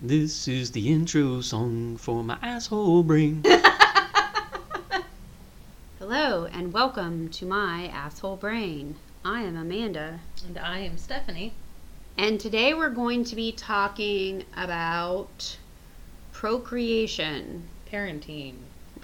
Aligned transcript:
This 0.00 0.48
is 0.48 0.72
the 0.72 0.92
intro 0.92 1.40
song 1.40 1.96
for 1.96 2.22
my 2.24 2.36
asshole 2.42 3.02
brain. 3.02 3.42
Hello 5.98 6.44
and 6.46 6.72
welcome 6.72 7.28
to 7.30 7.46
my 7.46 7.86
asshole 7.88 8.36
brain. 8.36 8.96
I 9.24 9.42
am 9.42 9.56
Amanda, 9.56 10.20
And 10.46 10.58
I 10.58 10.80
am 10.80 10.98
Stephanie. 10.98 11.52
and 12.18 12.38
today 12.38 12.74
we're 12.74 12.90
going 12.90 13.24
to 13.24 13.34
be 13.36 13.52
talking 13.52 14.44
about 14.56 15.56
procreation 16.32 17.64
Parenting. 17.90 18.54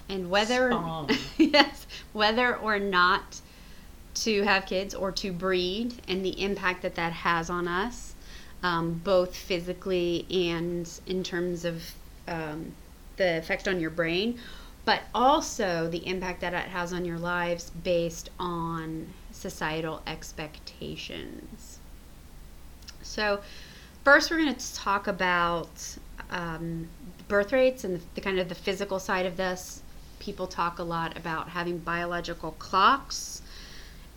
and 0.09 0.29
whether 0.29 0.69
Spawn. 0.71 1.09
yes, 1.37 1.87
whether 2.13 2.55
or 2.55 2.77
not 2.77 3.41
to 4.13 4.43
have 4.43 4.65
kids 4.67 4.93
or 4.93 5.11
to 5.13 5.31
breed 5.31 5.95
and 6.07 6.23
the 6.23 6.39
impact 6.43 6.83
that 6.83 6.95
that 6.95 7.13
has 7.13 7.49
on 7.49 7.67
us, 7.67 8.10
um, 8.63 9.01
both 9.03 9.35
physically 9.35 10.25
and 10.29 10.89
in 11.07 11.23
terms 11.23 11.65
of 11.65 11.83
um, 12.27 12.73
the 13.17 13.37
effect 13.37 13.67
on 13.67 13.79
your 13.79 13.89
brain, 13.89 14.39
but 14.85 15.01
also 15.13 15.87
the 15.89 16.05
impact 16.07 16.41
that 16.41 16.53
it 16.53 16.69
has 16.69 16.93
on 16.93 17.05
your 17.05 17.19
lives 17.19 17.71
based 17.83 18.29
on 18.39 19.07
societal 19.31 20.01
expectations. 20.07 21.79
So, 23.01 23.41
first, 24.03 24.31
we're 24.31 24.37
going 24.37 24.55
to 24.55 24.75
talk 24.75 25.07
about 25.07 25.97
um, 26.29 26.87
birth 27.27 27.51
rates 27.51 27.83
and 27.83 27.99
the, 27.99 28.01
the 28.15 28.21
kind 28.21 28.39
of 28.39 28.49
the 28.49 28.55
physical 28.55 28.99
side 28.99 29.25
of 29.25 29.37
this. 29.37 29.81
People 30.19 30.47
talk 30.47 30.79
a 30.79 30.83
lot 30.83 31.17
about 31.17 31.49
having 31.49 31.79
biological 31.79 32.51
clocks, 32.51 33.40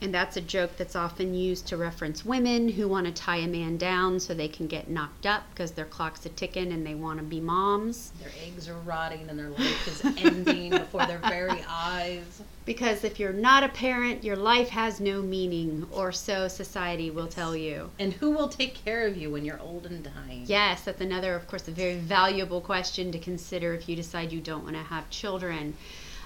and 0.05 0.13
that's 0.13 0.37
a 0.37 0.41
joke 0.43 0.77
that's 0.77 0.95
often 0.95 1.33
used 1.33 1.67
to 1.67 1.79
reference 1.79 2.27
women 2.27 2.69
who 2.69 2.87
want 2.87 3.07
to 3.07 3.13
tie 3.13 3.39
a 3.39 3.49
man 3.49 3.79
down 3.79 4.21
so 4.21 4.35
they 4.35 4.49
can 4.49 4.67
get 4.67 4.87
knocked 4.87 5.25
up 5.25 5.45
because 5.49 5.71
their 5.71 5.87
clock's 5.87 6.27
a 6.27 6.29
ticking 6.29 6.73
and 6.73 6.87
they 6.87 6.95
want 6.95 7.19
to 7.19 7.25
be 7.25 7.41
moms. 7.41 8.13
Their 8.21 8.31
eggs 8.47 8.69
are 8.69 8.79
rotting 8.81 9.31
and 9.31 9.39
their 9.39 9.49
life 9.49 9.89
is 9.89 10.05
ending 10.23 10.71
before 10.73 11.07
their 11.07 11.21
very 11.21 11.65
eyes. 11.67 12.43
Because 12.67 13.03
if 13.03 13.19
you're 13.19 13.33
not 13.33 13.65
a 13.65 13.69
parent, 13.71 14.23
your 14.23 14.37
life 14.37 14.69
has 14.69 15.01
no 15.01 15.23
meaning, 15.23 15.87
or 15.91 16.13
so 16.13 16.49
society 16.49 17.11
will 17.11 17.27
tell 17.27 17.57
you. 17.57 17.91
And 17.99 18.13
who 18.13 18.33
will 18.33 18.49
take 18.49 18.75
care 18.75 19.07
of 19.07 19.17
you 19.17 19.31
when 19.31 19.47
you're 19.47 19.61
old 19.61 19.87
and 19.87 20.05
dying? 20.05 20.45
Yes, 20.45 20.83
that's 20.83 21.01
another, 21.01 21.35
of 21.35 21.49
course, 21.49 21.67
a 21.67 21.71
very 21.71 21.97
valuable 21.97 22.61
question 22.61 23.11
to 23.13 23.19
consider 23.19 23.73
if 23.73 23.89
you 23.89 23.97
decide 23.97 24.33
you 24.33 24.41
don't 24.43 24.65
want 24.65 24.77
to 24.77 24.83
have 24.83 25.09
children. 25.09 25.75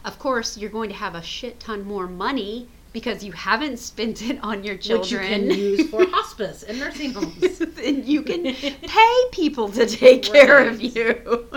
Of 0.04 0.18
course, 0.18 0.56
you're 0.56 0.70
going 0.70 0.90
to 0.90 0.96
have 0.96 1.14
a 1.14 1.22
shit 1.22 1.60
ton 1.60 1.84
more 1.84 2.06
money 2.06 2.68
because 2.92 3.22
you 3.22 3.32
haven't 3.32 3.78
spent 3.78 4.22
it 4.22 4.38
on 4.42 4.64
your 4.64 4.76
children. 4.76 5.48
Which 5.48 5.56
you 5.56 5.56
can 5.56 5.58
use 5.58 5.90
for 5.90 6.06
hospice 6.10 6.62
and 6.62 6.78
nursing 6.78 7.12
homes. 7.12 7.60
and 7.84 8.04
you 8.04 8.22
can 8.22 8.42
pay 8.54 9.22
people 9.32 9.68
to 9.70 9.86
take 9.86 10.22
care 10.34 10.66
of 10.66 10.80
you. 10.80 11.48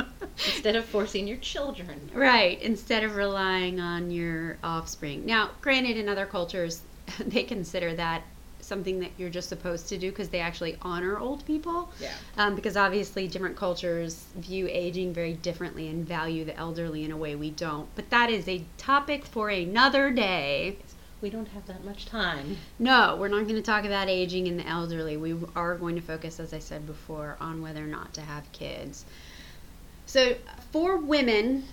Instead 0.45 0.75
of 0.75 0.85
forcing 0.85 1.27
your 1.27 1.37
children. 1.37 2.09
Right, 2.13 2.61
instead 2.61 3.03
of 3.03 3.15
relying 3.15 3.79
on 3.79 4.11
your 4.11 4.57
offspring. 4.63 5.25
Now, 5.25 5.51
granted, 5.61 5.97
in 5.97 6.09
other 6.09 6.25
cultures, 6.25 6.81
they 7.19 7.43
consider 7.43 7.93
that 7.95 8.23
something 8.71 8.99
that 8.99 9.11
you're 9.17 9.29
just 9.29 9.49
supposed 9.49 9.89
to 9.89 9.97
do 9.97 10.09
because 10.11 10.29
they 10.29 10.39
actually 10.39 10.77
honor 10.81 11.17
old 11.17 11.45
people. 11.45 11.91
Yeah. 11.99 12.13
Um, 12.37 12.55
because 12.55 12.77
obviously, 12.77 13.27
different 13.27 13.55
cultures 13.55 14.25
view 14.35 14.67
aging 14.69 15.13
very 15.13 15.33
differently 15.33 15.89
and 15.89 16.07
value 16.07 16.45
the 16.45 16.55
elderly 16.55 17.03
in 17.03 17.11
a 17.11 17.17
way 17.17 17.35
we 17.35 17.49
don't. 17.51 17.87
But 17.95 18.09
that 18.11 18.29
is 18.29 18.47
a 18.47 18.63
topic 18.77 19.25
for 19.25 19.49
another 19.49 20.11
day. 20.11 20.77
We 21.21 21.29
don't 21.29 21.49
have 21.49 21.67
that 21.67 21.85
much 21.85 22.07
time. 22.07 22.57
No, 22.79 23.15
we're 23.15 23.27
not 23.27 23.43
going 23.43 23.55
to 23.55 23.61
talk 23.61 23.85
about 23.85 24.09
aging 24.09 24.47
in 24.47 24.57
the 24.57 24.67
elderly. 24.67 25.17
We 25.17 25.35
are 25.55 25.75
going 25.75 25.95
to 25.95 26.01
focus, 26.01 26.39
as 26.39 26.51
I 26.51 26.59
said 26.59 26.87
before, 26.87 27.37
on 27.39 27.61
whether 27.61 27.83
or 27.83 27.87
not 27.87 28.13
to 28.15 28.21
have 28.21 28.51
kids. 28.51 29.05
So, 30.07 30.35
for 30.71 30.97
women, 30.97 31.65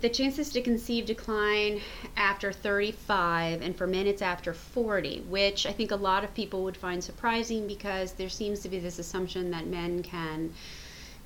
the 0.00 0.08
chances 0.08 0.50
to 0.50 0.60
conceive 0.60 1.06
decline 1.06 1.80
after 2.16 2.52
35, 2.52 3.62
and 3.62 3.74
for 3.74 3.86
men, 3.86 4.06
it's 4.06 4.22
after 4.22 4.52
40, 4.52 5.24
which 5.28 5.66
I 5.66 5.72
think 5.72 5.90
a 5.90 5.96
lot 5.96 6.22
of 6.22 6.34
people 6.34 6.62
would 6.62 6.76
find 6.76 7.02
surprising 7.02 7.66
because 7.66 8.12
there 8.12 8.28
seems 8.28 8.60
to 8.60 8.68
be 8.68 8.78
this 8.78 8.98
assumption 8.98 9.50
that 9.50 9.66
men 9.66 10.02
can 10.02 10.52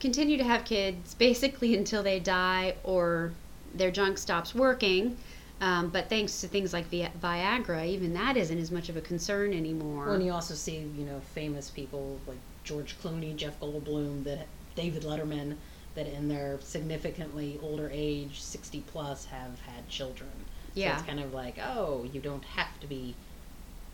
continue 0.00 0.36
to 0.38 0.44
have 0.44 0.64
kids 0.64 1.14
basically 1.14 1.74
until 1.78 2.02
they 2.02 2.18
die 2.18 2.76
or 2.84 3.32
their 3.74 3.90
junk 3.90 4.16
stops 4.16 4.54
working. 4.54 5.16
Um, 5.60 5.88
but 5.88 6.08
thanks 6.08 6.40
to 6.40 6.48
things 6.48 6.72
like 6.72 6.86
Vi- 6.86 7.10
Viagra, 7.20 7.86
even 7.86 8.14
that 8.14 8.36
isn't 8.36 8.58
as 8.58 8.70
much 8.70 8.88
of 8.88 8.96
a 8.96 9.00
concern 9.00 9.52
anymore. 9.52 10.14
And 10.14 10.24
you 10.24 10.32
also 10.32 10.54
see, 10.54 10.76
you 10.78 11.04
know, 11.04 11.20
famous 11.34 11.70
people 11.70 12.20
like 12.26 12.38
George 12.64 12.96
Clooney, 13.02 13.34
Jeff 13.34 13.58
Goldblum, 13.60 14.24
that 14.24 14.46
David 14.76 15.02
Letterman, 15.02 15.56
that 15.94 16.06
in 16.06 16.28
their 16.28 16.60
significantly 16.60 17.58
older 17.62 17.90
age, 17.92 18.40
60 18.40 18.82
plus, 18.82 19.24
have 19.26 19.60
had 19.62 19.88
children. 19.88 20.30
So 20.74 20.80
Yeah. 20.80 20.94
it's 20.94 21.02
kind 21.06 21.18
of 21.18 21.34
like, 21.34 21.58
oh, 21.60 22.06
you 22.12 22.20
don't 22.20 22.44
have 22.44 22.78
to 22.80 22.86
be 22.86 23.16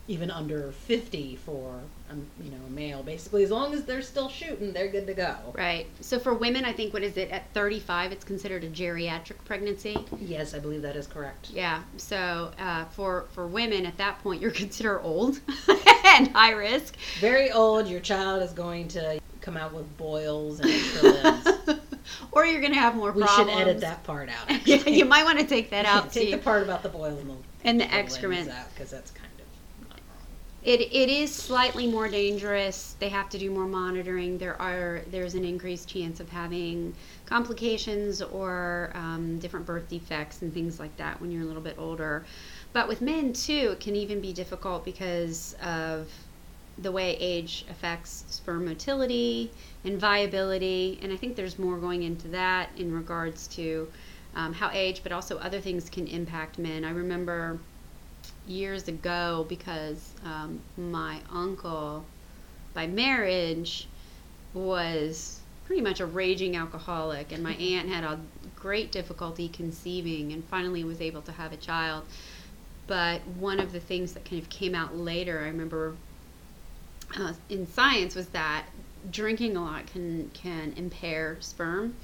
even 0.07 0.29
under 0.29 0.71
50 0.71 1.35
for, 1.37 1.79
um, 2.11 2.25
you 2.43 2.51
know, 2.51 2.57
a 2.67 2.69
male. 2.69 3.01
Basically, 3.01 3.43
as 3.43 3.49
long 3.51 3.73
as 3.73 3.85
they're 3.85 4.01
still 4.03 4.29
shooting, 4.29 4.71
they're 4.71 4.87
good 4.87 5.07
to 5.07 5.13
go. 5.13 5.35
Right. 5.53 5.87
So 6.01 6.19
for 6.19 6.33
women, 6.33 6.63
I 6.63 6.73
think 6.73 6.93
what 6.93 7.01
is 7.03 7.17
it 7.17 7.31
at 7.31 7.51
35? 7.53 8.11
It's 8.11 8.23
considered 8.23 8.63
a 8.63 8.69
geriatric 8.69 9.37
pregnancy. 9.45 9.97
Yes, 10.19 10.53
I 10.53 10.59
believe 10.59 10.83
that 10.83 10.95
is 10.95 11.07
correct. 11.07 11.49
Yeah. 11.51 11.81
So 11.97 12.51
uh, 12.59 12.85
for 12.85 13.25
for 13.33 13.47
women 13.47 13.85
at 13.85 13.97
that 13.97 14.19
point, 14.21 14.41
you're 14.41 14.51
considered 14.65 14.99
old 15.01 15.39
and 16.05 16.27
high 16.29 16.51
risk. 16.51 16.95
Very 17.19 17.51
old, 17.51 17.87
your 17.87 17.99
child 17.99 18.43
is 18.43 18.51
going 18.51 18.87
to 18.89 19.19
come 19.41 19.57
out 19.57 19.73
with 19.73 19.97
boils 19.97 20.59
and 20.59 20.69
extra 20.69 21.01
limbs. 21.09 21.79
or 22.31 22.45
you're 22.45 22.61
gonna 22.61 22.75
have 22.75 22.95
more 22.95 23.11
problems. 23.11 23.29
We 23.31 23.35
problems. 23.45 23.57
should 23.59 23.67
edit 23.69 23.81
that 23.81 24.03
part 24.03 24.29
out. 24.29 24.67
yeah, 24.67 24.87
you 24.87 25.05
might 25.05 25.23
want 25.23 25.39
to 25.39 25.45
take 25.45 25.69
that 25.71 25.85
Yeah, 25.85 25.97
out. 25.97 26.11
Take 26.11 26.29
too. 26.29 26.37
the 26.37 26.43
part 26.43 26.63
about 26.63 26.83
the 26.83 26.89
boils 26.89 27.19
and 27.19 27.29
the, 27.29 27.35
And 27.63 27.81
the 27.81 27.91
excrement. 27.93 28.49
out 28.49 28.73
because 28.73 28.89
that's 28.91 29.09
kind 29.11 29.21
of 29.21 29.21
not 29.21 29.23
wrong. 29.23 29.24
It, 30.65 30.81
it 30.81 31.09
is 31.09 31.31
slightly 31.31 31.85
more 31.85 32.07
dangerous. 32.07 32.95
They 32.99 33.09
have 33.09 33.29
to 33.29 33.37
do 33.37 33.51
more 33.51 33.67
monitoring. 33.67 34.39
There 34.39 34.59
are 34.59 35.03
there's 35.11 35.35
an 35.35 35.45
increased 35.45 35.87
chance 35.87 36.19
of 36.19 36.27
having 36.29 36.95
complications 37.27 38.19
or 38.19 38.89
um, 38.95 39.37
different 39.37 39.67
birth 39.67 39.87
defects 39.87 40.41
and 40.41 40.51
things 40.51 40.79
like 40.79 40.97
that 40.97 41.21
when 41.21 41.29
you're 41.29 41.43
a 41.43 41.45
little 41.45 41.61
bit 41.61 41.75
older. 41.77 42.25
But 42.73 42.87
with 42.87 42.99
men 42.99 43.31
too, 43.31 43.73
it 43.73 43.79
can 43.79 43.95
even 43.95 44.19
be 44.19 44.33
difficult 44.33 44.83
because 44.83 45.55
of 45.61 46.09
the 46.79 46.91
way 46.91 47.15
age 47.19 47.65
affects 47.69 48.25
sperm 48.29 48.65
motility 48.65 49.51
and 49.83 49.99
viability. 49.99 50.97
And 51.03 51.13
I 51.13 51.15
think 51.15 51.35
there's 51.35 51.59
more 51.59 51.77
going 51.77 52.01
into 52.01 52.27
that 52.29 52.69
in 52.75 52.91
regards 52.91 53.45
to 53.49 53.87
um, 54.35 54.51
how 54.51 54.71
age, 54.73 55.01
but 55.03 55.11
also 55.11 55.37
other 55.37 55.61
things 55.61 55.91
can 55.91 56.07
impact 56.07 56.57
men. 56.57 56.83
I 56.83 56.89
remember 56.89 57.59
years 58.47 58.87
ago 58.87 59.45
because 59.49 60.13
um, 60.23 60.59
my 60.77 61.19
uncle, 61.31 62.05
by 62.73 62.87
marriage, 62.87 63.87
was 64.53 65.39
pretty 65.65 65.81
much 65.81 65.99
a 65.99 66.05
raging 66.05 66.55
alcoholic, 66.55 67.31
and 67.31 67.43
my 67.43 67.53
aunt 67.55 67.89
had 67.89 68.03
a 68.03 68.19
great 68.55 68.91
difficulty 68.91 69.47
conceiving 69.49 70.31
and 70.31 70.43
finally 70.45 70.83
was 70.83 71.01
able 71.01 71.21
to 71.23 71.31
have 71.31 71.51
a 71.51 71.57
child. 71.57 72.03
But 72.87 73.25
one 73.39 73.59
of 73.59 73.71
the 73.71 73.79
things 73.79 74.13
that 74.13 74.25
kind 74.25 74.41
of 74.41 74.49
came 74.49 74.75
out 74.75 74.95
later, 74.95 75.39
I 75.39 75.47
remember 75.47 75.95
uh, 77.17 77.33
in 77.49 77.67
science, 77.67 78.15
was 78.15 78.27
that 78.29 78.65
drinking 79.11 79.55
a 79.55 79.63
lot 79.63 79.85
can 79.87 80.31
can 80.33 80.73
impair 80.77 81.37
sperm, 81.39 81.95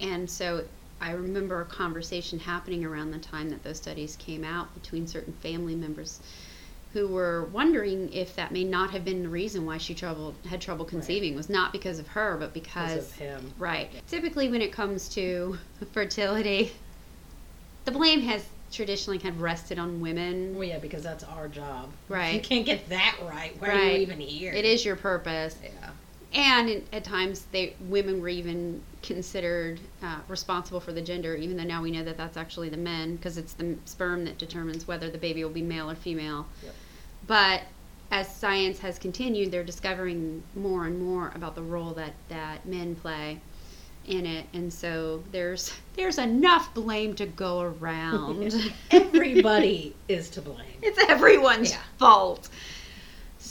and 0.00 0.28
so 0.28 0.64
I 1.04 1.10
remember 1.12 1.60
a 1.60 1.66
conversation 1.66 2.38
happening 2.38 2.82
around 2.82 3.10
the 3.10 3.18
time 3.18 3.50
that 3.50 3.62
those 3.62 3.76
studies 3.76 4.16
came 4.16 4.42
out 4.42 4.72
between 4.74 5.06
certain 5.06 5.34
family 5.34 5.74
members 5.74 6.18
who 6.94 7.08
were 7.08 7.44
wondering 7.52 8.10
if 8.12 8.34
that 8.36 8.52
may 8.52 8.64
not 8.64 8.90
have 8.92 9.04
been 9.04 9.22
the 9.24 9.28
reason 9.28 9.66
why 9.66 9.76
she 9.76 9.94
trouble 9.94 10.34
had 10.48 10.60
trouble 10.62 10.84
conceiving 10.86 11.34
was 11.34 11.50
not 11.50 11.72
because 11.72 11.98
of 11.98 12.08
her 12.08 12.36
but 12.38 12.54
because, 12.54 12.92
Because 12.94 13.10
of 13.10 13.16
him. 13.16 13.52
right 13.58 13.90
typically 14.06 14.48
when 14.48 14.62
it 14.62 14.72
comes 14.72 15.08
to 15.10 15.58
fertility 15.92 16.72
the 17.84 17.90
blame 17.90 18.20
has 18.20 18.46
traditionally 18.72 19.18
kind 19.18 19.34
of 19.34 19.42
rested 19.42 19.78
on 19.78 20.00
women 20.00 20.54
Well, 20.54 20.64
yeah, 20.66 20.78
because 20.78 21.02
that's 21.02 21.22
our 21.22 21.48
job. 21.48 21.90
Right. 22.08 22.28
If 22.28 22.34
you 22.34 22.40
can't 22.40 22.66
get 22.66 22.88
that 22.88 23.18
right, 23.22 23.54
why 23.60 23.68
are 23.68 23.90
you 23.90 23.98
even 23.98 24.20
here? 24.20 24.52
it 24.54 24.64
is 24.64 24.84
your 24.86 24.96
purpose 24.96 25.56
Yeah. 25.62 25.90
And 26.34 26.68
in, 26.68 26.84
at 26.92 27.04
times 27.04 27.46
they 27.52 27.74
women 27.88 28.20
were 28.20 28.28
even 28.28 28.82
considered 29.02 29.78
uh, 30.02 30.18
responsible 30.28 30.80
for 30.80 30.92
the 30.92 31.00
gender 31.02 31.34
even 31.34 31.56
though 31.56 31.62
now 31.64 31.80
we 31.82 31.90
know 31.90 32.02
that 32.04 32.16
that's 32.16 32.36
actually 32.36 32.68
the 32.68 32.76
men 32.76 33.16
because 33.16 33.38
it's 33.38 33.52
the 33.54 33.76
sperm 33.84 34.24
that 34.24 34.36
determines 34.38 34.86
whether 34.88 35.08
the 35.10 35.18
baby 35.18 35.44
will 35.44 35.50
be 35.50 35.62
male 35.62 35.90
or 35.90 35.94
female 35.94 36.46
Yep. 36.62 36.74
but 37.26 37.62
as 38.10 38.34
science 38.34 38.78
has 38.80 38.98
continued 38.98 39.50
they're 39.52 39.64
discovering 39.64 40.42
more 40.54 40.86
and 40.86 41.00
more 41.00 41.32
about 41.34 41.54
the 41.54 41.62
role 41.62 41.92
that 41.94 42.12
that 42.28 42.66
men 42.66 42.94
play 42.96 43.40
in 44.06 44.26
it 44.26 44.44
and 44.52 44.70
so 44.72 45.22
there's 45.32 45.72
there's 45.96 46.18
enough 46.18 46.74
blame 46.74 47.14
to 47.14 47.24
go 47.26 47.60
around 47.80 48.54
Everybody 48.90 49.94
is 50.08 50.28
to 50.30 50.42
blame. 50.42 50.58
it's 50.82 50.98
everyone's 51.08 51.70
Yeah. 51.70 51.78
fault. 51.98 52.48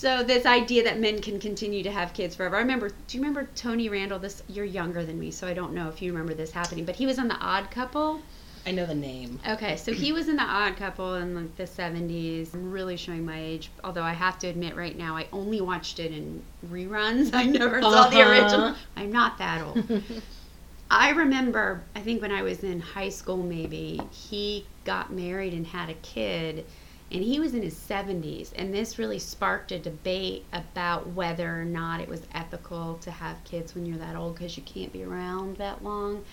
So 0.04 0.22
this 0.22 0.46
idea 0.46 0.84
that 0.84 1.00
men 1.00 1.22
can 1.22 1.40
continue 1.40 1.82
to 1.84 1.90
have 1.90 2.14
kids 2.14 2.36
forever. 2.36 2.58
I 2.58 2.60
remember. 2.60 2.90
Do 2.90 3.18
you 3.18 3.24
remember 3.24 3.48
Tony 3.56 3.88
Randall? 3.88 4.20
This 4.20 4.44
you're 4.50 4.66
younger 4.66 5.06
than 5.06 5.18
me, 5.18 5.32
so 5.32 5.48
I 5.48 5.54
don't 5.54 5.74
know 5.74 5.88
if 5.88 6.02
you 6.02 6.12
remember 6.12 6.34
this 6.34 6.52
happening. 6.52 6.84
But 6.84 6.98
he 6.98 7.06
was 7.06 7.18
on 7.20 7.30
the 7.30 7.38
Odd 7.38 7.72
Couple. 7.72 8.20
I 8.66 8.72
know 8.72 8.86
the 8.86 8.96
name. 8.96 9.40
Okay, 9.48 9.78
so 9.78 9.94
he 9.94 10.12
was 10.12 10.28
in 10.28 10.36
the 10.36 10.44
Odd 10.44 10.76
Couple 10.76 11.14
in 11.16 11.34
like 11.36 11.56
the 11.56 11.64
'70s. 11.64 12.54
I'm 12.54 12.70
really 12.70 12.98
showing 12.98 13.26
my 13.26 13.40
age, 13.40 13.70
although 13.82 14.04
I 14.04 14.12
have 14.12 14.38
to 14.40 14.48
admit, 14.48 14.76
right 14.76 14.98
now 14.98 15.16
I 15.16 15.26
only 15.32 15.62
watched 15.62 16.02
it 16.02 16.12
in 16.12 16.44
reruns. 16.70 17.30
I 17.34 17.46
never 17.46 17.82
saw 17.82 18.10
the 18.10 18.18
Uh-huh. 18.20 18.30
original. 18.30 18.76
I'm 18.98 19.10
not 19.14 19.38
that 19.38 19.62
old. 19.62 19.86
I 20.92 21.12
remember, 21.12 21.82
I 21.96 22.02
think 22.02 22.22
when 22.22 22.34
I 22.34 22.42
was 22.42 22.62
in 22.66 22.82
high 22.82 23.08
school, 23.10 23.38
maybe 23.38 24.02
he 24.12 24.66
got 24.84 25.14
married 25.14 25.54
and 25.54 25.66
had 25.66 25.90
a 25.90 25.94
kid, 25.96 26.66
and 27.12 27.24
he 27.24 27.40
was 27.40 27.54
in 27.54 27.62
his 27.62 27.76
70s. 27.76 28.52
And 28.56 28.74
this 28.74 28.98
really 28.98 29.20
sparked 29.20 29.72
a 29.72 29.80
debate 29.80 30.46
about 30.54 31.08
whether 31.10 31.60
or 31.62 31.66
not 31.66 32.00
it 32.02 32.10
was 32.10 32.22
ethical 32.34 32.96
to 33.02 33.12
have 33.12 33.44
kids 33.44 33.76
when 33.76 33.86
you're 33.86 33.98
that 34.00 34.16
old 34.16 34.36
because 34.36 34.58
you 34.58 34.64
can't 34.64 34.92
be 34.92 35.04
around 35.04 35.58
that 35.58 35.84
long. 35.84 36.24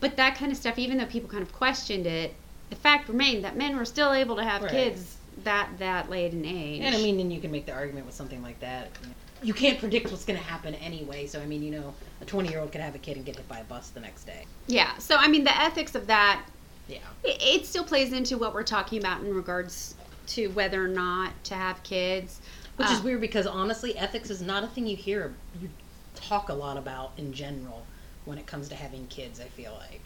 But 0.00 0.16
that 0.16 0.36
kind 0.36 0.50
of 0.50 0.58
stuff, 0.58 0.78
even 0.78 0.98
though 0.98 1.06
people 1.06 1.28
kind 1.28 1.42
of 1.42 1.52
questioned 1.52 2.06
it, 2.06 2.34
the 2.70 2.76
fact 2.76 3.08
remained 3.08 3.44
that 3.44 3.56
men 3.56 3.76
were 3.76 3.84
still 3.84 4.12
able 4.12 4.36
to 4.36 4.44
have 4.44 4.62
Right. 4.62 4.70
kids 4.70 5.16
that 5.44 5.68
that 5.78 6.08
late 6.08 6.32
in 6.32 6.44
age. 6.44 6.80
And 6.82 6.94
I 6.94 6.98
mean, 6.98 7.18
and 7.20 7.32
you 7.32 7.40
can 7.40 7.50
make 7.50 7.66
the 7.66 7.72
argument 7.72 8.06
with 8.06 8.14
something 8.14 8.42
like 8.42 8.58
that. 8.60 8.88
You 9.42 9.52
can't 9.52 9.78
predict 9.78 10.10
what's 10.10 10.24
going 10.24 10.38
to 10.38 10.44
happen 10.44 10.74
anyway. 10.76 11.26
So 11.26 11.40
I 11.40 11.44
mean, 11.46 11.62
you 11.62 11.70
know, 11.72 11.92
a 12.20 12.24
20 12.24 12.48
year 12.48 12.60
old 12.60 12.72
could 12.72 12.80
have 12.80 12.94
a 12.94 12.98
kid 12.98 13.16
and 13.16 13.26
get 13.26 13.36
hit 13.36 13.46
by 13.48 13.58
a 13.58 13.64
bus 13.64 13.90
the 13.90 14.00
next 14.00 14.24
day. 14.24 14.44
yeah. 14.68 14.96
So 14.98 15.16
I 15.16 15.28
mean, 15.28 15.44
the 15.44 15.54
ethics 15.60 15.94
of 15.94 16.06
that 16.06 16.42
Yeah. 16.88 16.98
it, 17.24 17.42
it 17.42 17.66
still 17.66 17.84
plays 17.84 18.12
into 18.12 18.38
what 18.38 18.54
we're 18.54 18.62
talking 18.62 18.98
about 18.98 19.20
in 19.22 19.34
regards 19.34 19.94
to 20.28 20.48
whether 20.48 20.84
or 20.84 20.88
not 20.88 21.42
to 21.44 21.54
have 21.54 21.82
kids. 21.82 22.40
Which 22.76 22.90
is 22.90 23.00
Uh, 23.00 23.02
weird 23.04 23.20
because 23.20 23.46
honestly, 23.46 23.96
ethics 23.96 24.30
is 24.30 24.42
not 24.42 24.64
a 24.64 24.66
thing 24.66 24.86
you 24.86 24.96
hear 24.96 25.34
you 25.60 25.70
talk 26.16 26.48
a 26.48 26.54
lot 26.54 26.76
about 26.76 27.12
in 27.16 27.32
general 27.32 27.86
when 28.24 28.38
it 28.38 28.46
comes 28.46 28.68
to 28.70 28.74
having 28.74 29.06
kids. 29.08 29.40
I 29.40 29.44
feel 29.44 29.72
like. 29.90 30.00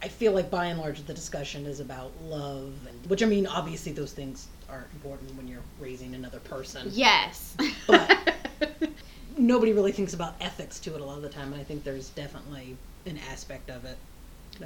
I 0.00 0.06
feel 0.06 0.30
like 0.32 0.48
by 0.48 0.66
and 0.66 0.78
large 0.78 1.04
the 1.06 1.14
discussion 1.14 1.66
is 1.66 1.80
about 1.80 2.12
love, 2.22 2.72
and 2.88 3.10
which 3.10 3.20
I 3.22 3.26
mean, 3.26 3.46
obviously 3.48 3.90
those 3.92 4.12
things 4.12 4.46
are 4.70 4.86
important 4.94 5.34
when 5.36 5.48
you're 5.48 5.62
raising 5.80 6.14
another 6.14 6.38
person. 6.40 6.88
Yes. 6.92 7.56
But- 7.86 8.34
Nobody 9.36 9.72
really 9.72 9.92
thinks 9.92 10.14
about 10.14 10.34
ethics 10.40 10.80
to 10.80 10.94
it 10.94 11.00
a 11.00 11.04
lot 11.04 11.16
of 11.16 11.22
the 11.22 11.28
time, 11.28 11.52
and 11.52 11.60
I 11.60 11.64
think 11.64 11.84
there's 11.84 12.08
definitely 12.10 12.76
an 13.06 13.18
aspect 13.30 13.70
of 13.70 13.84
it. 13.84 13.96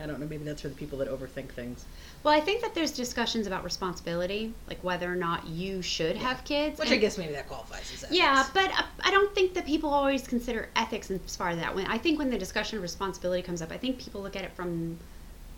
I 0.00 0.06
don't 0.06 0.21
know. 0.21 0.27
Maybe 0.27 0.44
that's 0.44 0.62
for 0.62 0.69
the 0.69 0.75
people 0.75 0.99
that 0.99 1.09
overthink 1.09 1.50
things. 1.50 1.85
well, 2.25 2.35
I 2.35 2.41
think 2.41 2.62
that 2.62 2.75
there's 2.75 2.93
discussions 2.93 3.47
about 3.47 3.65
responsibility, 3.65 4.55
like 4.69 4.83
whether 4.83 5.11
or 5.11 5.17
not 5.17 5.47
you 5.47 5.83
should 5.83 6.17
have 6.17 6.44
kids. 6.44 6.79
Which 6.79 6.89
and- 6.89 6.97
I 6.97 6.99
guess 6.99 7.19
maybe 7.19 7.33
that 7.33 7.49
qualifies 7.49 7.91
as 7.93 8.05
ethics. 8.05 8.19
Yeah, 8.19 8.47
but 8.55 8.71
uh, 8.71 8.83
I 9.05 9.11
don't 9.11 9.35
think 9.35 9.55
that 9.55 9.67
people 9.67 9.91
always 9.91 10.27
consider 10.27 10.69
ethics 10.77 11.11
as 11.11 11.37
far 11.37 11.50
as 11.50 11.59
that. 11.59 11.75
When 11.75 11.87
I 11.87 11.99
think 11.99 12.19
when 12.19 12.31
the 12.31 12.39
discussion 12.39 12.77
of 12.79 12.83
responsibility 12.83 13.43
comes 13.43 13.61
up, 13.62 13.71
I 13.71 13.79
think 13.79 13.99
people 13.99 14.23
look 14.23 14.37
at 14.37 14.44
it 14.44 14.53
from 14.53 14.99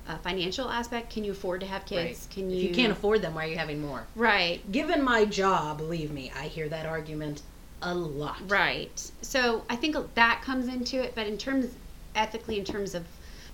a 0.08 0.18
financial 0.18 0.68
aspect. 0.70 1.10
Can 1.10 1.24
you 1.24 1.32
afford 1.32 1.60
to 1.60 1.66
have 1.66 1.86
kids? 1.86 2.26
Right. 2.28 2.34
Can 2.34 2.50
If 2.50 2.56
you? 2.56 2.68
you 2.68 2.74
can't 2.74 2.92
afford 2.92 3.22
them, 3.22 3.34
why 3.34 3.46
are 3.46 3.48
you 3.48 3.56
having 3.56 3.80
more? 3.80 4.04
Right. 4.16 4.60
Given 4.72 5.02
my 5.02 5.24
job, 5.24 5.78
believe 5.78 6.10
me, 6.12 6.30
I 6.38 6.48
hear 6.48 6.68
that 6.68 6.86
argument 6.86 7.42
a 7.80 7.94
lot. 7.94 8.38
Right. 8.50 9.10
So 9.22 9.64
I 9.70 9.76
think 9.76 9.96
that 10.14 10.42
comes 10.42 10.68
into 10.68 11.02
it, 11.02 11.14
but 11.14 11.26
in 11.26 11.38
terms 11.38 11.66
ethically, 12.14 12.58
in 12.58 12.64
terms 12.64 12.94
of 12.94 13.04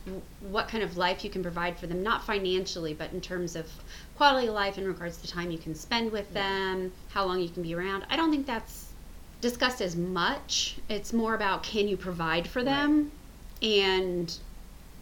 w- 0.07 0.23
what 0.41 0.69
kind 0.69 0.83
of 0.83 0.97
life 0.97 1.25
you 1.25 1.31
can 1.31 1.43
provide 1.43 1.79
for 1.79 1.87
them, 1.87 2.03
not 2.03 2.25
financially, 2.25 2.95
but 2.95 3.13
in 3.13 3.21
terms 3.21 3.57
of 3.57 3.67
quality 4.17 4.49
of 4.49 4.55
life 4.55 4.79
in 4.79 4.87
regards 4.87 5.17
to 5.17 5.23
the 5.23 5.29
time 5.29 5.51
you 5.51 5.59
can 5.59 5.75
spend 5.75 6.13
with 6.13 6.33
them, 6.33 6.93
how 7.11 7.25
long 7.25 7.41
you 7.41 7.49
can 7.49 7.63
be 7.63 7.75
around, 7.75 8.05
I 8.11 8.17
don't 8.17 8.31
think 8.31 8.47
that's 8.47 8.93
discussed 9.41 9.81
as 9.81 9.97
much. 9.97 10.77
It's 10.89 11.13
more 11.13 11.35
about 11.35 11.63
can 11.63 11.89
you 11.89 11.97
provide 11.97 12.47
for 12.47 12.63
them? 12.63 13.11
And 13.63 14.37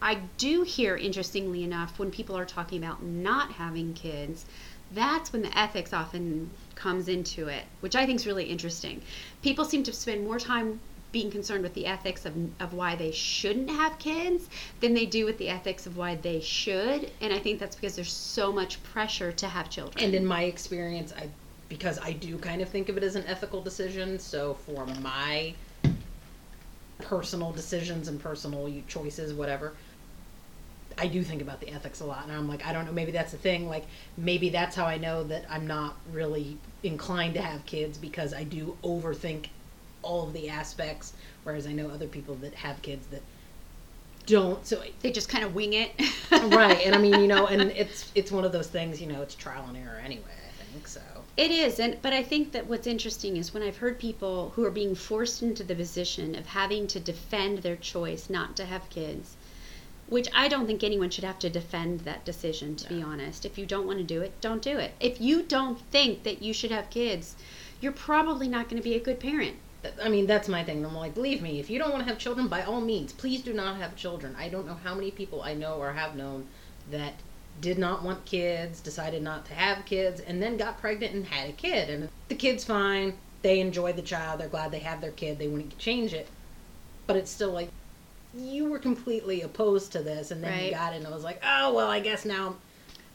I 0.01 0.15
do 0.37 0.63
hear, 0.63 0.95
interestingly 0.95 1.63
enough, 1.63 1.99
when 1.99 2.11
people 2.11 2.37
are 2.37 2.45
talking 2.45 2.81
about 2.83 3.03
not 3.03 3.51
having 3.53 3.93
kids, 3.93 4.45
that's 4.93 5.31
when 5.31 5.41
the 5.41 5.57
ethics 5.57 5.93
often 5.93 6.49
comes 6.75 7.07
into 7.07 7.47
it, 7.47 7.63
which 7.81 7.95
I 7.95 8.05
think 8.05 8.19
is 8.19 8.25
really 8.25 8.45
interesting. 8.45 9.01
People 9.41 9.65
seem 9.65 9.83
to 9.83 9.93
spend 9.93 10.23
more 10.23 10.39
time 10.39 10.79
being 11.11 11.31
concerned 11.31 11.63
with 11.63 11.73
the 11.73 11.85
ethics 11.85 12.25
of, 12.25 12.33
of 12.59 12.73
why 12.73 12.95
they 12.95 13.11
shouldn't 13.11 13.69
have 13.69 13.97
kids 13.97 14.47
than 14.79 14.93
they 14.93 15.05
do 15.05 15.25
with 15.25 15.37
the 15.37 15.49
ethics 15.49 15.87
of 15.87 15.97
why 15.97 16.15
they 16.15 16.39
should. 16.39 17.11
And 17.21 17.33
I 17.33 17.39
think 17.39 17.59
that's 17.59 17.75
because 17.75 17.95
there's 17.95 18.13
so 18.13 18.51
much 18.51 18.81
pressure 18.83 19.31
to 19.31 19.47
have 19.47 19.69
children. 19.69 20.03
And 20.03 20.13
in 20.13 20.25
my 20.25 20.43
experience, 20.43 21.13
I 21.17 21.29
because 21.67 21.99
I 21.99 22.13
do 22.13 22.37
kind 22.39 22.61
of 22.61 22.69
think 22.69 22.89
of 22.89 22.97
it 22.97 23.03
as 23.03 23.15
an 23.15 23.23
ethical 23.27 23.61
decision. 23.61 24.17
So 24.17 24.55
for 24.65 24.87
my 25.01 25.53
personal 26.97 27.51
decisions 27.51 28.07
and 28.07 28.19
personal 28.19 28.71
choices, 28.87 29.33
whatever, 29.33 29.73
I 30.97 31.07
do 31.07 31.23
think 31.23 31.41
about 31.41 31.61
the 31.61 31.69
ethics 31.69 32.01
a 32.01 32.05
lot. 32.05 32.23
And 32.23 32.33
I'm 32.33 32.47
like, 32.47 32.65
I 32.65 32.73
don't 32.73 32.85
know, 32.85 32.91
maybe 32.91 33.11
that's 33.11 33.31
the 33.31 33.37
thing. 33.37 33.69
Like, 33.69 33.85
maybe 34.17 34.49
that's 34.49 34.75
how 34.75 34.85
I 34.85 34.97
know 34.97 35.23
that 35.25 35.45
I'm 35.49 35.65
not 35.65 35.95
really 36.11 36.57
inclined 36.83 37.35
to 37.35 37.41
have 37.41 37.65
kids 37.65 37.97
because 37.97 38.33
I 38.33 38.43
do 38.43 38.75
overthink 38.83 39.45
all 40.01 40.27
of 40.27 40.33
the 40.33 40.49
aspects. 40.49 41.13
Whereas 41.43 41.67
I 41.67 41.71
know 41.71 41.89
other 41.89 42.07
people 42.07 42.35
that 42.35 42.53
have 42.55 42.81
kids 42.81 43.07
that 43.07 43.21
don't. 44.29 44.65
So 44.65 44.83
they 45.01 45.11
just 45.11 45.27
kind 45.29 45.43
of 45.43 45.55
wing 45.55 45.73
it. 45.73 45.91
right, 46.31 46.85
and 46.85 46.95
I 46.95 46.99
mean, 46.99 47.19
you 47.19 47.27
know, 47.27 47.47
and 47.47 47.61
it's 47.61 48.11
it's 48.15 48.31
one 48.31 48.45
of 48.45 48.51
those 48.51 48.67
things. 48.67 49.01
You 49.01 49.07
know, 49.07 49.21
it's 49.21 49.35
trial 49.35 49.65
and 49.67 49.77
error 49.77 50.01
anyway. 50.03 50.23
I 50.59 50.71
think 50.71 50.87
so. 50.87 51.01
It 51.35 51.51
is, 51.51 51.79
and 51.79 52.01
but 52.01 52.13
I 52.13 52.21
think 52.21 52.51
that 52.51 52.67
what's 52.67 52.85
interesting 52.85 53.37
is 53.37 53.53
when 53.53 53.63
I've 53.63 53.77
heard 53.77 53.97
people 53.97 54.51
who 54.55 54.65
are 54.65 54.71
being 54.71 54.93
forced 54.93 55.41
into 55.41 55.63
the 55.63 55.75
position 55.75 56.35
of 56.35 56.47
having 56.47 56.85
to 56.87 56.99
defend 56.99 57.59
their 57.59 57.75
choice 57.75 58.29
not 58.29 58.55
to 58.57 58.65
have 58.65 58.89
kids, 58.89 59.35
which 60.07 60.27
I 60.33 60.47
don't 60.47 60.67
think 60.67 60.83
anyone 60.83 61.09
should 61.09 61.23
have 61.23 61.39
to 61.39 61.49
defend 61.49 62.01
that 62.01 62.25
decision. 62.25 62.75
To 62.75 62.89
be 62.89 63.01
honest, 63.01 63.45
if 63.45 63.57
you 63.57 63.65
don't 63.65 63.87
want 63.87 63.99
to 63.99 64.03
do 64.03 64.21
it, 64.21 64.39
don't 64.41 64.61
do 64.61 64.77
it. 64.77 64.91
If 64.99 65.19
you 65.19 65.41
don't 65.41 65.79
think 65.91 66.23
that 66.23 66.43
you 66.43 66.53
should 66.53 66.71
have 66.71 66.89
kids, 66.89 67.35
you're 67.81 67.91
probably 67.91 68.47
not 68.47 68.69
going 68.69 68.81
to 68.81 68.87
be 68.87 68.95
a 68.95 68.99
good 68.99 69.19
parent. 69.19 69.55
I 70.01 70.09
mean, 70.09 70.27
that's 70.27 70.47
my 70.47 70.63
thing. 70.63 70.85
I'm 70.85 70.95
like, 70.95 71.13
believe 71.13 71.41
me, 71.41 71.59
if 71.59 71.69
you 71.69 71.79
don't 71.79 71.91
want 71.91 72.03
to 72.03 72.09
have 72.09 72.17
children, 72.17 72.47
by 72.47 72.63
all 72.63 72.81
means, 72.81 73.13
please 73.13 73.41
do 73.41 73.53
not 73.53 73.77
have 73.77 73.95
children. 73.95 74.35
I 74.37 74.49
don't 74.49 74.67
know 74.67 74.77
how 74.83 74.93
many 74.93 75.11
people 75.11 75.41
I 75.41 75.53
know 75.53 75.75
or 75.75 75.93
have 75.93 76.15
known 76.15 76.47
that 76.91 77.13
did 77.61 77.77
not 77.77 78.03
want 78.03 78.25
kids, 78.25 78.81
decided 78.81 79.21
not 79.21 79.45
to 79.45 79.53
have 79.53 79.85
kids, 79.85 80.19
and 80.19 80.41
then 80.41 80.57
got 80.57 80.79
pregnant 80.79 81.13
and 81.13 81.25
had 81.25 81.49
a 81.49 81.53
kid. 81.53 81.89
And 81.89 82.09
the 82.27 82.35
kid's 82.35 82.63
fine. 82.63 83.13
They 83.41 83.59
enjoy 83.59 83.93
the 83.93 84.01
child. 84.01 84.39
They're 84.39 84.49
glad 84.49 84.71
they 84.71 84.79
have 84.79 84.99
their 85.01 85.11
kid. 85.11 85.39
They 85.39 85.47
wouldn't 85.47 85.77
change 85.77 86.13
it. 86.13 86.27
But 87.07 87.15
it's 87.15 87.31
still 87.31 87.51
like, 87.51 87.69
you 88.33 88.69
were 88.69 88.79
completely 88.79 89.41
opposed 89.41 89.93
to 89.93 89.99
this, 90.03 90.31
and 90.31 90.43
then 90.43 90.65
you 90.65 90.71
got 90.71 90.93
it, 90.93 90.97
and 90.97 91.05
it 91.05 91.11
was 91.11 91.23
like, 91.23 91.41
oh, 91.43 91.73
well, 91.73 91.89
I 91.89 91.99
guess 91.99 92.25
now 92.25 92.57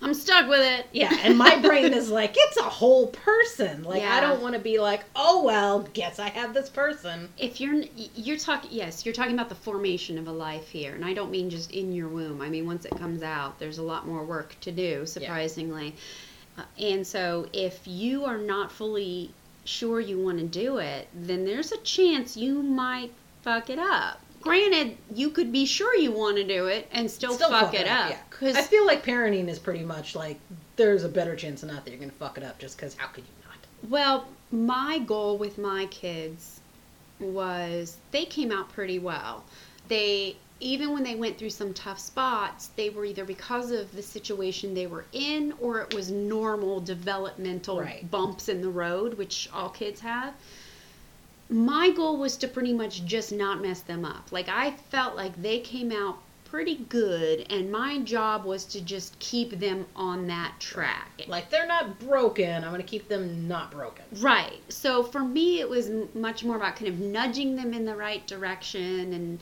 I'm 0.05 0.15
stuck 0.15 0.49
with 0.49 0.61
it. 0.61 0.87
yeah, 0.93 1.13
and 1.23 1.37
my 1.39 1.57
brain 1.61 1.95
is 1.95 2.11
like, 2.11 2.35
it's 2.37 2.57
a 2.59 2.63
whole 2.63 3.07
person. 3.09 3.83
Like, 3.85 4.03
Yeah. 4.03 4.15
I 4.15 4.21
don't 4.21 4.43
want 4.43 4.55
to 4.55 4.61
be 4.61 4.79
like, 4.79 5.05
oh, 5.17 5.43
well, 5.45 5.89
guess 5.95 6.19
I 6.19 6.29
have 6.29 6.53
this 6.55 6.69
person. 6.69 7.29
if 7.39 7.61
you're 7.61 7.83
you're 8.15 8.37
talking 8.37 8.71
yes 8.73 9.05
you're 9.05 9.15
talking 9.15 9.35
about 9.35 9.49
the 9.49 9.55
formation 9.55 10.19
of 10.19 10.29
a 10.29 10.33
life 10.33 10.69
here 10.69 10.95
and 10.95 11.05
i 11.05 11.13
don't 11.15 11.31
mean 11.31 11.49
just 11.51 11.71
in 11.71 11.93
your 11.93 12.09
womb 12.09 12.41
i 12.41 12.49
mean 12.49 12.67
once 12.67 12.85
it 12.85 12.97
comes 12.97 13.23
out 13.23 13.59
there's 13.59 13.79
a 13.79 13.83
lot 13.83 14.07
more 14.07 14.25
work 14.25 14.55
to 14.61 14.71
do 14.71 15.05
surprisingly 15.07 15.95
uh, 16.59 16.63
and 16.79 17.07
so 17.07 17.47
if 17.53 17.81
you 17.87 18.25
are 18.25 18.39
not 18.39 18.71
fully 18.71 19.31
sure 19.65 20.01
you 20.01 20.19
want 20.23 20.39
to 20.39 20.45
do 20.45 20.79
it 20.79 21.09
then 21.15 21.45
there's 21.45 21.73
a 21.73 21.79
chance 21.79 22.37
you 22.37 22.63
might 22.63 23.13
fuck 23.43 23.69
it 23.71 23.79
up 23.79 24.21
granted 24.45 24.97
you 25.13 25.31
could 25.31 25.51
be 25.51 25.65
sure 25.65 25.97
you 25.97 26.13
want 26.13 26.37
to 26.37 26.45
do 26.45 26.67
it 26.67 26.89
and 26.93 27.11
still, 27.11 27.37
fuck, 27.37 27.75
it 27.75 27.89
up 27.89 28.11
yeah. 28.11 28.19
because 28.31 28.55
I 28.57 28.63
feel 28.63 28.87
like 28.87 29.05
parenting 29.05 29.49
is 29.49 29.59
pretty 29.59 29.85
much 29.85 30.15
like, 30.15 30.39
there's 30.77 31.03
a 31.03 31.09
better 31.09 31.35
chance 31.35 31.63
than 31.63 31.71
not 31.71 31.85
that 31.85 31.91
you're 31.91 31.99
going 31.99 32.11
to 32.11 32.17
fuck 32.17 32.37
it 32.39 32.45
up 32.45 32.59
just 32.59 32.77
because 32.77 32.95
how 32.95 33.09
could 33.09 33.25
you 33.25 33.31
not? 33.49 33.91
Well, 33.91 34.29
my 34.53 34.99
goal 34.99 35.39
with 35.39 35.59
my 35.59 35.87
kids 35.87 36.61
was 37.19 37.97
they 38.11 38.25
came 38.25 38.53
out 38.53 38.69
pretty 38.71 38.99
well. 38.99 39.45
They 39.89 40.37
even 40.61 40.93
when 40.93 41.03
they 41.03 41.15
went 41.17 41.37
through 41.37 41.51
some 41.51 41.75
tough 41.75 41.99
spots, 41.99 42.71
they 42.77 42.89
were 42.89 43.05
either 43.05 43.25
because 43.25 43.71
of 43.71 43.93
the 43.93 44.03
situation 44.03 44.73
they 44.73 44.87
were 44.87 45.05
in 45.13 45.53
or 45.61 45.81
it 45.81 45.95
was 45.95 46.11
normal 46.11 46.81
developmental 46.81 47.81
Right. 47.81 48.09
bumps 48.11 48.49
in 48.49 48.63
the 48.63 48.69
road, 48.69 49.15
which 49.15 49.49
all 49.53 49.69
kids 49.69 50.01
have. 50.01 50.33
My 51.49 51.91
goal 51.91 52.17
was 52.17 52.37
to 52.39 52.49
pretty 52.49 52.73
much 52.73 53.05
just 53.05 53.33
not 53.33 53.61
mess 53.61 53.81
them 53.81 54.05
up. 54.05 54.33
Like 54.33 54.49
I 54.49 54.73
felt 54.73 55.17
like 55.17 55.41
they 55.41 55.61
came 55.61 55.93
out 55.93 56.19
pretty 56.55 56.77
good 56.89 57.45
and 57.51 57.73
my 57.73 57.99
job 58.01 58.45
was 58.45 58.65
to 58.65 58.81
just 58.81 59.19
keep 59.19 59.59
them 59.59 59.85
on 59.97 60.29
that 60.29 60.55
track. 60.61 61.11
Like, 61.27 61.51
they're 61.51 61.67
not 61.67 61.99
broken. 61.99 62.63
I'm 62.63 62.71
going 62.71 62.81
to 62.81 62.87
keep 62.87 63.09
them 63.09 63.49
not 63.49 63.73
broken. 63.73 64.05
Right. 64.21 64.61
So 64.69 65.03
for 65.03 65.19
me, 65.19 65.59
it 65.59 65.69
was 65.69 65.91
m- 65.91 66.09
much 66.15 66.45
more 66.45 66.55
about 66.55 66.77
kind 66.77 66.87
of 66.87 67.01
nudging 67.01 67.57
them 67.57 67.75
in 67.75 67.85
the 67.85 67.97
right 67.97 68.25
direction 68.29 69.13
and 69.15 69.41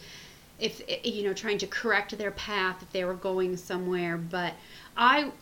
if 0.59 0.81
eh, 0.89 1.01
you 1.05 1.25
know 1.25 1.35
trying 1.35 1.59
to 1.59 1.67
correct 1.67 2.17
their 2.17 2.31
path 2.31 2.83
if 2.83 2.91
they 2.93 3.05
were 3.05 3.15
going 3.15 3.59
somewhere. 3.59 4.17
But 4.17 4.55
I 4.97 5.33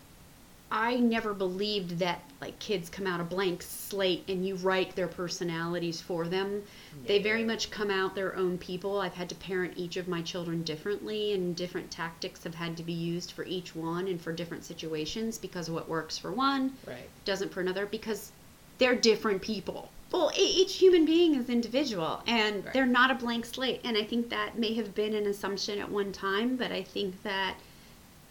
I 0.72 0.96
never 0.96 1.34
believed 1.34 1.98
that 2.00 2.20
like 2.40 2.58
kids 2.58 2.88
come 2.88 3.06
out 3.06 3.20
a 3.20 3.24
blank 3.24 3.62
slate 3.62 4.24
and 4.28 4.46
you 4.46 4.54
write 4.56 4.96
their 4.96 5.08
personalities 5.08 6.00
for 6.00 6.26
them. 6.26 6.62
They 7.06 7.18
very 7.22 7.44
much 7.44 7.70
come 7.70 7.90
out 7.90 8.14
their 8.14 8.34
own 8.34 8.56
people. 8.56 9.00
I've 9.00 9.14
had 9.14 9.28
to 9.28 9.34
parent 9.34 9.74
each 9.76 9.96
of 9.96 10.08
my 10.08 10.22
children 10.22 10.62
differently, 10.62 11.32
and 11.32 11.54
different 11.54 11.90
tactics 11.90 12.44
have 12.44 12.54
had 12.54 12.76
to 12.78 12.82
be 12.82 12.92
used 12.92 13.32
for 13.32 13.44
each 13.44 13.76
one 13.76 14.08
and 14.08 14.20
for 14.20 14.32
different 14.32 14.64
situations 14.64 15.36
because 15.36 15.70
what 15.70 15.88
works 15.88 16.16
for 16.16 16.32
one 16.32 16.76
Right. 16.86 17.08
doesn't 17.24 17.52
for 17.52 17.60
another 17.60 17.86
because 17.86 18.32
they're 18.78 18.96
different 18.96 19.42
people. 19.42 19.90
Well, 20.10 20.32
each 20.36 20.76
human 20.76 21.04
being 21.04 21.34
is 21.34 21.50
individual 21.50 22.22
and 22.26 22.64
Right. 22.64 22.72
they're 22.72 22.86
not 22.86 23.10
a 23.10 23.14
blank 23.14 23.44
slate. 23.44 23.80
And 23.84 23.96
I 23.96 24.02
think 24.02 24.30
that 24.30 24.58
may 24.58 24.74
have 24.74 24.94
been 24.94 25.14
an 25.14 25.26
assumption 25.26 25.78
at 25.78 25.90
one 25.90 26.10
time, 26.12 26.56
but 26.56 26.72
I 26.72 26.82
think 26.82 27.22
that 27.22 27.56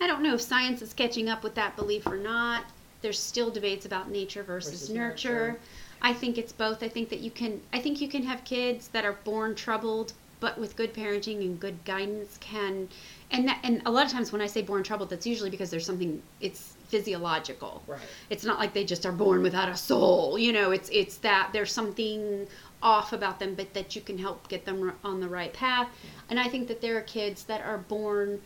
I 0.01 0.07
don't 0.07 0.23
know 0.23 0.33
if 0.33 0.41
science 0.41 0.81
is 0.81 0.93
catching 0.93 1.29
up 1.29 1.43
with 1.43 1.55
that 1.55 1.75
belief 1.75 2.07
or 2.07 2.17
not. 2.17 2.63
There's 3.01 3.19
still 3.19 3.49
debates 3.49 3.85
about 3.85 4.09
nature 4.09 4.43
versus, 4.43 4.71
Versus 4.73 4.89
nurture. 4.89 5.29
nurture. 5.29 5.59
I 6.01 6.13
think 6.13 6.37
it's 6.37 6.51
both. 6.53 6.81
I 6.83 6.89
think 6.89 7.09
that 7.09 7.19
you 7.19 7.31
can 7.31 7.61
I 7.73 7.79
think 7.79 8.01
you 8.01 8.07
can 8.07 8.23
have 8.23 8.43
kids 8.43 8.87
that 8.89 9.05
are 9.05 9.17
born 9.23 9.55
troubled 9.55 10.13
but 10.39 10.57
with 10.57 10.77
good 10.77 10.93
parenting 10.93 11.41
and 11.41 11.59
good 11.59 11.83
guidance 11.83 12.37
can 12.39 12.87
and 13.31 13.47
that, 13.47 13.59
and 13.63 13.81
a 13.85 13.91
lot 13.91 14.05
of 14.05 14.11
times 14.11 14.31
when 14.31 14.41
I 14.41 14.47
say 14.47 14.61
born 14.61 14.83
troubled 14.83 15.09
that's 15.09 15.27
usually 15.27 15.49
because 15.49 15.69
there's 15.69 15.85
something 15.85 16.21
it's 16.39 16.75
physiological. 16.87 17.83
Right. 17.85 17.99
It's 18.29 18.43
not 18.43 18.57
like 18.57 18.73
they 18.73 18.83
just 18.83 19.05
are 19.05 19.11
born 19.11 19.43
without 19.43 19.69
a 19.69 19.77
soul. 19.77 20.39
You 20.39 20.51
know, 20.53 20.71
it's 20.71 20.89
it's 20.89 21.17
that 21.17 21.49
there's 21.53 21.71
something 21.71 22.47
off 22.81 23.13
about 23.13 23.39
them, 23.39 23.53
but 23.55 23.73
that 23.73 23.95
you 23.95 24.01
can 24.01 24.17
help 24.17 24.47
get 24.47 24.65
them 24.65 24.93
on 25.03 25.19
the 25.19 25.27
right 25.27 25.53
path. 25.53 25.89
And 26.29 26.39
I 26.39 26.47
think 26.47 26.67
that 26.69 26.81
there 26.81 26.97
are 26.97 27.01
kids 27.01 27.43
that 27.43 27.61
are 27.61 27.77
born 27.77 28.41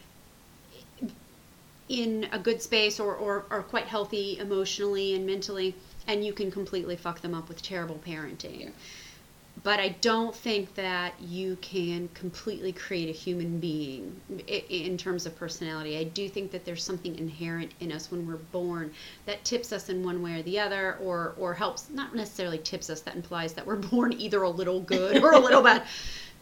in 1.89 2.27
a 2.31 2.39
good 2.39 2.61
space 2.61 2.99
or, 2.99 3.15
or 3.15 3.45
are 3.49 3.63
quite 3.63 3.85
healthy 3.85 4.37
emotionally 4.39 5.15
and 5.15 5.25
mentally, 5.25 5.75
and 6.07 6.25
you 6.25 6.33
can 6.33 6.51
completely 6.51 6.95
fuck 6.95 7.21
them 7.21 7.33
up 7.33 7.47
with 7.47 7.61
terrible 7.61 7.99
parenting. 8.05 8.71
But 9.61 9.79
I 9.79 9.89
don't 10.01 10.35
think 10.35 10.73
that 10.75 11.13
you 11.21 11.57
can 11.61 12.09
completely 12.15 12.73
create 12.73 13.07
a 13.07 13.11
human 13.17 13.59
being 13.59 14.19
in 14.47 14.97
terms 14.97 15.25
of 15.25 15.37
personality. 15.37 15.97
I 15.97 16.05
do 16.05 16.27
think 16.27 16.51
that 16.51 16.65
there's 16.65 16.83
something 16.83 17.17
inherent 17.17 17.71
in 17.79 17.91
us 17.91 18.09
when 18.09 18.25
we're 18.25 18.37
born 18.51 18.91
that 19.25 19.43
tips 19.45 19.71
us 19.71 19.89
in 19.89 20.03
one 20.03 20.23
way 20.23 20.39
or 20.39 20.41
the 20.41 20.59
other, 20.59 20.97
or 20.99 21.35
or 21.37 21.53
helps. 21.53 21.89
Not 21.91 22.15
necessarily 22.15 22.57
tips 22.57 22.89
us. 22.89 23.01
That 23.01 23.15
implies 23.15 23.53
that 23.53 23.65
we're 23.65 23.75
born 23.91 24.13
either 24.13 24.41
a 24.41 24.49
little 24.49 24.81
good 24.81 25.23
or 25.23 25.33
a 25.33 25.39
little 25.39 25.61
bad. 25.61 25.83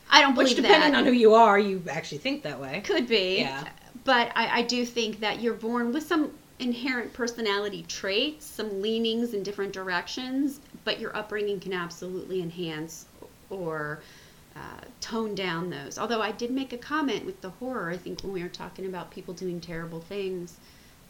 I 0.09 0.21
don't 0.21 0.33
believe 0.33 0.49
Which, 0.49 0.57
depending 0.57 0.93
that. 0.93 0.99
on 0.99 1.05
who 1.05 1.11
you 1.11 1.35
are, 1.35 1.59
you 1.59 1.83
actually 1.89 2.19
think 2.19 2.43
that 2.43 2.59
way. 2.59 2.81
Could 2.83 3.07
be. 3.07 3.39
Yeah. 3.39 3.67
But 4.03 4.31
I, 4.35 4.59
I 4.59 4.61
do 4.63 4.85
think 4.85 5.19
that 5.19 5.41
you're 5.41 5.53
born 5.53 5.93
with 5.93 6.03
some 6.03 6.31
inherent 6.59 7.11
personality 7.13 7.83
traits, 7.87 8.45
some 8.45 8.81
leanings 8.81 9.33
in 9.33 9.43
different 9.43 9.73
directions, 9.73 10.59
but 10.83 10.99
your 10.99 11.15
upbringing 11.15 11.59
can 11.59 11.73
absolutely 11.73 12.41
enhance 12.41 13.05
or 13.49 13.99
uh, 14.55 14.81
tone 14.99 15.33
down 15.35 15.69
those. 15.69 15.97
Although 15.97 16.21
I 16.21 16.31
did 16.31 16.51
make 16.51 16.73
a 16.73 16.77
comment 16.77 17.25
with 17.25 17.41
the 17.41 17.49
horror, 17.49 17.89
I 17.89 17.97
think, 17.97 18.21
when 18.21 18.33
we 18.33 18.43
were 18.43 18.49
talking 18.49 18.85
about 18.85 19.11
people 19.11 19.33
doing 19.33 19.59
terrible 19.59 20.01
things, 20.01 20.57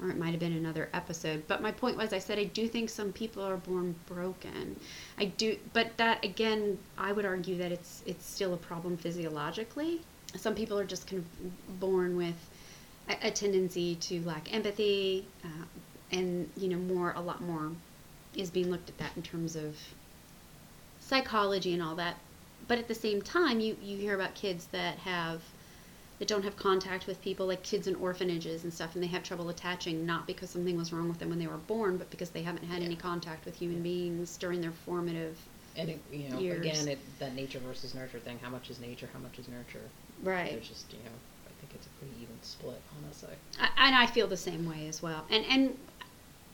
or 0.01 0.09
it 0.09 0.17
might 0.17 0.31
have 0.31 0.39
been 0.39 0.53
another 0.53 0.89
episode. 0.93 1.43
But 1.47 1.61
my 1.61 1.71
point 1.71 1.97
was, 1.97 2.13
I 2.13 2.19
said 2.19 2.39
I 2.39 2.45
do 2.45 2.67
think 2.67 2.89
some 2.89 3.11
people 3.11 3.43
are 3.43 3.57
born 3.57 3.95
broken. 4.07 4.79
I 5.17 5.25
do, 5.25 5.57
but 5.73 5.95
that 5.97 6.23
again, 6.23 6.77
I 6.97 7.11
would 7.11 7.25
argue 7.25 7.57
that 7.57 7.71
it's 7.71 8.03
it's 8.05 8.25
still 8.25 8.53
a 8.53 8.57
problem 8.57 8.97
physiologically. 8.97 10.01
Some 10.35 10.55
people 10.55 10.79
are 10.79 10.85
just 10.85 11.07
kind 11.07 11.23
of 11.23 11.79
born 11.79 12.15
with 12.15 12.35
a, 13.11 13.27
a 13.27 13.31
tendency 13.31 13.95
to 13.95 14.21
lack 14.21 14.53
empathy, 14.53 15.25
uh, 15.43 15.65
and 16.11 16.49
you 16.57 16.67
know, 16.67 16.77
more 16.77 17.13
a 17.15 17.21
lot 17.21 17.41
more 17.41 17.71
is 18.35 18.49
being 18.49 18.71
looked 18.71 18.89
at 18.89 18.97
that 18.97 19.11
in 19.15 19.21
terms 19.21 19.55
of 19.55 19.77
psychology 20.99 21.73
and 21.73 21.83
all 21.83 21.95
that. 21.95 22.17
But 22.67 22.79
at 22.79 22.87
the 22.87 22.95
same 22.95 23.21
time, 23.21 23.59
you 23.59 23.77
you 23.81 23.97
hear 23.97 24.15
about 24.15 24.35
kids 24.35 24.67
that 24.71 24.97
have 24.99 25.41
that 26.19 26.27
don't 26.27 26.43
have 26.43 26.55
contact 26.55 27.07
with 27.07 27.19
people, 27.23 27.47
like 27.47 27.63
kids 27.63 27.87
in 27.87 27.95
orphanages 27.95 28.63
and 28.63 28.71
stuff, 28.71 28.93
and 28.93 29.03
they 29.03 29.07
have 29.07 29.23
trouble 29.23 29.49
attaching, 29.49 30.05
not 30.05 30.27
because 30.27 30.51
something 30.51 30.77
was 30.77 30.93
wrong 30.93 31.09
with 31.09 31.17
them 31.17 31.29
when 31.29 31.39
they 31.39 31.47
were 31.47 31.57
born, 31.57 31.97
but 31.97 32.11
because 32.11 32.29
they 32.29 32.43
haven't 32.43 32.63
had 32.63 32.83
any 32.83 32.95
contact 32.95 33.43
with 33.43 33.55
human 33.55 33.81
beings 33.81 34.37
during 34.37 34.61
their 34.61 34.71
formative. 34.71 35.35
And 35.75 35.89
it, 35.89 35.99
you 36.11 36.29
know, 36.29 36.37
Years. 36.37 36.59
again, 36.59 36.87
it, 36.89 36.99
that 37.17 37.33
nature 37.33 37.57
versus 37.59 37.95
nurture 37.95 38.19
thing. 38.19 38.37
How 38.39 38.51
much 38.51 38.69
is 38.69 38.79
nature? 38.79 39.09
How 39.11 39.17
much 39.19 39.39
is 39.39 39.47
nurture? 39.47 39.81
Right. 40.21 40.51
There's 40.51 40.67
just, 40.67 40.91
you 40.93 40.99
know, 40.99 41.11
it's 41.73 41.87
a 41.87 41.89
pretty 41.99 42.13
even 42.21 42.35
split, 42.41 42.81
honestly. 42.97 43.33
I, 43.59 43.69
and 43.87 43.95
I 43.95 44.05
feel 44.05 44.27
the 44.27 44.37
same 44.37 44.67
way 44.67 44.87
as 44.87 45.01
well. 45.01 45.25
And 45.29 45.45
and 45.49 45.77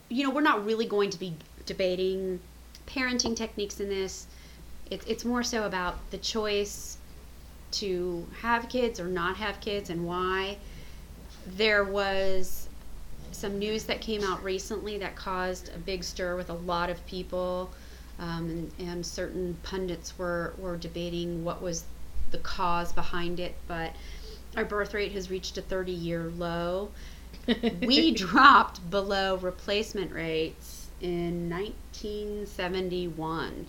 you 0.10 0.24
know, 0.24 0.30
we're 0.30 0.42
not 0.42 0.66
really 0.66 0.86
going 0.86 1.10
to 1.10 1.20
be 1.20 1.34
debating 1.66 2.40
parenting 2.88 3.36
techniques 3.36 3.80
in 3.80 3.90
this. 3.90 4.28
It's 4.90 5.06
it's 5.06 5.26
more 5.26 5.44
so 5.44 5.66
about 5.66 6.12
the 6.12 6.18
choice 6.18 6.98
to 7.70 8.26
have 8.42 8.70
kids 8.70 9.00
or 9.00 9.08
not 9.08 9.38
have 9.38 9.60
kids 9.60 9.90
and 9.90 10.06
why. 10.06 10.58
There 11.46 11.84
was 11.84 12.68
some 13.32 13.60
news 13.60 13.84
that 13.86 14.02
came 14.02 14.24
out 14.24 14.44
recently 14.44 14.98
that 14.98 15.16
caused 15.16 15.70
a 15.76 15.78
big 15.78 16.04
stir 16.04 16.36
with 16.36 16.50
a 16.50 16.54
lot 16.54 16.90
of 16.90 17.06
people, 17.06 17.70
um, 18.20 18.50
and, 18.50 18.72
and 18.80 19.06
certain 19.06 19.58
pundits 19.64 20.18
were, 20.18 20.54
were 20.58 20.78
debating 20.78 21.44
what 21.44 21.62
was 21.62 21.84
the 22.32 22.40
cause 22.40 22.92
behind 22.92 23.40
it. 23.40 23.56
But 23.68 23.94
our 24.58 24.66
birth 24.66 24.94
rate 24.94 25.14
has 25.14 25.30
reached 25.30 25.58
a 25.58 25.62
30 25.62 25.94
year 25.94 26.30
low. 26.36 26.90
we 27.82 28.12
dropped 28.14 28.90
below 28.90 29.38
replacement 29.38 30.12
rates 30.12 30.88
in 31.00 31.50
1971. 31.50 33.66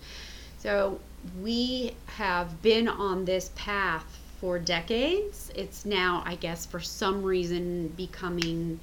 So 0.57 0.99
we 1.41 1.95
have 2.07 2.61
been 2.61 2.89
on 2.89 3.23
this 3.23 3.51
path 3.55 4.19
for 4.41 4.57
decades. 4.57 5.51
It's 5.55 5.85
now, 5.85 6.23
I 6.25 6.35
guess, 6.35 6.65
for 6.65 6.79
some 6.79 7.23
reason 7.23 7.89
becoming 7.89 8.79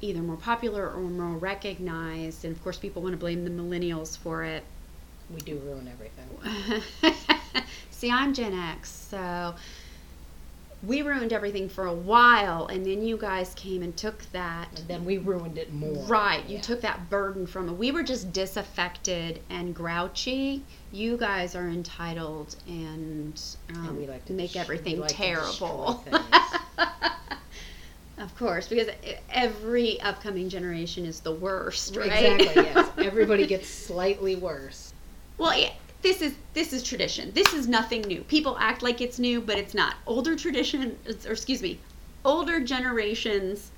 either 0.00 0.20
more 0.20 0.36
popular 0.36 0.90
or 0.90 1.00
more 1.00 1.38
recognized. 1.38 2.44
And 2.44 2.54
of 2.54 2.62
course, 2.62 2.76
people 2.76 3.02
want 3.02 3.14
to 3.14 3.18
blame 3.18 3.44
the 3.44 3.50
millennials 3.50 4.18
for 4.18 4.44
it. 4.44 4.62
We 5.34 5.40
do 5.40 5.56
ruin 5.58 5.88
everything. 5.88 6.82
See, 7.90 8.10
I'm 8.10 8.34
Gen 8.34 8.52
X, 8.52 8.90
so 8.90 9.54
we 10.86 11.02
ruined 11.02 11.32
everything 11.32 11.68
for 11.68 11.86
a 11.86 11.92
while, 11.94 12.66
and 12.66 12.84
then 12.84 13.02
you 13.04 13.16
guys 13.16 13.54
came 13.54 13.82
and 13.82 13.96
took 13.96 14.30
that. 14.32 14.68
And 14.78 14.88
then 14.88 15.04
we 15.04 15.18
ruined 15.18 15.58
it 15.58 15.72
more. 15.72 16.04
Right, 16.06 16.44
you 16.46 16.56
Yeah. 16.56 16.62
took 16.62 16.80
that 16.82 17.08
burden 17.10 17.46
from 17.46 17.68
it. 17.68 17.72
We 17.72 17.90
were 17.92 18.02
just 18.02 18.32
disaffected 18.32 19.40
and 19.50 19.74
grouchy. 19.74 20.62
You 20.92 21.16
guys 21.16 21.54
are 21.54 21.68
entitled 21.68 22.56
and, 22.66 23.40
um, 23.74 23.88
And 23.88 23.98
we 23.98 24.06
like 24.06 24.24
to 24.26 24.32
make 24.32 24.52
dest- 24.52 24.64
everything 24.64 25.00
like 25.00 25.10
terrible. 25.10 26.04
of 28.18 28.36
course, 28.38 28.68
because 28.68 28.88
every 29.30 30.00
upcoming 30.00 30.48
generation 30.48 31.04
is 31.04 31.20
the 31.20 31.32
worst, 31.32 31.96
right? 31.96 32.40
Exactly, 32.40 32.62
yes. 32.64 32.90
Everybody 32.98 33.46
gets 33.46 33.68
slightly 33.68 34.36
worse. 34.36 34.92
Well, 35.36 35.58
yeah, 35.58 35.72
this 36.04 36.20
is 36.20 36.34
this 36.52 36.72
is 36.72 36.82
tradition. 36.84 37.32
This 37.34 37.52
is 37.54 37.66
nothing 37.66 38.02
new. 38.02 38.20
People 38.24 38.56
act 38.60 38.82
like 38.82 39.00
it's 39.00 39.18
new, 39.18 39.40
but 39.40 39.56
it's 39.58 39.74
not. 39.74 39.96
Older 40.06 40.36
tradition, 40.36 40.96
or 41.26 41.32
excuse 41.32 41.62
me, 41.62 41.80
older 42.24 42.60
generations 42.60 43.70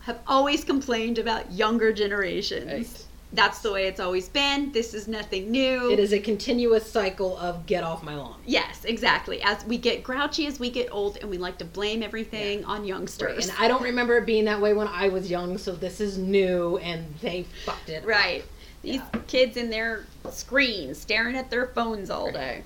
have 0.00 0.18
always 0.26 0.64
complained 0.64 1.18
about 1.18 1.52
younger 1.52 1.92
generations. 1.92 2.66
Right. 2.72 3.06
That's 3.34 3.58
the 3.60 3.72
way 3.72 3.88
it's 3.88 4.00
always 4.00 4.28
been. 4.28 4.70
This 4.72 4.94
is 4.94 5.08
nothing 5.08 5.50
new. 5.50 5.90
It 5.90 5.98
is 5.98 6.12
a 6.12 6.20
continuous 6.20 6.90
cycle 6.90 7.36
of 7.38 7.66
get 7.66 7.82
off 7.82 8.02
my 8.02 8.14
lawn. 8.14 8.40
Yes, 8.46 8.84
exactly. 8.84 9.42
As 9.42 9.64
we 9.66 9.76
get 9.76 10.02
grouchy 10.04 10.46
as 10.46 10.60
we 10.60 10.70
get 10.70 10.88
old, 10.92 11.18
and 11.20 11.28
we 11.28 11.36
like 11.36 11.58
to 11.58 11.64
blame 11.64 12.02
everything 12.02 12.64
on 12.64 12.80
Right. 12.80 12.88
youngsters. 12.88 13.48
And 13.48 13.58
I 13.58 13.66
don't 13.68 13.82
remember 13.82 14.16
it 14.18 14.24
being 14.24 14.44
that 14.44 14.60
way 14.60 14.72
when 14.72 14.86
I 14.88 15.08
was 15.08 15.30
young, 15.30 15.58
so 15.58 15.72
this 15.74 16.00
is 16.00 16.16
new 16.16 16.78
and 16.78 17.12
they 17.20 17.44
fucked 17.66 17.90
it. 17.90 18.02
up. 18.04 18.44
These 18.84 18.96
Yeah. 18.96 19.20
kids 19.26 19.56
in 19.56 19.70
their 19.70 20.04
screens 20.30 20.98
staring 20.98 21.36
at 21.36 21.48
their 21.50 21.66
phones 21.68 22.10
all 22.10 22.30
day. 22.30 22.62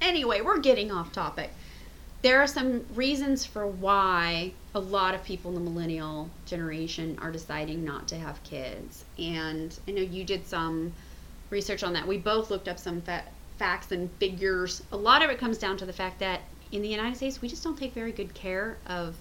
Anyway, 0.00 0.40
we're 0.40 0.58
getting 0.60 0.92
off 0.92 1.10
topic. 1.12 1.50
There 2.22 2.40
are 2.40 2.46
some 2.46 2.86
reasons 2.94 3.44
for 3.44 3.66
why 3.66 4.52
a 4.74 4.78
lot 4.80 5.14
of 5.14 5.24
people 5.24 5.50
in 5.56 5.64
the 5.64 5.70
millennial 5.70 6.30
generation 6.46 7.18
are 7.20 7.32
deciding 7.32 7.84
not 7.84 8.06
to 8.08 8.16
have 8.16 8.42
kids. 8.44 9.04
And 9.18 9.76
I 9.88 9.90
know 9.90 10.02
you 10.02 10.22
did 10.24 10.46
some 10.46 10.92
research 11.50 11.82
on 11.82 11.92
that. 11.94 12.06
We 12.06 12.18
both 12.18 12.50
looked 12.50 12.68
up 12.68 12.78
some 12.78 13.00
fa- 13.02 13.24
facts 13.58 13.90
and 13.90 14.10
figures. 14.18 14.82
A 14.92 14.96
lot 14.96 15.22
of 15.22 15.30
it 15.30 15.38
comes 15.38 15.58
down 15.58 15.76
to 15.78 15.86
the 15.86 15.92
fact 15.92 16.20
that 16.20 16.42
in 16.72 16.82
the 16.82 16.88
United 16.88 17.16
States, 17.16 17.40
we 17.42 17.48
just 17.48 17.64
don't 17.64 17.76
take 17.78 17.92
very 17.94 18.12
good 18.12 18.32
care 18.34 18.76
of 18.86 19.16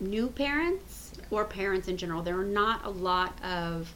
new 0.00 0.28
parents 0.28 1.12
or 1.30 1.44
parents 1.44 1.88
in 1.88 1.96
general. 1.96 2.22
There 2.22 2.38
are 2.38 2.44
not 2.44 2.84
a 2.84 2.90
lot 2.90 3.32
of 3.44 3.92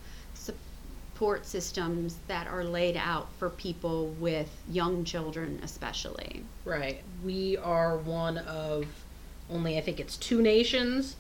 support 1.16 1.46
systems 1.46 2.16
that 2.26 2.46
are 2.46 2.62
laid 2.62 2.94
out 2.94 3.26
for 3.38 3.48
people 3.48 4.08
with 4.20 4.50
young 4.70 5.02
children, 5.02 5.58
especially. 5.62 6.44
Right. 6.66 7.02
We 7.24 7.56
are 7.56 7.96
one 7.96 8.36
of 8.36 8.84
only, 9.50 9.78
I 9.78 9.80
think 9.80 9.98
it's 9.98 10.18
two 10.18 10.42
nations 10.42 11.16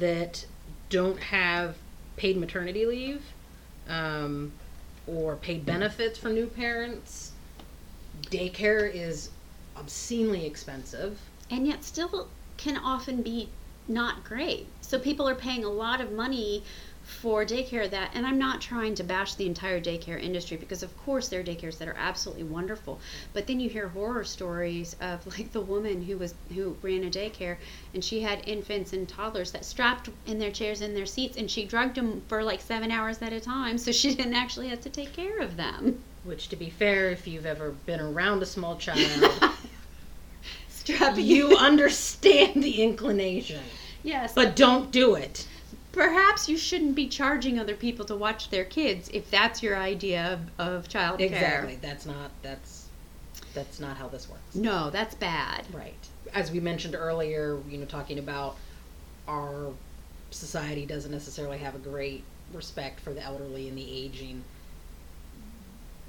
that 0.00 0.44
don't 0.90 1.20
have 1.20 1.76
paid 2.16 2.36
maternity 2.36 2.84
leave, 2.84 3.22
um, 3.88 4.50
or 5.06 5.36
paid 5.36 5.64
benefits 5.64 6.18
for 6.18 6.30
new 6.30 6.48
parents. 6.48 7.30
Daycare 8.22 8.92
is 8.92 9.30
obscenely 9.76 10.46
expensive. 10.46 11.16
and 11.48 11.64
yet 11.64 11.84
still 11.84 12.26
can 12.56 12.76
often 12.76 13.22
be 13.22 13.48
not 13.86 14.24
great. 14.24 14.66
So 14.80 14.98
people 14.98 15.28
are 15.28 15.34
paying 15.36 15.64
a 15.64 15.70
lot 15.70 16.00
of 16.00 16.10
money 16.10 16.64
for 17.08 17.44
daycare 17.44 17.88
that 17.90 18.10
and 18.14 18.26
I'm 18.26 18.38
not 18.38 18.60
trying 18.60 18.94
to 18.96 19.02
bash 19.02 19.34
the 19.34 19.46
entire 19.46 19.80
daycare 19.80 20.22
industry 20.22 20.56
because 20.58 20.82
of 20.82 20.96
course 20.98 21.28
there 21.28 21.40
are 21.40 21.44
daycares 21.44 21.78
that 21.78 21.88
are 21.88 21.96
absolutely 21.98 22.44
wonderful. 22.44 23.00
But 23.32 23.46
then 23.46 23.60
you 23.60 23.70
hear 23.70 23.88
horror 23.88 24.24
stories 24.24 24.94
of 25.00 25.26
like 25.38 25.52
the 25.52 25.60
woman 25.60 26.02
who 26.02 26.18
was 26.18 26.34
who 26.54 26.76
ran 26.82 27.04
a 27.04 27.10
daycare 27.10 27.56
and 27.94 28.04
she 28.04 28.20
had 28.20 28.46
infants 28.46 28.92
and 28.92 29.08
toddlers 29.08 29.50
that 29.52 29.64
strapped 29.64 30.10
in 30.26 30.38
their 30.38 30.52
chairs 30.52 30.82
in 30.82 30.94
their 30.94 31.06
seats 31.06 31.36
and 31.38 31.50
she 31.50 31.64
drugged 31.64 31.94
them 31.94 32.22
for 32.28 32.44
like 32.44 32.60
7 32.60 32.90
hours 32.90 33.22
at 33.22 33.32
a 33.32 33.40
time 33.40 33.78
so 33.78 33.90
she 33.98 34.14
didn't 34.14 34.34
actually 34.34 34.68
have 34.68 34.82
to 34.82 34.90
take 34.90 35.14
care 35.14 35.38
of 35.38 35.56
them. 35.56 36.02
Which, 36.24 36.48
to 36.48 36.56
be 36.56 36.68
fair, 36.68 37.10
if 37.10 37.26
you've 37.26 37.46
ever 37.46 37.70
been 37.86 38.00
around 38.00 38.42
a 38.42 38.46
small 38.46 38.76
child, 38.76 39.32
Strapping 40.68 41.24
you 41.24 41.56
understand 41.56 42.62
the 42.62 42.82
inclination. 42.82 43.62
Yes. 44.02 44.34
But 44.34 44.56
don't 44.56 44.90
do 44.90 45.14
it. 45.14 45.46
Perhaps 45.92 46.48
you 46.48 46.56
shouldn't 46.56 46.94
be 46.94 47.08
charging 47.08 47.58
other 47.58 47.74
people 47.74 48.04
to 48.06 48.16
watch 48.16 48.50
their 48.50 48.64
kids 48.64 49.08
if 49.12 49.30
that's 49.30 49.62
your 49.62 49.76
idea 49.76 50.38
of, 50.58 50.66
of 50.66 50.88
child 50.88 51.20
Exactly. 51.20 51.78
That's 51.80 52.06
not 52.06 52.30
that's 52.42 52.88
that's 53.54 53.80
not 53.80 53.96
how 53.96 54.08
this 54.08 54.28
works. 54.28 54.54
No, 54.54 54.90
that's 54.90 55.14
bad. 55.14 55.64
Right. 55.72 55.94
As 56.34 56.50
we 56.50 56.60
mentioned 56.60 56.94
earlier, 56.94 57.58
you 57.68 57.78
know, 57.78 57.86
talking 57.86 58.18
about 58.18 58.56
our 59.26 59.72
society 60.30 60.86
doesn't 60.86 61.10
necessarily 61.10 61.58
have 61.58 61.74
a 61.74 61.78
great 61.78 62.22
respect 62.52 63.00
for 63.00 63.12
the 63.12 63.22
elderly 63.22 63.68
and 63.68 63.76
the 63.76 63.90
aging. 63.90 64.44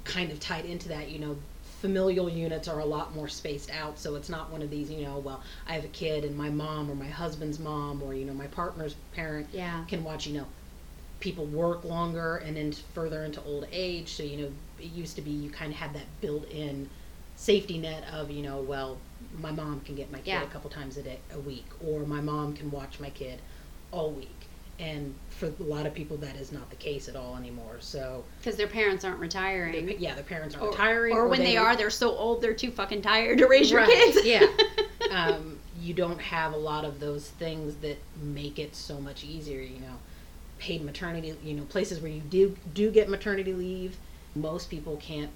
Kind 0.04 0.30
of 0.30 0.40
tied 0.40 0.64
into 0.64 0.88
that, 0.88 1.10
you 1.10 1.18
know, 1.18 1.36
familial 1.80 2.28
units 2.28 2.68
are 2.68 2.80
a 2.80 2.84
lot 2.84 3.14
more 3.14 3.26
spaced 3.26 3.70
out, 3.70 3.98
so 3.98 4.14
it's 4.14 4.28
not 4.28 4.50
one 4.50 4.60
of 4.60 4.70
these, 4.70 4.90
you 4.90 5.02
know, 5.02 5.18
well, 5.18 5.42
I 5.66 5.72
have 5.72 5.84
a 5.84 5.88
kid 5.88 6.24
and 6.24 6.36
my 6.36 6.50
mom 6.50 6.90
or 6.90 6.94
my 6.94 7.06
husband's 7.08 7.58
mom 7.58 8.02
or, 8.02 8.14
you 8.14 8.26
know, 8.26 8.34
my 8.34 8.48
partner's 8.48 8.94
parent 9.14 9.48
Yeah. 9.52 9.84
can 9.88 10.04
watch, 10.04 10.26
you 10.26 10.34
know, 10.38 10.46
people 11.20 11.46
work 11.46 11.84
longer 11.84 12.36
and 12.36 12.56
then 12.56 12.72
further 12.94 13.24
into 13.24 13.42
old 13.44 13.66
age. 13.72 14.12
So, 14.12 14.22
you 14.22 14.36
know, 14.36 14.52
it 14.78 14.92
used 14.92 15.16
to 15.16 15.22
be 15.22 15.30
you 15.30 15.50
kind 15.50 15.72
of 15.72 15.78
had 15.78 15.94
that 15.94 16.04
built 16.20 16.48
in 16.50 16.88
safety 17.36 17.78
net 17.78 18.04
of, 18.12 18.30
you 18.30 18.42
know, 18.42 18.60
well, 18.60 18.98
my 19.38 19.50
mom 19.50 19.80
can 19.80 19.94
get 19.94 20.10
my 20.12 20.18
kid 20.18 20.26
Yeah. 20.28 20.42
a 20.42 20.46
couple 20.46 20.68
times 20.68 20.98
a 20.98 21.02
day, 21.02 21.18
a 21.34 21.38
week, 21.40 21.66
or 21.86 22.00
my 22.00 22.20
mom 22.20 22.52
can 22.54 22.70
watch 22.70 23.00
my 23.00 23.10
kid 23.10 23.40
all 23.90 24.10
week. 24.10 24.39
And 24.80 25.14
for 25.28 25.46
a 25.46 25.62
lot 25.62 25.84
of 25.84 25.92
people, 25.92 26.16
that 26.18 26.36
is 26.36 26.52
not 26.52 26.70
the 26.70 26.76
case 26.76 27.06
at 27.08 27.14
all 27.14 27.36
anymore. 27.36 27.76
So, 27.80 28.24
Because 28.40 28.56
their 28.56 28.66
parents 28.66 29.04
aren't 29.04 29.18
retiring. 29.20 29.94
yeah, 29.98 30.14
their 30.14 30.24
parents 30.24 30.56
are 30.56 30.60
Or, 30.62 30.70
retiring, 30.70 31.14
or 31.14 31.28
when 31.28 31.40
they, 31.40 31.58
are, 31.58 31.76
they're 31.76 31.90
so 31.90 32.10
old 32.16 32.40
they're 32.40 32.54
too 32.54 32.70
fucking 32.70 33.02
tired 33.02 33.36
to 33.38 33.46
raise 33.46 33.70
your 33.70 33.80
Right, 33.80 33.90
kids. 33.90 34.24
yeah. 34.24 34.46
um, 35.10 35.58
you 35.78 35.92
don't 35.92 36.20
have 36.20 36.54
a 36.54 36.56
lot 36.56 36.86
of 36.86 36.98
those 36.98 37.28
things 37.28 37.74
that 37.82 37.98
make 38.22 38.58
it 38.58 38.74
so 38.74 38.98
much 39.00 39.22
easier. 39.22 39.60
You 39.60 39.80
know, 39.80 39.96
paid 40.58 40.82
maternity. 40.82 41.34
You 41.44 41.54
know, 41.54 41.64
places 41.64 42.00
where 42.00 42.10
you 42.10 42.20
do 42.20 42.56
do 42.74 42.90
get 42.90 43.08
maternity 43.10 43.52
leave. 43.52 43.96
Most 44.34 44.70
people 44.70 44.96
can't 44.96 45.30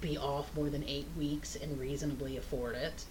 be 0.00 0.16
off 0.16 0.54
more 0.54 0.70
than 0.70 0.84
eight 0.84 1.06
weeks 1.18 1.56
and 1.56 1.78
reasonably 1.80 2.36
afford 2.36 2.76
it. 2.76 3.04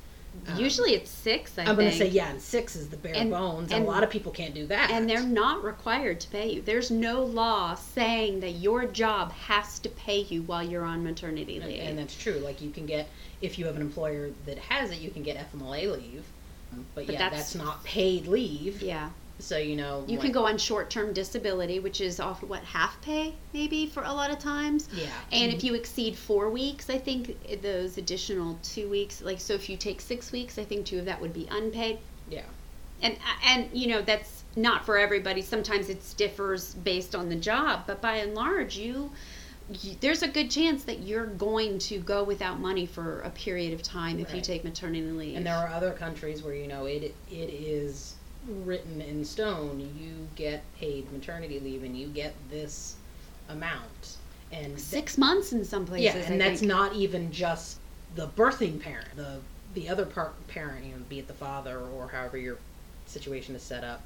Um, 0.48 0.58
Usually 0.60 0.94
it's 0.94 1.10
six, 1.10 1.58
I 1.58 1.64
I'm 1.64 1.76
going 1.76 1.90
to 1.92 1.96
say 1.98 2.08
yeah, 2.08 2.30
and 2.30 2.42
six 2.42 2.76
is 2.76 2.90
the 2.90 2.98
bare 2.98 3.16
And- 3.16 3.32
bones, 3.32 3.72
and, 3.72 3.80
and- 3.80 3.86
a 3.86 3.88
lot 3.88 4.04
of 4.04 4.10
people 4.10 4.32
can't 4.32 4.54
do 4.54 4.68
that. 4.68 4.92
And 4.92 5.10
they're 5.10 5.22
not 5.24 5.64
required 5.64 6.20
to 6.22 6.30
pay 6.30 6.52
you. 6.54 6.62
There's 6.62 6.92
no 6.92 7.24
law 7.24 7.76
saying 7.76 8.40
that 8.42 8.52
your 8.52 8.86
job 8.86 9.32
has 9.34 9.80
to 9.80 9.90
pay 9.90 10.20
you 10.22 10.44
while 10.44 10.64
you're 10.64 10.84
on 10.86 11.04
maternity 11.04 11.60
leave. 11.60 11.80
and 11.82 11.98
that's 11.98 12.16
true. 12.16 12.34
Like 12.40 12.62
you 12.62 12.70
can 12.72 12.86
get 12.86 13.08
if 13.42 13.60
you 13.60 13.66
have 13.66 13.76
an 13.76 13.82
employer 13.82 14.32
that 14.46 14.58
has 14.58 14.92
it, 14.92 15.00
you 15.00 15.10
can 15.12 15.24
get 15.24 15.38
FMLA 15.52 15.92
leave. 15.92 16.24
Um, 16.74 16.86
But, 16.96 17.06
But 17.08 17.14
yeah, 17.14 17.20
that's- 17.20 17.54
that's, 17.54 17.56
not 17.56 17.84
paid 17.84 18.28
leave. 18.28 18.82
yeah. 18.82 19.10
So 19.40 19.58
you 19.58 19.76
know, 19.76 20.04
You 20.08 20.18
like- 20.18 20.26
can 20.26 20.32
go 20.32 20.48
on 20.48 20.58
short-term 20.58 21.14
disability, 21.14 21.80
which 21.80 22.02
is 22.02 22.20
off 22.20 22.42
what 22.44 22.64
half 22.64 23.00
pay 23.02 23.36
maybe 23.54 23.86
for 23.86 24.04
a 24.04 24.12
lot 24.12 24.32
of 24.32 24.40
times. 24.40 24.90
Yeah. 24.92 25.06
And 25.32 25.50
mm-hmm. 25.50 25.58
if 25.58 25.64
you 25.64 25.74
exceed 25.76 26.16
four 26.16 26.50
weeks, 26.50 26.90
I 26.90 26.98
think 26.98 27.62
those 27.62 27.98
additional 27.98 28.58
two 28.64 28.90
weeks, 28.90 29.22
like 29.22 29.40
so, 29.40 29.54
if 29.54 29.70
you 29.70 29.78
take 29.78 30.02
six 30.02 30.32
weeks, 30.32 30.58
I 30.58 30.64
think 30.64 30.86
two 30.86 31.00
of 31.00 31.06
that 31.06 31.22
would 31.22 31.34
be 31.34 31.48
unpaid. 31.52 32.00
Yeah. 32.30 32.44
And 33.02 33.18
and 33.46 33.70
you 33.74 33.88
know 33.88 34.02
that's 34.02 34.44
not 34.56 34.86
for 34.86 34.98
everybody. 34.98 35.42
Sometimes 35.42 35.90
it 35.90 36.02
differs 36.18 36.74
based 36.74 37.16
on 37.16 37.30
the 37.30 37.36
job, 37.36 37.84
but 37.86 38.02
by 38.02 38.16
and 38.18 38.34
large, 38.34 38.76
you, 38.76 39.12
you 39.82 39.96
there's 40.02 40.24
a 40.24 40.28
good 40.28 40.50
chance 40.50 40.84
that 40.86 41.02
you're 41.02 41.28
going 41.28 41.78
to 41.78 42.00
go 42.00 42.24
without 42.24 42.60
money 42.60 42.88
for 42.88 43.22
a 43.22 43.30
period 43.30 43.74
of 43.74 43.84
time 43.84 44.20
if 44.20 44.34
you 44.34 44.42
take 44.42 44.64
maternity 44.64 45.12
leave. 45.12 45.38
And 45.38 45.46
there 45.46 45.56
are 45.56 45.68
other 45.68 45.92
countries 45.92 46.42
where 46.42 46.56
you 46.56 46.68
know 46.68 46.86
it 46.86 47.14
it 47.30 47.36
is 47.36 48.16
written 48.48 49.02
in 49.02 49.24
stone. 49.26 49.80
You 50.00 50.28
get 50.36 50.64
paid 50.80 51.12
maternity 51.12 51.60
leave, 51.60 51.84
and 51.84 51.98
you 51.98 52.08
get 52.08 52.34
this 52.50 52.96
amount. 53.50 54.18
And 54.52 54.76
th- 54.76 54.80
six 54.80 55.18
months 55.18 55.52
in 55.54 55.64
some 55.66 55.86
places. 55.86 56.16
yeah, 56.16 56.32
and 56.32 56.42
I 56.42 56.50
that's 56.50 56.60
think. 56.62 56.70
not 56.70 56.94
even 56.96 57.32
just 57.32 57.80
the 58.16 58.28
birthing 58.28 58.80
parent. 58.80 59.16
The 59.16 59.40
the 59.74 59.90
other 59.90 60.06
part 60.06 60.34
parent, 60.48 60.86
you 60.86 60.92
know, 60.94 61.02
be 61.10 61.20
it 61.20 61.28
the 61.28 61.34
father 61.34 61.78
or 61.80 62.08
however 62.08 62.38
your 62.38 62.58
situation 63.06 63.56
is 63.56 63.62
set 63.62 63.84
up, 63.84 64.02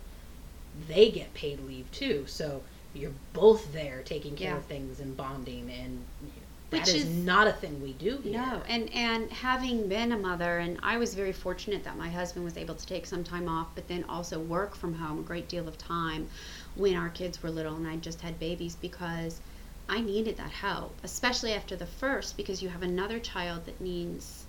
they 0.87 1.09
get 1.11 1.33
paid 1.33 1.59
leave 1.65 1.89
too. 1.91 2.25
So 2.27 2.61
you're 2.93 3.11
both 3.33 3.71
there 3.71 4.01
taking 4.03 4.35
care 4.35 4.51
Yeah. 4.51 4.57
of 4.57 4.65
things 4.65 4.99
and 4.99 5.15
bonding, 5.15 5.69
and 5.71 6.03
Which 6.71 6.87
is, 6.87 7.05
is- 7.05 7.25
not 7.25 7.47
a 7.47 7.51
thing 7.51 7.81
we 7.81 7.93
do 7.93 8.17
here. 8.17 8.33
No, 8.33 8.63
and 8.67 8.89
and 8.93 9.29
having 9.31 9.87
been 9.87 10.11
a 10.11 10.17
mother, 10.17 10.59
and 10.59 10.79
I 10.81 10.97
was 10.97 11.13
very 11.13 11.33
fortunate 11.33 11.83
that 11.83 11.97
my 11.97 12.09
husband 12.09 12.45
was 12.45 12.57
able 12.57 12.75
to 12.75 12.85
take 12.85 13.05
some 13.05 13.23
time 13.23 13.47
off, 13.49 13.67
but 13.75 13.87
then 13.87 14.05
also 14.05 14.39
work 14.39 14.75
from 14.75 14.93
home 14.95 15.19
a 15.19 15.23
great 15.23 15.49
deal 15.49 15.67
of 15.67 15.77
time 15.77 16.29
when 16.75 16.95
our 16.95 17.09
kids 17.09 17.43
were 17.43 17.49
little 17.51 17.75
and 17.75 17.87
I 17.87 17.97
just 17.97 18.21
had 18.21 18.39
babies 18.39 18.75
because 18.75 19.41
I 19.89 19.99
needed 20.01 20.37
that 20.37 20.51
help, 20.51 20.97
especially 21.03 21.53
after 21.53 21.75
the 21.75 21.85
first, 21.85 22.37
because 22.37 22.61
you 22.63 22.69
have 22.69 22.81
another 22.83 23.19
child 23.19 23.65
that 23.65 23.81
needs 23.81 24.45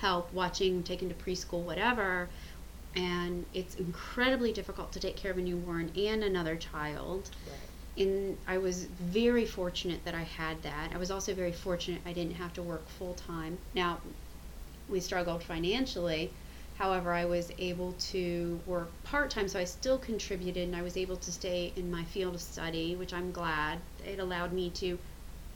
help 0.00 0.32
watching, 0.32 0.82
taken 0.84 1.08
to 1.08 1.14
preschool, 1.14 1.62
whatever. 1.62 2.28
And 2.94 3.44
it's 3.52 3.74
incredibly 3.74 4.52
difficult 4.52 4.92
to 4.92 5.00
take 5.00 5.16
care 5.16 5.30
of 5.30 5.38
a 5.38 5.42
newborn 5.42 5.90
and 5.96 6.22
another 6.22 6.56
child 6.56 7.30
Right. 7.46 7.58
And 7.98 8.36
I 8.46 8.58
was 8.58 8.84
very 8.84 9.46
fortunate 9.46 10.04
that 10.04 10.14
I 10.14 10.22
had 10.22 10.62
that. 10.62 10.90
I 10.94 10.98
was 10.98 11.10
also 11.10 11.34
very 11.34 11.52
fortunate 11.52 12.00
I 12.04 12.12
didn't 12.12 12.34
have 12.34 12.52
to 12.54 12.62
work 12.62 12.88
full 12.88 13.14
time. 13.14 13.58
Now, 13.74 13.98
we 14.88 15.00
struggled 15.00 15.42
financially. 15.42 16.30
However, 16.78 17.12
I 17.12 17.24
was 17.24 17.50
able 17.58 17.92
to 18.10 18.60
work 18.66 18.90
part 19.04 19.30
time, 19.30 19.48
so 19.48 19.58
I 19.58 19.64
still 19.64 19.96
contributed 19.98 20.68
and 20.68 20.76
I 20.76 20.82
was 20.82 20.96
able 20.96 21.16
to 21.16 21.32
stay 21.32 21.72
in 21.74 21.90
my 21.90 22.04
field 22.04 22.34
of 22.34 22.42
study, 22.42 22.96
which 22.96 23.14
I'm 23.14 23.32
glad. 23.32 23.78
It 24.04 24.18
allowed 24.18 24.52
me 24.52 24.70
to 24.70 24.98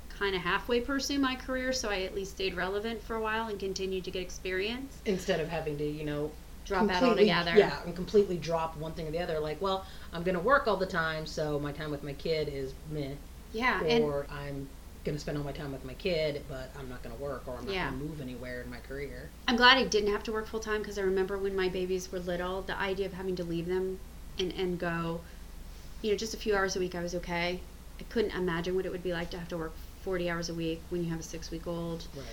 kind 0.09 0.35
of 0.35 0.40
halfway 0.42 0.81
pursue 0.81 1.18
my 1.18 1.35
career, 1.37 1.72
so 1.72 1.90
I 1.90 2.03
at 2.03 2.14
least 2.14 2.33
stayed 2.33 2.55
relevant 2.55 3.03
for 3.03 3.16
a 3.16 3.20
while 3.20 3.48
and 3.48 3.59
continued 3.59 4.05
to 4.05 4.11
get 4.11 4.22
experience. 4.22 4.98
Instead 5.05 5.40
of 5.40 5.48
having 5.48 5.76
to, 5.79 5.85
you 5.85 6.05
know, 6.05 6.31
Drop 6.66 6.88
out 6.90 7.03
altogether. 7.03 7.55
Yeah, 7.57 7.83
and 7.85 7.94
completely 7.96 8.37
drop 8.37 8.77
one 8.77 8.92
thing 8.92 9.09
or 9.09 9.11
the 9.11 9.18
other. 9.20 9.40
Like, 9.40 9.61
well, 9.61 9.85
I'm 10.12 10.23
going 10.23 10.37
to 10.37 10.40
work 10.42 10.68
all 10.68 10.77
the 10.77 10.87
time, 10.87 11.27
so 11.27 11.59
my 11.59 11.73
time 11.73 11.90
with 11.90 12.03
my 12.03 12.12
kid 12.12 12.49
is 12.49 12.73
meh. 12.90 13.12
Yeah, 13.53 13.83
and 13.85 14.05
Or 14.05 14.27
I'm 14.31 14.68
going 15.05 15.16
to 15.16 15.18
spend 15.20 15.38
all 15.38 15.44
my 15.44 15.53
time 15.53 15.73
with 15.73 15.85
my 15.85 15.94
kid, 15.94 16.42
but 16.49 16.70
I'm 16.79 16.88
not 16.88 17.03
going 17.03 17.14
to 17.16 17.23
work, 17.23 17.42
or 17.46 17.57
I'm 17.57 17.64
not 17.64 17.75
Yeah. 17.75 17.88
going 17.88 18.01
to 18.01 18.05
move 18.07 18.20
anywhere 18.20 18.62
in 18.62 18.70
my 18.70 18.79
career. 18.79 19.31
I'm 19.49 19.57
glad 19.57 19.79
I 19.79 19.85
didn't 19.85 20.12
have 20.12 20.23
to 20.25 20.33
work 20.33 20.46
full 20.46 20.61
time 20.61 20.83
because 20.83 20.99
I 20.99 21.03
remember 21.03 21.38
when 21.38 21.57
my 21.57 21.68
babies 21.68 22.12
were 22.12 22.18
little, 22.18 22.62
the 22.62 22.79
idea 22.79 23.07
of 23.07 23.14
having 23.14 23.35
to 23.37 23.44
leave 23.44 23.66
them 23.66 23.99
and, 24.38 24.53
and 24.53 24.79
go, 24.79 25.20
you 26.03 26.11
know, 26.11 26.16
just 26.16 26.35
a 26.35 26.37
few 26.37 26.55
hours 26.55 26.77
a 26.77 26.79
week, 26.79 26.94
I 26.94 27.03
was 27.03 27.14
okay. 27.16 27.61
I 27.99 28.03
couldn't 28.05 28.33
imagine 28.33 28.75
what 28.75 28.87
it 28.87 28.92
would 28.92 29.03
be 29.03 29.12
like 29.12 29.31
to 29.31 29.38
have 29.38 29.49
to 29.49 29.59
work 29.59 29.73
40 30.03 30.31
hours 30.31 30.49
a 30.49 30.55
week 30.55 30.81
when 30.90 31.05
you 31.05 31.11
have 31.11 31.20
a 31.20 31.23
six 31.25 31.51
week 31.51 31.66
old 31.66 32.07
Right. 32.16 32.27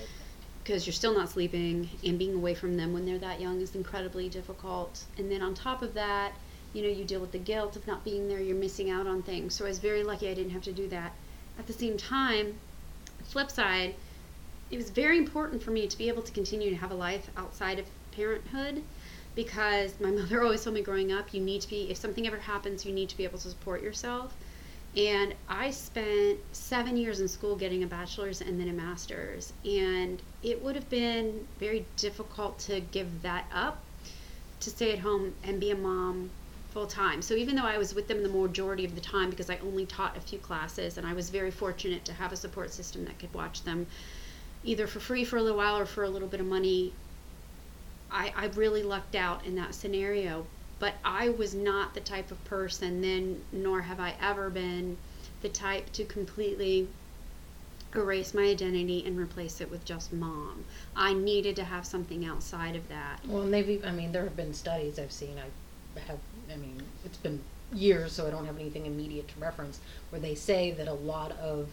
Because 0.67 0.85
you're 0.85 0.93
still 0.93 1.13
not 1.13 1.29
sleeping 1.29 1.89
and 2.05 2.19
being 2.19 2.35
away 2.35 2.53
from 2.53 2.75
them 2.75 2.91
when 2.91 3.05
they're 3.05 3.17
that 3.17 3.39
young 3.39 3.61
is 3.61 3.73
incredibly 3.73 4.27
difficult. 4.27 5.05
And 5.17 5.31
then 5.31 5.41
on 5.41 5.53
top 5.53 5.81
of 5.81 5.93
that, 5.93 6.33
you 6.73 6.81
know, 6.83 6.89
you 6.89 7.05
deal 7.05 7.21
with 7.21 7.31
the 7.31 7.37
guilt 7.37 7.77
of 7.77 7.87
not 7.87 8.03
being 8.03 8.27
there, 8.27 8.41
you're 8.41 8.53
missing 8.53 8.89
out 8.89 9.07
on 9.07 9.23
things. 9.23 9.55
So 9.55 9.63
I 9.63 9.69
was 9.69 9.79
very 9.79 10.03
lucky 10.03 10.29
I 10.29 10.33
didn't 10.33 10.51
have 10.51 10.63
to 10.63 10.73
do 10.73 10.89
that. 10.89 11.13
At 11.57 11.67
the 11.67 11.73
same 11.73 11.95
time, 11.95 12.55
flip 13.23 13.49
side, 13.49 13.95
it 14.69 14.75
was 14.75 14.89
very 14.89 15.17
important 15.17 15.63
for 15.63 15.71
me 15.71 15.87
to 15.87 15.97
be 15.97 16.09
able 16.09 16.21
to 16.21 16.33
continue 16.33 16.69
to 16.69 16.75
have 16.75 16.91
a 16.91 16.95
life 16.95 17.29
outside 17.37 17.79
of 17.79 17.85
parenthood 18.11 18.83
because 19.35 19.97
my 20.01 20.11
mother 20.19 20.43
always 20.43 20.65
told 20.65 20.73
me 20.73 20.81
growing 20.81 21.13
up, 21.13 21.33
you 21.33 21.39
need 21.39 21.61
to 21.61 21.69
be, 21.69 21.89
if 21.89 21.95
something 21.95 22.27
ever 22.27 22.39
happens, 22.39 22.85
you 22.85 22.91
need 22.91 23.07
to 23.07 23.15
be 23.15 23.23
able 23.23 23.39
to 23.39 23.47
support 23.47 23.81
yourself. 23.81 24.35
And 24.97 25.35
I 25.47 25.69
spent 25.69 26.39
seven 26.53 26.97
years 26.97 27.19
in 27.19 27.27
school 27.27 27.55
getting 27.55 27.83
a 27.83 27.87
bachelor's 27.87 28.41
and 28.41 28.59
then 28.59 28.67
a 28.67 28.73
master's. 28.73 29.53
And 29.63 30.19
it 30.41 30.63
would 30.63 30.75
have 30.75 30.89
been 30.89 31.47
very 31.59 31.85
difficult 31.97 32.57
to 32.59 32.79
give 32.79 33.21
that 33.21 33.45
up 33.53 33.77
to 34.61 34.71
stay 34.71 34.91
at 34.93 34.99
home 34.99 35.35
and 35.43 35.59
be 35.59 35.69
a 35.69 35.75
mom 35.75 36.31
full 36.71 36.87
time. 36.87 37.21
So 37.21 37.35
even 37.35 37.55
though 37.55 37.65
I 37.65 37.77
was 37.77 37.93
with 37.93 38.07
them 38.07 38.23
the 38.23 38.29
majority 38.29 38.85
of 38.85 38.95
the 38.95 39.01
time 39.01 39.29
because 39.29 39.51
I 39.51 39.59
only 39.59 39.85
taught 39.85 40.17
a 40.17 40.19
few 40.19 40.39
classes 40.39 40.97
and 40.97 41.05
I 41.05 41.13
was 41.13 41.29
very 41.29 41.51
fortunate 41.51 42.03
to 42.05 42.13
have 42.13 42.31
a 42.31 42.35
support 42.35 42.73
system 42.73 43.05
that 43.05 43.19
could 43.19 43.33
watch 43.35 43.63
them 43.63 43.85
either 44.63 44.87
for 44.87 44.99
free 44.99 45.23
for 45.23 45.37
a 45.37 45.43
little 45.43 45.57
while 45.57 45.77
or 45.77 45.85
for 45.85 46.03
a 46.03 46.09
little 46.09 46.27
bit 46.27 46.39
of 46.39 46.45
money, 46.47 46.91
I, 48.11 48.33
I 48.35 48.45
really 48.47 48.83
lucked 48.83 49.15
out 49.15 49.45
in 49.45 49.55
that 49.55 49.75
scenario. 49.75 50.47
But 50.79 50.95
I 51.03 51.29
was 51.29 51.55
not 51.55 51.93
the 51.93 51.99
type 51.99 52.31
of 52.31 52.43
person 52.45 53.01
then, 53.01 53.43
nor 53.51 53.81
have 53.81 53.99
I 53.99 54.13
ever 54.21 54.49
been 54.49 54.97
the 55.41 55.49
type 55.49 55.91
to 55.93 56.05
completely 56.05 56.87
erase 57.95 58.33
my 58.33 58.43
identity 58.43 59.03
and 59.05 59.17
replace 59.17 59.61
it 59.61 59.71
with 59.71 59.85
just 59.85 60.13
mom. 60.13 60.65
I 60.95 61.13
needed 61.13 61.55
to 61.55 61.63
have 61.63 61.85
something 61.85 62.25
outside 62.25 62.75
of 62.75 62.87
that. 62.89 63.25
Well, 63.25 63.43
and 63.43 63.53
they've, 63.53 63.69
e- 63.69 63.81
I 63.83 63.91
mean, 63.91 64.11
there 64.11 64.23
have 64.23 64.35
been 64.35 64.53
studies 64.53 64.99
I've 64.99 65.11
seen. 65.11 65.35
I 65.37 65.99
have, 66.01 66.19
I 66.51 66.57
mean, 66.57 66.81
it's 67.05 67.17
been 67.17 67.41
years, 67.73 68.13
so 68.13 68.27
I 68.27 68.29
don't 68.29 68.45
have 68.45 68.59
anything 68.59 68.85
immediate 68.85 69.27
to 69.29 69.39
reference, 69.39 69.79
where 70.09 70.21
they 70.21 70.35
say 70.35 70.71
that 70.71 70.87
a 70.87 70.93
lot 70.93 71.31
of 71.39 71.69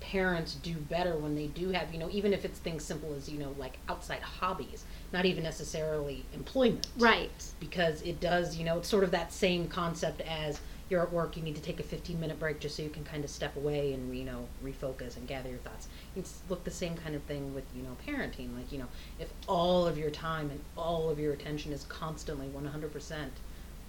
parents 0.00 0.54
do 0.54 0.74
better 0.74 1.16
when 1.16 1.34
they 1.34 1.46
do 1.46 1.70
have, 1.70 1.92
you 1.92 1.98
know, 1.98 2.10
even 2.10 2.32
if 2.32 2.44
it's 2.44 2.58
things 2.58 2.84
simple 2.84 3.14
as, 3.14 3.28
you 3.28 3.38
know, 3.38 3.54
like 3.58 3.78
outside 3.88 4.20
hobbies, 4.20 4.84
not 5.12 5.24
even 5.24 5.42
necessarily 5.42 6.24
employment. 6.34 6.86
Right. 6.98 7.30
Because 7.60 8.02
it 8.02 8.20
does, 8.20 8.56
you 8.56 8.64
know, 8.64 8.78
it's 8.78 8.88
sort 8.88 9.04
of 9.04 9.10
that 9.12 9.32
same 9.32 9.68
concept 9.68 10.20
as 10.22 10.60
you're 10.88 11.02
at 11.02 11.12
work, 11.12 11.36
you 11.36 11.42
need 11.42 11.56
to 11.56 11.62
take 11.62 11.80
a 11.80 11.82
15 11.82 12.20
minute 12.20 12.38
break 12.38 12.60
just 12.60 12.76
so 12.76 12.82
you 12.82 12.88
can 12.88 13.04
kind 13.04 13.24
of 13.24 13.30
step 13.30 13.56
away 13.56 13.92
and, 13.92 14.16
you 14.16 14.24
know, 14.24 14.46
refocus 14.64 15.16
and 15.16 15.26
gather 15.26 15.48
your 15.48 15.58
thoughts. 15.58 15.88
It's 16.14 16.40
look 16.48 16.62
the 16.64 16.70
same 16.70 16.94
kind 16.96 17.16
of 17.16 17.22
thing 17.22 17.54
with, 17.54 17.64
you 17.74 17.82
know, 17.82 17.96
parenting. 18.06 18.54
Like, 18.56 18.70
you 18.70 18.78
know, 18.78 18.86
if 19.18 19.28
all 19.48 19.86
of 19.86 19.98
your 19.98 20.10
time 20.10 20.50
and 20.50 20.60
all 20.76 21.10
of 21.10 21.18
your 21.18 21.32
attention 21.32 21.72
is 21.72 21.84
constantly 21.84 22.46
100% 22.48 23.16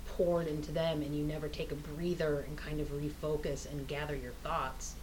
poured 0.07 0.47
into 0.47 0.71
them 0.71 1.01
and 1.01 1.15
you 1.15 1.23
never 1.23 1.47
take 1.47 1.71
a 1.71 1.75
breather 1.75 2.39
and 2.47 2.57
kind 2.57 2.79
of 2.79 2.87
refocus 2.91 3.69
and 3.69 3.87
gather 3.87 4.15
your 4.15 4.31
thoughts, 4.43 4.95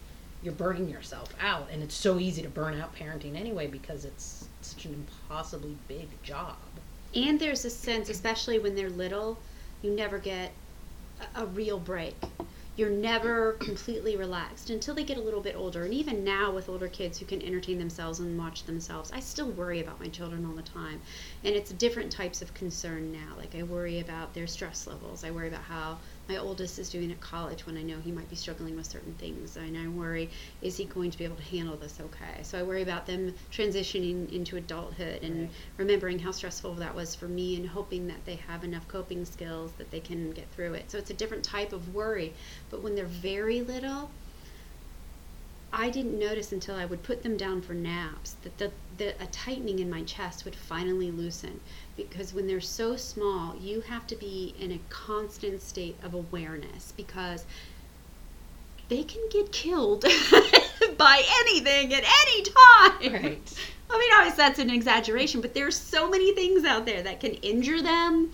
you're 0.43 0.53
burning 0.53 0.89
yourself 0.89 1.33
out. 1.41 1.69
And 1.73 1.83
it's 1.83 1.95
so 1.95 2.19
easy 2.19 2.43
to 2.43 2.49
burn 2.49 2.81
out 2.81 2.95
parenting 2.97 3.39
anyway 3.39 3.69
because 3.69 4.05
it's 4.05 4.49
such 4.65 4.87
an 4.87 4.95
impossibly 4.95 5.77
big 5.89 6.09
job. 6.23 6.57
And 7.15 7.39
there's 7.39 7.65
a 7.65 7.71
sense, 7.71 8.09
especially 8.09 8.59
when 8.59 8.75
they're 8.75 8.91
little, 8.91 9.39
you 9.83 9.91
never 9.91 10.19
get 10.19 10.53
a, 11.37 11.43
a 11.43 11.47
real 11.47 11.79
break. 11.79 12.17
You're 12.77 12.91
never 12.91 13.53
completely 13.53 14.17
relaxed 14.17 14.69
until 14.69 14.97
they 14.97 15.05
get 15.05 15.17
a 15.17 15.21
little 15.21 15.41
bit 15.41 15.55
older. 15.55 15.85
And 15.85 15.95
even 15.95 16.25
now, 16.25 16.51
with 16.51 16.69
older 16.69 16.89
kids 16.89 17.19
who 17.19 17.25
can 17.25 17.41
entertain 17.41 17.79
themselves 17.79 18.19
and 18.19 18.37
watch 18.37 18.65
themselves, 18.65 19.13
I 19.13 19.21
still 19.21 19.49
worry 19.51 19.81
about 19.81 20.01
my 20.01 20.09
children 20.09 20.45
all 20.45 20.57
the 20.57 20.63
time. 20.63 21.01
And 21.45 21.55
it's 21.55 21.71
different 21.71 22.11
types 22.11 22.43
of 22.43 22.53
concern 22.55 23.13
now. 23.13 23.37
Like, 23.39 23.55
I 23.55 23.63
worry 23.63 24.01
about 24.01 24.35
their 24.35 24.49
stress 24.49 24.89
levels. 24.89 25.23
I 25.23 25.31
worry 25.31 25.47
about 25.47 25.63
how 25.63 25.99
my 26.29 26.37
oldest 26.39 26.79
is 26.79 26.89
doing 26.89 27.11
at 27.11 27.21
college 27.21 27.67
when 27.67 27.77
I 27.77 27.83
know 27.83 27.99
he 27.99 28.11
might 28.11 28.29
be 28.31 28.37
struggling 28.37 28.77
with 28.77 28.87
certain 28.87 29.13
things. 29.15 29.57
And 29.57 29.77
I 29.77 29.89
worry, 29.89 30.31
is 30.63 30.77
he 30.77 30.85
going 30.85 31.11
to 31.11 31.19
be 31.19 31.25
able 31.25 31.37
to 31.37 31.43
handle 31.43 31.77
this 31.77 32.01
okay? 32.01 32.43
So 32.43 32.59
I 32.59 32.63
worry 32.63 32.83
about 32.83 33.07
them 33.07 33.35
transitioning 33.53 34.33
into 34.33 34.57
adulthood 34.57 35.23
and 35.23 35.41
Right. 35.43 35.51
remembering 35.77 36.19
how 36.19 36.31
stressful 36.31 36.75
that 36.75 36.95
was 36.95 37.15
for 37.15 37.29
me 37.29 37.57
and 37.57 37.67
hoping 37.69 38.07
that 38.07 38.25
they 38.25 38.37
have 38.37 38.65
enough 38.65 38.89
coping 38.89 39.25
skills 39.25 39.73
that 39.79 39.91
they 39.91 40.01
can 40.01 40.31
get 40.31 40.51
through 40.53 40.75
it. 40.75 40.91
So 40.91 40.99
it's 40.99 41.11
a 41.11 41.15
different 41.15 41.45
type 41.45 41.73
of 41.73 41.95
worry. 41.95 42.33
But 42.71 42.83
when 42.83 42.95
they're 42.95 43.05
very 43.05 43.61
little, 43.61 44.11
I 45.77 45.91
didn't 45.91 46.19
notice 46.19 46.53
until 46.53 46.77
I 46.77 46.85
would 46.85 47.03
put 47.03 47.23
them 47.25 47.37
down 47.37 47.61
for 47.61 47.75
naps 47.75 48.37
that 48.45 48.59
the, 48.59 48.71
the 48.97 49.21
a 49.21 49.27
tightening 49.27 49.81
in 49.81 49.91
my 49.91 50.03
chest 50.05 50.45
would 50.45 50.55
finally 50.55 51.11
loosen 51.11 51.61
because 51.97 52.35
when 52.35 52.47
they're 52.47 52.61
so 52.61 52.97
small, 52.97 53.55
you 53.61 53.81
have 53.83 54.07
to 54.09 54.17
be 54.17 54.55
in 54.59 54.73
a 54.73 54.81
constant 54.89 55.63
state 55.63 55.97
of 56.03 56.15
awareness 56.15 56.93
because 56.97 57.45
they 58.89 59.03
can 59.03 59.23
get 59.31 59.53
killed 59.53 60.03
by 60.99 61.23
anything 61.41 61.95
at 61.95 62.05
any 62.05 62.43
time. 62.43 63.13
Right. 63.13 63.55
I 63.91 63.99
mean, 63.99 64.11
obviously 64.17 64.37
that's 64.37 64.59
an 64.59 64.71
exaggeration, 64.71 65.41
but 65.41 65.55
there's 65.55 65.77
so 65.77 66.09
many 66.11 66.35
things 66.35 66.65
out 66.65 66.87
there 66.87 67.03
that 67.03 67.21
can 67.21 67.35
injure 67.35 67.83
them, 67.83 68.33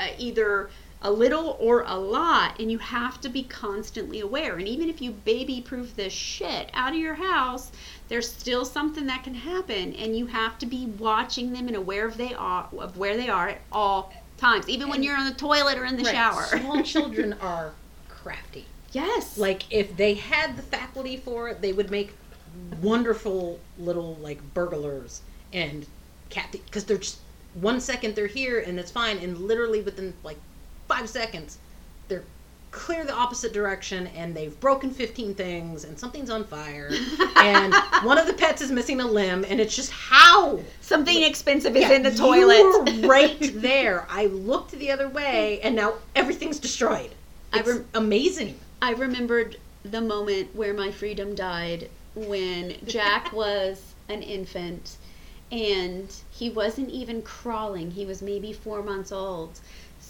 uh, 0.00 0.08
either 0.18 0.70
a 1.04 1.10
little 1.12 1.56
or 1.60 1.84
a 1.86 1.94
lot, 1.96 2.58
and 2.58 2.72
you 2.72 2.78
have 2.78 3.20
to 3.20 3.28
be 3.28 3.42
constantly 3.44 4.20
aware. 4.20 4.56
And 4.56 4.66
even 4.66 4.88
if 4.88 5.00
you 5.02 5.10
baby-proof 5.12 5.94
the 5.94 6.08
shit 6.10 6.70
out 6.72 6.92
of 6.94 6.98
your 6.98 7.14
house, 7.14 7.70
there's 8.08 8.30
still 8.32 8.64
something 8.64 9.06
that 9.06 9.22
can 9.22 9.34
happen, 9.34 9.92
and 9.94 10.16
you 10.16 10.26
have 10.26 10.58
to 10.58 10.66
be 10.66 10.86
watching 10.98 11.52
them 11.52 11.66
and 11.68 11.76
aware 11.76 12.06
of 12.08 12.16
they 12.16 12.32
are 12.34 12.68
of 12.78 12.96
where 12.96 13.16
they 13.16 13.28
are 13.28 13.50
at 13.50 13.60
all 13.70 14.12
times, 14.38 14.68
even 14.68 14.88
when 14.88 15.02
you're 15.02 15.16
on 15.16 15.26
the 15.26 15.34
toilet 15.34 15.78
or 15.78 15.84
in 15.84 15.96
the 15.96 16.02
Right. 16.04 16.14
shower. 16.14 16.42
Small 16.42 16.82
children 16.94 17.34
are 17.34 17.72
crafty. 18.08 18.64
yes. 18.92 19.36
Like 19.38 19.70
if 19.70 19.96
they 19.96 20.14
had 20.14 20.56
the 20.56 20.62
faculty 20.62 21.16
for 21.18 21.48
it, 21.50 21.60
they 21.60 21.72
would 21.74 21.90
make 21.90 22.14
wonderful 22.80 23.58
little 23.78 24.14
like 24.16 24.40
burglars 24.54 25.20
and 25.52 25.86
cat 26.30 26.48
because 26.52 26.84
they're 26.84 26.96
just 26.98 27.18
one 27.54 27.80
second 27.80 28.14
they're 28.16 28.26
here 28.26 28.58
and 28.60 28.78
it's 28.80 28.90
fine, 28.90 29.18
and 29.18 29.38
literally 29.38 29.80
within 29.82 30.14
like 30.24 30.38
five 30.94 31.08
seconds 31.08 31.58
they're 32.08 32.22
clear 32.70 33.04
the 33.04 33.12
opposite 33.14 33.52
direction 33.52 34.08
and 34.08 34.34
they've 34.34 34.58
broken 34.60 34.90
15 34.90 35.34
things 35.34 35.84
and 35.84 35.98
something's 35.98 36.28
on 36.30 36.44
fire 36.44 36.90
and 37.36 37.72
one 38.02 38.18
of 38.18 38.26
the 38.26 38.32
pets 38.32 38.60
is 38.62 38.70
missing 38.70 39.00
a 39.00 39.06
limb 39.06 39.44
and 39.48 39.60
it's 39.60 39.74
just 39.76 39.90
how 39.92 40.58
something 40.80 41.22
expensive 41.22 41.76
is 41.76 41.82
Yeah, 41.82 41.92
in 41.92 42.02
the 42.02 42.10
toilet. 42.10 43.06
right 43.06 43.38
there. 43.54 44.06
I 44.10 44.26
looked 44.26 44.72
the 44.72 44.90
other 44.90 45.08
way, 45.08 45.60
and 45.62 45.76
now 45.76 45.94
everything's 46.16 46.58
destroyed. 46.58 47.10
I 47.52 47.60
rem- 47.60 47.86
amazing. 47.94 48.58
I 48.82 48.92
remembered 48.92 49.56
the 49.84 50.00
moment 50.00 50.54
where 50.56 50.74
my 50.74 50.90
freedom 50.90 51.34
died 51.36 51.88
when 52.16 52.74
Jack 52.86 53.32
was 53.42 53.94
an 54.08 54.22
infant 54.22 54.96
and 55.52 56.12
he 56.32 56.50
wasn't 56.50 56.90
even 56.90 57.22
crawling. 57.22 57.92
He 57.92 58.04
was 58.04 58.20
maybe 58.20 58.52
four 58.52 58.82
months 58.82 59.12
old. 59.12 59.60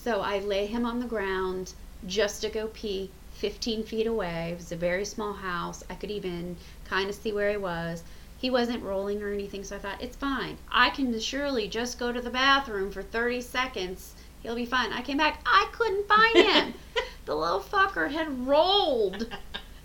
So 0.05 0.21
I 0.21 0.40
lay 0.40 0.67
him 0.67 0.85
on 0.85 1.01
the 1.01 1.07
ground 1.07 1.73
just 2.07 2.43
to 2.43 2.51
go 2.51 2.67
pee 2.75 3.11
15 3.37 3.85
feet 3.85 4.07
away. 4.07 4.51
It 4.53 4.57
was 4.57 4.71
a 4.71 4.77
very 4.77 5.07
small 5.07 5.33
house. 5.33 5.83
I 5.88 5.95
could 5.95 6.11
even 6.11 6.59
kind 6.85 7.09
of 7.09 7.17
see 7.17 7.33
where 7.33 7.51
he 7.51 7.57
was. 7.57 8.03
He 8.37 8.51
wasn't 8.51 8.83
rolling 8.83 9.23
or 9.23 9.33
anything, 9.33 9.64
so 9.64 9.77
I 9.77 9.79
thought, 9.79 10.03
it's 10.03 10.14
fine. 10.14 10.59
I 10.71 10.90
can 10.90 11.19
surely 11.19 11.69
just 11.69 11.99
go 11.99 12.12
to 12.12 12.21
the 12.21 12.29
bathroom 12.29 12.90
for 12.90 13.03
30 13.03 13.40
seconds. 13.40 14.12
He'll 14.43 14.55
be 14.55 14.67
fine. 14.67 14.93
I 14.93 15.01
came 15.01 15.17
back. 15.17 15.40
I 15.47 15.71
couldn't 15.73 16.07
find 16.07 16.37
him. 16.37 16.75
the 17.25 17.35
little 17.35 17.61
fucker 17.61 18.11
had 18.11 18.47
rolled 18.47 19.35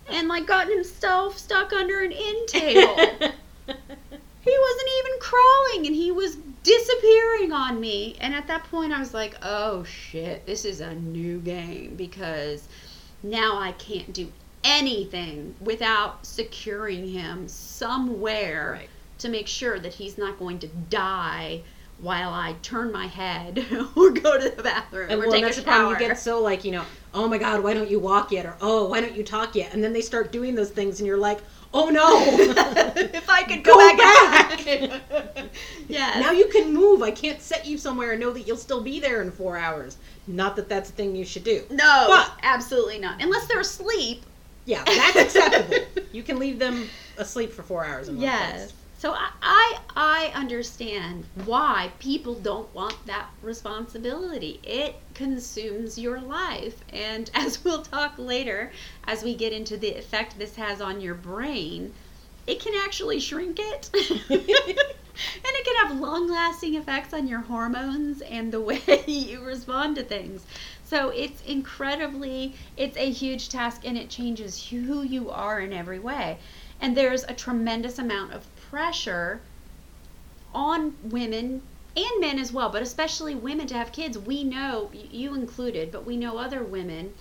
and 0.09 0.27
like 0.27 0.45
gotten 0.45 0.73
himself 0.73 1.37
stuck 1.37 1.71
under 1.71 2.01
an 2.01 2.11
entail. 2.11 2.93
he 2.97 4.57
wasn't 4.57 4.89
even 4.99 5.19
crawling 5.21 5.87
and 5.87 5.95
he 5.95 6.11
was 6.11 6.35
disappearing 6.63 7.51
on 7.53 7.79
me. 7.79 8.15
And 8.19 8.33
at 8.33 8.47
that 8.47 8.63
point, 8.65 8.91
I 8.93 8.99
was 8.99 9.13
like, 9.13 9.35
oh 9.41 9.83
shit, 9.83 10.45
this 10.45 10.65
is 10.65 10.81
a 10.81 10.93
new 10.95 11.39
game 11.39 11.95
because 11.95 12.67
now 13.23 13.57
I 13.57 13.71
can't 13.73 14.13
do 14.13 14.31
anything 14.63 15.55
without 15.61 16.25
securing 16.25 17.07
him 17.07 17.47
somewhere 17.47 18.73
Right. 18.73 18.89
to 19.19 19.29
make 19.29 19.47
sure 19.47 19.79
that 19.79 19.93
he's 19.93 20.17
not 20.17 20.37
going 20.37 20.59
to 20.59 20.67
die 20.67 21.61
while 22.01 22.29
I 22.33 22.55
turn 22.61 22.91
my 22.91 23.07
head 23.07 23.59
or 23.95 24.11
go 24.11 24.39
to 24.39 24.49
the 24.55 24.63
bathroom 24.63 25.09
And 25.09 25.19
or 25.19 25.23
well, 25.25 25.31
take 25.31 25.43
that's 25.43 25.57
a 25.57 25.61
the 25.61 25.65
problem. 25.67 25.93
You 26.01 26.07
get 26.07 26.17
so 26.19 26.41
like 26.41 26.63
you 26.63 26.71
know, 26.71 26.83
oh 27.13 27.27
my 27.27 27.37
god, 27.37 27.61
why 27.63 27.73
don't 27.73 27.89
you 27.89 27.99
walk 27.99 28.31
yet? 28.31 28.45
Or 28.45 28.55
oh, 28.61 28.87
why 28.87 29.01
don't 29.01 29.15
you 29.15 29.23
talk 29.23 29.55
yet? 29.55 29.73
And 29.73 29.83
then 29.83 29.91
they 29.93 30.01
start 30.01 30.31
doing 30.31 30.55
those 30.55 30.69
things, 30.69 30.99
and 30.99 31.07
you're 31.07 31.17
like, 31.17 31.39
oh 31.73 31.89
no, 31.89 32.05
if 32.95 33.29
I 33.29 33.43
could 33.43 33.63
go, 33.63 33.73
Go 33.73 33.97
back. 33.97 34.65
back. 34.65 35.49
yes. 35.87 36.23
now 36.23 36.31
you 36.31 36.47
can 36.47 36.73
move. 36.73 37.01
I 37.03 37.11
can't 37.11 37.41
set 37.41 37.65
you 37.65 37.77
somewhere 37.77 38.11
and 38.11 38.19
know 38.21 38.31
that 38.31 38.41
you'll 38.47 38.57
still 38.57 38.81
be 38.81 38.99
there 38.99 39.21
in 39.21 39.29
four 39.31 39.57
hours. 39.57 39.97
Not 40.27 40.55
that 40.55 40.69
that's 40.69 40.89
a 40.89 40.93
thing 40.93 41.15
you 41.15 41.25
should 41.25 41.43
do. 41.43 41.63
no, 41.69 42.05
But- 42.07 42.31
absolutely 42.43 42.99
not. 42.99 43.21
Unless 43.21 43.47
they're 43.47 43.59
asleep. 43.59 44.23
Yeah, 44.65 44.83
that's 44.85 45.35
acceptable. 45.35 46.03
you 46.11 46.21
can 46.21 46.37
leave 46.37 46.59
them 46.59 46.87
asleep 47.17 47.51
for 47.51 47.63
four 47.63 47.83
hours 47.85 48.07
in 48.07 48.19
Yes. 48.21 48.51
place. 48.51 48.73
So 48.99 49.13
I, 49.13 49.29
I 49.41 49.79
I 49.95 50.31
understand 50.35 51.23
why 51.45 51.91
people 51.99 52.35
don't 52.35 52.73
want 52.75 53.05
that 53.05 53.29
responsibility. 53.41 54.59
It 54.61 54.95
consumes 55.13 55.97
your 55.97 56.19
life. 56.19 56.83
And 56.89 57.31
as 57.33 57.63
we'll 57.63 57.81
talk 57.81 58.15
later, 58.17 58.73
as 59.05 59.23
we 59.23 59.35
get 59.35 59.53
into 59.53 59.77
the 59.77 59.97
effect 59.97 60.37
this 60.37 60.57
has 60.57 60.81
on 60.81 60.99
your 60.99 61.15
brain, 61.15 61.93
it 62.45 62.59
can 62.59 62.73
actually 62.75 63.21
shrink 63.21 63.57
it. 63.61 63.89
and 63.93 64.09
it 64.29 65.65
can 65.65 65.87
have 65.87 65.97
long 65.97 66.27
lasting 66.27 66.75
effects 66.75 67.13
on 67.13 67.25
your 67.25 67.39
hormones 67.39 68.19
and 68.19 68.51
the 68.51 68.59
way 68.69 69.05
you 69.07 69.41
respond 69.41 69.95
to 69.95 70.03
things. 70.03 70.45
So 70.83 71.07
it's 71.11 71.41
incredibly, 71.43 72.53
it's 72.75 72.97
a 72.97 73.09
huge 73.09 73.47
task 73.47 73.83
and 73.85 73.97
it 73.97 74.09
changes 74.09 74.67
who 74.67 75.03
you 75.03 75.29
are 75.29 75.61
in 75.61 75.71
every 75.71 75.99
way. 75.99 76.39
And 76.81 76.97
there's 76.97 77.23
a 77.23 77.33
tremendous 77.33 77.99
amount 77.99 78.33
of 78.33 78.45
pressure 78.69 79.41
on 80.53 80.95
women 81.03 81.61
and 81.95 82.21
men 82.21 82.39
as 82.39 82.51
well, 82.51 82.69
but 82.69 82.81
especially 82.81 83.35
women 83.35 83.67
to 83.67 83.75
have 83.75 83.91
kids. 83.91 84.17
We 84.17 84.43
know 84.43 84.91
you 84.93 85.33
included, 85.33 85.91
but 85.91 86.05
we 86.05 86.17
know 86.17 86.37
other 86.37 86.63
women 86.63 87.13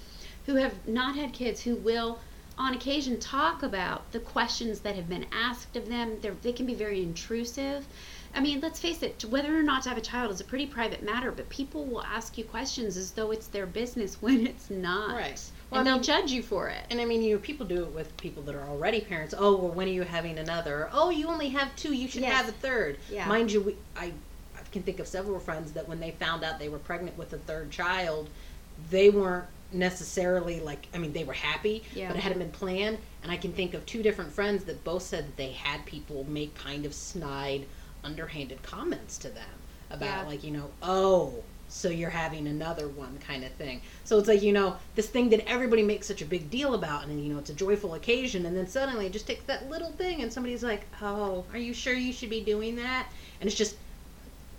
who 0.46 0.56
have 0.56 0.86
not 0.86 1.16
had 1.16 1.32
kids 1.32 1.62
who 1.62 1.76
will 1.76 2.18
on 2.58 2.74
occasion 2.74 3.20
talk 3.20 3.62
about 3.62 4.10
the 4.12 4.18
questions 4.18 4.80
that 4.80 4.96
have 4.96 5.08
been 5.08 5.26
asked 5.30 5.76
of 5.76 5.88
them. 5.88 6.18
They're, 6.20 6.34
they 6.42 6.52
can 6.52 6.66
be 6.66 6.74
very 6.74 7.02
intrusive. 7.02 7.86
I 8.34 8.40
mean, 8.40 8.60
let's 8.60 8.80
face 8.80 9.02
it, 9.02 9.24
whether 9.24 9.56
or 9.56 9.62
not 9.62 9.84
to 9.84 9.88
have 9.88 9.98
a 9.98 10.02
child 10.02 10.32
is 10.32 10.40
a 10.40 10.44
pretty 10.44 10.66
private 10.66 11.02
matter, 11.02 11.30
but 11.30 11.48
people 11.48 11.84
will 11.84 12.02
ask 12.02 12.36
you 12.36 12.44
questions 12.44 12.96
as 12.96 13.12
though 13.12 13.30
it's 13.30 13.46
their 13.46 13.66
business 13.66 14.16
when 14.20 14.46
it's 14.46 14.70
not. 14.70 15.14
Right. 15.14 15.40
Well, 15.70 15.80
and 15.80 15.88
I 15.88 15.92
they'll 15.92 16.02
judge 16.02 16.30
you 16.30 16.42
for 16.42 16.68
it. 16.68 16.82
And 16.90 17.00
I 17.00 17.04
mean, 17.04 17.22
you 17.22 17.34
know, 17.34 17.40
people 17.40 17.66
do 17.66 17.82
it 17.82 17.92
with 17.92 18.16
people 18.16 18.42
that 18.44 18.54
are 18.54 18.66
already 18.68 19.00
parents. 19.00 19.34
Oh, 19.36 19.56
well, 19.56 19.70
when 19.70 19.86
are 19.88 19.92
you 19.92 20.02
having 20.02 20.38
another? 20.38 20.88
Oh, 20.92 21.10
you 21.10 21.26
only 21.28 21.50
have 21.50 21.74
two. 21.76 21.92
You 21.94 22.08
should 22.08 22.22
Yes. 22.22 22.32
have 22.32 22.48
a 22.48 22.52
third. 22.52 22.98
Yeah. 23.10 23.26
Mind 23.28 23.52
you, 23.52 23.60
we, 23.60 23.76
I, 23.96 24.06
I 24.56 24.60
can 24.72 24.82
think 24.82 24.98
of 24.98 25.06
several 25.06 25.38
friends 25.40 25.72
that 25.72 25.86
when 25.88 26.00
they 26.00 26.12
found 26.12 26.42
out 26.44 26.58
they 26.58 26.68
were 26.70 26.78
pregnant 26.78 27.18
with 27.18 27.32
a 27.34 27.38
third 27.38 27.70
child, 27.70 28.30
they 28.90 29.10
weren't 29.10 29.46
necessarily 29.70 30.60
like. 30.60 30.86
I 30.94 30.98
mean, 30.98 31.12
they 31.12 31.24
were 31.24 31.34
happy, 31.34 31.82
Yeah. 31.94 32.08
but 32.08 32.16
it 32.16 32.20
hadn't 32.20 32.38
been 32.38 32.50
planned. 32.50 32.98
And 33.22 33.30
I 33.30 33.36
can 33.36 33.52
think 33.52 33.74
of 33.74 33.84
two 33.84 34.02
different 34.02 34.32
friends 34.32 34.64
that 34.64 34.82
both 34.84 35.02
said 35.02 35.26
that 35.26 35.36
they 35.36 35.52
had 35.52 35.84
people 35.84 36.24
make 36.28 36.54
kind 36.54 36.86
of 36.86 36.94
snide, 36.94 37.66
underhanded 38.04 38.62
comments 38.62 39.18
to 39.18 39.28
them 39.28 39.44
about 39.90 40.22
Yeah. 40.22 40.26
like 40.26 40.44
you 40.44 40.50
know, 40.52 40.70
oh, 40.82 41.42
so 41.68 41.88
you're 41.88 42.10
having 42.10 42.46
another 42.46 42.88
one 42.88 43.18
kind 43.18 43.44
of 43.44 43.52
thing. 43.52 43.80
So 44.04 44.18
it's 44.18 44.28
like, 44.28 44.42
you 44.42 44.52
know, 44.52 44.76
this 44.94 45.08
thing 45.08 45.28
that 45.30 45.48
everybody 45.48 45.82
makes 45.82 46.06
such 46.06 46.22
a 46.22 46.24
big 46.24 46.50
deal 46.50 46.74
about 46.74 47.06
and 47.06 47.22
you 47.22 47.32
know, 47.32 47.38
it's 47.38 47.50
a 47.50 47.54
joyful 47.54 47.94
occasion 47.94 48.46
and 48.46 48.56
then 48.56 48.66
suddenly 48.66 49.06
it 49.06 49.12
just 49.12 49.26
takes 49.26 49.44
that 49.44 49.68
little 49.68 49.92
thing 49.92 50.22
and 50.22 50.32
somebody's 50.32 50.64
like, 50.64 50.86
"Oh, 51.02 51.44
are 51.52 51.58
you 51.58 51.74
sure 51.74 51.94
you 51.94 52.12
should 52.12 52.30
be 52.30 52.40
doing 52.40 52.76
that?" 52.76 53.08
And 53.40 53.48
it's 53.48 53.56
just 53.56 53.76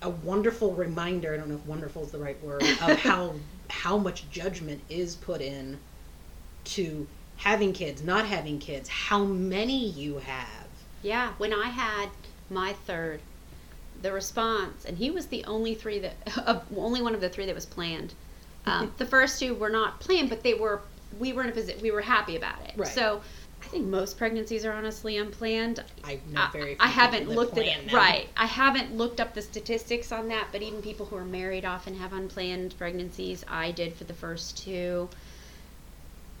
a 0.02 0.10
wonderful 0.10 0.72
reminder, 0.74 1.34
I 1.34 1.36
don't 1.36 1.48
know 1.48 1.56
if 1.56 1.66
wonderful 1.66 2.02
is 2.02 2.10
the 2.10 2.18
right 2.18 2.42
word, 2.42 2.62
of 2.62 2.98
how 3.00 3.34
how 3.68 3.96
much 3.96 4.28
judgment 4.30 4.80
is 4.88 5.16
put 5.16 5.40
in 5.40 5.78
to 6.64 7.06
having 7.36 7.72
kids, 7.72 8.02
not 8.02 8.26
having 8.26 8.58
kids, 8.58 8.88
how 8.88 9.24
many 9.24 9.88
you 9.88 10.18
have. 10.18 10.66
Yeah, 11.02 11.32
when 11.38 11.54
I 11.54 11.68
had 11.68 12.10
my 12.50 12.72
third, 12.72 13.20
the 14.02 14.12
response, 14.12 14.84
and 14.84 14.98
he 14.98 15.10
was 15.10 15.26
the 15.26 15.44
only 15.44 15.74
three 15.74 15.98
that, 16.00 16.14
uh, 16.46 16.60
only 16.76 17.02
one 17.02 17.14
of 17.14 17.20
the 17.20 17.28
three 17.28 17.46
that 17.46 17.54
was 17.54 17.66
planned. 17.66 18.14
Um, 18.66 18.92
the 18.98 19.06
first 19.06 19.40
two 19.40 19.54
were 19.54 19.70
not 19.70 20.00
planned, 20.00 20.28
but 20.28 20.42
they 20.42 20.54
were. 20.54 20.80
We 21.18 21.32
were 21.32 21.42
in 21.42 21.48
a 21.48 21.52
position. 21.52 21.82
We 21.82 21.90
were 21.90 22.02
happy 22.02 22.36
about 22.36 22.60
it. 22.64 22.74
Right. 22.76 22.86
So, 22.86 23.20
I 23.62 23.66
think 23.66 23.86
most 23.86 24.16
pregnancies 24.16 24.64
are 24.64 24.72
honestly 24.72 25.16
unplanned. 25.16 25.82
I 26.04 26.20
know 26.30 26.42
I, 26.42 26.50
very 26.50 26.74
few 26.74 26.84
I 26.84 26.86
haven't 26.86 27.28
looked 27.28 27.58
at 27.58 27.64
them. 27.64 27.94
Right. 27.94 28.28
I 28.36 28.46
haven't 28.46 28.96
looked 28.96 29.20
up 29.20 29.34
the 29.34 29.42
statistics 29.42 30.12
on 30.12 30.28
that, 30.28 30.48
but 30.52 30.62
even 30.62 30.82
people 30.82 31.06
who 31.06 31.16
are 31.16 31.24
married 31.24 31.64
often 31.64 31.94
have 31.96 32.12
unplanned 32.12 32.76
pregnancies. 32.78 33.44
I 33.48 33.72
did 33.72 33.94
for 33.94 34.04
the 34.04 34.14
first 34.14 34.56
two, 34.56 35.08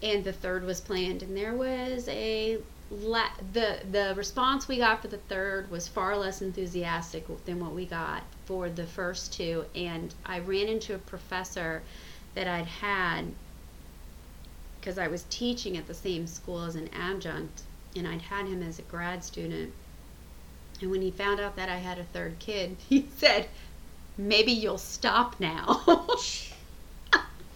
and 0.02 0.24
the 0.24 0.32
third 0.32 0.64
was 0.64 0.80
planned. 0.80 1.22
And 1.22 1.36
there 1.36 1.54
was 1.54 2.08
a 2.08 2.58
la- 2.90 3.30
the 3.52 3.78
the 3.90 4.14
response 4.16 4.66
we 4.66 4.78
got 4.78 5.00
for 5.00 5.08
the 5.08 5.18
third 5.18 5.70
was 5.70 5.86
far 5.86 6.16
less 6.16 6.42
enthusiastic 6.42 7.26
than 7.44 7.60
what 7.60 7.72
we 7.72 7.86
got 7.86 8.24
for 8.46 8.68
the 8.68 8.86
first 8.86 9.32
two. 9.32 9.64
And 9.74 10.12
I 10.26 10.40
ran 10.40 10.66
into 10.66 10.94
a 10.94 10.98
professor 10.98 11.82
that 12.34 12.48
I'd 12.48 12.66
had 12.66 13.26
because 14.80 14.98
I 14.98 15.08
was 15.08 15.24
teaching 15.30 15.76
at 15.76 15.86
the 15.86 15.94
same 15.94 16.26
school 16.26 16.64
as 16.64 16.74
an 16.74 16.88
adjunct, 16.92 17.62
and 17.94 18.08
I'd 18.08 18.22
had 18.22 18.46
him 18.46 18.62
as 18.62 18.78
a 18.78 18.82
grad 18.82 19.22
student. 19.22 19.72
And 20.80 20.90
when 20.90 21.02
he 21.02 21.10
found 21.10 21.38
out 21.38 21.56
that 21.56 21.68
I 21.68 21.76
had 21.76 21.98
a 21.98 22.04
third 22.04 22.38
kid, 22.38 22.76
he 22.88 23.08
said, 23.16 23.48
"Maybe 24.16 24.52
you'll 24.52 24.78
stop 24.78 25.38
now." 25.38 26.06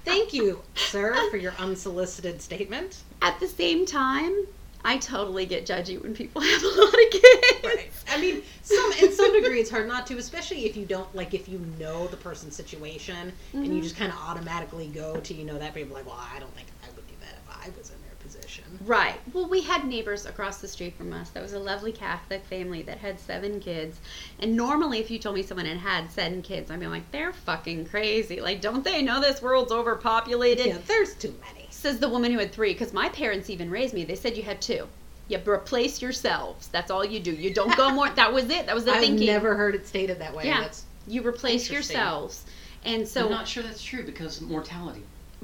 Thank 0.04 0.34
you, 0.34 0.60
sir, 0.76 1.14
for 1.30 1.38
your 1.38 1.54
unsolicited 1.58 2.42
statement. 2.42 2.98
At 3.22 3.40
the 3.40 3.48
same 3.48 3.86
time, 3.86 4.46
I 4.84 4.98
totally 4.98 5.46
get 5.46 5.64
judgy 5.66 6.00
when 6.02 6.14
people 6.14 6.40
have 6.42 6.62
a 6.62 6.68
lot 6.68 6.88
of 6.94 7.10
kids. 7.10 7.64
Right. 7.64 7.90
I 8.08 8.20
mean, 8.20 8.42
some 8.62 8.92
in 9.02 9.12
some 9.12 9.32
degree 9.32 9.60
it's 9.60 9.70
hard 9.70 9.88
not 9.88 10.06
to, 10.08 10.18
especially 10.18 10.66
if 10.66 10.76
you 10.76 10.84
don't 10.84 11.12
like 11.14 11.34
if 11.34 11.48
you 11.48 11.58
know 11.78 12.06
the 12.08 12.16
person's 12.16 12.54
situation 12.54 13.32
and 13.54 13.66
you 13.66 13.80
Mhm. 13.80 13.82
just 13.82 13.96
kind 13.96 14.12
of 14.12 14.18
automatically 14.18 14.86
go 14.88 15.18
to 15.20 15.34
you 15.34 15.44
know 15.44 15.58
that 15.58 15.74
people 15.74 15.94
like, 15.94 16.06
well, 16.06 16.18
I 16.34 16.38
don't 16.38 16.54
think 16.54 16.68
I 16.84 16.88
would 16.94 17.06
do 17.06 17.14
that 17.20 17.34
if 17.34 17.56
I 17.56 17.70
was 17.78 17.90
in 17.90 17.96
their 18.02 18.14
position. 18.20 18.64
Right. 18.84 19.18
Well, 19.32 19.48
we 19.48 19.62
had 19.62 19.86
neighbors 19.86 20.26
across 20.26 20.58
the 20.58 20.68
street 20.68 20.96
from 20.96 21.12
us. 21.12 21.30
That 21.30 21.42
was 21.42 21.54
a 21.54 21.58
lovely 21.58 21.92
Catholic 21.92 22.44
family 22.44 22.82
that 22.82 22.98
had 22.98 23.18
seven 23.18 23.60
kids. 23.60 23.98
And 24.38 24.54
normally, 24.56 24.98
if 24.98 25.10
you 25.10 25.18
told 25.18 25.34
me 25.34 25.42
someone 25.42 25.66
had 25.66 25.78
had 25.78 26.10
seven 26.12 26.42
kids, 26.42 26.70
I'd 26.70 26.80
be 26.80 26.86
like, 26.86 27.10
they're 27.10 27.32
fucking 27.32 27.86
crazy. 27.86 28.40
Like, 28.40 28.60
don't 28.60 28.84
they 28.84 29.02
know 29.02 29.20
this 29.20 29.40
world's 29.42 29.72
overpopulated? 29.72 30.66
Yeah, 30.66 30.78
there's 30.86 31.14
too 31.14 31.34
many. 31.40 31.63
Says 31.84 31.98
the 31.98 32.08
woman 32.08 32.32
who 32.32 32.38
had 32.38 32.50
three, 32.50 32.72
because 32.72 32.94
my 32.94 33.10
parents 33.10 33.50
even 33.50 33.70
raised 33.70 33.92
me. 33.92 34.04
They 34.04 34.14
said 34.14 34.38
you 34.38 34.42
had 34.42 34.62
two. 34.62 34.88
You 35.28 35.38
replace 35.46 36.00
yourselves. 36.00 36.68
That's 36.68 36.90
all 36.90 37.04
you 37.04 37.20
do. 37.20 37.30
You 37.30 37.52
don't 37.52 37.76
go 37.76 37.90
more. 37.90 38.08
That 38.08 38.32
was 38.32 38.48
it. 38.48 38.64
That 38.64 38.74
was 38.74 38.86
the 38.86 38.92
thinking. 38.92 39.28
I've 39.28 39.34
never 39.34 39.54
heard 39.54 39.74
it 39.74 39.86
stated 39.86 40.18
that 40.20 40.34
way. 40.34 40.46
Yeah. 40.46 40.62
That's 40.62 40.86
You 41.06 41.20
replace 41.26 41.70
yourselves. 41.70 42.42
And 42.86 43.06
so, 43.06 43.26
I'm 43.26 43.30
not 43.30 43.46
sure 43.46 43.62
that's 43.62 43.84
true 43.84 44.02
because 44.02 44.40
mortality, 44.40 45.02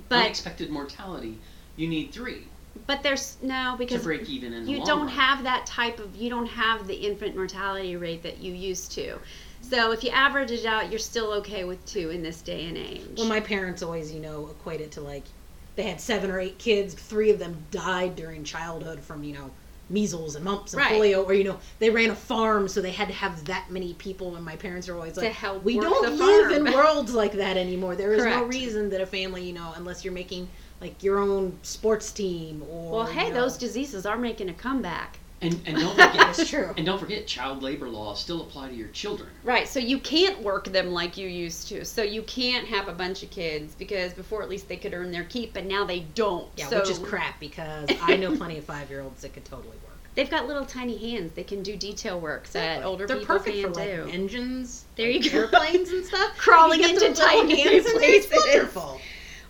but 0.09 0.21
unexpected 0.21 0.71
mortality, 0.71 1.37
you 1.77 1.89
need 1.89 2.11
three 2.11 2.47
but 2.87 3.03
there's 3.03 3.37
no 3.43 3.73
to 3.73 3.79
because 3.79 4.03
break 4.03 4.31
even 4.31 4.55
in 4.55 4.67
you 4.67 4.83
don't 4.85 5.01
run. 5.01 5.09
have 5.09 5.43
that 5.43 5.67
type 5.67 5.99
of 5.99 6.15
you 6.15 6.31
don't 6.31 6.47
have 6.47 6.87
the 6.87 6.95
infant 6.95 7.35
mortality 7.35 7.97
rate 7.97 8.23
that 8.23 8.39
you 8.39 8.55
used 8.55 8.93
to 8.93 9.19
so 9.61 9.91
if 9.91 10.05
you 10.05 10.11
average 10.11 10.53
it 10.53 10.65
out 10.65 10.89
you're 10.89 10.99
still 10.99 11.33
okay 11.33 11.65
with 11.65 11.85
two 11.85 12.11
in 12.11 12.23
this 12.23 12.41
day 12.41 12.67
and 12.67 12.79
age 12.79 13.03
well, 13.17 13.27
my 13.27 13.41
parents 13.41 13.83
always 13.83 14.13
you 14.13 14.21
know 14.21 14.49
equate 14.51 14.81
it 14.81 14.93
to 14.93 15.01
like 15.01 15.25
they 15.81 15.89
had 15.89 16.01
seven 16.01 16.31
or 16.31 16.39
eight 16.39 16.59
kids, 16.59 16.93
three 16.93 17.31
of 17.31 17.39
them 17.39 17.57
died 17.71 18.15
during 18.15 18.45
childhood 18.45 19.01
from 19.01 19.25
you 19.25 19.33
know 19.33 19.51
measles 19.89 20.37
and 20.37 20.45
mumps 20.45 20.73
and 20.75 20.81
Right. 20.83 20.93
polio, 20.93 21.25
or 21.25 21.33
you 21.33 21.45
know 21.45 21.59
they 21.79 21.89
ran 21.89 22.11
a 22.11 22.15
farm, 22.15 22.69
so 22.69 22.83
they 22.83 22.91
had 22.91 23.09
to 23.09 23.15
have 23.15 23.47
that 23.47 23.71
many 23.71 23.95
people. 23.95 24.37
And 24.37 24.45
my 24.45 24.57
parents 24.57 24.89
are 24.91 24.95
always 24.95 25.17
like, 25.17 25.35
we 25.65 25.81
don't 25.81 26.19
live 26.19 26.51
farm." 26.51 26.67
in 26.67 26.73
worlds 26.75 27.15
like 27.15 27.33
that 27.33 27.57
anymore. 27.57 27.97
There 27.97 28.13
is 28.13 28.25
no 28.25 28.45
reason 28.45 28.91
that 28.91 29.01
a 29.01 29.07
family, 29.07 29.43
you 29.45 29.55
know, 29.55 29.73
unless 29.75 30.05
you're 30.05 30.13
making 30.13 30.49
like 30.83 31.03
your 31.03 31.19
own 31.19 31.59
sports 31.63 32.13
team 32.13 32.63
or 32.71 32.91
well 32.93 33.07
hey 33.07 33.29
you 33.29 33.33
know- 33.35 33.41
those 33.43 33.57
diseases 33.59 34.05
are 34.07 34.17
making 34.19 34.49
a 34.51 34.55
comeback 34.55 35.19
And 35.43 35.59
and 35.67 35.77
don't 35.79 35.91
forget 35.97 36.13
That's 36.15 36.49
true. 36.51 36.75
And 36.77 36.85
don't 36.85 36.99
forget, 36.99 37.27
child 37.27 37.63
labor 37.63 37.89
laws 37.89 38.21
still 38.21 38.43
apply 38.43 38.69
to 38.69 38.75
your 38.75 38.89
children. 38.89 39.31
right 39.43 39.67
so 39.67 39.79
you 39.81 39.99
can't 39.99 40.41
work 40.43 40.65
them 40.67 40.91
like 40.93 41.17
you 41.17 41.29
used 41.29 41.69
to 41.69 41.85
so 41.85 42.03
you 42.03 42.23
can't 42.23 42.67
have 42.67 42.89
a 42.89 42.93
bunch 42.93 43.23
of 43.23 43.31
kids 43.31 43.75
because 43.75 44.13
before 44.13 44.43
at 44.43 44.49
least 44.51 44.69
they 44.69 44.77
could 44.77 44.93
earn 44.93 45.11
their 45.11 45.25
keep 45.25 45.55
but 45.55 45.65
now 45.65 45.85
they 45.85 46.01
don't 46.15 46.47
yeah, 46.57 46.67
so 46.69 46.81
which 46.81 46.91
is 46.91 46.99
crap 46.99 47.41
because 47.41 47.89
I 48.03 48.17
know 48.17 48.37
plenty 48.37 48.59
of 48.59 48.65
five 48.65 48.91
year 48.91 49.01
olds 49.01 49.23
that 49.23 49.33
could 49.33 49.45
totally 49.47 49.69
work. 49.69 49.97
they've 50.15 50.31
got 50.31 50.47
little 50.47 50.67
tiny 50.67 50.99
hands 50.99 51.33
they 51.33 51.45
can 51.45 51.63
do 51.63 51.75
detail 51.77 52.21
work 52.21 52.47
that 52.49 52.85
older 52.85 53.07
They're 53.07 53.19
people 53.19 53.37
perfect 53.39 53.57
can't 53.57 53.75
for 53.75 53.81
like 53.81 53.89
do 53.95 54.11
engines, 54.13 54.85
There 54.97 55.09
you 55.09 55.21
like, 55.21 55.33
go. 55.33 55.39
airplanes 55.39 55.91
and 55.91 56.05
stuff. 56.05 56.37
Crawling 56.37 56.83
into 56.85 57.15
tiny 57.15 57.61
hands 57.63 57.87
in 57.87 57.93
it's 58.03 58.27
places. 58.27 58.45
wonderful. 58.47 59.01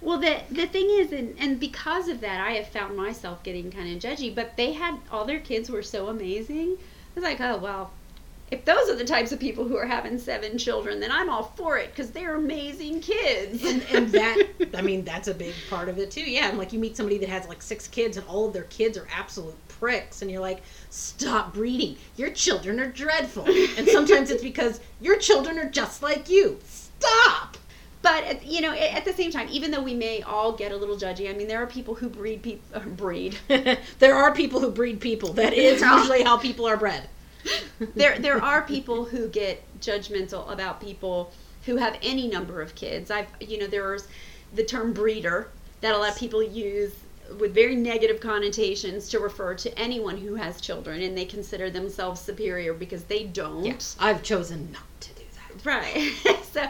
Well, 0.02 0.18
the 0.18 0.40
the 0.50 0.66
thing 0.66 0.88
is, 0.90 1.12
and, 1.12 1.36
and 1.38 1.60
because 1.60 2.08
of 2.08 2.20
that, 2.22 2.40
I 2.40 2.52
have 2.52 2.68
found 2.68 2.96
myself 2.96 3.42
getting 3.42 3.70
kind 3.70 3.94
of 3.94 4.02
judgy. 4.02 4.34
But 4.34 4.56
they 4.56 4.72
had 4.72 4.98
all 5.10 5.24
their 5.24 5.40
kids 5.40 5.70
were 5.70 5.82
so 5.82 6.08
amazing. 6.08 6.76
I 6.78 7.14
was 7.14 7.24
like, 7.24 7.40
oh 7.40 7.58
well, 7.58 7.90
if 8.50 8.64
those 8.64 8.88
are 8.88 8.96
the 8.96 9.04
types 9.04 9.30
of 9.30 9.38
people 9.38 9.68
who 9.68 9.76
are 9.76 9.86
having 9.86 10.18
seven 10.18 10.58
children, 10.58 11.00
then 11.00 11.12
I'm 11.12 11.28
all 11.28 11.52
for 11.56 11.78
it 11.78 11.90
because 11.90 12.10
they're 12.10 12.34
amazing 12.34 13.00
kids. 13.00 13.62
and, 13.64 13.82
and 13.92 14.08
that 14.12 14.42
I 14.74 14.82
mean 14.82 15.04
that's 15.04 15.28
a 15.28 15.34
big 15.34 15.54
part 15.68 15.88
of 15.88 15.98
it 15.98 16.10
too. 16.10 16.28
Yeah, 16.28 16.48
and 16.48 16.58
like 16.58 16.72
you 16.72 16.78
meet 16.78 16.96
somebody 16.96 17.18
that 17.18 17.28
has 17.28 17.46
like 17.46 17.62
six 17.62 17.86
kids 17.86 18.16
and 18.16 18.26
all 18.26 18.46
of 18.46 18.52
their 18.52 18.64
kids 18.64 18.96
are 18.96 19.06
absolute 19.14 19.56
pricks, 19.68 20.22
and 20.22 20.30
you're 20.30 20.40
like, 20.40 20.62
stop 20.90 21.54
breeding. 21.54 21.96
Your 22.16 22.30
children 22.30 22.80
are 22.80 22.90
dreadful. 22.90 23.46
And 23.46 23.88
sometimes 23.88 24.30
it's 24.30 24.42
because 24.42 24.80
your 25.00 25.18
children 25.18 25.58
are 25.58 25.68
just 25.68 26.02
like 26.02 26.28
you. 26.28 26.58
Stop. 26.64 27.56
But 28.02 28.24
at- 28.24 28.46
you 28.46 28.60
know, 28.60 28.72
at 28.72 28.94
at 28.94 29.04
the 29.04 29.12
same 29.12 29.30
time, 29.30 29.48
even 29.50 29.70
though 29.70 29.82
we 29.82 29.94
may 29.94 30.22
all 30.22 30.52
get 30.52 30.72
a 30.72 30.76
little 30.76 30.96
judgy, 30.96 31.28
I 31.28 31.36
mean, 31.36 31.48
there 31.48 31.62
are 31.62 31.66
people 31.66 31.94
who 31.94 32.08
breed 32.08 32.42
people 32.42 32.64
uh, 32.74 32.80
breed. 32.80 33.36
there 33.98 34.14
are 34.14 34.34
people 34.34 34.60
who 34.60 34.70
breed 34.70 35.00
people. 35.00 35.32
That 35.32 35.52
is 35.52 35.80
usually 35.92 36.22
how 36.22 36.36
people 36.36 36.66
are 36.66 36.76
bred. 36.76 37.08
there 37.94 38.18
there 38.18 38.42
are 38.42 38.62
people 38.62 39.04
who 39.04 39.28
get 39.28 39.62
judgmental 39.80 40.50
about 40.50 40.80
people 40.80 41.32
who 41.66 41.76
have 41.76 41.96
any 42.02 42.28
number 42.28 42.60
of 42.60 42.74
kids. 42.74 43.10
I've 43.10 43.28
you 43.40 43.58
know 43.58 43.66
there's 43.66 44.08
the 44.54 44.64
term 44.64 44.92
breeder 44.92 45.48
that 45.80 45.94
a 45.94 45.98
lot 45.98 46.10
of 46.10 46.18
people 46.18 46.42
use 46.42 46.92
with 47.38 47.54
very 47.54 47.76
negative 47.76 48.20
connotations 48.20 49.08
to 49.08 49.20
refer 49.20 49.54
to 49.54 49.78
anyone 49.78 50.16
who 50.16 50.34
has 50.34 50.60
children 50.60 51.02
and 51.02 51.16
they 51.16 51.24
consider 51.24 51.70
themselves 51.70 52.20
superior 52.20 52.74
because 52.74 53.04
they 53.04 53.24
don't. 53.24 53.64
Yes, 53.64 53.96
I've 54.00 54.22
chosen 54.22 54.70
not 54.72 54.82
to 55.00 55.12
do 55.14 55.22
that. 55.34 55.64
Right. 55.64 56.12
so 56.52 56.68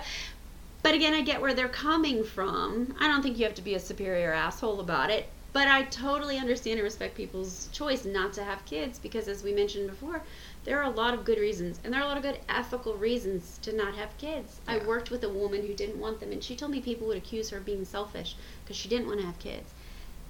but 0.83 0.95
again, 0.95 1.15
I 1.15 1.23
get 1.23 1.41
where 1.41 1.55
they're 1.55 1.69
coming 1.69 2.25
from. 2.25 2.95
I 2.99 3.09
don't 3.09 3.23
think 3.23 3.39
you 3.39 3.45
have 3.45 3.55
to 3.55 3.63
be 3.63 3.75
a 3.75 3.81
superior 3.81 4.33
asshole 4.33 4.81
about 4.81 5.11
it. 5.11 5.29
But 5.53 5.67
I 5.67 5.83
totally 5.83 6.39
understand 6.39 6.79
and 6.79 6.85
respect 6.85 7.17
people's 7.17 7.69
choice 7.73 8.05
not 8.05 8.33
to 8.35 8.45
have 8.45 8.65
kids 8.67 9.01
because, 9.01 9.27
as 9.27 9.43
we 9.43 9.53
mentioned 9.53 9.91
before, 9.91 10.23
there 10.65 10.79
are 10.79 10.85
a 10.85 10.95
lot 10.95 11.13
of 11.13 11.25
good 11.25 11.39
reasons 11.39 11.81
and 11.83 11.93
there 11.93 12.01
are 12.01 12.05
a 12.05 12.07
lot 12.07 12.17
of 12.17 12.23
good 12.23 12.39
ethical 12.49 12.95
reasons 12.95 13.59
to 13.63 13.73
not 13.75 13.97
have 13.97 14.17
kids. 14.17 14.61
I 14.69 14.79
worked 14.79 15.11
with 15.11 15.25
a 15.25 15.29
woman 15.29 15.67
who 15.67 15.75
didn't 15.75 15.99
want 15.99 16.21
them, 16.21 16.31
and 16.31 16.45
she 16.45 16.55
told 16.55 16.71
me 16.71 16.81
people 16.81 17.09
would 17.09 17.17
accuse 17.17 17.51
her 17.51 17.59
of 17.59 17.65
being 17.65 17.85
selfish 17.85 18.37
because 18.63 18.77
she 18.77 18.89
didn't 18.89 19.09
want 19.09 19.19
to 19.19 19.27
have 19.27 19.41
kids. 19.41 19.75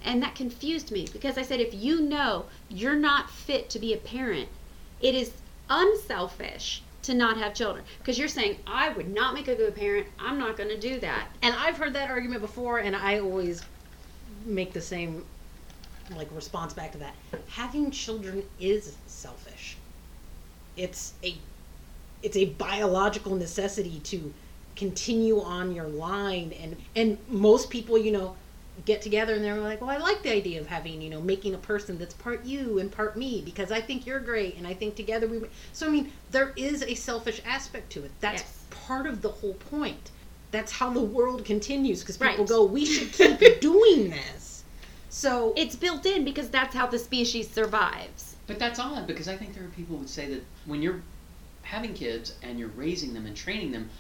And 0.03 0.23
that 0.23 0.35
confused 0.35 0.91
me 0.91 1.07
because 1.13 1.37
I 1.37 1.43
said, 1.43 1.61
if 1.61 1.75
you 1.75 2.01
know 2.01 2.47
you're 2.71 2.97
not 2.97 3.29
fit 3.29 3.69
to 3.71 3.79
be 3.79 3.93
a 3.93 3.99
parent, 3.99 4.49
it 5.03 5.15
is 5.15 5.33
unselfish 5.69 6.83
to 7.11 7.17
not 7.17 7.37
have 7.37 7.55
children. 7.55 7.85
Because 7.99 8.19
you're 8.19 8.29
saying, 8.29 8.59
I 8.67 8.91
would 8.91 9.13
not 9.13 9.35
make 9.35 9.49
a 9.49 9.55
good 9.55 9.75
parent, 9.75 10.07
I'm 10.19 10.39
not 10.39 10.57
going 10.57 10.69
to 10.69 10.79
do 10.79 11.01
that. 11.01 11.29
And 11.43 11.55
I've 11.55 11.77
heard 11.77 11.93
that 11.95 12.11
argument 12.11 12.41
before, 12.41 12.79
and 12.79 12.95
I 12.95 13.19
always 13.19 13.63
make 14.47 14.73
the 14.73 14.81
same 14.81 15.25
like 16.17 16.29
response 16.33 16.73
back 16.73 16.93
to 16.93 16.99
that. 16.99 17.15
Having 17.49 17.91
children 17.91 18.43
is 18.59 18.97
selfish. 19.07 19.77
It's 20.77 21.13
a 21.23 21.37
it's 22.23 22.37
a 22.37 22.47
biological 22.47 23.35
necessity 23.35 24.01
to 24.01 24.33
continue 24.77 25.41
on 25.41 25.75
your 25.75 25.89
line 25.89 26.53
and 26.61 26.77
and 26.97 27.19
most 27.29 27.71
people, 27.71 27.97
you 27.99 28.13
know, 28.13 28.37
get 28.85 29.03
together 29.03 29.35
and 29.35 29.45
they're 29.45 29.59
like, 29.59 29.81
"Well, 29.81 29.91
I 29.91 29.97
like 29.99 30.23
the 30.23 30.33
idea 30.33 30.61
of 30.61 30.67
having, 30.67 31.01
you 31.03 31.11
know, 31.11 31.21
making 31.21 31.55
a 31.55 31.59
person 31.59 31.99
that's 31.99 32.15
part 32.15 32.45
you 32.45 32.79
and 32.79 32.91
part 32.91 33.17
me 33.17 33.43
because 33.45 33.71
I 33.73 33.81
think 33.81 34.07
you're 34.07 34.21
great 34.21 34.57
and 34.57 34.67
I 34.67 34.75
think 34.75 34.95
together 34.97 35.27
we." 35.27 35.39
ma-" 35.39 35.47
So 35.73 35.87
I 35.87 35.91
mean, 35.91 36.11
there 36.31 36.53
is 36.57 36.83
a 36.83 36.95
selfish 36.95 37.41
aspect 37.45 37.91
to 37.93 38.05
it. 38.05 38.11
That's 38.21 38.43
Yes. 38.43 38.65
part 38.71 39.07
of 39.07 39.23
the 39.23 39.29
whole 39.29 39.55
point. 39.55 40.11
That's 40.51 40.73
how 40.73 40.91
the 40.91 41.01
world 41.01 41.45
continues 41.45 42.01
because 42.01 42.17
people 42.17 42.39
Right. 42.39 42.49
go, 42.49 42.65
"We 42.65 42.85
should 42.85 43.13
keep 43.13 43.61
doing 43.61 44.11
this." 44.11 44.65
So 45.09 45.53
It's 45.57 45.77
built 45.77 46.07
in 46.07 46.25
because 46.25 46.49
that's 46.51 46.75
how 46.75 46.87
the 46.87 46.99
species 46.99 47.51
survives. 47.51 48.37
But 48.47 48.59
that's 48.59 48.79
odd 48.79 49.07
because 49.07 49.29
I 49.29 49.37
think 49.37 49.55
there 49.55 49.65
are 49.65 49.69
people 49.69 49.97
who 49.97 50.01
would 50.01 50.11
say 50.11 50.27
that 50.29 50.43
when 50.67 50.83
you're 50.83 51.03
having 51.63 51.95
kids 51.95 52.35
and 52.43 52.59
you're 52.59 52.69
raising 52.69 53.15
them 53.15 53.27
and 53.27 53.37
training 53.37 53.71
them, 53.73 53.91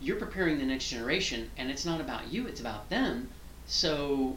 you're 0.00 0.16
preparing 0.16 0.58
the 0.58 0.64
next 0.64 0.88
generation, 0.88 1.50
and 1.56 1.70
it's 1.70 1.84
not 1.84 2.00
about 2.00 2.32
you; 2.32 2.46
it's 2.46 2.60
about 2.60 2.88
them. 2.90 3.28
So, 3.66 4.36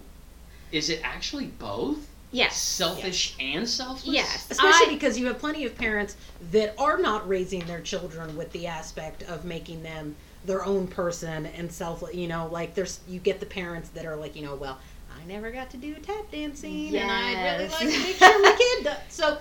is 0.72 0.90
it 0.90 1.02
actually 1.04 1.48
both 1.48 2.08
Yes. 2.32 2.58
selfish 2.58 3.36
and 3.40 3.68
selfless? 3.68 4.14
Yes. 4.14 4.48
especially 4.52 4.88
I- 4.92 4.94
because 4.94 5.18
you 5.18 5.26
have 5.28 5.40
plenty 5.40 5.66
of 5.66 5.76
parents 5.76 6.16
that 6.52 6.76
are 6.78 6.98
not 7.00 7.28
raising 7.28 7.62
their 7.66 7.82
children 7.82 8.38
with 8.38 8.52
the 8.52 8.68
aspect 8.68 9.24
of 9.24 9.46
making 9.46 9.82
them 9.84 10.16
their 10.46 10.64
own 10.64 10.88
person 10.88 11.48
and 11.48 11.72
self 11.72 12.04
you 12.14 12.28
know 12.28 12.48
like 12.52 12.74
there's 12.76 13.00
you 13.10 13.20
get 13.20 13.40
the 13.42 13.46
parents 13.46 13.90
that 13.90 14.06
are 14.06 14.16
like 14.16 14.38
you 14.38 14.42
know 14.46 14.56
well 14.56 14.80
i 15.20 15.26
never 15.26 15.52
got 15.52 15.70
to 15.70 15.76
do 15.76 15.94
tap 15.96 16.32
dancing 16.32 16.96
and 16.96 17.12
i'd 17.12 17.58
really 17.58 17.68
like 17.70 17.80
to 17.80 18.00
make 18.00 18.16
sure 18.16 18.42
my 18.42 18.56
kid 18.58 18.84
does 18.86 18.98
so 19.10 19.38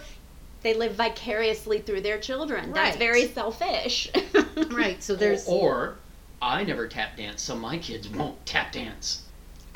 They 0.62 0.74
live 0.74 0.94
vicariously 0.96 1.78
through 1.80 2.00
their 2.00 2.18
children. 2.18 2.72
That's 2.72 2.96
very 2.96 3.28
selfish. 3.28 4.10
right 4.70 5.00
so 5.00 5.14
there's 5.22 5.46
Or, 5.46 5.96
I 6.42 6.64
never 6.64 6.88
tap 6.88 7.16
dance, 7.16 7.42
so 7.42 7.54
my 7.54 7.78
kids 7.78 8.08
won't 8.08 8.44
tap 8.44 8.72
dance. 8.72 9.22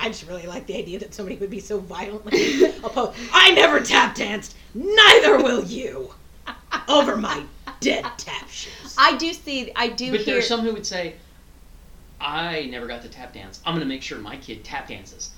I 0.03 0.09
just 0.09 0.27
really 0.29 0.47
like 0.47 0.67
the 0.67 0.77
idea 0.77 0.99
that 0.99 1.15
somebody 1.15 1.37
would 1.39 1.49
be 1.51 1.61
so 1.61 1.79
violently 1.79 2.65
opposed 2.85 3.19
i 3.33 3.51
never 3.53 3.81
tap 3.81 4.15
danced 4.15 4.55
neither 4.75 5.39
will 5.39 5.65
you 5.65 6.13
over 6.89 7.17
my 7.17 7.43
dead 7.81 8.05
tap 8.19 8.49
shoes 8.49 8.95
I 8.99 9.17
do 9.17 9.33
see. 9.33 9.73
I 9.75 9.89
do 9.89 10.11
But 10.11 10.19
there 10.27 10.35
hear. 10.35 10.39
are 10.39 10.43
some 10.43 10.61
who 10.61 10.73
would 10.75 10.87
say, 10.87 11.15
I 12.21 12.67
never 12.67 12.87
got 12.87 13.03
to 13.03 13.09
tap 13.09 13.33
dance. 13.33 13.61
I'm 13.65 13.73
going 13.75 13.81
to 13.81 13.87
make 13.89 14.03
sure 14.03 14.19
my 14.19 14.37
kid 14.37 14.65
tap 14.65 14.89
dances. 14.89 15.31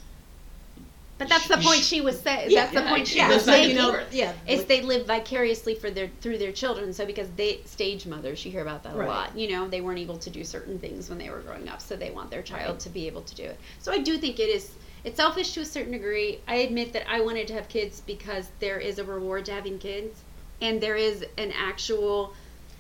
But 1.19 1.29
that's 1.29 1.47
the 1.49 1.57
point 1.59 1.81
she 1.81 2.01
was 2.01 2.19
saying. 2.21 2.51
Yeah, 2.51 2.63
that's 2.63 2.75
the 2.75 2.81
yeah, 2.83 2.89
point 2.91 3.07
she 3.07 3.19
yeah 3.19 3.29
goes 3.29 3.37
was 3.37 3.45
so 3.45 3.55
you 3.55 3.69
making. 3.75 3.79
and 3.79 3.93
know 3.93 4.05
yeah 4.11 4.33
Is 4.49 4.65
they 4.65 4.83
live 4.83 5.07
vicariously 5.07 5.75
for 5.75 5.91
their 5.91 6.09
through 6.21 6.39
their 6.39 6.53
children. 6.53 6.93
So 6.93 7.07
because 7.07 7.29
they 7.37 7.61
stage 7.65 8.07
mothers, 8.07 8.45
you 8.45 8.51
hear 8.51 8.63
about 8.63 8.83
that 8.85 8.95
a 8.95 8.99
lot. 8.99 9.37
You 9.37 9.51
know, 9.51 9.69
they 9.69 9.81
weren't 9.81 9.99
able 10.01 10.19
to 10.19 10.31
do 10.31 10.43
certain 10.45 10.79
things 10.79 11.09
when 11.09 11.19
they 11.19 11.31
were 11.31 11.41
growing 11.41 11.69
up, 11.69 11.81
so 11.81 11.97
they 11.97 12.11
want 12.11 12.31
their 12.31 12.43
child 12.43 12.81
to 12.81 12.89
be 12.91 13.07
able 13.07 13.23
to 13.23 13.35
do 13.35 13.45
it. 13.45 13.59
So 13.81 13.93
I 13.93 13.99
do 13.99 14.19
think 14.19 14.39
it 14.41 14.49
is. 14.49 14.73
It's 15.05 15.17
selfish 15.17 15.53
to 15.53 15.61
a 15.61 15.65
certain 15.67 15.93
degree. 15.93 16.41
I 16.49 16.57
admit 16.57 16.93
that 16.95 17.09
I 17.11 17.21
wanted 17.21 17.47
to 17.49 17.53
have 17.55 17.69
kids 17.69 18.01
because 18.07 18.49
there 18.59 18.79
is 18.79 18.99
a 18.99 19.05
reward 19.05 19.45
to 19.47 19.53
having 19.53 19.79
kids, 19.79 20.19
and 20.63 20.81
there 20.81 20.97
is 20.97 21.25
an 21.37 21.53
actual 21.57 22.33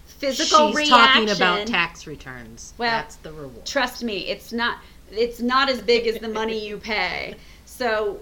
physical 0.07 0.69
She's 0.69 0.77
reaction. 0.77 0.97
talking 1.27 1.31
about 1.31 1.67
tax 1.67 2.07
returns. 2.07 2.73
Well, 2.79 2.91
That's 2.91 3.17
the 3.17 3.33
reward. 3.33 3.67
trust 3.67 4.03
me 4.03 4.29
it's 4.29 4.53
not 4.53 4.79
it's 5.11 5.41
not 5.41 5.69
as 5.69 5.81
big 5.83 6.07
as 6.07 6.19
the 6.19 6.29
money 6.29 6.67
you 6.67 6.79
pay 6.79 7.35
so 7.77 8.21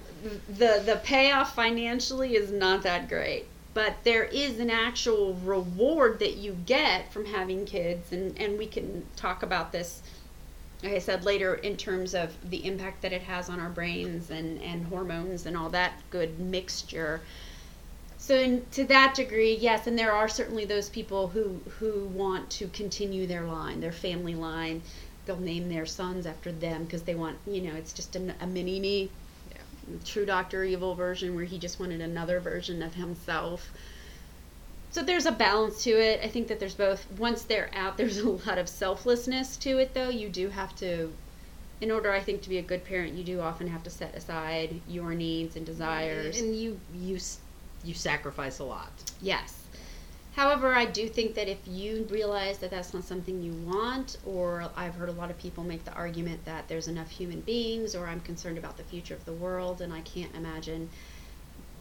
the 0.49 0.83
the 0.87 1.01
payoff 1.05 1.55
financially 1.55 2.35
is 2.37 2.51
not 2.51 2.83
that 2.83 3.09
great 3.09 3.47
but 3.75 3.95
there 4.05 4.25
is 4.25 4.59
an 4.59 4.71
actual 4.71 5.35
reward 5.45 6.19
that 6.19 6.37
you 6.37 6.57
get 6.67 7.13
from 7.13 7.25
having 7.25 7.65
kids 7.65 8.13
and 8.13 8.39
and 8.39 8.59
we 8.59 8.67
can 8.67 9.05
talk 9.17 9.43
about 9.43 9.73
this 9.73 10.03
like 10.83 10.95
I 10.95 10.99
said 10.99 11.25
later 11.25 11.55
in 11.55 11.77
terms 11.77 12.15
of 12.15 12.35
the 12.51 12.67
impact 12.67 13.03
that 13.03 13.13
it 13.13 13.23
has 13.23 13.49
on 13.49 13.61
our 13.61 13.69
brains 13.71 14.31
and 14.31 14.61
and 14.63 14.87
hormones 14.87 15.47
and 15.47 15.57
all 15.57 15.71
that 15.71 15.93
good 16.11 16.39
mixture 16.41 17.21
so 18.23 18.37
in, 18.37 18.65
to 18.71 18.85
that 18.85 19.17
degree, 19.17 19.57
yes, 19.57 19.89
and 19.89 19.99
there 19.99 20.13
are 20.13 20.29
certainly 20.29 20.65
those 20.65 20.89
people 20.89 21.27
who 21.27 21.61
who 21.81 22.05
want 22.05 22.51
to 22.51 22.69
continue 22.69 23.27
their 23.27 23.43
line, 23.43 23.81
their 23.81 23.91
family 23.91 24.37
line. 24.37 24.81
They'll 25.27 25.41
name 25.41 25.69
their 25.69 25.87
sons 25.87 26.25
after 26.25 26.53
them 26.53 26.85
because 26.85 27.03
they 27.03 27.17
want, 27.17 27.39
you 27.49 27.61
know, 27.63 27.75
it's 27.75 27.93
just 27.93 28.15
a, 28.15 28.33
a 28.41 28.47
mini 28.47 28.79
me, 28.79 29.11
true 30.05 30.25
Doctor 30.27 30.65
Evil 30.65 30.95
version 30.95 31.35
where 31.35 31.45
he 31.45 31.59
just 31.59 31.81
wanted 31.81 32.01
another 32.01 32.41
version 32.41 32.83
of 32.83 32.95
himself. 32.95 33.71
So 34.91 35.03
there's 35.03 35.27
a 35.27 35.33
balance 35.33 35.83
to 35.85 35.91
it. 35.91 36.21
I 36.23 36.29
think 36.29 36.49
that 36.49 36.61
there's 36.61 36.75
both. 36.75 37.07
Once 37.19 37.43
they're 37.43 37.71
out, 37.75 37.97
there's 37.97 38.19
a 38.19 38.29
lot 38.29 38.59
of 38.59 38.69
selflessness 38.69 39.57
to 39.59 39.79
it, 39.79 39.95
though. 39.95 40.11
You 40.11 40.29
do 40.29 40.51
have 40.51 40.77
to, 40.77 41.13
in 41.81 41.91
order, 41.91 42.13
I 42.13 42.21
think, 42.21 42.43
to 42.43 42.49
be 42.49 42.59
a 42.59 42.63
good 42.63 42.85
parent, 42.85 43.15
you 43.15 43.25
do 43.25 43.41
often 43.41 43.69
have 43.69 43.83
to 43.85 43.91
set 43.91 44.15
aside 44.15 44.81
your 44.87 45.15
needs 45.15 45.57
and 45.57 45.65
desires. 45.65 46.41
and 46.41 46.55
you 46.55 46.79
you 46.95 47.19
you 47.85 47.95
sacrifice 47.95 48.59
a 48.59 48.65
lot. 48.65 48.93
Yes. 49.21 49.62
However, 50.35 50.75
I 50.75 50.87
do 50.87 51.09
think 51.09 51.35
that 51.35 51.47
if 51.49 51.59
you 51.67 52.07
realize 52.11 52.59
that 52.59 52.71
that's 52.71 52.95
not 52.95 53.05
something 53.05 53.43
you 53.43 53.53
want, 53.71 54.17
or 54.25 54.71
I've 54.77 54.95
heard 54.95 55.11
a 55.11 55.13
lot 55.13 55.31
of 55.31 55.39
people 55.39 55.63
make 55.63 55.85
the 55.85 55.93
argument 55.93 56.43
that 56.47 56.69
there's 56.69 56.89
enough 56.89 57.11
human 57.11 57.41
beings, 57.43 57.95
or 57.95 58.07
I'm 58.07 58.21
concerned 58.21 58.57
about 58.57 58.79
the 58.79 58.83
future 58.85 59.15
of 59.15 59.25
the 59.27 59.35
world, 59.35 59.83
and 59.83 59.93
I 59.93 60.01
can't 60.01 60.35
imagine 60.35 60.89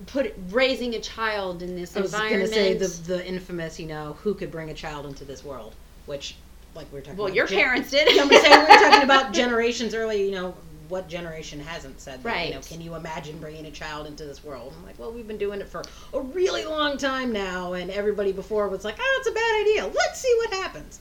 put 0.07 0.33
raising 0.49 0.95
a 0.95 0.99
child 0.99 1.61
in 1.61 1.75
this 1.75 1.95
I 1.95 2.01
was 2.01 2.11
going 2.11 2.39
to 2.39 2.47
say 2.47 2.73
the 2.73 2.87
the 2.87 3.25
infamous, 3.25 3.79
you 3.79 3.87
know, 3.87 4.17
who 4.21 4.33
could 4.33 4.51
bring 4.51 4.69
a 4.69 4.73
child 4.73 5.05
into 5.05 5.25
this 5.25 5.43
world, 5.43 5.73
which 6.05 6.35
like 6.75 6.91
we 6.91 6.99
were 6.99 7.01
talking. 7.01 7.17
well, 7.17 7.27
about 7.27 7.35
your 7.35 7.47
gen- 7.47 7.59
parents 7.59 7.91
did. 7.91 8.07
I'm 8.07 8.29
saying 8.29 8.65
we 8.65 8.73
were 8.73 8.79
talking 8.79 9.03
about 9.03 9.33
generations 9.41 9.93
early. 9.93 10.25
You 10.25 10.31
know, 10.31 10.55
what 10.91 11.07
generation 11.07 11.59
hasn't 11.59 11.99
said 11.99 12.21
that? 12.21 12.47
You 12.49 12.53
know, 12.55 12.61
can 12.61 12.81
you 12.81 12.95
imagine 12.95 13.39
bringing 13.39 13.65
a 13.65 13.71
child 13.71 14.05
into 14.07 14.25
this 14.25 14.43
world? 14.43 14.73
I'm 14.77 14.85
like, 14.85 14.99
well, 14.99 15.11
we've 15.11 15.27
been 15.27 15.37
doing 15.37 15.61
it 15.61 15.69
for 15.69 15.81
a 16.13 16.19
really 16.21 16.65
long 16.65 16.97
time 16.97 17.31
now, 17.31 17.73
and 17.73 17.89
everybody 17.89 18.31
before 18.33 18.67
was 18.67 18.83
like, 18.85 18.97
oh, 18.99 19.17
it's 19.19 19.29
a 19.29 19.33
bad 19.33 19.61
idea. 19.61 19.87
Let's 19.87 20.19
see 20.19 20.35
what 20.39 20.53
happens. 20.53 20.99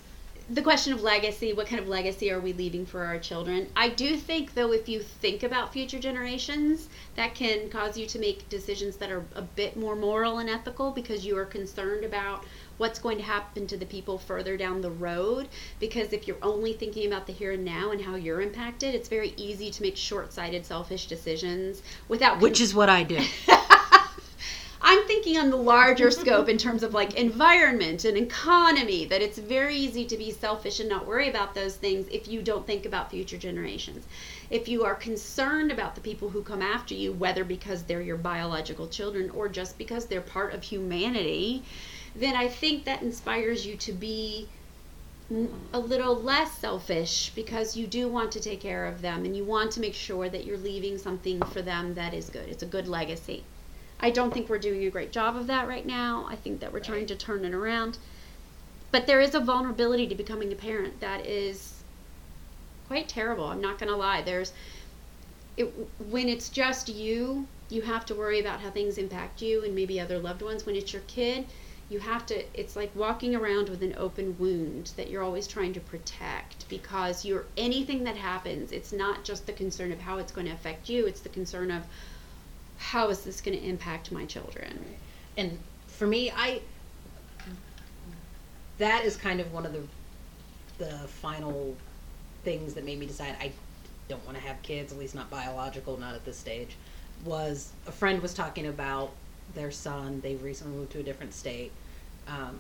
the 0.51 0.63
question 0.63 0.93
of 0.93 1.01
legacy 1.03 1.53
what 1.53 1.67
kind 1.69 1.81
of 1.81 1.87
legacy 1.89 2.31
are 2.33 2.41
we 2.41 2.53
leaving 2.53 2.85
for 2.85 3.05
our 3.05 3.19
children 3.19 3.69
i 3.77 3.89
do 3.89 4.17
think 4.17 4.53
though 4.55 4.73
if 4.73 4.89
you 4.89 5.01
think 5.01 5.45
about 5.45 5.73
future 5.73 5.99
generations 6.01 6.89
that 7.15 7.37
can 7.37 7.69
cause 7.71 7.97
you 7.97 8.05
to 8.05 8.19
make 8.19 8.49
decisions 8.49 8.97
that 8.97 9.13
are 9.13 9.25
a 9.37 9.43
bit 9.43 9.77
more 9.77 9.95
moral 9.95 10.39
and 10.39 10.51
ethical 10.51 10.91
because 10.91 11.25
you 11.25 11.37
are 11.37 11.45
concerned 11.45 12.05
about 12.05 12.45
what's 12.81 12.99
going 12.99 13.19
to 13.19 13.23
happen 13.23 13.67
to 13.67 13.77
the 13.77 13.85
people 13.85 14.17
further 14.17 14.57
down 14.57 14.81
the 14.81 14.91
road 14.91 15.47
because 15.79 16.15
if 16.15 16.27
you're 16.27 16.39
only 16.41 16.73
thinking 16.73 17.07
about 17.07 17.27
the 17.27 17.33
here 17.33 17.53
and 17.53 17.63
now 17.63 17.91
and 17.91 18.01
how 18.01 18.15
you're 18.15 18.41
impacted 18.41 18.95
it's 18.95 19.09
very 19.09 19.35
easy 19.37 19.71
to 19.71 19.83
make 19.83 19.97
short-sighted 19.99 20.65
selfish 20.65 21.07
decisions 21.07 21.83
without 22.09 22.41
Which 22.41 22.61
is 22.61 22.75
what 22.75 22.89
I 22.89 23.03
do. 23.03 23.21
I'm 24.83 25.07
thinking 25.07 25.37
on 25.37 25.51
the 25.51 25.57
larger 25.57 26.11
scope 26.11 26.49
in 26.49 26.57
terms 26.57 26.83
of 26.83 26.95
like 26.95 27.15
environment 27.15 28.07
and 28.07 28.17
economy, 28.17 29.05
that 29.05 29.21
it's 29.21 29.39
very 29.39 29.77
easy 29.77 30.07
to 30.07 30.17
be 30.17 30.31
selfish 30.31 30.81
and 30.81 30.89
not 30.89 31.07
worry 31.07 31.29
about 31.29 31.55
those 31.55 31.77
things 31.77 32.09
if 32.11 32.27
you 32.29 32.41
don't 32.41 32.67
think 32.67 32.87
about 32.87 33.11
future 33.11 33.37
generations. 33.37 34.07
If 34.49 34.69
you 34.69 34.85
are 34.85 34.95
concerned 34.95 35.71
about 35.71 35.95
the 35.95 36.01
people 36.01 36.31
who 36.31 36.43
come 36.43 36.63
after 36.63 36.95
you, 36.95 37.13
whether 37.13 37.45
because 37.45 37.83
they're 37.83 38.01
your 38.01 38.17
biological 38.17 38.89
children 38.89 39.29
or 39.31 39.49
just 39.49 39.77
because 39.77 40.07
they're 40.07 40.23
part 40.23 40.55
of 40.55 40.63
humanity, 40.63 41.63
then 42.15 42.35
I 42.37 42.49
think 42.49 42.85
that 42.85 43.03
inspires 43.03 43.67
you 43.67 43.77
to 43.77 43.93
be 43.93 44.49
a 45.73 45.79
little 45.79 46.17
less 46.17 46.59
selfish 46.59 47.31
because 47.37 47.77
you 47.77 47.87
do 47.87 48.09
want 48.09 48.33
to 48.33 48.41
take 48.41 48.61
care 48.61 48.87
of 48.87 49.01
them 49.01 49.25
and 49.25 49.37
you 49.37 49.45
want 49.45 49.71
to 49.73 49.81
make 49.81 49.95
sure 49.95 50.29
that 50.29 50.45
you're 50.45 50.59
leaving 50.59 50.99
something 50.99 51.41
for 51.47 51.63
them 51.63 51.95
that 51.95 52.13
is 52.13 52.29
good. 52.29 52.49
It's 52.49 52.65
a 52.65 52.67
good 52.67 52.89
legacy. 52.89 53.45
I 54.01 54.11
don't 54.11 54.35
think 54.35 54.49
we're 54.49 54.59
doing 54.59 54.85
a 54.85 54.91
great 54.91 55.13
job 55.13 55.37
of 55.37 55.47
that 55.47 55.69
right 55.69 55.87
now. 55.87 56.27
I 56.29 56.35
think 56.35 56.61
that 56.61 56.73
we're 56.73 56.81
trying 56.81 57.07
to 57.07 57.15
turn 57.15 57.45
it 57.45 57.55
around. 57.55 57.99
But 58.91 59.07
there 59.07 59.21
is 59.21 59.35
a 59.35 59.41
vulnerability 59.41 60.09
to 60.09 60.15
becoming 60.17 60.51
a 60.53 60.57
parent 60.57 60.99
that 61.01 61.25
is 61.25 61.83
quite 62.89 63.09
terrible. 63.09 63.45
I'm 63.45 63.61
not 63.61 63.79
going 63.79 63.91
to 63.91 63.97
lie. 63.97 64.23
There's 64.23 64.53
it, 65.57 65.73
when 66.09 66.29
it's 66.29 66.49
just 66.49 66.89
you 66.89 67.47
you 67.69 67.83
have 67.83 68.05
to 68.07 68.17
worry 68.17 68.41
about 68.41 68.61
how 68.61 68.71
things 68.71 68.99
impact 68.99 69.41
you 69.43 69.63
and 69.63 69.77
maybe 69.77 70.01
other 70.01 70.19
loved 70.19 70.43
ones. 70.43 70.67
When 70.67 70.75
it's 70.75 70.93
your 70.93 71.03
kid, 71.03 71.47
you 71.91 71.99
have 71.99 72.25
to 72.25 72.43
it's 72.59 72.77
like 72.77 72.91
walking 72.95 73.35
around 73.35 73.69
with 73.69 73.83
an 73.83 73.95
open 73.99 74.37
wound 74.39 74.93
that 74.97 75.11
you're 75.11 75.23
always 75.23 75.47
trying 75.47 75.73
to 75.73 75.81
protect 75.81 76.67
because 76.69 77.25
you're 77.25 77.45
anything 77.59 78.05
that 78.05 78.17
happens 78.17 78.73
it's 78.73 78.93
not 78.93 79.25
just 79.25 79.45
the 79.47 79.53
concern 79.53 79.93
of 79.93 80.01
how 80.01 80.17
it's 80.19 80.33
going 80.33 80.47
to 80.47 80.53
affect 80.53 80.89
you 80.89 81.07
it's 81.07 81.21
the 81.21 81.29
concern 81.29 81.71
of 81.71 81.83
how 82.79 83.11
is 83.11 83.21
this 83.25 83.43
going 83.43 83.57
to 83.59 83.63
impact 83.63 84.11
my 84.11 84.25
children. 84.25 84.83
And 85.37 85.59
for 85.87 86.07
me 86.07 86.31
i 86.35 86.63
that 88.79 89.05
is 89.05 89.17
kind 89.17 89.41
of 89.41 89.53
one 89.53 89.67
of 89.67 89.73
the 89.73 89.83
the 90.79 90.97
final 91.09 91.77
things 92.45 92.73
that 92.73 92.85
made 92.87 92.99
me 92.99 93.05
decide 93.07 93.37
i 93.41 93.53
don't 94.09 94.25
want 94.25 94.37
to 94.37 94.43
have 94.43 94.61
kids 94.63 94.93
at 94.93 94.99
least 94.99 95.15
not 95.15 95.29
biological 95.29 95.99
not 95.99 96.15
at 96.15 96.25
this 96.25 96.39
stage 96.39 96.77
was 97.25 97.71
a 97.87 97.93
friend 97.93 98.23
was 98.23 98.33
talking 98.33 98.67
about 98.67 99.13
their 99.55 99.71
son 99.71 100.21
they've 100.21 100.43
recently 100.43 100.77
moved 100.77 100.93
to 100.93 101.01
a 101.01 101.03
different 101.03 101.35
state. 101.35 101.73
Um, 102.29 102.59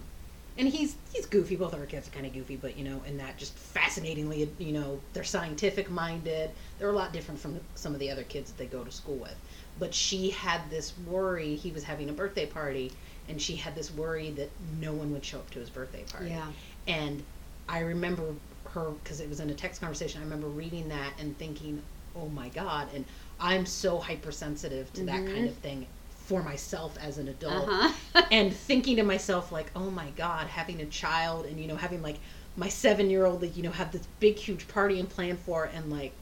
and 0.58 0.68
he's 0.68 0.96
he's 1.12 1.26
goofy. 1.26 1.56
Both 1.56 1.72
of 1.74 1.80
our 1.80 1.86
kids 1.86 2.08
are 2.08 2.10
kind 2.10 2.26
of 2.26 2.32
goofy 2.32 2.56
but 2.56 2.76
you 2.76 2.84
know 2.84 3.02
and 3.06 3.18
that 3.20 3.36
just 3.38 3.56
fascinatingly 3.56 4.48
you 4.58 4.72
know 4.72 5.00
they're 5.12 5.24
scientific 5.24 5.90
minded. 5.90 6.50
They're 6.78 6.90
a 6.90 6.94
lot 6.94 7.12
different 7.12 7.40
from 7.40 7.60
some 7.74 7.94
of 7.94 8.00
the 8.00 8.10
other 8.10 8.24
kids 8.24 8.50
that 8.50 8.58
they 8.58 8.66
go 8.66 8.84
to 8.84 8.90
school 8.90 9.16
with. 9.16 9.36
But 9.78 9.94
she 9.94 10.30
had 10.30 10.68
this 10.70 10.92
worry 11.06 11.54
he 11.56 11.70
was 11.70 11.84
having 11.84 12.10
a 12.10 12.12
birthday 12.12 12.46
party 12.46 12.92
and 13.28 13.40
she 13.40 13.56
had 13.56 13.74
this 13.74 13.92
worry 13.92 14.30
that 14.32 14.50
no 14.80 14.92
one 14.92 15.12
would 15.12 15.24
show 15.24 15.38
up 15.38 15.50
to 15.50 15.60
his 15.60 15.70
birthday 15.70 16.04
party. 16.04 16.30
Yeah. 16.30 16.46
And 16.86 17.22
i 17.68 17.78
remember 17.80 18.34
her 18.70 18.90
because 19.02 19.20
it 19.20 19.28
was 19.28 19.40
in 19.40 19.50
a 19.50 19.54
text 19.54 19.80
conversation 19.80 20.20
i 20.20 20.24
remember 20.24 20.48
reading 20.48 20.88
that 20.88 21.12
and 21.18 21.36
thinking 21.38 21.80
oh 22.16 22.28
my 22.28 22.48
god 22.48 22.88
and 22.94 23.04
i'm 23.38 23.64
so 23.64 23.98
hypersensitive 23.98 24.92
to 24.92 25.04
that 25.04 25.20
Mhm. 25.20 25.32
kind 25.34 25.48
of 25.48 25.54
thing 25.56 25.86
for 26.30 26.44
myself 26.44 26.96
as 27.02 27.18
an 27.18 27.26
adult 27.26 27.68
uh-huh. 27.68 28.22
and 28.30 28.54
thinking 28.54 28.94
to 28.94 29.02
myself 29.02 29.50
like 29.50 29.68
oh 29.74 29.90
my 29.90 30.06
god 30.10 30.46
having 30.46 30.80
a 30.80 30.86
child 30.86 31.44
and 31.44 31.58
you 31.58 31.66
know 31.66 31.74
having 31.74 32.00
like 32.02 32.18
my 32.56 32.68
seven 32.68 33.10
year 33.10 33.26
old 33.26 33.40
that 33.40 33.56
you 33.56 33.64
know 33.64 33.70
have 33.72 33.90
this 33.90 34.06
big 34.20 34.36
huge 34.36 34.68
party 34.68 35.00
and 35.00 35.08
plan 35.08 35.36
for 35.36 35.64
and 35.74 35.90
like 35.90 36.12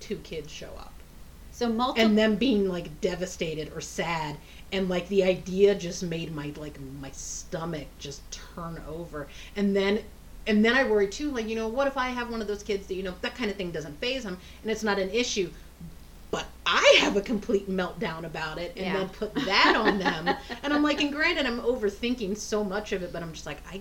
two 0.00 0.16
kids 0.18 0.50
show 0.50 0.70
up. 0.78 0.92
So 1.52 1.68
multiple 1.68 2.02
and 2.02 2.16
them 2.16 2.36
being 2.36 2.66
like 2.66 3.00
devastated 3.02 3.70
or 3.74 3.82
sad 3.82 4.36
and 4.72 4.88
like 4.88 5.06
the 5.08 5.24
idea 5.24 5.74
just 5.74 6.02
made 6.02 6.34
my 6.34 6.50
like 6.56 6.78
my 7.02 7.10
stomach 7.10 7.88
just 7.98 8.22
turn 8.30 8.80
over. 8.88 9.28
And 9.54 9.76
then 9.76 10.00
and 10.46 10.64
then 10.64 10.74
i 10.74 10.82
worry 10.82 11.06
too 11.06 11.30
like 11.30 11.46
you 11.46 11.54
know 11.54 11.68
what 11.68 11.86
if 11.86 11.98
i 11.98 12.08
have 12.08 12.30
one 12.30 12.40
of 12.40 12.46
those 12.46 12.62
kids 12.62 12.86
that 12.86 12.94
you 12.94 13.02
know 13.02 13.12
that 13.20 13.34
kind 13.34 13.50
of 13.50 13.56
thing 13.56 13.70
doesn't 13.70 14.00
phase 14.00 14.22
them 14.22 14.38
and 14.62 14.70
it's 14.70 14.82
not 14.82 14.98
an 14.98 15.10
issue 15.10 15.50
but 16.30 16.46
i 16.66 16.96
have 17.00 17.16
a 17.16 17.20
complete 17.20 17.68
meltdown 17.70 18.24
about 18.24 18.58
it 18.58 18.72
and 18.76 18.86
Yeah. 18.86 18.92
then 18.94 19.08
put 19.08 19.34
that 19.34 19.74
on 19.76 19.98
them. 19.98 20.28
And 20.62 20.72
i'm 20.72 20.82
like 20.82 21.00
and 21.00 21.12
granted 21.12 21.46
i'm 21.46 21.60
overthinking 21.60 22.36
so 22.36 22.64
much 22.64 22.92
of 22.92 23.02
it 23.02 23.12
but 23.12 23.22
i'm 23.22 23.32
just 23.32 23.46
like 23.46 23.58
i 23.70 23.80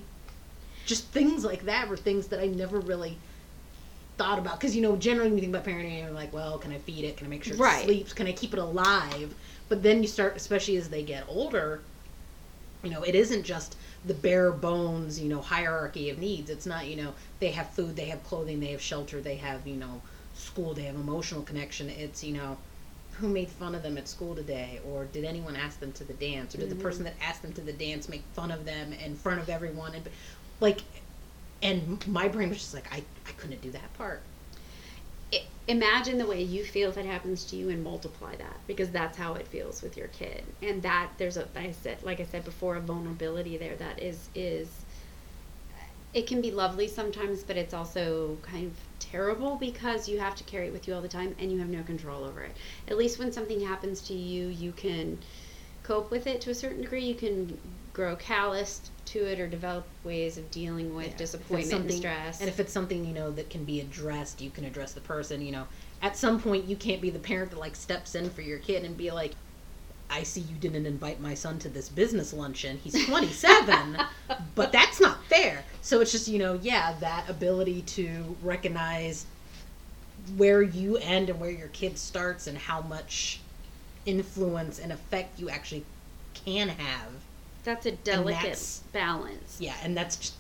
just 0.85 1.05
things 1.07 1.43
like 1.43 1.63
that 1.65 1.89
were 1.89 1.97
things 1.97 2.27
that 2.27 2.39
i 2.39 2.47
never 2.47 2.79
really 2.79 3.17
thought 4.17 4.39
about. 4.39 4.59
Because 4.59 4.75
you 4.75 4.81
know 4.81 4.95
generally 4.95 5.29
when 5.29 5.37
you 5.37 5.41
think 5.43 5.55
about 5.55 5.65
parenting 5.65 6.01
you're 6.01 6.11
like 6.11 6.33
well 6.33 6.57
can 6.57 6.71
i 6.71 6.77
feed 6.77 7.03
it? 7.05 7.17
Can 7.17 7.27
i 7.27 7.29
make 7.29 7.43
sure 7.43 7.53
it 7.55 7.59
Right. 7.59 7.83
sleeps? 7.83 8.13
Can 8.13 8.27
i 8.27 8.31
keep 8.31 8.53
it 8.53 8.59
alive? 8.59 9.33
But 9.69 9.83
then 9.83 10.01
you 10.01 10.07
start 10.07 10.35
especially 10.37 10.77
as 10.77 10.89
they 10.89 11.03
get 11.03 11.23
older 11.27 11.81
you 12.83 12.89
know 12.91 13.01
it 13.03 13.15
isn't 13.15 13.43
just 13.43 13.75
the 14.05 14.13
bare 14.13 14.51
bones 14.51 15.19
you 15.19 15.27
know 15.29 15.41
hierarchy 15.41 16.09
of 16.09 16.19
needs. 16.19 16.49
It's 16.49 16.65
not 16.65 16.87
you 16.87 16.95
know 16.95 17.13
they 17.39 17.51
have 17.51 17.69
food 17.71 17.95
they 17.95 18.05
have 18.05 18.23
clothing 18.23 18.59
they 18.59 18.67
have 18.71 18.81
shelter 18.81 19.19
they 19.21 19.35
have 19.35 19.67
you 19.67 19.75
know 19.75 20.01
school 20.57 20.73
they 20.73 20.83
have 20.83 20.95
emotional 20.95 21.43
connection. 21.43 21.87
It's 21.89 22.23
you 22.23 22.33
know 22.33 22.57
who 23.11 23.27
made 23.27 23.49
fun 23.49 23.75
of 23.75 23.83
them 23.83 23.97
at 23.97 24.07
school 24.07 24.35
today? 24.35 24.79
Or 24.87 25.05
did 25.05 25.23
anyone 25.23 25.55
ask 25.55 25.79
them 25.79 25.91
to 25.93 26.03
the 26.03 26.13
dance? 26.13 26.55
Or 26.55 26.59
did 26.59 26.69
the 26.69 26.75
person 26.75 27.05
mm-hmm. 27.05 27.17
that 27.17 27.25
asked 27.25 27.41
them 27.41 27.53
to 27.53 27.61
the 27.61 27.73
dance 27.73 28.09
make 28.09 28.23
fun 28.33 28.51
of 28.51 28.65
them 28.65 28.93
in 28.93 29.15
front 29.15 29.39
of 29.39 29.49
everyone? 29.49 29.93
And 29.93 30.07
like 30.59 30.81
and 31.61 32.05
my 32.07 32.27
brain 32.27 32.49
was 32.49 32.59
just 32.59 32.73
like 32.73 32.91
i, 32.91 32.97
I 32.97 33.31
couldn't 33.37 33.61
do 33.61 33.71
that 33.71 33.93
part. 33.97 34.21
I- 35.33 35.43
imagine 35.67 36.17
the 36.17 36.25
way 36.25 36.41
you 36.41 36.63
feel 36.63 36.89
if 36.89 36.97
it 36.97 37.05
happens 37.05 37.43
to 37.45 37.55
you 37.55 37.69
and 37.69 37.83
multiply 37.83 38.35
that 38.35 38.57
because 38.65 38.89
that's 38.89 39.17
how 39.17 39.33
it 39.35 39.47
feels 39.47 39.81
with 39.83 39.95
your 39.97 40.07
kid. 40.07 40.43
And 40.63 40.81
that 40.81 41.09
there's 41.19 41.37
a 41.37 41.47
I 41.55 41.71
said 41.71 42.01
like 42.01 42.19
I 42.19 42.25
said 42.25 42.43
before 42.45 42.77
a 42.77 42.79
vulnerability 42.79 43.57
there 43.57 43.75
that 43.75 44.01
is 44.01 44.29
is 44.33 44.69
it 46.15 46.25
can 46.25 46.41
be 46.41 46.49
lovely 46.49 46.87
sometimes 46.87 47.43
but 47.43 47.57
it's 47.57 47.75
also 47.75 48.37
kind 48.41 48.65
of 48.65 48.73
terrible 49.11 49.55
because 49.55 50.07
you 50.07 50.19
have 50.19 50.35
to 50.35 50.43
carry 50.43 50.67
it 50.67 50.73
with 50.73 50.87
you 50.87 50.93
all 50.93 51.01
the 51.01 51.07
time 51.07 51.35
and 51.39 51.51
you 51.51 51.59
have 51.59 51.69
no 51.69 51.83
control 51.83 52.23
over 52.23 52.41
it 52.41 52.55
at 52.87 52.97
least 52.97 53.19
when 53.19 53.31
something 53.31 53.59
happens 53.59 54.01
to 54.01 54.13
you 54.13 54.47
you 54.47 54.71
can 54.71 55.17
cope 55.83 56.11
with 56.11 56.27
it 56.27 56.41
to 56.41 56.49
a 56.49 56.55
certain 56.55 56.81
degree 56.81 57.05
you 57.05 57.15
can 57.15 57.57
grow 57.93 58.15
calloused 58.15 58.91
to 59.05 59.25
it 59.25 59.39
or 59.39 59.47
develop 59.47 59.87
ways 60.03 60.37
of 60.37 60.51
dealing 60.51 60.93
with 60.93 61.07
Yeah. 61.07 61.17
Disappointment 61.17 61.89
and 61.89 61.93
stress 61.93 62.39
And 62.41 62.49
if 62.49 62.59
it's 62.59 62.73
something 62.73 63.05
you 63.05 63.13
know 63.13 63.31
that 63.31 63.49
can 63.49 63.63
be 63.63 63.79
addressed, 63.79 64.41
you 64.41 64.51
can 64.51 64.65
address 64.65 64.93
the 64.93 65.01
person. 65.01 65.41
You 65.41 65.53
know, 65.53 65.67
at 66.01 66.15
some 66.17 66.39
point 66.39 66.65
you 66.65 66.75
can't 66.75 67.01
be 67.01 67.09
the 67.09 67.19
parent 67.19 67.51
that 67.51 67.59
like 67.59 67.75
steps 67.75 68.13
in 68.15 68.29
for 68.29 68.41
your 68.41 68.59
kid 68.59 68.83
and 68.83 68.95
be 68.95 69.11
like, 69.11 69.33
"I 70.09 70.23
see 70.23 70.41
you 70.41 70.55
didn't 70.55 70.85
invite 70.85 71.19
my 71.19 71.33
son 71.33 71.59
to 71.59 71.69
this 71.69 71.89
business 71.89 72.33
luncheon. 72.33 72.79
He's 72.83 73.05
27, 73.07 73.97
but 74.55 74.71
that's 74.71 74.99
not 75.01 75.23
fair." 75.25 75.63
So 75.81 76.01
it's 76.01 76.11
just 76.11 76.27
you 76.27 76.39
know, 76.39 76.59
yeah, 76.61 76.93
that 76.99 77.29
ability 77.29 77.81
to 77.83 78.35
recognize 78.43 79.25
where 80.35 80.61
you 80.61 80.97
end 80.97 81.29
and 81.29 81.39
where 81.39 81.49
your 81.51 81.69
kid 81.69 81.97
starts 81.97 82.47
and 82.47 82.57
how 82.57 82.81
much 82.81 83.39
influence 84.05 84.79
and 84.79 84.91
effect 84.91 85.39
you 85.39 85.49
actually 85.49 85.83
can 86.45 86.69
have. 86.69 87.09
that's 87.63 87.85
a 87.85 87.91
delicate 87.91 88.35
that's- 88.43 88.81
balance 88.93 89.57
Yeah, 89.59 89.75
and 89.83 89.95
that's 89.95 90.15
just 90.17 90.33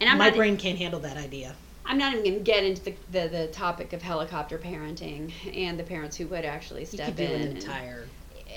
and 0.00 0.08
i'm 0.08 0.16
my 0.18 0.30
brain 0.30 0.56
can't 0.56 0.78
handle 0.78 1.00
that 1.00 1.16
idea. 1.16 1.54
i'm 1.84 1.98
not 1.98 2.12
even 2.12 2.24
going 2.24 2.38
to 2.38 2.44
get 2.44 2.64
into 2.64 2.82
the, 2.82 2.94
the, 3.10 3.28
the 3.28 3.46
topic 3.48 3.92
of 3.92 4.00
helicopter 4.02 4.56
parenting 4.58 5.32
and 5.54 5.78
the 5.78 5.82
parents 5.84 6.16
who 6.16 6.26
would 6.28 6.44
actually 6.44 6.84
step 6.84 7.18
in 7.18 7.30
an 7.32 7.40
and- 7.48 7.58
entire. 7.58 8.06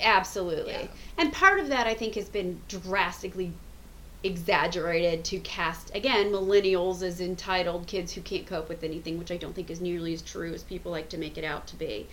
Absolutely 0.00 0.72
Yeah. 0.72 0.86
and 1.18 1.32
part 1.32 1.60
of 1.60 1.68
that 1.68 1.86
i 1.86 1.94
think 1.94 2.14
has 2.14 2.28
been 2.28 2.60
drastically 2.68 3.52
exaggerated 4.24 5.24
to 5.26 5.38
cast 5.40 5.94
again 5.94 6.30
millennials 6.30 7.02
as 7.02 7.20
entitled 7.20 7.86
kids 7.86 8.12
who 8.12 8.20
can't 8.20 8.46
cope 8.46 8.68
with 8.68 8.84
anything 8.84 9.18
which 9.18 9.30
i 9.30 9.36
don't 9.36 9.54
think 9.54 9.70
is 9.70 9.80
nearly 9.80 10.14
as 10.14 10.22
true 10.22 10.52
as 10.54 10.62
people 10.62 10.92
like 10.92 11.08
to 11.08 11.18
make 11.18 11.36
it 11.36 11.44
out 11.44 11.66
to 11.66 11.76
be 11.76 12.06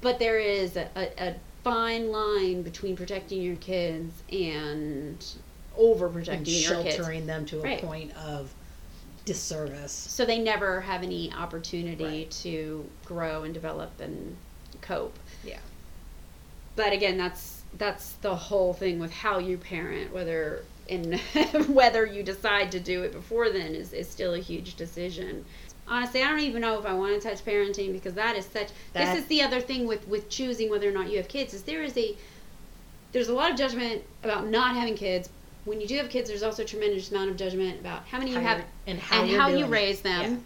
but 0.00 0.18
there 0.18 0.38
is 0.38 0.76
a, 0.76 0.88
a, 0.96 1.28
a 1.30 1.34
fine 1.64 2.10
line 2.12 2.62
between 2.62 2.96
protecting 2.96 3.42
your 3.42 3.56
kids 3.56 4.22
and 4.30 5.24
overprotecting 5.78 6.28
and 6.28 6.46
your 6.48 6.82
kids 6.82 6.94
sheltering 6.94 7.26
them 7.26 7.44
to 7.44 7.58
a 7.58 7.62
Right. 7.62 7.80
point 7.82 8.16
of 8.16 8.52
disservice. 9.24 9.90
so 9.92 10.24
they 10.24 10.38
never 10.38 10.80
have 10.82 11.02
any 11.02 11.32
opportunity 11.32 12.04
Right. 12.04 12.30
to 12.42 12.88
grow 13.04 13.42
and 13.42 13.52
develop 13.52 14.00
and 14.00 14.36
cope 14.80 15.18
Yeah. 15.44 15.58
But 16.76 16.92
again 16.92 17.16
that's 17.16 17.62
that's 17.78 18.12
the 18.22 18.34
whole 18.34 18.72
thing 18.72 18.98
with 18.98 19.12
how 19.12 19.38
you 19.38 19.56
parent 19.56 20.12
whether 20.12 20.62
and 20.88 21.18
whether 21.68 22.06
you 22.06 22.22
decide 22.22 22.70
to 22.72 22.78
do 22.78 23.02
it 23.02 23.12
before 23.12 23.50
then 23.50 23.74
is, 23.74 23.92
is 23.92 24.08
still 24.08 24.34
a 24.34 24.38
huge 24.38 24.76
decision. 24.76 25.44
Honestly 25.88 26.22
i 26.22 26.28
don't 26.28 26.40
even 26.40 26.60
know 26.60 26.78
if 26.78 26.86
i 26.86 26.92
want 26.92 27.20
to 27.20 27.28
touch 27.28 27.44
parenting 27.44 27.92
because 27.92 28.14
that 28.14 28.36
is 28.36 28.44
such 28.44 28.68
That- 28.92 29.14
this 29.14 29.22
is 29.22 29.26
the 29.26 29.42
other 29.42 29.60
thing 29.60 29.86
with 29.86 30.06
with 30.08 30.28
choosing 30.28 30.68
whether 30.68 30.88
or 30.88 30.92
not 30.92 31.10
you 31.10 31.16
have 31.18 31.28
kids 31.28 31.54
is 31.54 31.62
there 31.62 31.82
is 31.82 31.96
a 31.96 32.16
there's 33.12 33.28
a 33.28 33.34
lot 33.34 33.50
of 33.50 33.56
judgment 33.56 34.02
about 34.24 34.48
not 34.48 34.74
having 34.74 34.94
kids. 34.94 35.30
When 35.64 35.80
you 35.80 35.86
do 35.86 35.96
have 35.96 36.10
kids 36.10 36.28
there's 36.28 36.42
also 36.42 36.62
a 36.62 36.66
tremendous 36.66 37.10
amount 37.10 37.30
of 37.30 37.36
judgment 37.36 37.80
about 37.80 38.04
how 38.06 38.18
many 38.18 38.32
you 38.32 38.40
have 38.40 38.62
and 38.86 38.98
how 38.98 39.22
and 39.22 39.30
how 39.30 39.48
you 39.48 39.66
raise 39.66 40.00
them. 40.00 40.44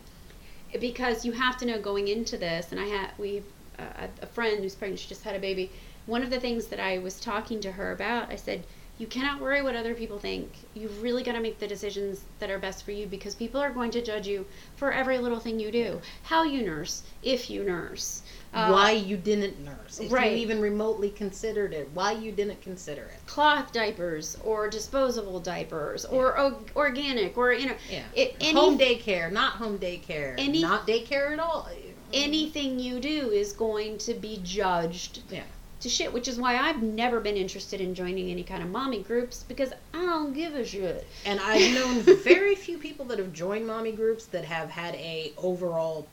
Because 0.78 1.24
you 1.24 1.32
have 1.32 1.56
to 1.58 1.66
know 1.66 1.80
going 1.80 2.08
into 2.08 2.36
this 2.36 2.70
and 2.70 2.78
i 2.78 2.84
had 2.84 3.10
we 3.18 3.42
uh, 3.78 4.06
a 4.22 4.26
friend 4.26 4.62
who's 4.62 4.74
pregnant 4.74 5.00
she 5.00 5.08
just 5.08 5.24
had 5.24 5.34
a 5.34 5.38
baby 5.38 5.70
one 6.10 6.22
of 6.24 6.30
the 6.30 6.40
things 6.40 6.66
that 6.66 6.80
i 6.80 6.98
was 6.98 7.20
talking 7.20 7.60
to 7.60 7.72
her 7.72 7.92
about 7.92 8.28
i 8.30 8.36
said 8.36 8.64
you 8.98 9.06
cannot 9.06 9.40
worry 9.40 9.62
what 9.62 9.76
other 9.76 9.94
people 9.94 10.18
think 10.18 10.50
you've 10.74 11.02
really 11.02 11.22
got 11.22 11.32
to 11.32 11.40
make 11.40 11.58
the 11.58 11.66
decisions 11.66 12.24
that 12.38 12.50
are 12.50 12.58
best 12.58 12.84
for 12.84 12.90
you 12.90 13.06
because 13.06 13.34
people 13.34 13.60
are 13.60 13.70
going 13.70 13.90
to 13.90 14.02
judge 14.02 14.26
you 14.26 14.44
for 14.76 14.92
every 14.92 15.18
little 15.18 15.38
thing 15.40 15.58
you 15.60 15.70
do 15.70 16.00
how 16.24 16.42
you 16.42 16.62
nurse 16.62 17.02
if 17.22 17.48
you 17.48 17.62
nurse 17.62 18.22
uh, 18.52 18.68
why 18.68 18.90
you 18.90 19.16
didn't 19.16 19.64
nurse? 19.64 20.00
If 20.00 20.10
right. 20.10 20.32
you 20.32 20.38
even 20.38 20.60
remotely 20.60 21.10
considered 21.10 21.72
it, 21.72 21.88
why 21.94 22.10
you 22.10 22.32
didn't 22.32 22.60
consider 22.62 23.02
it? 23.04 23.20
cloth 23.26 23.72
diapers 23.72 24.36
or 24.44 24.68
disposable 24.68 25.38
diapers 25.38 26.04
or 26.04 26.36
o- 26.36 26.58
organic 26.74 27.38
or 27.38 27.52
you 27.52 27.68
know 27.68 27.76
Yeah. 27.88 28.02
it, 28.12 28.34
any, 28.40 28.58
home 28.58 28.76
daycare, 28.76 29.30
not 29.30 29.52
home 29.52 29.78
daycare, 29.78 30.34
Any- 30.36 30.62
not 30.62 30.84
daycare 30.84 31.32
at 31.32 31.38
all. 31.38 31.68
anything 32.12 32.80
you 32.80 32.98
do 32.98 33.30
is 33.30 33.52
going 33.52 33.98
to 33.98 34.14
be 34.14 34.40
judged 34.42 35.20
Yeah. 35.30 35.42
To 35.80 35.88
shit, 35.88 36.12
which 36.12 36.28
is 36.28 36.38
why 36.38 36.56
I've 36.56 36.82
never 36.82 37.20
been 37.20 37.36
interested 37.36 37.80
in 37.80 37.94
joining 37.94 38.30
any 38.30 38.42
kind 38.42 38.62
of 38.62 38.70
mommy 38.70 39.02
groups 39.02 39.44
because 39.48 39.72
I 39.94 40.04
don't 40.04 40.32
give 40.32 40.54
a 40.54 40.64
shit. 40.64 41.06
And 41.24 41.40
I've 41.40 41.74
known 41.74 42.00
very 42.22 42.54
few 42.54 42.78
people 42.78 43.04
that 43.06 43.18
have 43.18 43.32
joined 43.32 43.66
mommy 43.66 43.92
groups 43.92 44.26
that 44.26 44.44
have 44.44 44.70
had 44.70 44.94
a 44.96 45.32
overall 45.36 46.06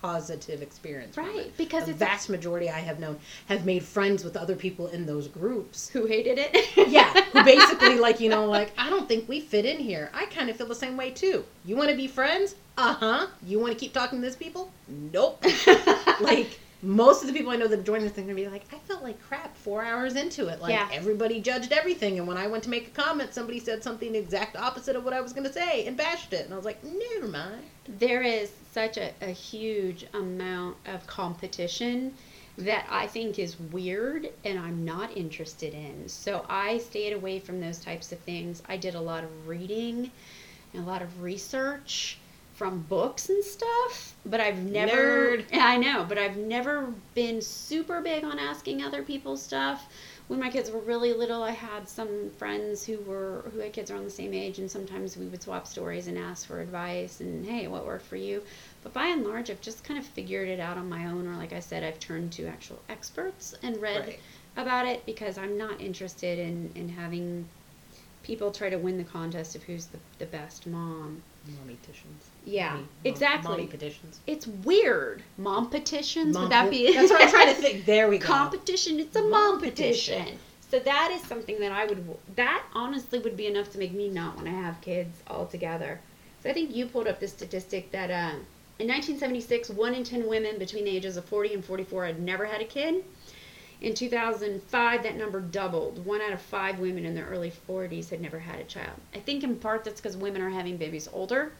positive 0.00 0.62
experience. 0.62 1.16
Right, 1.16 1.50
because 1.56 1.86
the 1.86 1.94
vast 1.94 2.28
majority 2.28 2.70
I 2.70 2.78
have 2.78 3.00
known 3.00 3.18
have 3.46 3.66
made 3.66 3.82
friends 3.82 4.24
with 4.24 4.36
other 4.36 4.54
people 4.54 4.86
in 4.88 5.06
those 5.06 5.28
groups. 5.28 5.88
Who 5.88 6.06
hated 6.06 6.38
it? 6.38 6.88
Yeah, 6.88 7.12
who 7.32 7.42
basically 7.44 7.98
like 7.98 8.20
you 8.20 8.28
know 8.28 8.46
like 8.46 8.72
I 8.78 8.90
don't 8.90 9.08
think 9.08 9.28
we 9.28 9.40
fit 9.40 9.64
in 9.64 9.78
here. 9.78 10.10
I 10.14 10.26
kind 10.26 10.48
of 10.50 10.56
feel 10.56 10.66
the 10.66 10.74
same 10.74 10.96
way 10.96 11.10
too. 11.10 11.44
You 11.64 11.76
want 11.76 11.90
to 11.90 11.96
be 11.96 12.06
friends? 12.06 12.54
Uh 12.76 12.94
huh. 12.94 13.26
You 13.44 13.58
want 13.58 13.72
to 13.72 13.78
keep 13.78 13.92
talking 13.92 14.20
to 14.20 14.24
these 14.24 14.36
people? 14.36 14.70
Nope. 14.86 15.44
like 16.20 16.60
most 16.82 17.22
of 17.22 17.26
the 17.28 17.34
people 17.34 17.50
I 17.50 17.56
know 17.56 17.66
that 17.66 17.84
join 17.84 18.00
this 18.02 18.12
thing 18.12 18.24
are 18.24 18.28
gonna 18.28 18.36
be 18.36 18.48
like, 18.48 18.72
I 18.72 18.78
felt 18.78 19.02
like 19.02 19.20
crap 19.22 19.56
four 19.56 19.84
hours 19.84 20.14
into 20.14 20.46
it. 20.48 20.60
Like 20.60 20.70
Yeah. 20.70 20.88
everybody 20.92 21.40
judged 21.40 21.72
everything, 21.72 22.18
and 22.18 22.28
when 22.28 22.36
I 22.36 22.46
went 22.46 22.62
to 22.64 22.70
make 22.70 22.86
a 22.88 22.90
comment, 22.90 23.34
somebody 23.34 23.58
said 23.58 23.82
something 23.82 24.14
exact 24.14 24.56
opposite 24.56 24.94
of 24.96 25.04
what 25.04 25.12
I 25.12 25.20
was 25.20 25.32
gonna 25.32 25.52
say 25.52 25.86
and 25.86 25.96
bashed 25.96 26.32
it, 26.32 26.44
and 26.44 26.54
I 26.54 26.56
was 26.56 26.64
like, 26.64 26.82
never 26.84 27.26
mind. 27.28 27.62
there 27.98 28.22
is 28.22 28.52
such 28.72 28.96
a, 28.98 29.12
a 29.22 29.30
huge 29.30 30.06
amount 30.14 30.76
of 30.86 31.06
competition 31.06 32.14
that 32.58 32.86
I 32.90 33.06
think 33.06 33.38
is 33.38 33.58
weird 33.58 34.28
and 34.44 34.58
I'm 34.58 34.84
not 34.84 35.16
interested 35.16 35.74
in. 35.74 36.08
So 36.08 36.44
I 36.48 36.78
stayed 36.78 37.12
away 37.12 37.38
from 37.38 37.60
those 37.60 37.78
types 37.78 38.12
of 38.12 38.18
things. 38.20 38.62
I 38.68 38.76
did 38.76 38.94
a 38.94 39.00
lot 39.00 39.24
of 39.24 39.48
reading 39.48 40.10
and 40.74 40.84
a 40.84 40.86
lot 40.86 41.00
of 41.02 41.22
research 41.22 42.18
from 42.58 42.80
books 42.88 43.28
and 43.28 43.42
stuff, 43.44 44.16
but 44.26 44.40
I've 44.40 44.58
never 44.58 45.36
Nerd. 45.38 45.44
I 45.54 45.76
know, 45.76 46.04
but 46.08 46.18
I've 46.18 46.36
never 46.36 46.92
been 47.14 47.40
super 47.40 48.00
big 48.00 48.24
on 48.24 48.38
asking 48.38 48.82
other 48.82 49.02
people 49.02 49.36
stuff. 49.36 49.86
When 50.26 50.40
my 50.40 50.50
kids 50.50 50.70
were 50.70 50.80
really 50.80 51.12
little, 51.14 51.42
I 51.42 51.52
had 51.52 51.88
some 51.88 52.30
friends 52.36 52.84
who 52.84 52.98
were 52.98 53.44
who 53.52 53.60
had 53.60 53.72
kids 53.72 53.90
around 53.90 54.04
the 54.04 54.10
same 54.10 54.34
age, 54.34 54.58
and 54.58 54.70
sometimes 54.70 55.16
we 55.16 55.26
would 55.26 55.42
swap 55.42 55.66
stories 55.68 56.08
and 56.08 56.18
ask 56.18 56.46
for 56.48 56.60
advice 56.60 57.20
and 57.20 57.46
hey, 57.46 57.68
what 57.68 57.86
worked 57.86 58.06
for 58.06 58.16
you. 58.16 58.42
But 58.82 58.92
by 58.92 59.06
and 59.06 59.24
large, 59.24 59.50
I've 59.50 59.60
just 59.60 59.84
kind 59.84 59.98
of 59.98 60.04
figured 60.04 60.48
it 60.48 60.60
out 60.60 60.76
on 60.76 60.88
my 60.88 61.06
own, 61.06 61.26
or 61.28 61.36
like 61.36 61.52
I 61.52 61.60
said, 61.60 61.84
I've 61.84 62.00
turned 62.00 62.32
to 62.32 62.46
actual 62.46 62.80
experts 62.88 63.54
and 63.62 63.80
read 63.80 64.00
Right. 64.00 64.20
about 64.56 64.86
it 64.86 65.06
because 65.06 65.38
I'm 65.38 65.56
not 65.56 65.80
interested 65.80 66.38
in 66.40 66.72
in 66.74 66.88
having 66.88 67.46
people 68.22 68.50
try 68.50 68.68
to 68.68 68.76
win 68.76 68.98
the 68.98 69.04
contest 69.04 69.56
of 69.56 69.62
who's 69.62 69.86
the, 69.86 69.98
the 70.18 70.26
best 70.26 70.66
mom. 70.66 71.22
Mommy 71.58 71.74
petitions. 71.76 72.24
Yeah, 72.44 72.68
Mommy- 72.70 72.80
mom- 72.80 72.88
exactly. 73.04 73.50
Mommy 73.50 73.66
petitions. 73.66 74.20
It's 74.26 74.46
weird. 74.46 75.22
Mom 75.36 75.70
petitions. 75.70 76.34
Mom 76.34 76.44
would 76.44 76.52
that 76.52 76.70
be? 76.70 76.92
That's 76.92 77.10
what 77.10 77.22
I'm 77.22 77.30
trying 77.30 77.54
to 77.54 77.60
think. 77.60 77.84
There 77.86 78.08
we 78.08 78.18
go. 78.18 78.26
competition. 78.26 78.98
It's 79.00 79.16
a 79.16 79.20
Mom 79.22 79.30
mom 79.30 79.60
petition. 79.60 80.18
petition. 80.20 80.38
So 80.70 80.78
that 80.80 81.10
is 81.12 81.22
something 81.26 81.58
that 81.60 81.72
I 81.72 81.86
would. 81.86 82.04
That 82.36 82.62
honestly 82.74 83.18
would 83.20 83.36
be 83.36 83.46
enough 83.46 83.70
to 83.72 83.78
make 83.78 83.92
me 83.92 84.08
not 84.08 84.34
want 84.36 84.46
to 84.46 84.52
have 84.52 84.80
kids 84.80 85.22
altogether. 85.28 86.00
So 86.42 86.50
I 86.50 86.52
think 86.52 86.74
you 86.74 86.86
pulled 86.86 87.08
up 87.08 87.20
the 87.20 87.28
statistic 87.28 87.90
that 87.92 88.10
uh, 88.10 88.36
in 88.78 88.86
1976, 88.86 89.70
one 89.70 89.94
in 89.94 90.04
ten 90.04 90.28
women 90.28 90.58
between 90.58 90.84
the 90.84 90.90
ages 90.90 91.16
of 91.16 91.24
40 91.24 91.54
and 91.54 91.64
44 91.64 92.06
had 92.06 92.20
never 92.22 92.44
had 92.44 92.60
a 92.60 92.64
kid. 92.66 93.04
In 93.80 93.94
2005, 93.94 95.02
that 95.02 95.16
number 95.16 95.40
doubled. 95.40 96.04
One 96.04 96.20
out 96.20 96.32
of 96.32 96.40
five 96.40 96.80
women 96.80 97.04
in 97.04 97.14
their 97.14 97.26
early 97.26 97.52
40s 97.68 98.10
had 98.10 98.20
never 98.20 98.38
had 98.38 98.58
a 98.58 98.64
child. 98.64 98.98
I 99.14 99.18
think 99.18 99.44
in 99.44 99.56
part 99.56 99.84
that's 99.84 100.00
because 100.00 100.16
women 100.16 100.42
are 100.42 100.50
having 100.50 100.76
babies 100.76 101.08
older. 101.12 101.52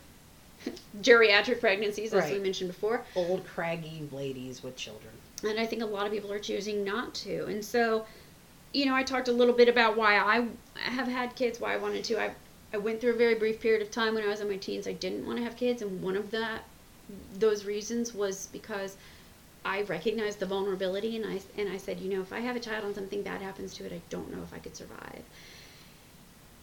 Geriatric 1.00 1.60
pregnancies, 1.60 2.12
as 2.12 2.30
we 2.30 2.38
mentioned 2.40 2.70
before. 2.70 3.04
Old 3.14 3.46
craggy 3.46 4.08
ladies 4.10 4.62
with 4.62 4.76
children. 4.76 5.12
and 5.44 5.60
I 5.60 5.66
think 5.66 5.82
a 5.82 5.86
lot 5.86 6.06
of 6.06 6.12
people 6.12 6.32
are 6.32 6.40
choosing 6.40 6.82
not 6.82 7.14
to. 7.16 7.46
And 7.46 7.64
so, 7.64 8.04
you 8.72 8.86
know, 8.86 8.94
I 8.94 9.04
talked 9.04 9.28
a 9.28 9.32
little 9.32 9.54
bit 9.54 9.68
about 9.68 9.96
why 9.96 10.18
I 10.18 10.48
have 10.80 11.06
had 11.06 11.36
kids, 11.36 11.60
why 11.60 11.74
I 11.74 11.76
wanted 11.76 12.02
to. 12.04 12.20
I 12.20 12.32
I 12.72 12.76
went 12.76 13.00
through 13.00 13.12
a 13.12 13.16
very 13.16 13.34
brief 13.34 13.60
period 13.60 13.80
of 13.80 13.90
time 13.90 14.14
when 14.14 14.24
I 14.24 14.26
was 14.26 14.40
in 14.40 14.48
my 14.48 14.56
teens. 14.56 14.86
I 14.86 14.92
didn't 14.92 15.24
want 15.24 15.38
to 15.38 15.44
have 15.44 15.56
kids, 15.56 15.80
and 15.80 16.02
one 16.02 16.16
of 16.16 16.30
that 16.32 16.64
those 17.38 17.64
reasons 17.64 18.12
was 18.12 18.48
because 18.52 18.96
I 19.64 19.82
recognized 19.82 20.38
the 20.38 20.46
vulnerability, 20.46 21.16
and 21.16 21.26
I 21.26 21.40
and 21.59 21.68
I 21.68 21.76
said, 21.76 22.00
you 22.00 22.11
know, 22.11 22.22
if 22.22 22.32
I 22.32 22.40
have 22.40 22.56
a 22.56 22.61
child 22.61 22.84
and 22.84 22.94
something 22.94 23.22
bad 23.22 23.42
happens 23.42 23.74
to 23.74 23.84
it, 23.84 23.92
I 23.92 24.00
don't 24.11 24.34
know 24.34 24.42
if 24.42 24.54
I 24.54 24.59
could 24.59 24.76
survive. 24.76 25.22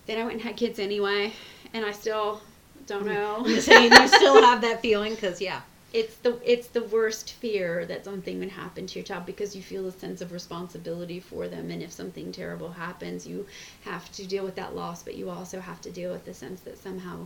Then 0.05 0.19
I 0.19 0.23
went 0.23 0.33
and 0.33 0.41
had 0.41 0.55
kids 0.55 0.79
anyway, 0.79 1.33
and 1.73 1.85
I 1.85 1.91
still 1.91 2.41
don't 2.87 3.03
mm. 3.03 3.13
know. 3.13 3.37
I'm 3.39 3.45
just 3.45 3.67
saying 3.67 3.91
you 3.91 4.07
still 4.07 4.41
have 4.41 4.61
that 4.61 4.81
feeling 4.81 5.15
because 5.15 5.41
yeah. 5.41 5.61
it's 5.93 6.15
the 6.17 6.39
it's 6.49 6.67
the 6.67 6.83
worst 6.83 7.33
fear 7.33 7.85
that 7.85 8.05
something 8.05 8.39
would 8.39 8.49
happen 8.49 8.85
to 8.87 8.99
your 8.99 9.05
child 9.05 9.25
because 9.25 9.55
you 9.55 9.61
feel 9.61 9.87
a 9.87 9.91
sense 9.91 10.21
of 10.21 10.31
responsibility 10.31 11.19
for 11.19 11.47
them 11.47 11.71
and 11.71 11.81
if 11.81 11.91
something 11.91 12.31
terrible 12.31 12.71
happens 12.71 13.25
you 13.25 13.45
have 13.83 14.11
to 14.11 14.25
deal 14.25 14.43
with 14.43 14.55
that 14.55 14.75
loss 14.75 15.03
but 15.03 15.15
you 15.15 15.29
also 15.29 15.59
have 15.59 15.79
to 15.81 15.89
deal 15.91 16.11
with 16.11 16.25
the 16.25 16.33
sense 16.33 16.61
that 16.61 16.77
somehow 16.77 17.25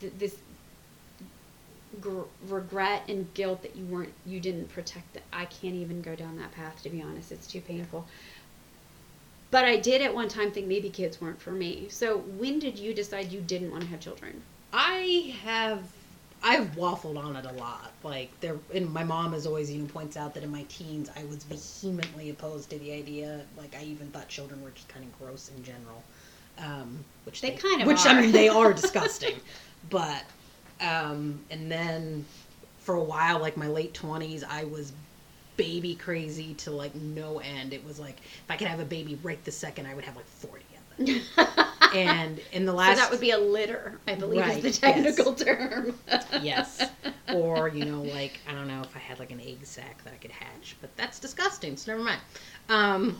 th- 0.00 0.12
this 0.18 0.36
gr- 2.00 2.22
regret 2.46 3.02
and 3.08 3.32
guilt 3.34 3.62
that 3.62 3.74
you 3.76 3.84
weren't 3.86 4.12
you 4.26 4.40
didn't 4.40 4.68
protect 4.68 5.16
it 5.16 5.22
i 5.32 5.44
can't 5.44 5.74
even 5.74 6.00
go 6.02 6.14
down 6.14 6.36
that 6.36 6.52
path 6.52 6.82
to 6.82 6.90
be 6.90 7.02
honest 7.02 7.32
it's 7.32 7.46
too 7.46 7.60
painful 7.60 8.06
but 9.50 9.64
i 9.64 9.76
did 9.76 10.00
at 10.02 10.14
one 10.14 10.28
time 10.28 10.50
think 10.50 10.66
maybe 10.66 10.88
kids 10.90 11.20
weren't 11.20 11.40
for 11.40 11.52
me 11.52 11.86
so 11.88 12.18
when 12.18 12.58
did 12.58 12.78
you 12.78 12.92
decide 12.94 13.32
you 13.32 13.40
didn't 13.40 13.70
want 13.70 13.82
to 13.82 13.88
have 13.88 14.00
children 14.00 14.42
I 14.72 15.34
have 15.42 15.82
I've 16.42 16.76
waffled 16.76 17.18
on 17.22 17.34
it 17.36 17.44
a 17.46 17.52
lot. 17.52 17.92
Like 18.04 18.38
there 18.40 18.56
and 18.74 18.92
my 18.92 19.02
mom 19.04 19.32
has 19.32 19.46
always 19.46 19.70
even 19.70 19.88
points 19.88 20.16
out 20.16 20.34
that 20.34 20.42
in 20.42 20.50
my 20.50 20.64
teens 20.68 21.10
I 21.16 21.24
was 21.24 21.44
vehemently 21.44 22.30
opposed 22.30 22.70
to 22.70 22.78
the 22.78 22.92
idea. 22.92 23.40
Like 23.56 23.74
I 23.74 23.84
even 23.84 24.08
thought 24.08 24.28
children 24.28 24.62
were 24.62 24.70
just 24.70 24.88
kind 24.88 25.04
of 25.04 25.18
gross 25.18 25.50
in 25.56 25.64
general. 25.64 26.02
Um, 26.58 27.04
which 27.24 27.40
They 27.40 27.52
kind 27.52 27.82
of 27.82 27.86
which 27.88 28.04
are. 28.04 28.08
I 28.08 28.20
mean 28.20 28.32
they 28.32 28.48
are 28.48 28.72
disgusting. 28.82 29.36
But 29.90 30.24
um, 30.80 31.40
and 31.50 31.70
then 31.70 32.24
for 32.80 32.94
a 32.94 33.02
while, 33.02 33.38
like 33.40 33.56
my 33.56 33.68
late 33.68 33.94
twenties, 33.94 34.44
I 34.44 34.64
was 34.64 34.92
baby 35.56 35.94
crazy 35.94 36.54
to 36.54 36.70
like 36.70 36.94
no 36.94 37.38
end. 37.40 37.72
It 37.72 37.84
was 37.84 37.98
like 37.98 38.18
if 38.20 38.44
I 38.50 38.56
could 38.56 38.68
have 38.68 38.80
a 38.80 38.84
baby 38.84 39.18
right 39.22 39.42
the 39.44 39.52
second, 39.52 39.86
I 39.86 39.94
would 39.94 40.04
have 40.04 40.16
like 40.16 40.26
forty 40.26 40.64
of 40.98 41.06
them. 41.06 41.20
and 41.94 42.40
in 42.52 42.66
the 42.66 42.72
so 42.72 42.76
last 42.76 42.96
that 42.98 43.10
would 43.10 43.20
be 43.20 43.30
a 43.30 43.38
litter 43.38 43.98
i 44.06 44.14
believe 44.14 44.40
Right, 44.40 44.62
is 44.62 44.80
the 44.80 44.86
yes. 44.86 44.96
technical 44.96 45.34
term 45.34 45.94
yes. 46.42 46.84
Or, 47.32 47.68
you 47.68 47.84
know, 47.84 48.02
like, 48.02 48.40
I 48.48 48.52
don't 48.52 48.68
know 48.68 48.80
if 48.80 48.96
I 48.96 49.00
had 49.00 49.18
like 49.18 49.30
an 49.30 49.40
egg 49.40 49.58
sac 49.64 50.02
that 50.04 50.14
I 50.14 50.16
could 50.16 50.30
hatch, 50.30 50.76
but 50.80 50.96
that's 50.96 51.18
disgusting, 51.18 51.76
so 51.76 51.92
never 51.92 52.02
mind. 52.02 52.20
Um, 52.70 53.16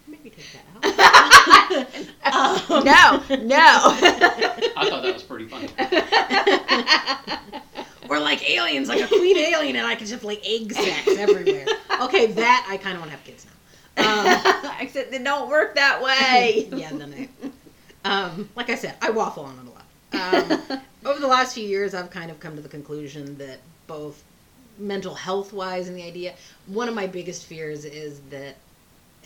maybe 0.07 0.29
take 0.29 0.45
that 0.51 0.65
out. 0.83 1.97
Um, 2.25 2.59
no 2.69 3.21
no 3.29 3.55
I 3.55 4.87
thought 4.89 5.03
that 5.03 5.13
was 5.13 5.23
pretty 5.23 5.47
funny. 5.47 5.69
or 8.09 8.19
like 8.19 8.49
aliens, 8.49 8.89
like 8.89 9.01
a 9.01 9.07
queen 9.07 9.37
alien, 9.37 9.75
and 9.75 9.85
I 9.85 9.95
could 9.95 10.07
just 10.07 10.23
like 10.23 10.41
egg 10.45 10.71
sacs 10.73 11.17
everywhere. 11.17 11.65
Okay, 12.01 12.27
that 12.27 12.65
I 12.69 12.77
kind 12.77 12.95
of 12.95 13.01
want 13.01 13.11
to 13.11 13.17
have 13.17 13.25
kids 13.25 13.45
now. 13.45 13.51
Um, 13.97 14.71
except 14.79 15.11
they 15.11 15.19
don't 15.19 15.49
work 15.49 15.75
that 15.75 16.01
way 16.01 16.67
yeah, 16.73 16.91
then 16.91 17.29
I, 18.03 18.09
um, 18.09 18.49
like 18.55 18.69
I 18.69 18.75
said, 18.75 18.95
I 19.01 19.09
waffle 19.11 19.45
on 19.45 19.57
it 19.57 19.65
a 19.65 19.69
lot. 19.69 19.85
Um, 20.71 20.81
over 21.05 21.19
the 21.19 21.27
last 21.27 21.55
few 21.55 21.67
years, 21.67 21.93
I've 21.93 22.09
kind 22.09 22.29
of 22.29 22.39
come 22.39 22.55
to 22.55 22.61
the 22.61 22.69
conclusion 22.69 23.37
that 23.37 23.59
both 23.87 24.23
mental 24.77 25.15
health 25.15 25.53
wise 25.53 25.87
and 25.87 25.97
the 25.97 26.03
idea, 26.03 26.33
one 26.67 26.89
of 26.89 26.95
my 26.95 27.07
biggest 27.07 27.45
fears 27.45 27.85
is 27.85 28.19
that, 28.29 28.55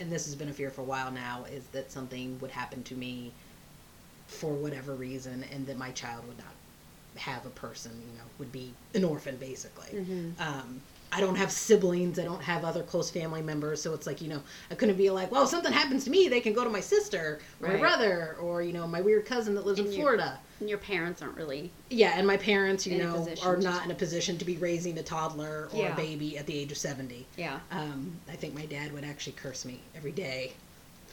and 0.00 0.10
this 0.10 0.24
has 0.24 0.34
been 0.34 0.48
a 0.48 0.52
fear 0.52 0.70
for 0.70 0.80
a 0.80 0.84
while 0.84 1.10
now, 1.10 1.44
is 1.52 1.64
that 1.68 1.92
something 1.92 2.38
would 2.40 2.50
happen 2.50 2.82
to 2.84 2.94
me 2.94 3.32
for 4.26 4.52
whatever 4.52 4.94
reason 4.94 5.44
and 5.52 5.66
that 5.66 5.76
my 5.76 5.90
child 5.90 6.26
would 6.26 6.38
not 6.38 6.54
have 7.16 7.44
a 7.44 7.50
person, 7.50 7.92
you 8.10 8.18
know, 8.18 8.24
would 8.38 8.52
be 8.52 8.72
an 8.94 9.04
orphan 9.04 9.36
basically. 9.36 9.88
Mhm. 9.92 10.40
Um, 10.40 10.80
I 11.12 11.20
don't 11.20 11.34
have 11.34 11.50
siblings. 11.50 12.18
I 12.20 12.24
don't 12.24 12.42
have 12.42 12.64
other 12.64 12.82
close 12.84 13.10
family 13.10 13.42
members. 13.42 13.82
So 13.82 13.92
it's 13.94 14.06
like, 14.06 14.22
you 14.22 14.28
know, 14.28 14.40
I 14.70 14.76
couldn't 14.76 14.96
be 14.96 15.10
like, 15.10 15.32
well, 15.32 15.42
if 15.42 15.48
something 15.48 15.72
happens 15.72 16.04
to 16.04 16.10
me, 16.10 16.28
they 16.28 16.40
can 16.40 16.52
go 16.52 16.62
to 16.62 16.70
my 16.70 16.80
sister 16.80 17.40
or 17.60 17.68
my 17.68 17.76
brother 17.76 18.36
or, 18.40 18.62
you 18.62 18.72
know, 18.72 18.86
my 18.86 19.00
weird 19.00 19.26
cousin 19.26 19.54
that 19.56 19.66
lives 19.66 19.80
And 19.80 19.88
in 19.88 19.94
you- 19.94 20.00
Florida. 20.00 20.38
and 20.60 20.68
your 20.68 20.78
parents 20.78 21.20
aren't 21.20 21.36
really 21.36 21.70
Yeah, 21.88 22.12
and 22.16 22.26
my 22.26 22.36
parents, 22.36 22.86
you 22.86 22.98
know, 22.98 23.26
are 23.42 23.56
to- 23.56 23.62
not 23.62 23.84
in 23.84 23.90
a 23.90 23.94
position 23.94 24.38
to 24.38 24.44
be 24.44 24.56
raising 24.58 24.98
a 24.98 25.02
toddler 25.02 25.68
or 25.72 25.80
Yeah. 25.82 25.92
a 25.94 25.96
baby 25.96 26.38
at 26.38 26.46
the 26.46 26.56
age 26.56 26.70
of 26.70 26.78
70. 26.78 27.26
yeah 27.36 27.58
Um, 27.72 28.12
I 28.30 28.36
think 28.36 28.54
my 28.54 28.66
dad 28.66 28.92
would 28.92 29.02
actually 29.04 29.32
curse 29.32 29.64
me 29.64 29.80
every 29.96 30.12
day. 30.12 30.52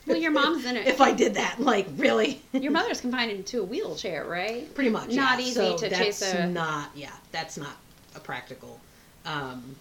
well 0.06 0.18
your 0.18 0.32
mom's 0.32 0.64
in 0.66 0.78
it. 0.78 0.86
If 0.88 1.02
I 1.02 1.12
did 1.12 1.34
that, 1.34 1.60
like, 1.60 1.88
really? 1.98 2.43
your 2.54 2.72
mother's 2.72 3.02
confined 3.06 3.32
into 3.32 3.62
a 3.62 3.64
wheelchair 3.64 4.26
right 4.26 4.72
Pretty 4.76 4.91
much. 4.91 5.10
Not 5.14 5.39
yeah. 5.39 5.45
easy 5.45 5.54
so 5.54 5.76
to 5.78 5.89
chase 5.89 6.22
a- 6.22 6.45
Not, 6.45 6.91
yeah, 6.93 7.14
that's 7.32 7.58
not 7.58 7.78
a 8.16 8.20
practical. 8.20 8.80
Um, 9.26 9.76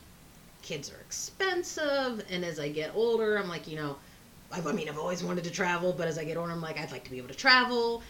kids 0.67 0.91
are 0.91 1.01
expensive, 1.01 2.25
and 2.29 2.45
as 2.45 2.59
I 2.59 2.69
get 2.69 2.91
older, 2.95 3.37
I'm 3.37 3.49
like, 3.49 3.69
you 3.69 3.77
know, 3.77 3.97
I've, 4.51 4.67
I 4.67 4.73
mean, 4.73 4.89
I've 4.89 4.99
always 4.99 5.23
wanted 5.23 5.45
to 5.45 5.51
travel, 5.51 5.93
but 5.93 6.09
as 6.09 6.19
I 6.19 6.25
get 6.25 6.37
older, 6.37 6.51
I'm 6.51 6.61
like, 6.61 6.79
I'd 6.79 6.91
like 6.91 7.05
to 7.05 7.11
be 7.11 7.19
able 7.19 7.29
to 7.29 7.35
travel. 7.35 8.03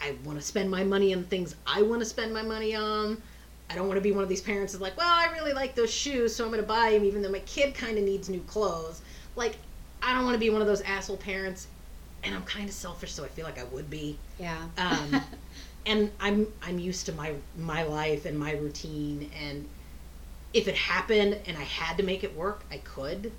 I 0.00 0.14
want 0.24 0.38
to 0.38 0.44
spend 0.44 0.70
my 0.70 0.84
money 0.84 1.12
on 1.14 1.24
things 1.24 1.56
I 1.66 1.82
want 1.82 2.00
to 2.00 2.06
spend 2.06 2.32
my 2.32 2.42
money 2.42 2.74
on. 2.76 3.20
I 3.70 3.74
don't 3.74 3.88
want 3.88 3.96
to 3.96 4.02
be 4.02 4.12
one 4.12 4.22
of 4.22 4.28
these 4.28 4.42
parents 4.42 4.72
that's 4.72 4.82
like, 4.82 4.96
well, 4.96 5.08
I 5.08 5.32
really 5.32 5.52
like 5.52 5.74
those 5.74 5.92
shoes, 5.92 6.34
so 6.34 6.44
I'm 6.44 6.50
going 6.50 6.62
to 6.62 6.66
buy 6.66 6.90
them, 6.92 7.04
even 7.04 7.22
though 7.22 7.30
my 7.30 7.40
kid 7.40 7.74
kind 7.74 7.98
of 7.98 8.04
needs 8.04 8.28
new 8.28 8.40
clothes. 8.42 9.02
Like, 9.34 9.56
I 10.02 10.14
don't 10.14 10.24
want 10.24 10.34
to 10.34 10.40
be 10.40 10.50
one 10.50 10.60
of 10.60 10.68
those 10.68 10.82
asshole 10.82 11.16
parents, 11.16 11.66
and 12.22 12.34
I'm 12.34 12.42
kind 12.44 12.68
of 12.68 12.74
selfish, 12.74 13.12
so 13.12 13.24
I 13.24 13.28
feel 13.28 13.44
like 13.44 13.58
I 13.58 13.64
would 13.64 13.90
be. 13.90 14.16
yeah 14.38 14.68
Um, 14.78 15.22
and 15.86 16.10
I'm 16.20 16.46
I'm 16.62 16.78
used 16.78 17.06
to 17.06 17.12
my 17.12 17.34
my 17.58 17.82
life 17.82 18.26
and 18.26 18.38
my 18.38 18.52
routine 18.52 19.30
and 19.42 19.66
if 20.54 20.68
it 20.68 20.76
happened 20.76 21.38
and 21.46 21.56
I 21.58 21.62
had 21.62 21.98
to 21.98 22.02
make 22.02 22.24
it 22.24 22.34
work, 22.34 22.64
I 22.70 22.78
could. 22.78 23.32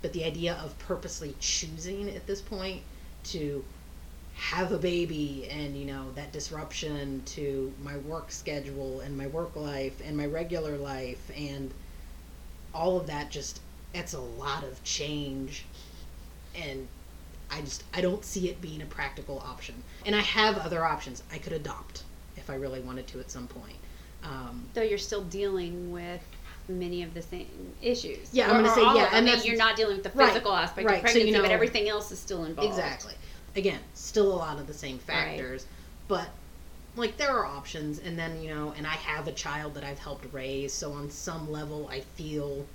But 0.00 0.14
the 0.14 0.24
idea 0.24 0.54
of 0.64 0.78
purposely 0.78 1.34
choosing 1.40 2.08
at 2.08 2.26
this 2.26 2.40
point 2.40 2.82
to 3.24 3.62
have 4.34 4.72
a 4.72 4.78
baby 4.78 5.46
and 5.50 5.76
you 5.76 5.84
know 5.84 6.10
that 6.14 6.32
disruption 6.32 7.22
to 7.26 7.70
my 7.82 7.98
work 7.98 8.32
schedule 8.32 9.00
and 9.00 9.18
my 9.18 9.26
work 9.26 9.54
life 9.54 10.00
and 10.02 10.16
my 10.16 10.24
regular 10.24 10.78
life 10.78 11.30
and 11.36 11.74
all 12.72 12.96
of 12.98 13.06
that 13.06 13.30
just 13.30 13.60
it's 13.92 14.14
a 14.14 14.20
lot 14.20 14.64
of 14.64 14.82
change 14.82 15.66
and 16.54 16.88
I 17.50 17.60
just 17.60 17.84
I 17.92 18.00
don't 18.00 18.24
see 18.24 18.48
it 18.48 18.62
being 18.62 18.80
a 18.80 18.86
practical 18.86 19.40
option. 19.40 19.74
And 20.06 20.14
I 20.14 20.20
have 20.20 20.56
other 20.58 20.84
options. 20.84 21.22
I 21.32 21.38
could 21.38 21.52
adopt 21.52 22.04
if 22.36 22.48
I 22.48 22.54
really 22.54 22.80
wanted 22.80 23.06
to 23.08 23.20
at 23.20 23.30
some 23.30 23.48
point. 23.48 23.76
Um, 24.22 24.64
Though 24.74 24.82
you're 24.82 24.98
still 24.98 25.24
dealing 25.24 25.92
with 25.92 26.22
many 26.78 27.02
of 27.02 27.12
the 27.14 27.22
same 27.22 27.46
issues. 27.82 28.28
Yeah, 28.32 28.46
I'm 28.50 28.62
gonna 28.62 28.74
say, 28.74 28.82
yeah, 28.82 29.06
of- 29.08 29.12
I 29.12 29.16
and 29.18 29.26
mean, 29.26 29.40
you're 29.44 29.56
not 29.56 29.76
dealing 29.76 29.96
with 29.96 30.04
the 30.04 30.10
Right, 30.16 30.28
physical 30.28 30.52
aspect 30.54 30.86
right, 30.86 30.94
of 30.94 30.98
so, 31.00 31.02
pregnancy, 31.04 31.28
you 31.28 31.34
know- 31.36 31.42
but 31.42 31.50
everything 31.50 31.88
else 31.88 32.10
is 32.12 32.18
still 32.18 32.44
involved. 32.44 32.70
Exactly. 32.70 33.14
Again, 33.56 33.80
still 33.94 34.32
a 34.32 34.36
lot 34.36 34.58
of 34.58 34.66
the 34.66 34.74
same 34.74 34.98
factors, 34.98 35.66
but 36.08 36.28
like 36.96 37.16
there 37.16 37.30
are 37.30 37.46
options 37.46 37.98
and 38.00 38.18
then, 38.18 38.42
you 38.42 38.52
know, 38.54 38.74
and 38.76 38.86
I 38.86 38.90
have 38.90 39.26
a 39.28 39.32
child 39.32 39.74
that 39.74 39.84
I've 39.84 39.98
helped 39.98 40.32
raise, 40.32 40.72
so 40.72 40.92
on 40.92 41.10
some 41.10 41.50
level 41.50 41.88
I 41.90 42.00
feel 42.00 42.66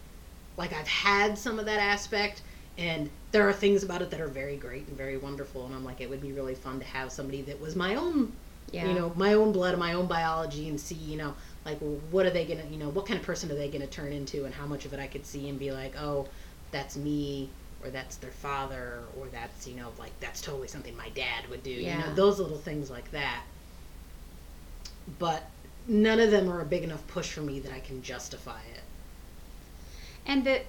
like 0.57 0.73
I've 0.73 0.87
had 0.87 1.37
some 1.37 1.59
of 1.59 1.65
that 1.65 1.79
aspect 1.79 2.41
and 2.77 3.09
there 3.31 3.47
are 3.47 3.53
things 3.53 3.83
about 3.83 4.01
it 4.01 4.09
that 4.11 4.19
are 4.21 4.27
very 4.27 4.55
great 4.57 4.87
and 4.87 4.97
very 4.97 5.17
wonderful 5.17 5.65
and 5.65 5.73
I'm 5.75 5.83
like 5.85 5.99
it 6.01 6.09
would 6.09 6.21
be 6.21 6.31
really 6.31 6.55
fun 6.55 6.79
to 6.79 6.85
have 6.85 7.11
somebody 7.11 7.41
that 7.43 7.59
was 7.61 7.75
my 7.75 7.95
own 7.95 8.31
Yeah. 8.71 8.87
you 8.87 8.93
know 8.93 9.11
my 9.15 9.33
own 9.33 9.51
blood 9.51 9.71
and 9.71 9.79
my 9.79 9.93
own 9.93 10.07
biology 10.07 10.67
and 10.69 10.79
see 10.79 10.95
you 10.95 11.17
know 11.17 11.33
like 11.65 11.79
what 12.11 12.25
are 12.25 12.29
they 12.29 12.45
gonna 12.45 12.63
you 12.71 12.77
know 12.77 12.89
what 12.89 13.05
kind 13.05 13.19
of 13.19 13.25
person 13.25 13.51
are 13.51 13.55
they 13.55 13.67
gonna 13.69 13.87
turn 13.87 14.11
into 14.13 14.45
and 14.45 14.53
how 14.53 14.65
much 14.65 14.85
of 14.85 14.93
it 14.93 14.99
i 14.99 15.07
could 15.07 15.25
see 15.25 15.49
and 15.49 15.57
be 15.59 15.71
like 15.71 15.95
oh 15.99 16.27
that's 16.71 16.95
me 16.95 17.49
or 17.83 17.89
that's 17.89 18.17
their 18.17 18.31
father 18.31 18.99
or 19.19 19.27
that's 19.31 19.67
you 19.67 19.75
know 19.75 19.89
like 19.99 20.11
that's 20.19 20.41
totally 20.41 20.67
something 20.67 20.95
my 20.95 21.09
dad 21.09 21.47
would 21.49 21.63
do 21.63 21.71
you 21.71 21.97
know 21.97 22.13
those 22.15 22.39
little 22.39 22.57
things 22.57 22.89
like 22.89 23.09
that 23.11 23.41
but 25.19 25.49
none 25.87 26.19
of 26.19 26.31
them 26.31 26.49
are 26.49 26.61
a 26.61 26.65
big 26.65 26.83
enough 26.83 27.05
push 27.07 27.31
for 27.31 27.41
me 27.41 27.59
that 27.59 27.71
i 27.73 27.79
can 27.79 28.01
justify 28.01 28.59
it 28.73 28.81
And 30.27 30.43
that 30.45 30.61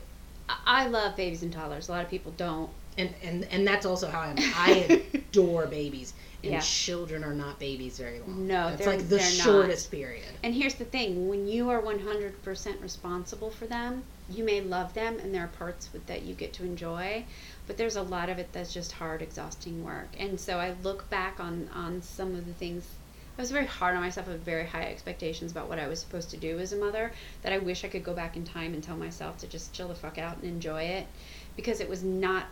I 0.49 0.85
I 0.85 0.87
love 0.87 1.17
babies 1.17 1.43
and 1.43 1.53
toddlers. 1.53 1.89
A 1.89 1.93
lot 1.93 2.05
of 2.05 2.11
people 2.11 2.33
don't. 2.37 2.71
and 2.99 3.13
and 3.23 3.45
and 3.51 3.67
that's 3.67 3.85
also 3.87 4.09
how 4.09 4.21
i'm 4.21 4.37
i 4.39 5.03
adore 5.15 5.67
babies 5.67 6.13
and 6.47 6.55
Yeah. 6.55 6.61
children 6.61 7.25
are 7.25 7.35
not 7.35 7.59
babies 7.59 7.99
very 7.99 8.21
long 8.21 8.47
No, 8.47 8.69
it's 8.69 8.87
like 8.87 9.01
the 9.01 9.17
they're 9.17 9.19
not. 9.19 9.45
shortest 9.45 9.91
period 9.91 10.25
And 10.43 10.55
here's 10.55 10.75
the 10.75 10.85
thing: 10.85 11.29
when 11.29 11.47
you 11.47 11.69
are 11.71 11.81
100% 11.81 12.81
responsible 12.81 13.51
for 13.51 13.67
them, 13.67 14.05
you 14.29 14.43
may 14.45 14.61
love 14.61 14.95
them, 14.95 15.19
and 15.19 15.35
there 15.35 15.45
are 15.45 15.49
parts 15.49 15.89
with, 15.93 16.07
that 16.07 16.23
you 16.23 16.35
get 16.35 16.53
to 16.55 16.65
enjoy, 16.65 17.25
but 17.67 17.77
there's 17.77 17.97
a 17.97 18.03
lot 18.03 18.29
of 18.29 18.39
it 18.39 18.53
that's 18.53 18.73
just 18.73 18.93
hard, 18.93 19.23
exhausting 19.23 19.85
work. 19.85 20.09
And 20.19 20.39
so 20.41 20.59
I 20.59 20.75
look 20.83 21.09
back 21.11 21.39
on 21.41 21.69
on 21.75 22.03
some 22.03 22.35
of 22.35 22.47
the 22.47 22.53
things. 22.55 22.89
I 23.39 23.43
was 23.43 23.51
very 23.51 23.67
hard 23.67 23.95
on 23.95 24.01
myself. 24.03 24.29
I 24.29 24.33
had 24.33 24.45
very 24.45 24.67
high 24.67 24.85
expectations 24.85 25.53
about 25.53 25.69
what 25.69 25.79
I 25.79 25.89
was 25.89 26.01
supposed 26.01 26.31
to 26.31 26.39
do 26.39 26.59
as 26.59 26.73
a 26.73 26.77
mother. 26.77 27.13
That 27.43 27.53
I 27.53 27.59
wish 27.59 27.85
I 27.85 27.89
could 27.89 28.03
go 28.05 28.15
back 28.15 28.35
in 28.37 28.45
time 28.45 28.73
and 28.73 28.83
tell 28.83 28.97
myself 28.97 29.37
to 29.39 29.47
just 29.47 29.73
chill 29.75 29.89
the 29.89 29.95
fuck 29.95 30.17
out 30.19 30.37
and 30.39 30.45
enjoy 30.45 30.83
it, 30.85 31.07
because 31.57 31.81
it 31.81 31.89
was 31.89 32.03
not. 32.03 32.47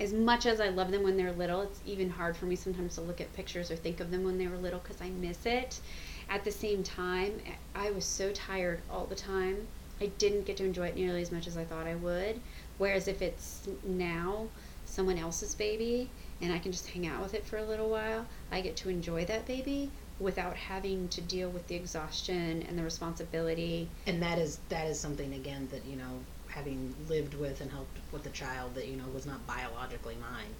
As 0.00 0.12
much 0.12 0.46
as 0.46 0.60
I 0.60 0.68
love 0.68 0.90
them 0.90 1.02
when 1.02 1.16
they're 1.16 1.32
little, 1.32 1.62
it's 1.62 1.80
even 1.84 2.10
hard 2.10 2.36
for 2.36 2.46
me 2.46 2.54
sometimes 2.54 2.94
to 2.94 3.00
look 3.00 3.20
at 3.20 3.34
pictures 3.34 3.70
or 3.70 3.76
think 3.76 4.00
of 4.00 4.10
them 4.10 4.24
when 4.24 4.38
they 4.38 4.46
were 4.46 4.56
little 4.56 4.78
because 4.78 5.00
I 5.00 5.10
miss 5.10 5.44
it 5.44 5.80
at 6.28 6.44
the 6.44 6.50
same 6.50 6.82
time, 6.82 7.40
I 7.74 7.90
was 7.90 8.04
so 8.04 8.32
tired 8.32 8.80
all 8.90 9.06
the 9.06 9.14
time. 9.14 9.66
I 10.00 10.06
didn't 10.06 10.46
get 10.46 10.56
to 10.58 10.64
enjoy 10.64 10.88
it 10.88 10.96
nearly 10.96 11.22
as 11.22 11.32
much 11.32 11.46
as 11.46 11.56
I 11.56 11.64
thought 11.64 11.86
I 11.86 11.94
would. 11.94 12.40
Whereas 12.76 13.08
if 13.08 13.22
it's 13.22 13.66
now 13.82 14.48
someone 14.84 15.18
else's 15.18 15.54
baby 15.54 16.10
and 16.40 16.52
I 16.52 16.58
can 16.58 16.70
just 16.70 16.88
hang 16.90 17.06
out 17.06 17.22
with 17.22 17.34
it 17.34 17.46
for 17.46 17.56
a 17.56 17.64
little 17.64 17.88
while, 17.90 18.26
I 18.52 18.60
get 18.60 18.76
to 18.78 18.90
enjoy 18.90 19.24
that 19.24 19.46
baby 19.46 19.90
without 20.20 20.56
having 20.56 21.08
to 21.08 21.20
deal 21.20 21.48
with 21.48 21.66
the 21.68 21.76
exhaustion 21.76 22.62
and 22.68 22.78
the 22.78 22.82
responsibility. 22.82 23.88
and 24.06 24.22
that 24.22 24.38
is 24.38 24.58
that 24.68 24.86
is 24.86 24.98
something 24.98 25.32
again 25.32 25.68
that 25.70 25.84
you 25.86 25.96
know 25.96 26.20
having 26.48 26.94
lived 27.08 27.34
with 27.34 27.60
and 27.60 27.70
helped 27.70 27.98
with 28.12 28.26
a 28.26 28.30
child 28.30 28.74
that 28.74 28.88
you 28.88 28.96
know 28.96 29.04
was 29.14 29.26
not 29.26 29.44
biologically 29.46 30.16
mine 30.20 30.54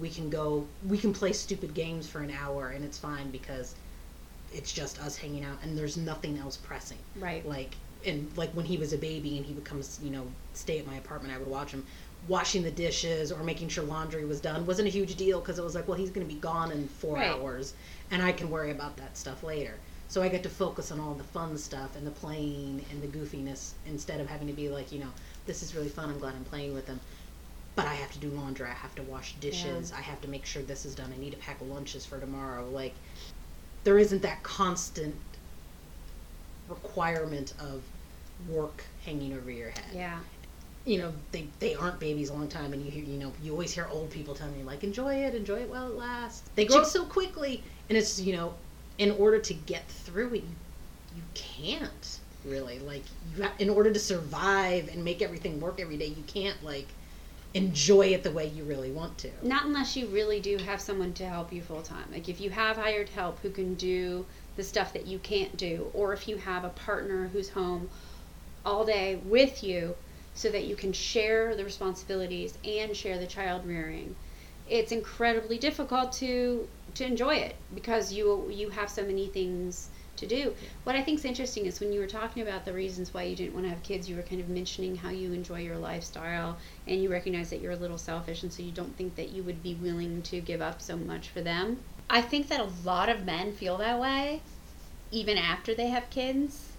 we 0.00 0.08
can 0.08 0.30
go 0.30 0.66
we 0.86 0.96
can 0.96 1.12
play 1.12 1.32
stupid 1.32 1.74
games 1.74 2.08
for 2.08 2.20
an 2.20 2.30
hour 2.30 2.68
and 2.70 2.84
it's 2.84 2.98
fine 2.98 3.30
because 3.30 3.74
it's 4.52 4.72
just 4.72 5.00
us 5.00 5.16
hanging 5.16 5.44
out 5.44 5.58
and 5.62 5.76
there's 5.76 5.96
nothing 5.96 6.38
else 6.38 6.56
pressing 6.56 6.98
Right. 7.18 7.46
like 7.46 7.76
and 8.06 8.30
like 8.36 8.50
when 8.52 8.64
he 8.64 8.78
was 8.78 8.92
a 8.92 8.98
baby 8.98 9.36
and 9.36 9.46
he 9.46 9.52
would 9.54 9.64
come 9.64 9.82
you 10.02 10.10
know 10.10 10.26
stay 10.54 10.78
at 10.78 10.86
my 10.86 10.96
apartment 10.96 11.34
i 11.34 11.38
would 11.38 11.48
watch 11.48 11.72
him 11.72 11.84
washing 12.28 12.62
the 12.62 12.70
dishes 12.70 13.32
or 13.32 13.42
making 13.42 13.68
sure 13.68 13.84
laundry 13.84 14.24
was 14.24 14.40
done 14.40 14.64
wasn't 14.66 14.86
a 14.86 14.90
huge 14.90 15.16
deal 15.16 15.40
because 15.40 15.58
it 15.58 15.64
was 15.64 15.74
like 15.74 15.86
well 15.88 15.96
he's 15.98 16.10
going 16.10 16.26
to 16.26 16.32
be 16.32 16.40
gone 16.40 16.70
in 16.72 16.86
four 16.86 17.16
Right. 17.16 17.28
hours 17.30 17.74
and 18.10 18.22
i 18.22 18.32
can 18.32 18.50
worry 18.50 18.70
about 18.70 18.96
that 18.98 19.16
stuff 19.16 19.42
later 19.42 19.74
so 20.12 20.22
i 20.22 20.28
get 20.28 20.42
to 20.42 20.48
focus 20.48 20.92
on 20.92 21.00
all 21.00 21.14
the 21.14 21.24
fun 21.24 21.56
stuff 21.56 21.96
and 21.96 22.06
the 22.06 22.10
playing 22.10 22.84
and 22.90 23.02
the 23.02 23.06
goofiness 23.06 23.72
instead 23.86 24.20
of 24.20 24.26
having 24.28 24.46
to 24.46 24.52
be 24.52 24.68
like 24.68 24.92
you 24.92 24.98
know 24.98 25.10
this 25.46 25.62
is 25.62 25.74
really 25.74 25.88
fun 25.88 26.10
i'm 26.10 26.18
glad 26.18 26.34
i'm 26.34 26.44
playing 26.44 26.74
with 26.74 26.86
them 26.86 27.00
but 27.76 27.86
i 27.86 27.94
have 27.94 28.12
to 28.12 28.18
do 28.18 28.28
laundry 28.28 28.66
i 28.66 28.74
have 28.74 28.94
to 28.94 29.02
wash 29.04 29.34
dishes 29.36 29.92
i 29.96 30.00
have 30.00 30.20
to 30.20 30.28
make 30.28 30.44
sure 30.44 30.62
this 30.62 30.84
is 30.84 30.94
done 30.94 31.10
i 31.16 31.20
need 31.20 31.30
to 31.30 31.38
pack 31.38 31.56
lunches 31.68 32.04
for 32.04 32.18
tomorrow 32.20 32.68
like 32.70 32.94
there 33.84 33.98
isn't 33.98 34.22
that 34.22 34.42
constant 34.42 35.14
requirement 36.68 37.54
of 37.58 37.82
work 38.48 38.84
hanging 39.04 39.34
over 39.34 39.50
your 39.50 39.70
head. 39.70 39.84
Yeah. 39.92 40.18
You 40.84 40.98
know, 40.98 41.12
they 41.30 41.46
they 41.60 41.74
aren't 41.74 42.00
babies 42.00 42.30
a 42.30 42.32
long 42.32 42.48
time, 42.48 42.72
and 42.72 42.84
you 42.84 42.90
hear, 42.90 43.04
you 43.04 43.18
know, 43.18 43.32
you 43.42 43.52
always 43.52 43.72
hear 43.72 43.86
old 43.90 44.10
people 44.10 44.34
telling 44.34 44.58
you 44.58 44.64
like, 44.64 44.82
enjoy 44.82 45.14
it, 45.14 45.34
enjoy 45.34 45.60
it 45.60 45.68
while 45.68 45.88
it 45.88 45.96
lasts. 45.96 46.48
They 46.56 46.64
grow 46.64 46.82
so 46.82 47.04
quickly, 47.04 47.62
and 47.88 47.96
it's 47.96 48.20
you 48.20 48.34
know, 48.34 48.54
in 48.98 49.10
order 49.12 49.38
to 49.38 49.54
get 49.54 49.88
through 49.88 50.34
it, 50.34 50.42
you, 50.42 51.16
you 51.16 51.22
can't 51.34 52.18
really 52.44 52.78
like 52.80 53.04
you 53.36 53.44
ha- 53.44 53.52
in 53.58 53.70
order 53.70 53.92
to 53.92 53.98
survive 53.98 54.88
and 54.88 55.04
make 55.04 55.22
everything 55.22 55.60
work 55.60 55.80
every 55.80 55.96
day, 55.96 56.06
you 56.06 56.24
can't 56.26 56.62
like 56.64 56.88
enjoy 57.54 58.06
it 58.06 58.22
the 58.22 58.30
way 58.30 58.46
you 58.46 58.64
really 58.64 58.90
want 58.90 59.18
to. 59.18 59.30
Not 59.42 59.66
unless 59.66 59.96
you 59.96 60.06
really 60.06 60.40
do 60.40 60.56
have 60.58 60.80
someone 60.80 61.12
to 61.14 61.26
help 61.26 61.52
you 61.52 61.60
full 61.62 61.82
time. 61.82 62.04
Like 62.10 62.28
if 62.28 62.40
you 62.40 62.50
have 62.50 62.76
hired 62.76 63.08
help 63.10 63.38
who 63.40 63.50
can 63.50 63.74
do 63.74 64.24
the 64.56 64.62
stuff 64.62 64.92
that 64.92 65.06
you 65.06 65.18
can't 65.18 65.56
do, 65.56 65.90
or 65.94 66.12
if 66.12 66.28
you 66.28 66.36
have 66.36 66.64
a 66.64 66.70
partner 66.70 67.28
who's 67.28 67.50
home 67.50 67.88
all 68.64 68.84
day 68.84 69.18
with 69.24 69.62
you 69.62 69.94
so 70.34 70.48
that 70.50 70.64
you 70.64 70.76
can 70.76 70.92
share 70.92 71.54
the 71.54 71.64
responsibilities 71.64 72.56
and 72.64 72.96
share 72.96 73.18
the 73.18 73.26
child 73.26 73.66
rearing. 73.66 74.14
It's 74.68 74.92
incredibly 74.92 75.58
difficult 75.58 76.12
to 76.14 76.68
to 76.94 77.04
enjoy 77.04 77.36
it 77.36 77.56
because 77.74 78.12
you 78.12 78.48
you 78.50 78.70
have 78.70 78.90
so 78.90 79.02
many 79.02 79.26
things 79.28 79.88
to 80.16 80.26
do. 80.26 80.54
What 80.84 80.94
I 80.94 81.02
think 81.02 81.18
is 81.18 81.24
interesting 81.24 81.66
is 81.66 81.80
when 81.80 81.92
you 81.92 82.00
were 82.00 82.06
talking 82.06 82.42
about 82.42 82.64
the 82.64 82.72
reasons 82.72 83.14
why 83.14 83.22
you 83.22 83.34
didn't 83.34 83.54
want 83.54 83.64
to 83.64 83.70
have 83.70 83.82
kids, 83.82 84.08
you 84.08 84.16
were 84.16 84.22
kind 84.22 84.40
of 84.40 84.48
mentioning 84.48 84.94
how 84.94 85.08
you 85.08 85.32
enjoy 85.32 85.60
your 85.60 85.78
lifestyle 85.78 86.58
and 86.86 87.02
you 87.02 87.10
recognize 87.10 87.48
that 87.50 87.60
you're 87.60 87.72
a 87.72 87.76
little 87.76 87.98
selfish 87.98 88.42
and 88.42 88.52
so 88.52 88.62
you 88.62 88.72
don't 88.72 88.94
think 88.96 89.16
that 89.16 89.30
you 89.30 89.42
would 89.42 89.62
be 89.62 89.74
willing 89.74 90.22
to 90.22 90.40
give 90.40 90.60
up 90.60 90.82
so 90.82 90.96
much 90.96 91.28
for 91.28 91.40
them. 91.40 91.78
I 92.10 92.20
think 92.20 92.48
that 92.48 92.60
a 92.60 92.68
lot 92.84 93.08
of 93.08 93.24
men 93.24 93.52
feel 93.52 93.78
that 93.78 93.98
way 93.98 94.42
even 95.12 95.36
after 95.36 95.74
they 95.74 95.88
have 95.88 96.08
kids. 96.10 96.70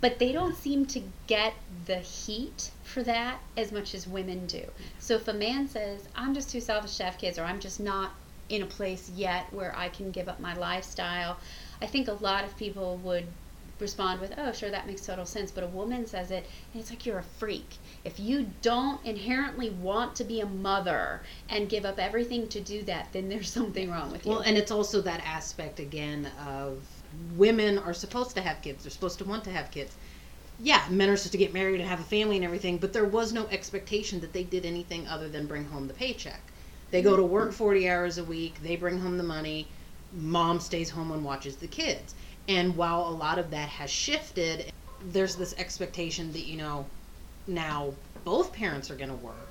But 0.00 0.18
they 0.18 0.32
don't 0.32 0.56
seem 0.56 0.86
to 0.86 1.02
get 1.26 1.54
the 1.86 1.98
heat 1.98 2.70
for 2.82 3.02
that 3.02 3.40
as 3.56 3.70
much 3.70 3.94
as 3.94 4.06
women 4.06 4.46
do. 4.46 4.64
So 4.98 5.14
if 5.14 5.28
a 5.28 5.32
man 5.32 5.68
says, 5.68 6.08
I'm 6.16 6.34
just 6.34 6.50
too 6.50 6.60
selfish 6.60 6.96
to 6.96 7.04
have 7.04 7.18
kids, 7.18 7.38
or 7.38 7.44
I'm 7.44 7.60
just 7.60 7.80
not 7.80 8.12
in 8.50 8.62
a 8.62 8.66
place 8.66 9.10
yet 9.14 9.46
where 9.52 9.74
I 9.76 9.88
can 9.88 10.10
give 10.10 10.28
up 10.28 10.40
my 10.40 10.54
lifestyle, 10.54 11.38
I 11.80 11.86
think 11.86 12.08
a 12.08 12.12
lot 12.12 12.44
of 12.44 12.56
people 12.56 12.96
would 12.98 13.24
respond 13.80 14.20
with, 14.20 14.34
oh, 14.36 14.52
sure, 14.52 14.70
that 14.70 14.86
makes 14.86 15.06
total 15.06 15.24
sense. 15.24 15.50
But 15.50 15.64
a 15.64 15.68
woman 15.68 16.06
says 16.06 16.30
it, 16.30 16.46
and 16.72 16.80
it's 16.80 16.90
like 16.90 17.06
you're 17.06 17.18
a 17.18 17.22
freak. 17.22 17.76
If 18.04 18.20
you 18.20 18.50
don't 18.60 19.02
inherently 19.04 19.70
want 19.70 20.14
to 20.16 20.24
be 20.24 20.40
a 20.40 20.46
mother 20.46 21.22
and 21.48 21.68
give 21.68 21.84
up 21.84 21.98
everything 21.98 22.48
to 22.48 22.60
do 22.60 22.82
that, 22.82 23.08
then 23.12 23.28
there's 23.28 23.50
something 23.58 23.90
wrong 23.90 24.12
with 24.12 24.26
you. 24.26 24.32
Well, 24.32 24.40
and 24.40 24.58
it's 24.58 24.70
also 24.70 25.00
that 25.02 25.22
aspect 25.24 25.80
again 25.80 26.30
of 26.46 26.82
women 27.36 27.78
are 27.78 27.94
supposed 27.94 28.34
to 28.36 28.42
have 28.42 28.60
kids. 28.62 28.84
They're 28.84 28.90
supposed 28.90 29.18
to 29.18 29.24
want 29.24 29.44
to 29.44 29.50
have 29.50 29.70
kids. 29.70 29.96
Yeah, 30.62 30.84
men 30.90 31.08
are 31.08 31.16
supposed 31.16 31.32
to 31.32 31.38
get 31.38 31.54
married 31.54 31.80
and 31.80 31.88
have 31.88 32.00
a 32.00 32.04
family 32.04 32.36
and 32.36 32.44
everything, 32.44 32.76
but 32.76 32.92
there 32.92 33.06
was 33.06 33.32
no 33.32 33.46
expectation 33.46 34.20
that 34.20 34.34
they 34.34 34.44
did 34.44 34.66
anything 34.66 35.08
other 35.08 35.28
than 35.28 35.46
bring 35.46 35.64
home 35.64 35.88
the 35.88 35.94
paycheck. 35.94 36.42
They 36.90 37.02
go 37.02 37.16
to 37.16 37.22
work 37.22 37.52
40 37.52 37.88
hours 37.88 38.18
a 38.18 38.24
week, 38.24 38.62
they 38.62 38.76
bring 38.76 38.98
home 38.98 39.16
the 39.16 39.24
money, 39.24 39.68
mom 40.12 40.60
stays 40.60 40.90
home 40.90 41.12
and 41.12 41.24
watches 41.24 41.56
the 41.56 41.68
kids. 41.68 42.14
And 42.48 42.76
while 42.76 43.06
a 43.06 43.10
lot 43.10 43.38
of 43.38 43.50
that 43.50 43.68
has 43.68 43.90
shifted, 43.90 44.72
there's 45.12 45.36
this 45.36 45.54
expectation 45.56 46.32
that, 46.32 46.46
you 46.46 46.56
know, 46.56 46.86
now 47.46 47.94
both 48.24 48.52
parents 48.52 48.90
are 48.90 48.96
going 48.96 49.10
to 49.10 49.16
work 49.16 49.50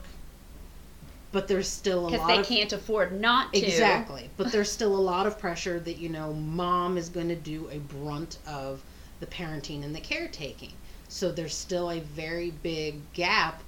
but 1.31 1.47
there's 1.47 1.67
still 1.67 2.07
a 2.07 2.11
because 2.11 2.21
lot 2.21 2.27
they 2.27 2.39
of 2.39 2.47
can't 2.47 2.73
afford 2.73 3.19
not 3.19 3.53
to. 3.53 3.65
Exactly. 3.65 4.29
But 4.37 4.51
there's 4.51 4.71
still 4.71 4.95
a 4.95 4.97
lot 4.99 5.27
of 5.27 5.37
pressure 5.37 5.79
that, 5.79 5.97
you 5.97 6.09
know, 6.09 6.33
mom 6.33 6.97
is 6.97 7.09
going 7.09 7.27
to 7.29 7.35
do 7.35 7.69
a 7.69 7.77
brunt 7.77 8.39
of 8.47 8.81
the 9.19 9.27
parenting 9.27 9.83
and 9.83 9.95
the 9.95 9.99
caretaking. 9.99 10.73
So 11.07 11.31
there's 11.31 11.55
still 11.55 11.91
a 11.91 11.99
very 11.99 12.51
big 12.63 13.01
gap. 13.13 13.61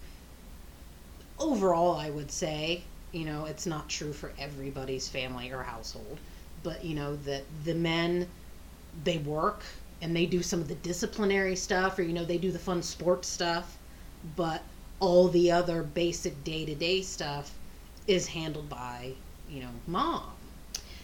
Overall, 1.40 1.98
I 1.98 2.10
would 2.10 2.32
say, 2.32 2.84
you 3.12 3.26
know, 3.26 3.46
it's 3.46 3.66
not 3.66 3.90
true 3.90 4.14
for 4.14 4.32
everybody's 4.40 5.08
family 5.08 5.52
or 5.52 5.64
household, 5.64 6.20
but, 6.64 6.84
you 6.84 6.96
know, 6.96 7.16
that 7.18 7.44
the 7.66 7.74
men, 7.74 8.28
they 9.04 9.18
work 9.20 9.64
and 10.02 10.16
they 10.16 10.26
do 10.26 10.42
some 10.42 10.60
of 10.60 10.68
the 10.68 10.76
disciplinary 10.76 11.56
stuff 11.56 12.00
or, 12.00 12.04
you 12.04 12.14
know, 12.14 12.26
they 12.26 12.38
do 12.38 12.52
the 12.52 12.60
fun 12.60 12.82
sports 12.82 13.28
stuff, 13.28 13.78
but 14.36 14.64
all 15.00 15.28
the 15.30 15.52
other 15.52 15.84
basic 15.84 16.44
day 16.44 16.66
to 16.66 16.76
day 16.76 17.02
stuff 17.02 17.54
is 18.08 18.28
handled 18.28 18.70
by, 18.70 19.12
you 19.50 19.62
know, 19.62 19.70
mom. 19.88 20.24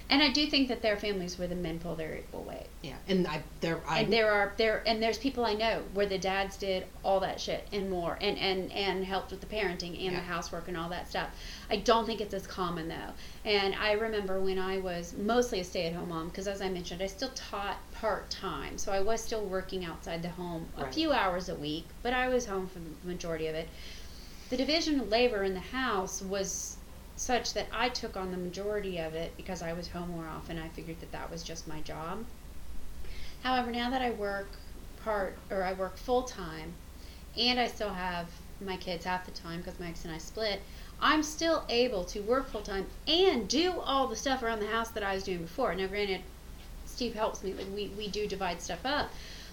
And 0.10 0.24
I 0.24 0.30
do 0.32 0.48
think 0.48 0.70
that 0.70 0.82
there 0.82 0.94
are 0.94 0.98
families 0.98 1.38
where 1.38 1.50
the 1.50 1.56
men 1.56 1.80
pull 1.80 1.96
their 1.96 2.16
equal 2.16 2.44
weight. 2.44 2.68
Yeah, 2.82 2.96
and 3.10 3.28
I 3.28 3.44
there 3.60 3.82
I 3.86 4.00
and 4.00 4.14
there 4.14 4.32
are 4.32 4.54
there 4.58 4.82
and 4.88 5.04
there's 5.04 5.18
people 5.18 5.44
I 5.44 5.54
know 5.54 5.84
where 5.94 6.06
the 6.06 6.18
dads 6.18 6.56
did 6.56 6.86
all 7.04 7.20
that 7.20 7.42
shit 7.42 7.68
and 7.74 7.90
more 7.90 8.18
and 8.22 8.38
and 8.38 8.72
and 8.72 9.04
helped 9.04 9.32
with 9.32 9.42
the 9.42 9.48
parenting 9.48 9.90
and 9.96 10.14
Yeah. 10.14 10.20
the 10.20 10.22
housework 10.22 10.70
and 10.70 10.78
all 10.78 10.88
that 10.90 11.10
stuff. 11.10 11.30
I 11.70 11.78
don't 11.78 12.06
think 12.06 12.22
it's 12.22 12.34
as 12.34 12.48
common 12.48 12.88
though. 12.88 13.14
And 13.44 13.76
I 13.76 13.94
remember 13.94 14.40
when 14.40 14.58
I 14.60 14.78
was 14.78 15.14
mostly 15.14 15.60
a 15.60 15.64
stay-at-home 15.66 16.08
mom 16.08 16.30
because 16.30 16.48
as 16.48 16.62
I 16.62 16.70
mentioned, 16.70 17.02
I 17.02 17.08
still 17.08 17.32
taught 17.36 17.78
part-time, 17.92 18.78
so 18.78 18.94
I 18.94 19.02
was 19.02 19.22
still 19.22 19.44
working 19.44 19.84
outside 19.84 20.22
the 20.22 20.30
home 20.30 20.68
a 20.78 20.84
Right. 20.86 20.94
few 20.94 21.12
hours 21.12 21.50
a 21.50 21.56
week, 21.56 21.88
but 22.02 22.14
I 22.14 22.30
was 22.30 22.46
home 22.46 22.68
for 22.68 22.80
the 22.80 22.92
majority 23.04 23.48
of 23.48 23.56
it. 23.56 23.68
The 24.50 24.56
division 24.58 25.02
of 25.02 25.10
labor 25.10 25.44
in 25.44 25.54
the 25.54 25.60
house 25.60 26.22
was 26.22 26.77
such 27.18 27.54
that 27.54 27.68
I 27.74 27.90
took 27.90 28.16
on 28.16 28.32
the 28.32 28.38
majority 28.38 29.00
of 29.00 29.16
it 29.16 29.36
because 29.36 29.62
I 29.62 29.74
was 29.74 29.88
home 29.90 30.12
more 30.12 30.28
often. 30.28 30.58
I 30.58 30.70
figured 30.70 31.00
that 31.02 31.12
that 31.12 31.30
was 31.30 31.44
just 31.44 31.68
my 31.68 31.82
job. 31.82 32.24
However, 33.44 33.72
now 33.72 33.90
that 33.90 34.02
I 34.02 34.12
work 34.12 34.48
part 35.04 35.38
or 35.50 35.64
I 35.64 35.74
work 35.74 35.98
full 35.98 36.24
time 36.24 36.74
and 37.38 37.60
I 37.60 37.68
still 37.68 37.90
have 37.90 38.28
my 38.62 38.78
kids 38.78 39.06
half 39.06 39.26
the 39.26 39.32
time 39.32 39.60
because 39.60 39.80
my 39.80 39.88
ex 39.88 40.06
and 40.06 40.14
I 40.14 40.18
split, 40.20 40.62
I'm 41.02 41.24
still 41.24 41.66
able 41.70 42.04
to 42.06 42.22
work 42.22 42.50
full 42.50 42.62
time 42.62 42.86
and 43.08 43.48
do 43.48 43.80
all 43.80 44.08
the 44.08 44.16
stuff 44.16 44.44
around 44.44 44.60
the 44.60 44.68
house 44.68 44.90
that 44.90 45.04
I 45.04 45.14
was 45.16 45.24
doing 45.24 45.40
before. 45.40 45.74
Now, 45.76 45.88
granted, 45.88 46.22
Steve 46.86 47.14
helps 47.14 47.44
me, 47.44 47.54
like 47.54 47.68
we, 47.76 47.88
we 47.98 48.08
do 48.08 48.28
divide 48.28 48.62
stuff 48.62 48.86
up. 48.86 49.10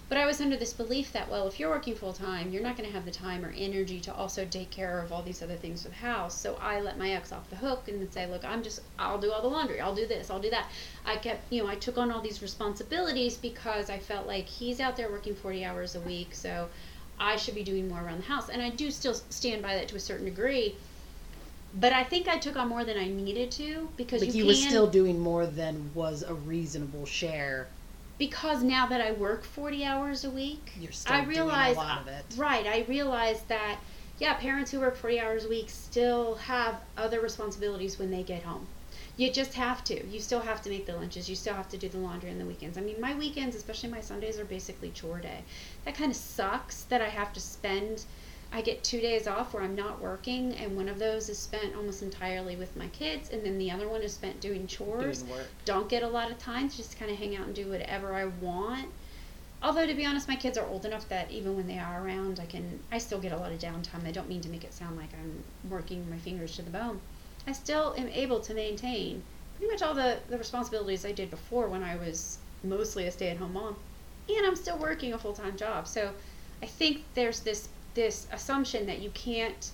But 0.07 0.19
I 0.19 0.27
was 0.27 0.39
under 0.39 0.55
this 0.55 0.71
belief 0.71 1.11
that, 1.13 1.31
well, 1.31 1.47
if 1.47 1.59
you're 1.59 1.71
working 1.71 1.95
full 1.95 2.13
time, 2.13 2.51
you're 2.51 2.61
not 2.61 2.77
going 2.77 2.87
to 2.87 2.93
have 2.93 3.05
the 3.05 3.11
time 3.11 3.43
or 3.43 3.51
energy 3.57 3.99
to 4.01 4.13
also 4.13 4.45
take 4.45 4.69
care 4.69 4.99
of 4.99 5.11
all 5.11 5.23
these 5.23 5.41
other 5.41 5.55
things 5.55 5.83
with 5.83 5.93
the 5.93 5.99
house. 5.99 6.39
So 6.39 6.59
I 6.61 6.79
let 6.79 6.99
my 6.99 7.09
ex 7.09 7.31
off 7.31 7.49
the 7.49 7.55
hook 7.55 7.87
and 7.87 7.99
would 7.99 8.13
say, 8.13 8.27
look, 8.27 8.45
I'm 8.45 8.61
just, 8.61 8.81
I'll 8.99 9.17
do 9.17 9.31
all 9.31 9.41
the 9.41 9.47
laundry, 9.47 9.81
I'll 9.81 9.95
do 9.95 10.05
this, 10.05 10.29
I'll 10.29 10.39
do 10.39 10.51
that. 10.51 10.69
I 11.05 11.15
kept, 11.15 11.51
you 11.51 11.63
know, 11.63 11.69
I 11.69 11.75
took 11.75 11.97
on 11.97 12.11
all 12.11 12.21
these 12.21 12.43
responsibilities 12.43 13.35
because 13.35 13.89
I 13.89 13.97
felt 13.97 14.27
like 14.27 14.45
he's 14.45 14.79
out 14.79 14.95
there 14.95 15.09
working 15.09 15.33
40 15.33 15.65
hours 15.65 15.95
a 15.95 16.01
week, 16.01 16.35
so 16.35 16.69
I 17.19 17.35
should 17.37 17.55
be 17.55 17.63
doing 17.63 17.87
more 17.87 18.03
around 18.03 18.19
the 18.19 18.27
house. 18.27 18.49
And 18.49 18.61
I 18.61 18.69
do 18.69 18.91
still 18.91 19.15
stand 19.29 19.63
by 19.63 19.73
that 19.75 19.87
to 19.87 19.95
a 19.95 19.99
certain 19.99 20.25
degree. 20.25 20.75
But 21.77 21.93
I 21.93 22.03
think 22.03 22.27
I 22.27 22.37
took 22.37 22.55
on 22.55 22.69
more 22.69 22.85
than 22.85 22.97
I 22.97 23.07
needed 23.07 23.51
to 23.51 23.89
because 23.97 24.21
like 24.21 24.33
you, 24.33 24.43
you, 24.43 24.45
were 24.45 24.53
can 24.53 24.69
still 24.69 24.87
doing 24.87 25.19
more 25.19 25.45
than 25.45 25.91
was 25.93 26.23
a 26.23 26.33
reasonable 26.33 27.05
share. 27.05 27.67
Because 28.17 28.63
now 28.63 28.87
that 28.87 29.01
I 29.01 29.11
work 29.11 29.43
40 29.43 29.83
hours 29.83 30.23
a 30.23 30.29
week, 30.29 30.71
You're 30.79 30.91
still 30.91 31.15
I 31.15 31.23
realize 31.23 31.75
doing 31.75 31.87
a 31.87 31.89
lot 31.89 32.01
of 32.01 32.07
it. 32.07 32.25
right. 32.37 32.65
I 32.65 32.85
realize 32.87 33.43
that 33.43 33.79
yeah, 34.17 34.35
parents 34.35 34.71
who 34.71 34.79
work 34.79 34.95
40 34.95 35.19
hours 35.19 35.45
a 35.45 35.49
week 35.49 35.69
still 35.69 36.35
have 36.35 36.79
other 36.97 37.19
responsibilities 37.19 37.99
when 37.99 38.11
they 38.11 38.23
get 38.23 38.43
home. 38.43 38.67
You 39.17 39.31
just 39.31 39.53
have 39.55 39.83
to. 39.85 40.07
You 40.07 40.19
still 40.19 40.39
have 40.39 40.61
to 40.63 40.69
make 40.69 40.85
the 40.85 40.95
lunches. 40.95 41.29
You 41.29 41.35
still 41.35 41.53
have 41.53 41.67
to 41.69 41.77
do 41.77 41.89
the 41.89 41.97
laundry 41.97 42.29
on 42.31 42.37
the 42.37 42.45
weekends. 42.45 42.77
I 42.77 42.81
mean, 42.81 42.99
my 42.99 43.13
weekends, 43.15 43.55
especially 43.55 43.89
my 43.89 44.01
Sundays, 44.01 44.39
are 44.39 44.45
basically 44.45 44.91
chore 44.91 45.19
day. 45.19 45.43
That 45.83 45.95
kind 45.95 46.11
of 46.11 46.17
sucks 46.17 46.83
that 46.83 47.01
I 47.01 47.09
have 47.09 47.33
to 47.33 47.39
spend. 47.39 48.05
I 48.55 48.61
get 48.61 48.85
two 48.85 49.01
days 49.01 49.27
off 49.27 49.53
where 49.53 49.61
I'm 49.61 49.75
not 49.75 49.99
working, 49.99 50.53
and 50.53 50.77
one 50.77 50.87
of 50.87 50.97
those 50.97 51.27
is 51.27 51.37
spent 51.37 51.75
almost 51.75 52.01
entirely 52.01 52.55
with 52.55 52.73
my 52.77 52.87
kids, 52.87 53.29
and 53.29 53.45
then 53.45 53.57
the 53.57 53.69
other 53.69 53.89
one 53.89 54.01
is 54.01 54.13
spent 54.13 54.39
doing 54.39 54.65
chores 54.65 55.23
Doing 55.23 55.39
don't 55.65 55.89
get 55.89 56.03
a 56.03 56.07
lot 56.07 56.31
of 56.31 56.37
time 56.39 56.69
to 56.69 56.77
just 56.77 56.97
kind 56.97 57.11
of 57.11 57.17
hang 57.17 57.35
out 57.35 57.47
and 57.47 57.53
do 57.53 57.69
whatever 57.69 58.13
I 58.13 58.27
want. 58.39 58.87
Although 59.61 59.85
to 59.85 59.93
be 59.93 60.05
honest, 60.05 60.29
my 60.29 60.37
kids 60.37 60.57
are 60.57 60.65
old 60.67 60.85
enough 60.85 61.09
that 61.09 61.29
even 61.31 61.57
when 61.57 61.67
they 61.67 61.77
are 61.77 62.01
around, 62.01 62.39
I 62.39 62.45
can 62.45 62.79
I 62.93 62.97
still 62.97 63.19
get 63.19 63.33
a 63.33 63.37
lot 63.37 63.51
of 63.51 63.59
downtime. 63.59 64.07
I 64.07 64.11
don't 64.11 64.29
mean 64.29 64.39
to 64.39 64.49
make 64.49 64.63
it 64.63 64.73
sound 64.73 64.95
like 64.95 65.09
I'm 65.13 65.43
working 65.69 66.09
my 66.09 66.17
fingers 66.17 66.55
to 66.55 66.61
the 66.61 66.69
bone. 66.69 67.01
I 67.45 67.51
still 67.51 67.93
am 67.97 68.07
able 68.07 68.39
to 68.39 68.53
maintain 68.53 69.21
pretty 69.57 69.69
much 69.69 69.81
all 69.81 69.93
the, 69.93 70.19
the 70.29 70.37
responsibilities 70.37 71.05
I 71.05 71.11
did 71.11 71.29
before 71.29 71.67
when 71.67 71.83
I 71.83 71.97
was 71.97 72.37
mostly 72.63 73.05
a 73.05 73.11
stay 73.11 73.31
at 73.31 73.37
home 73.37 73.51
mom. 73.51 73.75
And 74.29 74.47
I'm 74.47 74.55
still 74.55 74.77
working 74.77 75.11
a 75.11 75.17
full 75.17 75.33
time 75.33 75.57
job. 75.57 75.89
So 75.89 76.11
I 76.63 76.67
think 76.67 77.03
there's 77.15 77.41
this 77.41 77.67
this 77.95 78.27
assumption 78.31 78.85
that 78.85 78.99
you 78.99 79.09
can't 79.11 79.71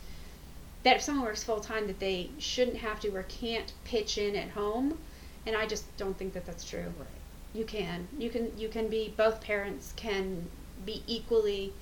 that 0.84 0.96
if 0.96 1.02
someone 1.02 1.26
works 1.26 1.44
full 1.44 1.60
time 1.60 1.86
that 1.86 2.00
they 2.00 2.30
shouldn't 2.40 2.78
have 2.78 3.00
to 3.00 3.10
or 3.16 3.24
can't 3.24 3.74
pitch 3.84 4.18
in 4.18 4.36
at 4.36 4.50
home 4.50 4.98
and 5.46 5.56
I 5.56 5.66
just 5.66 5.96
don't 5.98 6.18
think 6.18 6.34
that 6.34 6.46
that's 6.46 6.64
true. 6.64 6.94
Right. 6.98 7.08
You 7.54 7.66
can. 7.66 8.08
You 8.18 8.30
can 8.30 8.58
you 8.58 8.70
can 8.70 8.88
be 8.88 9.14
both 9.18 9.42
parents 9.42 9.94
can 9.96 10.48
be 10.86 11.04
equally 11.08 11.74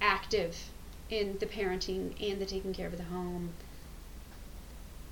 active 0.00 0.70
in 1.10 1.38
the 1.38 1.46
parenting 1.46 2.14
and 2.30 2.40
the 2.40 2.46
taking 2.46 2.72
care 2.72 2.86
of 2.86 2.96
the 2.96 3.04
home. 3.04 3.50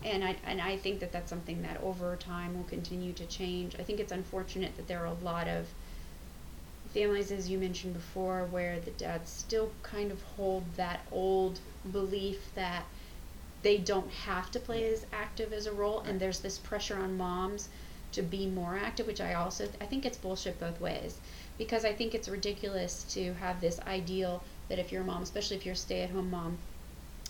And 0.05 0.25
I 0.25 0.37
and 0.45 0.61
I 0.61 0.77
think 0.77 1.01
that 1.01 1.13
that's 1.13 1.31
something 1.31 1.63
that 1.63 1.81
over 1.83 2.17
time 2.17 2.57
will 2.57 2.65
continue 2.65 3.13
to 3.15 3.27
change. 3.27 3.77
I 3.79 3.83
think 3.83 4.01
it's 4.01 4.13
unfortunate 4.13 4.77
that 4.77 4.89
there 4.89 5.01
are 5.01 5.07
a 5.07 5.25
lot 5.25 5.47
of 5.47 5.69
families 6.93 7.31
as 7.31 7.49
you 7.49 7.59
mentioned 7.59 7.95
before 7.95 8.47
where 8.51 8.81
the 8.81 8.91
dads 8.93 9.31
still 9.31 9.71
kind 9.83 10.11
of 10.11 10.23
hold 10.37 10.65
that 10.77 11.01
old 11.13 11.61
belief 11.93 12.53
that 12.55 12.85
they 13.63 13.77
don't 13.77 14.11
have 14.11 14.51
to 14.51 14.59
play 14.59 14.93
as 14.93 15.07
active 15.13 15.53
as 15.53 15.67
a 15.67 15.73
role 15.73 16.01
and 16.01 16.19
there's 16.19 16.41
this 16.41 16.59
pressure 16.59 16.97
on 16.97 17.17
moms 17.17 17.69
to 18.13 18.23
be 18.23 18.47
more 18.47 18.77
active 18.77 19.07
which 19.07 19.21
i 19.21 19.35
also 19.35 19.69
i 19.81 19.85
think 19.85 20.05
it's 20.05 20.19
bullshit 20.19 20.59
both 20.59 20.81
ways. 20.81 21.19
Because 21.59 21.85
i 21.85 21.93
think 21.93 22.15
it's 22.15 22.29
ridiculous 22.29 23.05
to 23.15 23.35
have 23.35 23.61
this 23.61 23.79
ideal 23.81 24.43
that 24.69 24.79
if 24.79 24.91
you're 24.91 25.03
a 25.03 25.05
mom 25.05 25.23
especially 25.23 25.57
if 25.57 25.65
you're 25.67 25.75
a 25.75 25.77
stay-at-home 25.77 26.31
mom 26.31 26.59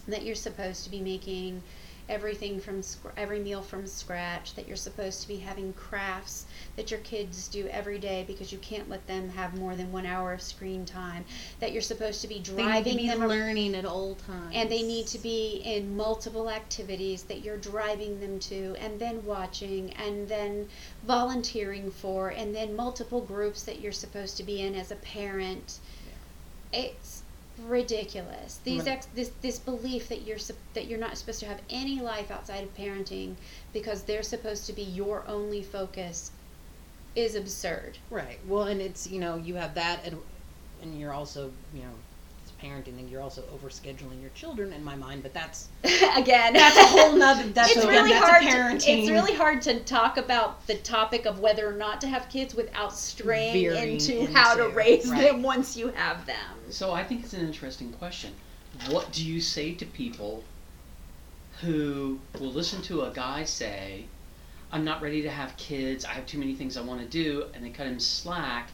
that 0.09 0.23
you're 0.23 0.35
supposed 0.35 0.85
to 0.85 0.91
be 0.91 1.01
making 1.01 1.63
everything 2.11 2.61
from 2.61 2.83
scr- 2.83 3.09
every 3.17 3.39
meal 3.39 3.63
from 3.63 3.87
scratch 3.87 4.55
that 4.55 4.67
you're 4.67 4.77
supposed 4.77 5.23
to 5.23 5.29
be 5.29 5.37
having 5.37 5.73
crafts 5.75 6.45
that 6.77 6.91
your 6.91 7.01
kids 7.01 7.47
do 7.49 7.69
every 7.69 7.99
day 7.99 8.25
because 8.27 8.51
you 8.53 8.59
can't 8.59 8.91
let 8.91 9.07
them 9.07 9.29
have 9.29 9.57
more 9.57 9.77
than 9.77 9.91
one 9.93 10.05
hour 10.05 10.33
of 10.33 10.43
screen 10.43 10.85
time 10.85 11.25
that 11.61 11.73
you're 11.73 11.81
supposed 11.81 12.21
to 12.21 12.27
be 12.27 12.41
driving 12.41 12.97
to 12.97 13.03
be 13.03 13.09
them 13.09 13.27
learning 13.27 13.75
at 13.77 13.85
all 13.85 14.17
times. 14.27 14.51
and 14.53 14.69
they 14.71 14.83
need 14.83 15.07
to 15.07 15.19
be 15.19 15.63
in 15.65 15.97
multiple 15.97 16.51
activities 16.51 17.23
that 17.23 17.45
you're 17.45 17.57
driving 17.57 18.19
them 18.21 18.39
to 18.41 18.75
and 18.81 18.99
then 18.99 19.25
watching 19.25 19.93
and 19.93 20.29
then 20.29 20.67
volunteering 21.07 21.91
for 21.91 22.31
and 22.31 22.55
then 22.55 22.75
multiple 22.75 23.21
groups 23.21 23.63
that 23.63 23.81
you're 23.81 23.93
supposed 23.93 24.37
to 24.37 24.43
be 24.43 24.61
in 24.63 24.75
as 24.75 24.91
a 24.91 24.97
parent 24.97 25.79
it's 26.73 27.20
ridiculous. 27.67 28.61
These 28.65 28.87
ex- 28.87 29.07
this 29.15 29.31
this 29.43 29.59
belief 29.59 30.09
that 30.09 30.23
you're 30.23 30.39
that 30.75 30.87
you're 30.87 30.99
not 30.99 31.17
supposed 31.17 31.41
to 31.41 31.47
have 31.47 31.61
any 31.71 32.01
life 32.01 32.31
outside 32.31 32.65
of 32.65 32.75
parenting 32.77 33.35
because 33.73 34.03
they're 34.03 34.23
supposed 34.23 34.67
to 34.67 34.73
be 34.73 34.83
your 34.83 35.25
only 35.27 35.63
focus 35.63 36.33
is 37.15 37.35
absurd. 37.35 37.99
Right. 38.11 38.39
Well, 38.47 38.65
and 38.65 38.81
it's 38.81 39.07
you 39.09 39.21
know 39.21 39.37
you 39.37 39.55
have 39.57 39.75
that, 39.75 40.05
and 40.05 40.19
and 40.83 40.99
you're 40.99 41.13
also 41.13 41.53
you 41.75 41.83
know 41.83 41.95
parenting, 42.63 42.99
and 42.99 43.09
you're 43.09 43.21
also 43.21 43.43
overscheduling 43.43 44.21
your 44.21 44.31
children 44.35 44.73
in 44.73 44.83
my 44.85 44.97
mind. 44.97 45.23
But 45.23 45.35
that's 45.35 45.69
again 46.17 46.53
that's 46.53 46.77
a 46.77 46.87
whole 46.87 47.17
nother. 47.17 47.49
That's 47.61 47.77
it's 47.77 47.85
a, 47.85 47.89
really 47.89 48.11
that's 48.11 48.25
a 48.25 48.29
hard. 48.29 48.43
To, 48.43 48.49
parenting. 48.49 49.01
it's 49.01 49.11
really 49.11 49.35
hard 49.35 49.63
to 49.63 49.81
talk 49.81 50.17
about 50.17 50.67
the 50.67 50.77
topic 50.77 51.27
of 51.27 51.41
whether 51.41 51.69
or 51.69 51.73
not 51.73 52.01
to 52.03 52.07
have 52.07 52.29
kids 52.29 52.55
without 52.55 52.93
straying 52.93 53.53
Veering 53.53 53.95
into, 53.95 54.27
how 54.33 54.55
to 54.55 54.69
raise 54.69 55.09
right. 55.11 55.23
them 55.23 55.43
once 55.43 55.77
you 55.77 55.89
have 55.89 56.25
them. 56.27 56.37
So 56.71 56.93
I 56.93 57.03
think 57.03 57.25
it's 57.25 57.33
an 57.33 57.45
interesting 57.47 57.93
question. 57.95 58.33
What 58.89 59.11
do 59.13 59.27
you 59.27 59.41
say 59.41 59.75
to 59.75 59.87
people 59.87 60.45
who 61.61 62.19
will 62.39 62.53
listen 62.53 62.81
to 62.83 63.03
a 63.03 63.11
guy 63.11 63.45
say, 63.45 64.05
I'm 64.73 64.85
not 64.85 65.03
ready 65.03 65.23
to 65.23 65.31
have 65.31 65.57
kids, 65.57 66.05
I 66.05 66.13
have 66.13 66.27
too 66.27 66.39
many 66.39 66.55
things 66.55 66.77
I 66.77 66.83
want 66.83 67.01
to 67.01 67.07
do, 67.07 67.47
and 67.53 67.65
they 67.65 67.71
cut 67.71 67.87
him 67.87 68.01
slack, 68.01 68.71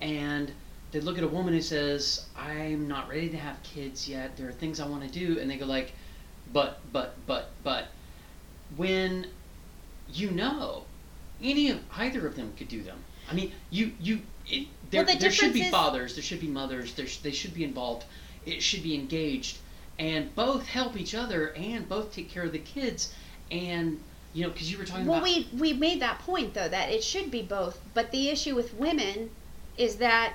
and 0.00 0.50
they 0.94 1.00
look 1.00 1.18
at 1.18 1.24
a 1.24 1.28
woman 1.28 1.52
who 1.52 1.60
says, 1.60 2.24
I'm 2.38 2.86
not 2.86 3.08
ready 3.08 3.28
to 3.30 3.36
have 3.36 3.60
kids 3.64 4.08
yet, 4.08 4.36
there 4.36 4.48
are 4.48 4.52
things 4.52 4.78
I 4.78 4.86
want 4.86 5.02
to 5.02 5.08
do, 5.10 5.40
and 5.40 5.50
they 5.50 5.56
go 5.56 5.66
like, 5.66 5.92
but, 6.52 6.80
but, 6.92 7.16
but, 7.26 7.50
but, 7.64 7.88
when 8.76 9.26
you 10.12 10.30
know 10.30 10.84
any 11.42 11.68
of 11.70 11.80
either 11.96 12.24
of 12.26 12.36
them 12.36 12.52
could 12.56 12.68
do 12.68 12.80
them. 12.82 12.98
I 13.28 13.34
mean, 13.34 13.52
you 13.70 13.92
you 14.00 14.20
it, 14.46 14.68
there, 14.90 15.04
Well, 15.04 15.14
the 15.14 15.20
there 15.20 15.30
should 15.32 15.52
be 15.52 15.62
is- 15.62 15.70
fathers, 15.70 16.14
there 16.14 16.22
should 16.22 16.40
be 16.40 16.46
mothers, 16.46 16.94
there 16.94 17.06
sh- 17.06 17.18
they 17.18 17.32
should 17.32 17.54
be 17.54 17.64
involved. 17.64 18.04
It 18.46 18.62
should 18.62 18.82
be 18.82 18.94
engaged, 18.94 19.58
and 19.98 20.32
both 20.36 20.66
help 20.66 20.96
each 20.96 21.14
other 21.14 21.48
and 21.54 21.88
both 21.88 22.12
take 22.12 22.30
care 22.30 22.44
of 22.44 22.52
the 22.52 22.58
kids 22.58 23.12
and 23.50 24.00
you 24.32 24.44
know 24.44 24.50
because 24.50 24.70
you 24.70 24.78
were 24.78 24.84
talking 24.84 25.06
Well, 25.06 25.18
about 25.18 25.28
we 25.28 25.48
we 25.58 25.72
made 25.72 26.00
that 26.00 26.18
point 26.20 26.54
though 26.54 26.68
that 26.68 26.90
it 26.90 27.02
should 27.02 27.30
be 27.30 27.42
both, 27.42 27.80
but 27.94 28.12
the 28.12 28.28
issue 28.28 28.54
with 28.54 28.74
women 28.74 29.30
is 29.76 29.96
that 29.96 30.34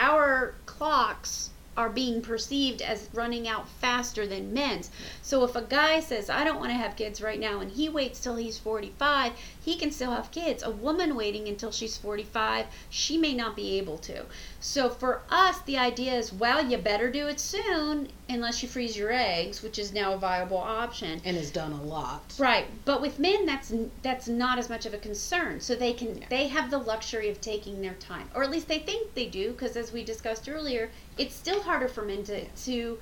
our 0.00 0.54
clocks 0.64 1.50
are 1.76 1.88
being 1.88 2.20
perceived 2.20 2.82
as 2.82 3.08
running 3.12 3.46
out 3.46 3.68
faster 3.68 4.26
than 4.26 4.52
men's. 4.52 4.90
So 5.22 5.44
if 5.44 5.54
a 5.54 5.62
guy 5.62 6.00
says, 6.00 6.28
I 6.28 6.42
don't 6.42 6.58
want 6.58 6.70
to 6.70 6.76
have 6.76 6.96
kids 6.96 7.22
right 7.22 7.38
now, 7.38 7.60
and 7.60 7.70
he 7.70 7.88
waits 7.88 8.20
till 8.20 8.36
he's 8.36 8.58
45, 8.58 9.32
he 9.62 9.76
can 9.76 9.90
still 9.90 10.12
have 10.12 10.30
kids. 10.30 10.62
A 10.62 10.70
woman 10.70 11.14
waiting 11.14 11.48
until 11.48 11.70
she's 11.70 11.96
45, 11.96 12.66
she 12.88 13.18
may 13.18 13.34
not 13.34 13.56
be 13.56 13.78
able 13.78 13.98
to. 13.98 14.24
So 14.60 14.88
for 14.88 15.22
us, 15.30 15.60
the 15.62 15.76
idea 15.78 16.14
is, 16.14 16.32
well, 16.32 16.64
you 16.64 16.78
better 16.78 17.10
do 17.10 17.26
it 17.26 17.38
soon, 17.38 18.08
unless 18.28 18.62
you 18.62 18.68
freeze 18.68 18.96
your 18.96 19.12
eggs, 19.12 19.62
which 19.62 19.78
is 19.78 19.92
now 19.92 20.14
a 20.14 20.18
viable 20.18 20.58
option. 20.58 21.20
and 21.24 21.36
has 21.36 21.50
done 21.50 21.72
a 21.72 21.82
lot. 21.82 22.34
Right, 22.38 22.66
but 22.84 23.00
with 23.00 23.18
men, 23.18 23.46
that's 23.46 23.72
that's 24.02 24.28
not 24.28 24.58
as 24.58 24.68
much 24.68 24.86
of 24.86 24.94
a 24.94 24.98
concern. 24.98 25.60
So 25.60 25.74
they 25.74 25.92
can 25.92 26.24
they 26.30 26.48
have 26.48 26.70
the 26.70 26.78
luxury 26.78 27.28
of 27.28 27.40
taking 27.40 27.82
their 27.82 27.94
time, 27.94 28.28
or 28.34 28.42
at 28.42 28.50
least 28.50 28.68
they 28.68 28.78
think 28.78 29.14
they 29.14 29.26
do, 29.26 29.52
because 29.52 29.76
as 29.76 29.92
we 29.92 30.04
discussed 30.04 30.48
earlier, 30.48 30.90
it's 31.18 31.34
still 31.34 31.62
harder 31.62 31.88
for 31.88 32.02
men 32.02 32.24
to 32.24 32.44
to 32.44 32.98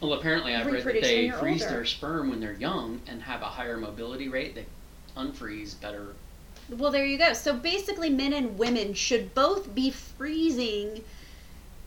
well 0.00 0.14
apparently 0.14 0.54
i've 0.54 0.66
read 0.66 0.84
that 0.84 1.00
they 1.00 1.30
freeze 1.30 1.62
older. 1.62 1.74
their 1.74 1.84
sperm 1.84 2.28
when 2.28 2.40
they're 2.40 2.54
young 2.54 3.00
and 3.06 3.22
have 3.22 3.40
a 3.40 3.46
higher 3.46 3.76
mobility 3.76 4.28
rate 4.28 4.54
they 4.54 4.66
unfreeze 5.16 5.78
better 5.80 6.14
Well, 6.70 6.90
there 6.90 7.04
you 7.04 7.18
go. 7.18 7.32
So 7.32 7.54
basically, 7.54 8.08
men 8.10 8.32
and 8.32 8.56
women 8.58 8.94
should 8.94 9.34
both 9.34 9.74
be 9.74 9.90
freezing 9.90 11.02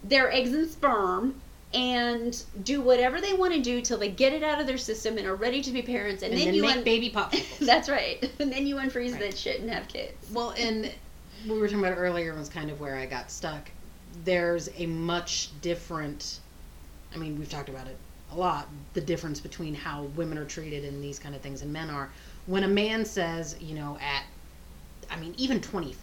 their 0.03 0.31
eggs 0.31 0.53
and 0.53 0.69
sperm 0.69 1.41
and 1.73 2.43
do 2.63 2.79
whatever 2.81 3.19
they 3.19 3.33
want 3.33 3.53
to 3.53 3.59
do 3.61 3.81
till 3.81 3.97
they 3.97 4.09
get 4.09 4.31
it 4.33 4.43
out 4.43 4.61
of 4.61 4.67
their 4.67 4.77
system 4.77 5.17
and 5.17 5.25
are 5.27 5.35
ready 5.35 5.61
to 5.61 5.71
be 5.71 5.81
parents. 5.81 6.21
And, 6.23 6.31
And, 6.31 6.39
then, 6.39 6.47
then 6.47 6.55
you 6.55 6.61
make 6.61 6.77
un- 6.77 6.83
baby 6.83 7.09
popsicles. 7.15 7.59
That's 7.65 7.89
right. 7.89 8.29
And 8.39 8.51
then 8.51 8.67
you 8.67 8.75
unfreeze 8.75 9.11
Right. 9.13 9.21
that 9.21 9.37
shit 9.37 9.59
and 9.61 9.69
have 9.69 9.87
kids. 9.87 10.13
Well, 10.31 10.51
and 10.57 10.91
we 11.47 11.57
were 11.57 11.67
talking 11.67 11.79
about 11.79 11.93
it 11.93 11.97
earlier 12.01 12.33
was 12.35 12.49
kind 12.49 12.69
of 12.69 12.79
where 12.79 12.95
I 12.95 13.05
got 13.05 13.31
stuck. 13.31 13.69
There's 14.23 14.69
a 14.77 14.85
much 14.85 15.49
different. 15.61 16.39
I 17.13 17.17
mean, 17.17 17.37
we've 17.39 17.49
talked 17.49 17.69
about 17.69 17.87
it 17.87 17.97
a 18.31 18.35
lot. 18.35 18.67
The 18.93 19.01
difference 19.01 19.39
between 19.39 19.73
how 19.73 20.03
women 20.15 20.37
are 20.37 20.45
treated 20.45 20.83
in 20.85 21.01
these 21.01 21.17
kind 21.19 21.33
of 21.35 21.41
things 21.41 21.61
and 21.61 21.73
men 21.73 21.89
are. 21.89 22.09
When 22.45 22.63
a 22.63 22.67
man 22.67 23.05
says, 23.05 23.55
you 23.59 23.75
know, 23.75 23.97
at, 23.99 24.23
I 25.09 25.19
mean, 25.19 25.33
even 25.37 25.61
20, 25.61 25.95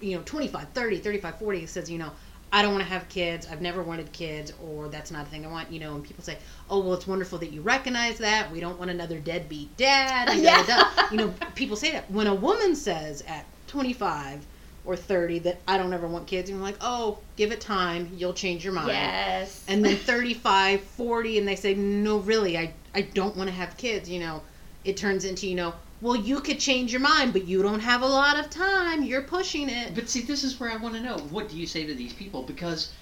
you 0.00 0.16
know, 0.16 0.22
25, 0.24 0.68
30, 0.70 0.98
35, 0.98 1.38
40, 1.38 1.60
he 1.60 1.66
says, 1.66 1.90
you 1.90 1.98
know, 1.98 2.10
I 2.52 2.62
don't 2.62 2.72
want 2.72 2.84
to 2.84 2.90
have 2.90 3.08
kids. 3.08 3.46
I've 3.50 3.60
never 3.60 3.82
wanted 3.82 4.12
kids, 4.12 4.52
or 4.62 4.88
that's 4.88 5.10
not 5.10 5.26
a 5.26 5.28
thing 5.28 5.44
I 5.44 5.48
want. 5.50 5.70
You 5.70 5.80
know, 5.80 5.96
and 5.96 6.04
people 6.04 6.22
say, 6.22 6.38
"Oh, 6.70 6.78
well, 6.80 6.94
it's 6.94 7.06
wonderful 7.06 7.38
that 7.38 7.50
you 7.50 7.60
recognize 7.60 8.18
that. 8.18 8.50
We 8.52 8.60
don't 8.60 8.78
want 8.78 8.90
another 8.90 9.18
deadbeat 9.18 9.76
dad." 9.76 10.28
and 10.30 10.42
da, 10.42 10.62
da, 10.62 10.84
da." 10.94 11.08
You 11.10 11.16
know, 11.18 11.34
people 11.54 11.76
say 11.76 11.92
that. 11.92 12.10
When 12.10 12.28
a 12.28 12.34
woman 12.34 12.76
says 12.76 13.22
at 13.26 13.46
25 13.66 14.46
or 14.84 14.94
30 14.96 15.40
that 15.40 15.60
I 15.66 15.76
don't 15.76 15.92
ever 15.92 16.06
want 16.06 16.28
kids, 16.28 16.48
and 16.48 16.58
you're 16.58 16.66
like, 16.66 16.78
"Oh, 16.80 17.18
give 17.36 17.50
it 17.50 17.60
time. 17.60 18.12
You'll 18.16 18.32
change 18.32 18.64
your 18.64 18.72
mind." 18.72 18.88
Yes. 18.88 19.64
And 19.66 19.84
then 19.84 19.96
35, 19.96 20.80
40, 20.80 21.38
and 21.38 21.48
they 21.48 21.56
say, 21.56 21.74
"No, 21.74 22.18
really, 22.18 22.56
I 22.56 22.72
I 22.94 23.02
don't 23.02 23.36
want 23.36 23.50
to 23.50 23.54
have 23.56 23.76
kids." 23.76 24.08
You 24.08 24.20
know, 24.20 24.42
it 24.86 24.96
turns 24.96 25.24
into 25.24 25.48
you 25.48 25.56
know, 25.56 25.74
well, 26.00 26.16
you 26.16 26.40
could 26.40 26.60
change 26.60 26.92
your 26.92 27.00
mind, 27.00 27.32
but 27.32 27.46
you 27.46 27.62
don't 27.62 27.80
have 27.80 28.02
a 28.02 28.06
lot 28.06 28.38
of 28.38 28.48
time. 28.50 29.02
You're 29.02 29.22
pushing 29.22 29.68
it. 29.68 29.94
But 29.94 30.08
see, 30.08 30.22
this 30.22 30.44
is 30.44 30.60
where 30.60 30.70
I 30.70 30.76
want 30.76 30.94
to 30.94 31.00
know 31.00 31.18
what 31.30 31.48
do 31.48 31.56
you 31.56 31.66
say 31.66 31.84
to 31.84 31.94
these 31.94 32.12
people? 32.12 32.42
Because 32.42 32.92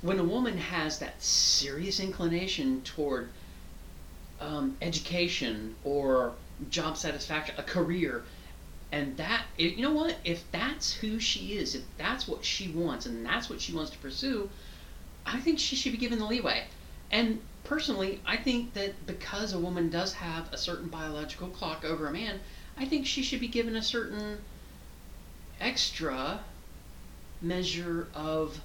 when 0.00 0.18
a 0.18 0.24
woman 0.24 0.56
has 0.56 0.98
that 0.98 1.22
serious 1.22 2.00
inclination 2.00 2.80
toward 2.82 3.28
um, 4.40 4.76
education 4.80 5.74
or 5.84 6.32
job 6.70 6.96
satisfaction, 6.96 7.54
a 7.58 7.62
career, 7.62 8.24
and 8.92 9.16
that, 9.16 9.44
you 9.58 9.82
know 9.82 9.92
what? 9.92 10.16
If 10.24 10.50
that's 10.52 10.94
who 10.94 11.18
she 11.18 11.58
is, 11.58 11.74
if 11.74 11.82
that's 11.98 12.26
what 12.26 12.44
she 12.44 12.68
wants, 12.68 13.04
and 13.04 13.26
that's 13.26 13.50
what 13.50 13.60
she 13.60 13.72
wants 13.72 13.90
to 13.90 13.98
pursue, 13.98 14.48
I 15.26 15.38
think 15.40 15.58
she 15.58 15.76
should 15.76 15.92
be 15.92 15.98
given 15.98 16.18
the 16.18 16.24
leeway. 16.26 16.64
And 17.10 17.40
personally, 17.66 18.20
I 18.24 18.36
think 18.36 18.74
that 18.74 19.06
because 19.06 19.52
a 19.52 19.58
woman 19.58 19.90
does 19.90 20.12
have 20.14 20.52
a 20.52 20.56
certain 20.58 20.88
biological 20.88 21.48
clock 21.48 21.84
over 21.84 22.06
a 22.06 22.12
man, 22.12 22.40
I 22.78 22.84
think 22.84 23.06
she 23.06 23.22
should 23.22 23.40
be 23.40 23.48
given 23.48 23.76
a 23.76 23.82
certain 23.82 24.38
extra 25.60 26.40
measure 27.42 28.08
of 28.14 28.60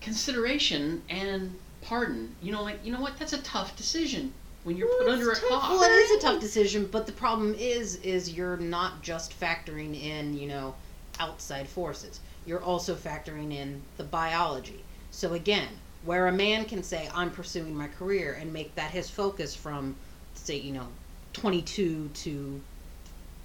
consideration 0.00 1.02
and 1.08 1.56
pardon. 1.82 2.34
You 2.42 2.52
know, 2.52 2.62
like 2.62 2.84
you 2.84 2.92
know 2.92 3.00
what? 3.00 3.18
That's 3.18 3.32
a 3.32 3.42
tough 3.42 3.76
decision 3.76 4.32
when 4.64 4.76
you're 4.76 4.88
put 4.88 5.06
Well, 5.06 5.14
under 5.14 5.30
a 5.30 5.34
tough. 5.34 5.44
clock. 5.44 5.70
Well, 5.70 5.82
it 5.84 5.92
is 5.92 6.10
a 6.22 6.26
tough 6.26 6.40
decision, 6.40 6.88
but 6.90 7.06
the 7.06 7.12
problem 7.12 7.54
is, 7.54 7.96
is 7.96 8.32
you're 8.32 8.56
not 8.56 9.02
just 9.02 9.38
factoring 9.38 10.00
in, 10.00 10.36
you 10.36 10.48
know, 10.48 10.74
outside 11.20 11.68
forces. 11.68 12.20
You're 12.44 12.62
also 12.62 12.94
factoring 12.94 13.52
in 13.52 13.82
the 13.96 14.04
biology. 14.04 14.82
So 15.10 15.34
again, 15.34 15.68
where 16.06 16.26
a 16.26 16.32
man 16.32 16.64
can 16.64 16.82
say, 16.82 17.10
"I'm 17.14 17.30
pursuing 17.30 17.76
my 17.76 17.88
career" 17.88 18.36
and 18.40 18.52
make 18.52 18.74
that 18.76 18.92
his 18.92 19.10
focus 19.10 19.54
from, 19.54 19.96
say, 20.34 20.56
you 20.56 20.72
know, 20.72 20.88
22 21.34 22.10
to 22.14 22.60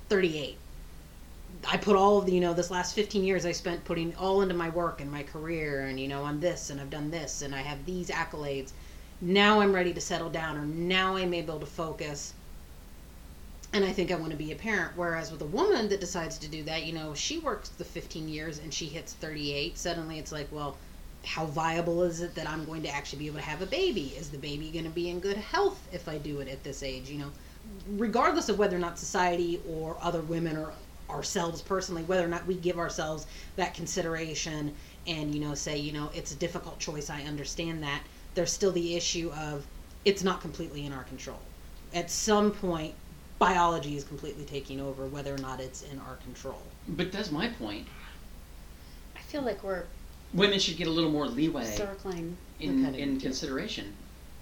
38. 0.10 0.58
I 1.68 1.78
put 1.78 1.96
all 1.96 2.18
of 2.18 2.26
the, 2.26 2.34
you 2.34 2.40
know, 2.40 2.54
this 2.54 2.72
last 2.72 2.96
15 2.96 3.24
years 3.24 3.46
I 3.46 3.52
spent 3.52 3.84
putting 3.84 4.16
all 4.16 4.42
into 4.42 4.56
my 4.56 4.70
work 4.70 5.02
and 5.02 5.12
my 5.12 5.24
career, 5.24 5.82
and 5.82 6.00
you 6.00 6.08
know, 6.08 6.24
I'm 6.24 6.40
this 6.40 6.70
and 6.70 6.80
I've 6.80 6.90
done 6.90 7.12
this 7.12 7.42
and 7.42 7.54
I 7.54 7.62
have 7.62 7.86
these 7.86 8.10
accolades 8.10 8.72
now 9.22 9.62
I'm 9.62 9.72
ready 9.72 9.94
to 9.94 10.02
settle 10.02 10.32
down 10.32 10.58
or 10.58 10.66
now 10.66 11.16
I'm 11.16 11.34
able 11.34 11.60
to 11.60 11.66
focus 11.66 12.34
and 13.74 13.86
I 13.86 13.94
think 13.94 14.12
I 14.12 14.16
want 14.16 14.32
to 14.32 14.38
be 14.38 14.52
a 14.52 14.56
parent. 14.56 14.94
Whereas 14.98 15.32
with 15.32 15.42
a 15.42 15.46
woman 15.46 15.88
that 15.90 16.02
decides 16.02 16.38
to 16.40 16.48
do 16.50 16.64
that, 16.64 16.84
you 16.84 16.92
know, 16.92 17.14
she 17.14 17.40
works 17.40 17.70
the 17.70 17.86
15 17.86 18.28
years 18.28 18.58
and 18.58 18.74
she 18.74 18.88
hits 18.88 19.14
38, 19.14 19.78
suddenly 19.78 20.20
it's 20.20 20.32
like, 20.32 20.48
well, 20.52 20.76
how 21.24 21.46
viable 21.46 22.04
is 22.04 22.22
it 22.22 22.34
that 22.36 22.50
I'm 22.50 22.66
going 22.66 22.82
to 22.84 22.90
actually 22.90 23.20
be 23.20 23.28
able 23.28 23.38
to 23.38 23.46
have 23.46 23.62
a 23.62 23.68
baby? 23.68 24.14
Is 24.18 24.30
the 24.30 24.38
baby 24.38 24.70
going 24.72 24.86
to 24.86 24.92
be 24.92 25.10
in 25.10 25.20
good 25.20 25.38
health 25.38 25.80
if 25.92 26.08
I 26.10 26.18
do 26.18 26.40
it 26.40 26.48
at 26.48 26.64
this 26.64 26.84
age? 26.84 27.10
You 27.10 27.20
know, 27.20 27.32
regardless 27.90 28.50
of 28.50 28.58
whether 28.58 28.76
or 28.76 28.80
not 28.80 28.98
society 28.98 29.62
or 29.70 29.98
other 30.02 30.22
women 30.22 30.58
or 30.58 30.74
ourselves 31.10 31.62
personally, 31.62 32.04
whether 32.04 32.26
or 32.26 32.30
not 32.30 32.46
we 32.48 32.56
give 32.56 32.80
ourselves 32.80 33.28
that 33.56 33.74
consideration 33.74 34.74
and, 35.08 35.34
you 35.34 35.42
know, 35.42 35.54
say, 35.54 35.78
you 35.78 35.92
know, 35.92 36.10
it's 36.14 36.32
a 36.32 36.36
difficult 36.36 36.80
choice, 36.80 37.10
I 37.10 37.22
understand 37.24 37.84
that. 37.84 38.02
There's 38.34 38.52
still 38.52 38.72
the 38.72 38.96
issue 38.96 39.32
of 39.38 39.66
it's 40.06 40.24
not 40.24 40.42
completely 40.42 40.86
in 40.86 40.94
our 40.94 41.04
control. 41.04 41.40
At 41.94 42.10
some 42.10 42.52
point, 42.52 42.94
biology 43.40 43.98
is 43.98 44.04
completely 44.04 44.46
taking 44.46 44.80
over, 44.80 45.06
whether 45.06 45.34
or 45.34 45.40
not 45.40 45.60
it's 45.60 45.82
in 45.84 46.00
our 46.00 46.16
control. 46.18 46.62
But 46.88 47.12
that's 47.12 47.32
my 47.32 47.50
point. 47.50 47.88
I 49.16 49.20
feel 49.20 49.42
like 49.42 49.64
we're 49.64 49.84
Women 50.34 50.60
should 50.60 50.78
get 50.78 50.88
a 50.88 50.92
little 50.92 51.12
more 51.12 51.28
leeway 51.28 51.66
circling. 51.66 52.38
in, 52.60 52.86
Okay. 52.86 53.02
in 53.02 53.20
consideration. 53.20 53.94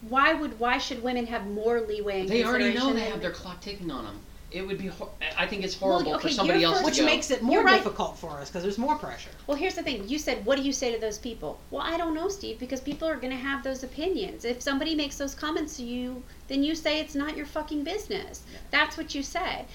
Why 0.08 0.34
would 0.34 0.60
why 0.60 0.78
should 0.78 1.02
women 1.04 1.26
have 1.28 1.48
more 1.48 1.82
leeway? 1.82 2.22
In 2.22 2.28
consideration? 2.28 2.30
They 2.30 2.44
already 2.44 2.74
know 2.78 2.94
they 2.94 3.10
have 3.10 3.22
their 3.22 3.32
clock 3.32 3.60
ticking 3.62 3.90
on 3.92 4.06
them. 4.06 4.20
It 4.52 4.66
would 4.66 4.80
be. 4.80 4.88
Hor- 4.88 5.10
I 5.38 5.46
think 5.46 5.64
it's 5.64 5.80
Well, 5.80 5.92
horrible 5.92 6.14
okay, 6.16 6.30
for 6.30 6.34
somebody 6.34 6.64
else 6.64 6.78
first- 6.78 6.86
to 6.86 6.86
Which 6.90 6.98
go. 7.00 7.06
makes 7.06 7.30
it 7.30 7.44
more 7.44 7.62
right. 7.64 7.78
difficult 7.78 8.18
for 8.18 8.32
us 8.40 8.50
because 8.50 8.64
there's 8.64 8.80
more 8.80 8.96
pressure. 8.98 9.30
Well, 9.46 9.56
here's 9.58 9.76
the 9.76 9.84
thing. 9.84 10.08
You 10.10 10.18
said, 10.18 10.44
what 10.44 10.58
do 10.58 10.64
you 10.64 10.74
say 10.74 10.92
to 10.92 11.00
those 11.00 11.20
people? 11.20 11.60
Well, 11.70 11.84
I 11.84 11.98
don't 11.98 12.16
know, 12.16 12.30
Steve, 12.30 12.58
because 12.60 12.82
people 12.82 13.08
are 13.08 13.16
going 13.16 13.30
to 13.30 13.38
have 13.38 13.64
those 13.64 13.84
opinions. 13.84 14.46
If 14.46 14.60
somebody 14.62 14.96
makes 14.96 15.18
those 15.20 15.36
comments 15.36 15.78
to 15.78 15.84
you, 15.84 16.24
then 16.48 16.64
you 16.64 16.74
say 16.74 17.00
it's 17.00 17.14
not 17.14 17.38
your 17.38 17.46
fucking 17.46 17.84
business. 17.84 18.42
That's 18.72 18.98
what 18.98 19.14
you 19.14 19.22
say. 19.22 19.66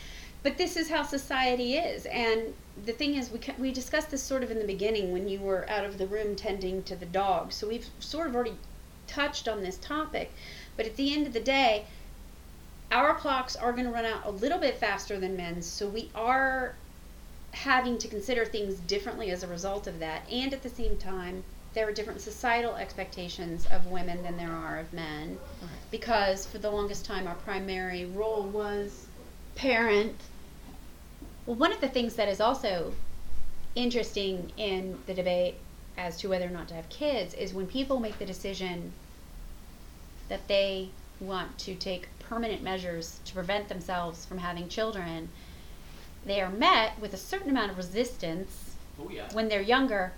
But 0.45 0.59
this 0.59 0.77
is 0.77 0.91
how 0.91 1.03
society 1.03 1.79
is. 1.79 2.05
And 2.05 2.53
the 2.85 2.93
thing 2.93 3.15
is, 3.15 3.31
we, 3.31 3.41
we 3.59 3.73
discussed 3.73 4.11
this 4.11 4.23
sort 4.23 4.43
of 4.43 4.51
in 4.51 4.59
the 4.59 4.67
beginning 4.67 5.11
when 5.11 5.27
you 5.27 5.41
were 5.41 5.69
out 5.71 5.87
of 5.87 5.97
the 5.97 6.07
room 6.07 6.37
tending 6.37 6.83
to 6.83 6.95
the 6.95 7.07
dog. 7.07 7.51
So 7.51 7.67
we've 7.67 7.89
sort 7.99 8.27
of 8.27 8.35
already 8.37 8.55
touched 9.07 9.49
on 9.49 9.63
this 9.63 9.79
topic. 9.79 10.31
But 10.77 10.85
at 10.85 10.97
the 10.97 11.15
end 11.15 11.27
of 11.27 11.33
the 11.33 11.41
day, 11.41 11.87
our 12.93 13.15
clocks 13.15 13.57
are 13.57 13.73
going 13.73 13.87
to 13.87 13.91
run 13.91 14.05
out 14.05 14.27
a 14.27 14.31
little 14.31 14.59
bit 14.59 14.77
faster 14.77 15.19
than 15.19 15.35
men's. 15.35 15.65
So 15.65 15.89
we 15.89 16.11
are 16.15 16.75
having 17.53 17.97
to 17.97 18.09
consider 18.09 18.45
things 18.45 18.75
differently 18.81 19.31
as 19.31 19.43
a 19.43 19.47
result 19.47 19.87
of 19.87 19.99
that. 20.01 20.31
And 20.31 20.53
at 20.53 20.63
the 20.63 20.69
same 20.69 20.99
time, 20.99 21.43
there 21.73 21.89
are 21.89 21.93
different 21.93 22.21
societal 22.21 22.75
expectations 22.75 23.67
of 23.73 23.87
women 23.87 24.23
than 24.23 24.37
there 24.37 24.53
are 24.53 24.79
of 24.79 24.93
men. 24.93 25.39
Right. 25.63 25.71
Because 25.91 26.45
for 26.45 26.59
the 26.59 26.71
longest 26.71 27.07
time, 27.07 27.27
our 27.27 27.35
primary 27.37 28.05
role 28.05 28.43
was 28.43 29.07
parent. 29.55 30.17
Well, 31.47 31.57
one 31.57 31.73
of 31.73 31.81
the 31.81 31.89
things 31.89 32.15
that 32.15 32.29
is 32.29 32.41
also 32.41 32.93
interesting 33.75 34.53
in 34.57 34.99
the 35.07 35.15
debate 35.15 35.57
as 35.97 36.17
to 36.19 36.29
whether 36.29 36.47
or 36.47 36.51
not 36.51 36.69
to 36.69 36.75
have 36.75 36.89
kids 36.89 37.35
is 37.35 37.53
when 37.55 37.67
people 37.67 38.01
make 38.01 38.19
the 38.19 38.27
decision 38.27 38.93
that 40.29 40.47
they 40.49 40.89
want 41.21 41.57
to 41.59 41.75
take 41.75 42.09
permanent 42.19 42.63
measures 42.63 43.21
to 43.25 43.35
prevent 43.35 43.69
themselves 43.69 44.25
from 44.25 44.39
having 44.39 44.69
children, 44.69 45.29
they 46.25 46.41
are 46.41 46.51
met 46.51 46.99
with 46.99 47.13
a 47.15 47.19
certain 47.19 47.51
amount 47.51 47.71
of 47.71 47.77
resistance 47.77 48.77
Oh 48.99 49.11
yeah. 49.11 49.29
when 49.33 49.49
they're 49.49 49.61
younger 49.61 50.13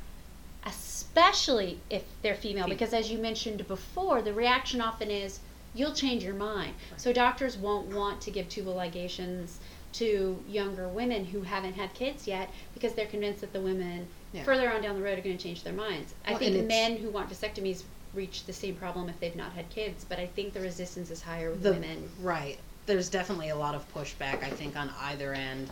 especially 0.66 1.78
if 1.88 2.02
they're 2.22 2.34
female, 2.34 2.68
because 2.68 2.92
as 2.92 3.10
you 3.10 3.18
mentioned 3.18 3.66
before, 3.68 4.20
the 4.20 4.32
reaction 4.32 4.80
often 4.80 5.10
is 5.10 5.38
you'll 5.74 5.94
change 5.94 6.24
your 6.24 6.34
mind. 6.34 6.74
So 6.96 7.12
doctors 7.12 7.56
won't 7.56 7.86
want 7.94 8.20
to 8.22 8.30
give 8.30 8.48
tubal 8.48 8.74
ligations 8.74 9.58
to 9.98 10.42
younger 10.48 10.88
women 10.88 11.24
who 11.24 11.42
haven't 11.42 11.74
had 11.74 11.92
kids 11.94 12.26
yet 12.26 12.50
because 12.74 12.92
they're 12.94 13.06
convinced 13.06 13.40
that 13.40 13.52
the 13.52 13.60
women 13.60 14.06
Yeah. 14.32 14.42
further 14.44 14.70
on 14.70 14.82
down 14.82 14.96
the 14.96 15.02
road 15.02 15.18
are 15.18 15.22
going 15.22 15.36
to 15.36 15.42
change 15.42 15.62
their 15.62 15.72
minds. 15.72 16.14
I 16.26 16.34
think 16.34 16.66
men 16.66 16.96
who 16.96 17.10
want 17.10 17.30
vasectomies 17.30 17.82
reach 18.14 18.44
the 18.44 18.52
same 18.52 18.74
problem 18.74 19.08
if 19.08 19.18
they've 19.20 19.36
not 19.36 19.52
had 19.52 19.68
kids, 19.70 20.04
but 20.08 20.18
I 20.18 20.26
think 20.26 20.52
the 20.52 20.60
resistance 20.60 21.10
is 21.10 21.22
higher 21.22 21.50
with 21.50 21.62
The, 21.62 21.72
women. 21.72 22.10
right. 22.20 22.58
There's 22.86 23.08
definitely 23.08 23.48
a 23.48 23.56
lot 23.56 23.74
of 23.74 23.92
pushback, 23.94 24.42
I 24.44 24.50
think, 24.50 24.76
on 24.76 24.90
either 25.00 25.32
end. 25.34 25.70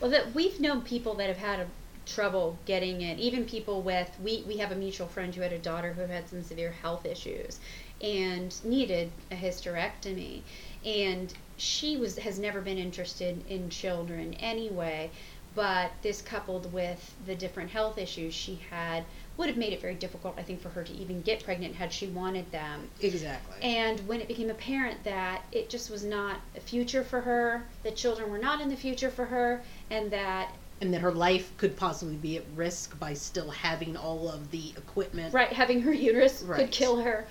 Well, 0.00 0.10
that 0.10 0.34
we've 0.34 0.58
known 0.60 0.82
people 0.82 1.14
that 1.14 1.28
have 1.28 1.36
had 1.36 1.60
a, 1.60 1.66
trouble 2.06 2.58
getting 2.64 3.02
it. 3.02 3.18
Even 3.18 3.44
people 3.44 3.82
with 3.82 4.10
we 4.22 4.42
we 4.48 4.56
have 4.56 4.72
a 4.72 4.74
mutual 4.74 5.06
friend 5.06 5.34
who 5.34 5.42
had 5.42 5.52
a 5.52 5.58
daughter 5.58 5.92
who 5.92 6.02
had 6.02 6.28
some 6.28 6.42
severe 6.42 6.72
health 6.82 7.06
issues 7.06 7.60
and 8.00 8.54
needed 8.64 9.10
a 9.30 9.34
hysterectomy, 9.36 10.40
and 10.84 11.32
she 11.60 11.96
was 11.96 12.16
has 12.18 12.38
never 12.38 12.60
been 12.60 12.78
interested 12.78 13.44
in 13.48 13.68
children 13.70 14.34
anyway. 14.34 15.10
But 15.52 15.90
this 16.02 16.22
coupled 16.22 16.72
with 16.72 17.12
the 17.26 17.34
different 17.34 17.70
health 17.70 17.98
issues 17.98 18.32
she 18.32 18.60
had 18.70 19.04
would 19.36 19.48
have 19.48 19.56
made 19.56 19.72
it 19.72 19.80
very 19.80 19.96
difficult, 19.96 20.34
I 20.38 20.42
think, 20.42 20.62
for 20.62 20.68
her 20.68 20.84
to 20.84 20.92
even 20.92 21.22
get 21.22 21.42
pregnant 21.42 21.74
had 21.74 21.92
she 21.92 22.06
wanted 22.06 22.52
them. 22.52 22.88
Exactly. 23.02 23.56
And 23.60 23.98
when 24.06 24.20
it 24.20 24.28
became 24.28 24.48
apparent 24.48 25.02
that 25.02 25.42
it 25.50 25.68
just 25.68 25.90
was 25.90 26.04
not 26.04 26.40
a 26.56 26.60
future 26.60 27.02
for 27.02 27.20
her, 27.22 27.64
that 27.82 27.96
children 27.96 28.30
were 28.30 28.38
not 28.38 28.60
in 28.60 28.68
the 28.68 28.76
future 28.76 29.10
for 29.10 29.24
her, 29.24 29.62
and 29.90 30.10
that 30.12 30.54
and 30.80 30.94
that 30.94 31.00
her 31.02 31.12
life 31.12 31.54
could 31.58 31.76
possibly 31.76 32.16
be 32.16 32.36
at 32.38 32.44
risk 32.54 32.98
by 32.98 33.12
still 33.12 33.50
having 33.50 33.96
all 33.96 34.30
of 34.30 34.50
the 34.52 34.70
equipment. 34.78 35.34
right 35.34 35.52
having 35.52 35.82
her 35.82 35.92
uterus 35.92 36.42
Right. 36.42 36.60
could 36.60 36.70
kill 36.70 36.98
her, 37.00 37.26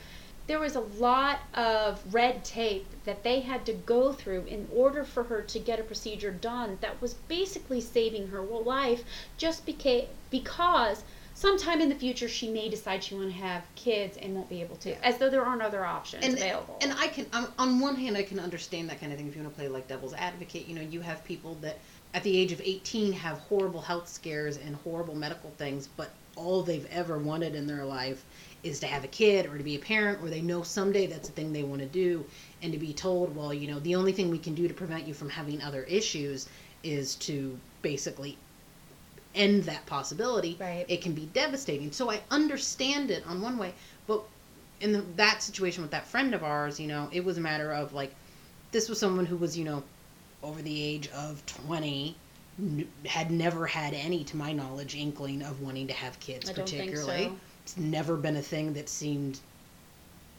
there 0.50 0.60
was 0.60 0.76
a 0.76 0.80
lot 0.80 1.42
of 1.54 2.02
red 2.12 2.44
tape 2.44 2.88
that 3.06 3.22
they 3.22 3.40
had 3.40 3.64
to 3.68 3.72
go 3.72 4.12
through 4.12 4.44
in 4.46 4.68
order 4.74 5.04
for 5.04 5.22
her 5.26 5.44
to 5.44 5.60
get 5.60 5.80
a 5.80 5.84
procedure 5.84 6.32
done 6.32 6.76
that 6.82 7.00
was 7.00 7.14
basically 7.14 7.80
saving 7.80 8.28
her 8.30 8.42
life 8.42 9.04
just 9.38 9.64
beca- 9.64 10.08
because 10.32 11.04
sometime 11.36 11.80
in 11.80 11.88
the 11.88 11.94
future 11.94 12.28
she 12.28 12.50
may 12.50 12.68
decide 12.68 13.04
she 13.04 13.14
want 13.14 13.28
to 13.32 13.38
have 13.38 13.64
kids 13.76 14.18
and 14.18 14.34
won't 14.34 14.50
be 14.50 14.60
able 14.60 14.76
to 14.78 14.90
Yeah. 14.90 14.98
as 15.04 15.20
though 15.20 15.30
there 15.30 15.46
aren't 15.46 15.62
other 15.62 15.86
options 15.86 16.26
and, 16.26 16.34
available 16.34 16.80
And 16.82 16.94
I 16.94 17.10
can, 17.10 17.28
um, 17.32 17.54
on 17.60 17.80
one 17.80 17.96
hand, 17.96 18.18
I 18.18 18.24
can 18.24 18.40
understand 18.40 18.90
that 18.90 19.00
kind 19.00 19.12
of 19.12 19.20
thing. 19.20 19.28
If 19.28 19.36
you 19.36 19.44
want 19.44 19.54
to 19.54 19.60
play 19.60 19.70
like 19.70 19.88
devil's 19.88 20.16
advocate, 20.16 20.68
you 20.68 20.74
know, 20.74 20.82
you 20.82 21.02
have 21.02 21.24
people 21.26 21.60
that 21.62 21.78
at 22.16 22.24
the 22.24 22.36
age 22.36 22.52
of 22.52 22.60
18 22.60 23.14
have 23.14 23.38
horrible 23.38 23.82
health 23.82 24.10
scares 24.10 24.58
and 24.58 24.76
horrible 24.78 25.14
medical 25.14 25.52
things, 25.60 25.88
but 25.96 26.10
all 26.36 26.64
they've 26.64 26.88
ever 26.92 27.18
wanted 27.18 27.56
in 27.56 27.68
their 27.68 27.86
life 27.86 28.24
is 28.64 28.80
to 28.82 28.88
have 28.88 29.04
a 29.04 29.08
kid 29.08 29.46
or 29.46 29.58
to 29.58 29.64
be 29.64 29.76
a 29.76 29.80
parent, 29.80 30.22
or 30.22 30.30
they 30.30 30.42
know 30.42 30.64
someday 30.64 31.08
that's 31.08 31.30
a 31.30 31.32
thing 31.32 31.54
they 31.54 31.64
want 31.64 31.82
to 31.82 31.88
do, 31.88 32.26
and 32.62 32.74
to 32.74 32.78
be 32.78 32.94
told, 32.94 33.36
well, 33.36 33.54
you 33.54 33.68
know, 33.68 33.80
the 33.80 33.96
only 33.96 34.12
thing 34.12 34.30
we 34.30 34.38
can 34.38 34.54
do 34.54 34.68
to 34.68 34.74
prevent 34.74 35.08
you 35.08 35.14
from 35.14 35.30
having 35.30 35.62
other 35.62 35.84
issues 35.84 36.48
is 36.84 37.16
to 37.16 37.58
basically 37.82 38.38
end 39.36 39.64
that 39.64 39.86
possibility. 39.86 40.58
Right. 40.60 40.86
It 40.88 41.02
can 41.02 41.14
be 41.14 41.28
devastating. 41.28 41.92
So 41.92 42.12
I 42.12 42.22
understand 42.32 43.12
it 43.12 43.26
on 43.28 43.42
one 43.42 43.58
way, 43.58 43.74
but 44.08 44.24
in 44.82 44.92
the, 44.92 45.02
that 45.16 45.44
situation 45.44 45.82
with 45.82 45.92
that 45.92 46.08
friend 46.08 46.34
of 46.34 46.44
ours, 46.44 46.80
you 46.80 46.88
know, 46.88 47.10
it 47.12 47.24
was 47.24 47.38
a 47.38 47.42
matter 47.42 47.72
of 47.72 47.94
like, 47.94 48.14
this 48.72 48.90
was 48.90 49.00
someone 49.00 49.26
who 49.26 49.38
was, 49.38 49.58
you 49.58 49.66
know, 49.66 49.84
over 50.44 50.62
the 50.62 50.84
age 50.84 51.08
of 51.10 51.46
20, 51.46 52.08
n- 52.10 52.16
had 53.06 53.32
never 53.32 53.66
had 53.66 53.94
any, 53.94 54.24
to 54.26 54.38
my 54.38 54.52
knowledge, 54.52 54.96
inkling 54.96 55.42
of 55.42 55.62
wanting 55.62 55.88
to 55.88 55.94
have 55.94 56.20
kids, 56.20 56.50
I 56.50 56.54
particularly. 56.54 57.26
so. 57.26 57.36
It's 57.64 57.78
never 57.78 58.18
been 58.18 58.38
a 58.38 58.42
thing 58.42 58.74
that 58.74 58.90
seemed 58.90 59.40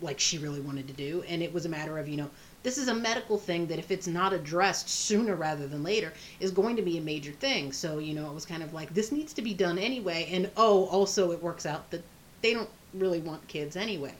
like 0.02 0.18
she 0.18 0.38
really 0.38 0.60
wanted 0.60 0.86
to 0.88 0.94
do. 0.94 1.22
And 1.28 1.42
it 1.42 1.52
was 1.52 1.66
a 1.66 1.68
matter 1.68 1.98
of, 1.98 2.08
you 2.08 2.16
know, 2.16 2.30
this 2.62 2.78
is 2.78 2.88
a 2.88 2.94
medical 2.94 3.38
thing 3.38 3.66
that 3.66 3.78
if 3.78 3.90
it's 3.90 4.06
not 4.06 4.32
addressed 4.32 4.88
sooner 4.88 5.34
rather 5.34 5.66
than 5.66 5.82
later 5.82 6.12
is 6.40 6.50
going 6.50 6.76
to 6.76 6.82
be 6.82 6.98
a 6.98 7.02
major 7.02 7.32
thing. 7.32 7.72
So, 7.72 7.98
you 7.98 8.14
know, 8.14 8.26
it 8.30 8.34
was 8.34 8.46
kind 8.46 8.62
of 8.62 8.72
like, 8.72 8.92
this 8.94 9.12
needs 9.12 9.32
to 9.34 9.42
be 9.42 9.54
done 9.54 9.78
anyway. 9.78 10.28
And 10.30 10.50
oh, 10.56 10.86
also 10.86 11.32
it 11.32 11.42
works 11.42 11.66
out 11.66 11.90
that 11.90 12.02
they 12.42 12.54
don't 12.54 12.70
really 12.94 13.20
want 13.20 13.46
kids 13.48 13.76
anyway. 13.76 14.14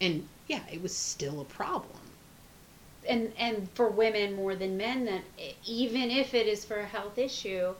And 0.00 0.26
yeah, 0.48 0.62
it 0.72 0.82
was 0.82 0.94
still 0.94 1.40
a 1.40 1.44
problem. 1.44 1.99
And 3.10 3.32
and 3.38 3.68
for 3.74 3.88
women 3.88 4.34
more 4.34 4.54
than 4.54 4.76
men 4.76 5.04
that 5.04 5.22
even 5.66 6.10
if 6.10 6.32
it 6.32 6.46
is 6.46 6.64
for 6.64 6.78
a 6.80 6.86
health 6.86 7.18
issue 7.18 7.74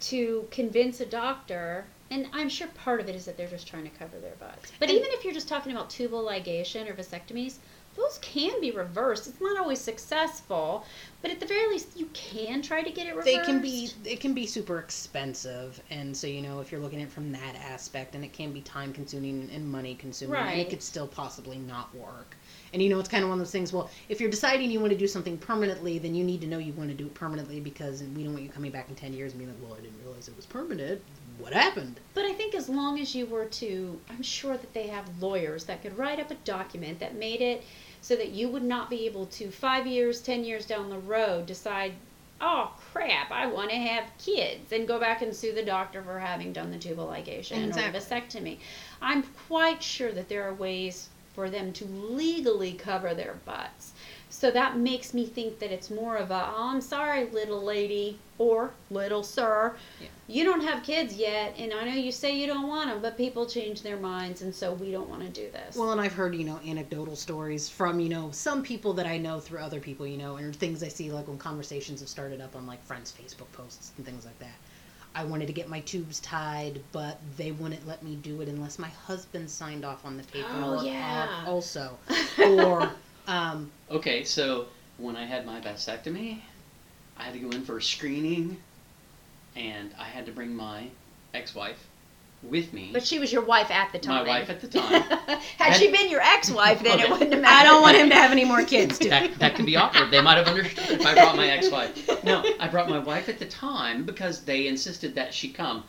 to 0.00 0.48
convince 0.50 1.00
a 1.00 1.06
doctor 1.06 1.84
and 2.10 2.28
I'm 2.32 2.48
sure 2.48 2.68
part 2.68 3.00
of 3.00 3.08
it 3.08 3.14
is 3.14 3.24
that 3.26 3.36
they're 3.36 3.48
just 3.48 3.66
trying 3.66 3.82
to 3.82 3.90
cover 3.90 4.18
their 4.20 4.36
butts. 4.38 4.72
But 4.78 4.88
And- 4.88 4.98
even 4.98 5.10
if 5.12 5.24
you're 5.24 5.34
just 5.34 5.48
talking 5.48 5.72
about 5.72 5.90
tubal 5.90 6.22
ligation 6.22 6.88
or 6.88 6.94
vasectomies, 6.94 7.56
those 7.96 8.18
can 8.22 8.60
be 8.60 8.70
reversed. 8.70 9.26
It's 9.26 9.40
not 9.40 9.58
always 9.58 9.80
successful, 9.80 10.84
but 11.22 11.30
at 11.32 11.40
the 11.40 11.46
very 11.46 11.66
least 11.68 11.88
you 11.96 12.06
can 12.12 12.62
try 12.62 12.82
to 12.82 12.90
get 12.90 13.06
it 13.06 13.16
reversed. 13.16 13.26
They 13.26 13.38
can 13.38 13.60
be 13.60 13.90
it 14.04 14.20
can 14.20 14.34
be 14.34 14.46
super 14.46 14.78
expensive, 14.78 15.80
and 15.90 16.16
so 16.16 16.26
you 16.26 16.42
know 16.42 16.60
if 16.60 16.70
you're 16.70 16.80
looking 16.80 17.00
at 17.00 17.08
it 17.08 17.12
from 17.12 17.32
that 17.32 17.56
aspect, 17.56 18.14
and 18.14 18.22
it 18.24 18.32
can 18.32 18.52
be 18.52 18.60
time 18.60 18.92
consuming 18.92 19.50
and 19.52 19.68
money 19.70 19.94
consuming, 19.96 20.36
and 20.36 20.46
Right. 20.46 20.58
it 20.58 20.70
could 20.70 20.82
still 20.82 21.08
possibly 21.08 21.56
not 21.58 21.92
work. 21.94 22.36
And 22.76 22.82
you 22.82 22.90
know 22.90 23.00
it's 23.00 23.08
kind 23.08 23.24
of 23.24 23.30
one 23.30 23.38
of 23.38 23.46
those 23.46 23.52
things. 23.52 23.72
Well, 23.72 23.88
if 24.10 24.20
you're 24.20 24.28
deciding 24.30 24.70
you 24.70 24.80
want 24.80 24.92
to 24.92 24.98
do 24.98 25.06
something 25.06 25.38
permanently, 25.38 25.98
then 25.98 26.14
you 26.14 26.22
need 26.22 26.42
to 26.42 26.46
know 26.46 26.58
you 26.58 26.74
want 26.74 26.90
to 26.90 26.94
do 26.94 27.06
it 27.06 27.14
permanently 27.14 27.58
because 27.58 28.02
we 28.02 28.22
don't 28.22 28.34
want 28.34 28.44
you 28.44 28.50
coming 28.50 28.70
back 28.70 28.90
in 28.90 28.94
ten 28.94 29.14
years 29.14 29.32
and 29.32 29.38
being 29.38 29.50
like, 29.50 29.58
well, 29.62 29.72
I 29.72 29.80
didn't 29.80 29.98
realize 30.04 30.28
it 30.28 30.36
was 30.36 30.44
permanent. 30.44 31.00
What 31.38 31.54
happened? 31.54 31.98
But 32.12 32.26
I 32.26 32.34
think 32.34 32.54
as 32.54 32.68
long 32.68 33.00
as 33.00 33.14
you 33.14 33.24
were 33.24 33.46
to, 33.46 33.98
I'm 34.10 34.20
sure 34.20 34.58
that 34.58 34.74
they 34.74 34.88
have 34.88 35.22
lawyers 35.22 35.64
that 35.64 35.80
could 35.80 35.96
write 35.96 36.20
up 36.20 36.30
a 36.30 36.34
document 36.34 37.00
that 37.00 37.14
made 37.14 37.40
it 37.40 37.64
so 38.02 38.14
that 38.14 38.32
you 38.32 38.50
would 38.50 38.62
not 38.62 38.90
be 38.90 39.06
able 39.06 39.24
to, 39.24 39.50
five 39.50 39.86
years, 39.86 40.20
ten 40.20 40.44
years 40.44 40.66
down 40.66 40.90
the 40.90 40.98
road, 40.98 41.46
decide, 41.46 41.94
oh 42.42 42.72
crap, 42.92 43.30
I 43.30 43.46
want 43.46 43.70
to 43.70 43.76
have 43.76 44.04
kids, 44.18 44.70
and 44.70 44.86
go 44.86 45.00
back 45.00 45.22
and 45.22 45.34
sue 45.34 45.54
the 45.54 45.64
doctor 45.64 46.02
for 46.02 46.18
having 46.18 46.52
done 46.52 46.70
the 46.70 46.78
tubal 46.78 47.06
ligation 47.06 47.62
or 47.62 47.68
Exactly. 47.68 47.98
vasectomy. 48.00 48.58
I'm 49.00 49.22
quite 49.48 49.82
sure 49.82 50.12
that 50.12 50.28
there 50.28 50.46
are 50.46 50.52
ways 50.52 51.08
for 51.36 51.50
them 51.50 51.70
to 51.74 51.84
legally 51.84 52.72
cover 52.72 53.14
their 53.14 53.34
butts. 53.44 53.92
So 54.30 54.50
that 54.50 54.76
makes 54.76 55.14
me 55.14 55.24
think 55.24 55.60
that 55.60 55.70
it's 55.70 55.90
more 55.90 56.16
of 56.16 56.30
a, 56.30 56.34
oh, 56.56 56.70
I'm 56.70 56.80
sorry, 56.80 57.26
little 57.26 57.62
lady 57.62 58.18
or 58.38 58.72
little 58.90 59.22
sir, 59.22 59.76
Yeah. 60.00 60.08
you 60.26 60.44
don't 60.44 60.60
have 60.62 60.82
kids 60.82 61.14
yet, 61.14 61.54
and 61.56 61.72
I 61.72 61.84
know 61.84 61.94
you 61.94 62.10
say 62.12 62.36
you 62.36 62.46
don't 62.46 62.66
want 62.66 62.90
them, 62.90 63.00
but 63.00 63.16
people 63.16 63.46
change 63.46 63.82
their 63.82 63.96
minds, 63.96 64.42
and 64.42 64.54
so 64.54 64.74
we 64.74 64.90
don't 64.90 65.08
want 65.08 65.22
to 65.22 65.28
do 65.28 65.50
this. 65.52 65.76
Well, 65.76 65.92
and 65.92 66.00
I've 66.00 66.12
heard, 66.12 66.34
you 66.34 66.44
know, 66.44 66.58
anecdotal 66.66 67.16
stories 67.16 67.68
from, 67.68 68.00
you 68.00 68.08
know, 68.10 68.30
some 68.32 68.62
people 68.62 68.92
that 68.94 69.06
I 69.06 69.16
know 69.16 69.40
through 69.40 69.60
other 69.60 69.80
people, 69.80 70.06
you 70.06 70.18
know, 70.18 70.36
and 70.36 70.54
things 70.54 70.82
I 70.82 70.88
see 70.88 71.10
like 71.10 71.28
when 71.28 71.38
conversations 71.38 72.00
have 72.00 72.08
started 72.10 72.40
up 72.40 72.56
on 72.56 72.66
like 72.66 72.84
friends' 72.84 73.12
Facebook 73.18 73.50
posts 73.52 73.92
and 73.96 74.04
things 74.04 74.24
like 74.26 74.38
that. 74.40 74.56
I 75.16 75.24
wanted 75.24 75.46
to 75.46 75.54
get 75.54 75.68
my 75.70 75.80
tubes 75.80 76.20
tied, 76.20 76.82
but 76.92 77.18
they 77.38 77.50
wouldn't 77.50 77.88
let 77.88 78.02
me 78.02 78.16
do 78.16 78.42
it 78.42 78.48
unless 78.48 78.78
my 78.78 78.90
husband 78.90 79.50
signed 79.50 79.82
off 79.82 80.04
on 80.04 80.18
the 80.18 80.22
paperwork 80.24 80.80
Oh, 80.80 80.84
yeah. 80.84 81.42
uh, 81.46 81.50
also. 81.50 81.96
Or, 82.46 82.90
um, 83.26 83.70
Okay, 83.90 84.24
so 84.24 84.66
when 84.98 85.16
I 85.16 85.24
had 85.24 85.46
my 85.46 85.58
vasectomy, 85.58 86.40
I 87.16 87.22
had 87.24 87.32
to 87.32 87.38
go 87.40 87.48
in 87.48 87.64
for 87.64 87.78
a 87.78 87.82
screening, 87.82 88.58
and 89.56 89.90
I 89.98 90.04
had 90.04 90.26
to 90.26 90.32
bring 90.32 90.54
my 90.54 90.88
ex-wife 91.32 91.82
with 92.50 92.72
me. 92.72 92.90
but 92.92 93.04
she 93.06 93.18
was 93.18 93.32
your 93.32 93.42
wife 93.44 93.70
at 93.70 93.92
the 93.92 93.98
time. 93.98 94.24
my 94.26 94.38
wife 94.40 94.50
at 94.50 94.60
the 94.60 94.68
time. 94.68 95.02
Had 95.02 95.38
Had- 95.58 95.76
she 95.76 95.90
been 95.90 96.08
your 96.10 96.20
ex-wife, 96.20 96.82
then 96.82 97.00
it 97.00 97.10
wouldn't 97.10 97.32
have 97.32 97.42
mattered. 97.42 97.60
I 97.60 97.64
don't 97.64 97.82
want 97.82 97.96
him 97.96 98.08
to 98.10 98.14
have 98.14 98.30
any 98.32 98.44
more 98.44 98.62
kids, 98.64 98.98
dude. 98.98 99.12
that, 99.12 99.38
that 99.38 99.54
could 99.54 99.66
be 99.66 99.76
awkward. 99.76 100.10
They 100.10 100.20
might 100.20 100.36
have 100.38 100.46
understood 100.48 101.00
if 101.00 101.06
I 101.06 101.14
brought 101.14 101.36
my 101.36 101.48
ex-wife. 101.48 102.24
No, 102.24 102.44
I 102.60 102.68
brought 102.68 102.88
my 102.88 102.98
wife 102.98 103.28
at 103.28 103.38
the 103.38 103.46
time 103.46 104.04
because 104.04 104.42
they 104.42 104.66
insisted 104.68 105.14
that 105.16 105.32
she 105.34 105.50
come. 105.50 105.84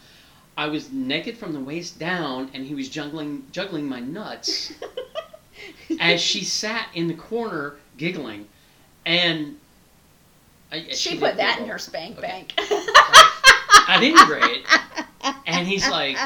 I 0.58 0.68
was 0.68 0.91
naked 0.91 1.38
from 1.38 1.53
the 1.53 1.60
waist 1.60 1.99
down, 1.99 2.49
and 2.53 2.66
he 2.66 2.74
was 2.74 2.89
juggling 2.89 3.45
juggling 3.51 3.88
my 3.88 3.99
nuts 3.99 4.74
as 5.99 6.20
she 6.20 6.43
sat 6.43 6.88
in 6.95 7.08
the 7.08 7.14
corner 7.14 7.76
giggling, 7.97 8.47
and 9.05 9.58
I, 10.72 10.88
She, 10.93 11.12
did 11.12 11.20
put 11.20 11.38
that 11.38 11.60
in 11.60 11.68
her 11.68 11.78
spank 11.78 12.18
Okay. 12.18 12.28
bank. 12.28 12.53
At 13.89 14.03
any 14.03 14.16
rate, 14.32 14.66
and 15.45 15.66
he's 15.68 15.88
like, 15.89 16.18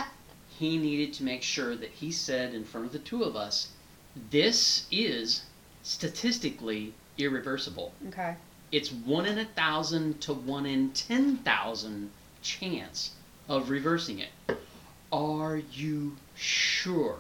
he 0.61 0.77
needed 0.77 1.11
to 1.11 1.23
make 1.23 1.41
sure 1.41 1.75
that 1.75 1.89
he 1.89 2.11
said 2.11 2.53
in 2.53 2.63
front 2.63 2.85
of 2.85 2.93
the 2.93 2.99
two 2.99 3.23
of 3.23 3.35
us, 3.35 3.69
this 4.29 4.85
is 4.91 5.41
statistically 5.81 6.93
irreversible. 7.17 7.91
okay. 8.07 8.35
It's 8.71 8.91
one 8.91 9.25
in 9.25 9.39
a 9.39 9.45
thousand 9.45 10.21
to 10.21 10.33
one 10.33 10.67
in 10.67 10.91
ten 10.91 11.37
thousand 11.37 12.11
chance 12.43 13.11
of 13.49 13.71
reversing 13.71 14.19
it. 14.19 14.29
Are 15.11 15.57
you 15.57 16.15
sure? 16.35 17.17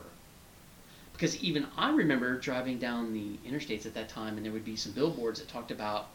Because 1.11 1.35
even 1.43 1.65
I 1.75 1.89
remember 1.91 2.37
driving 2.37 2.77
down 2.77 3.11
the 3.11 3.37
interstates 3.49 3.87
at 3.87 3.95
that 3.95 4.07
time, 4.07 4.37
and 4.37 4.45
there 4.45 4.53
would 4.53 4.63
be 4.63 4.75
some 4.75 4.91
billboards 4.91 5.39
that 5.39 5.49
talked 5.49 5.71
about 5.71 6.09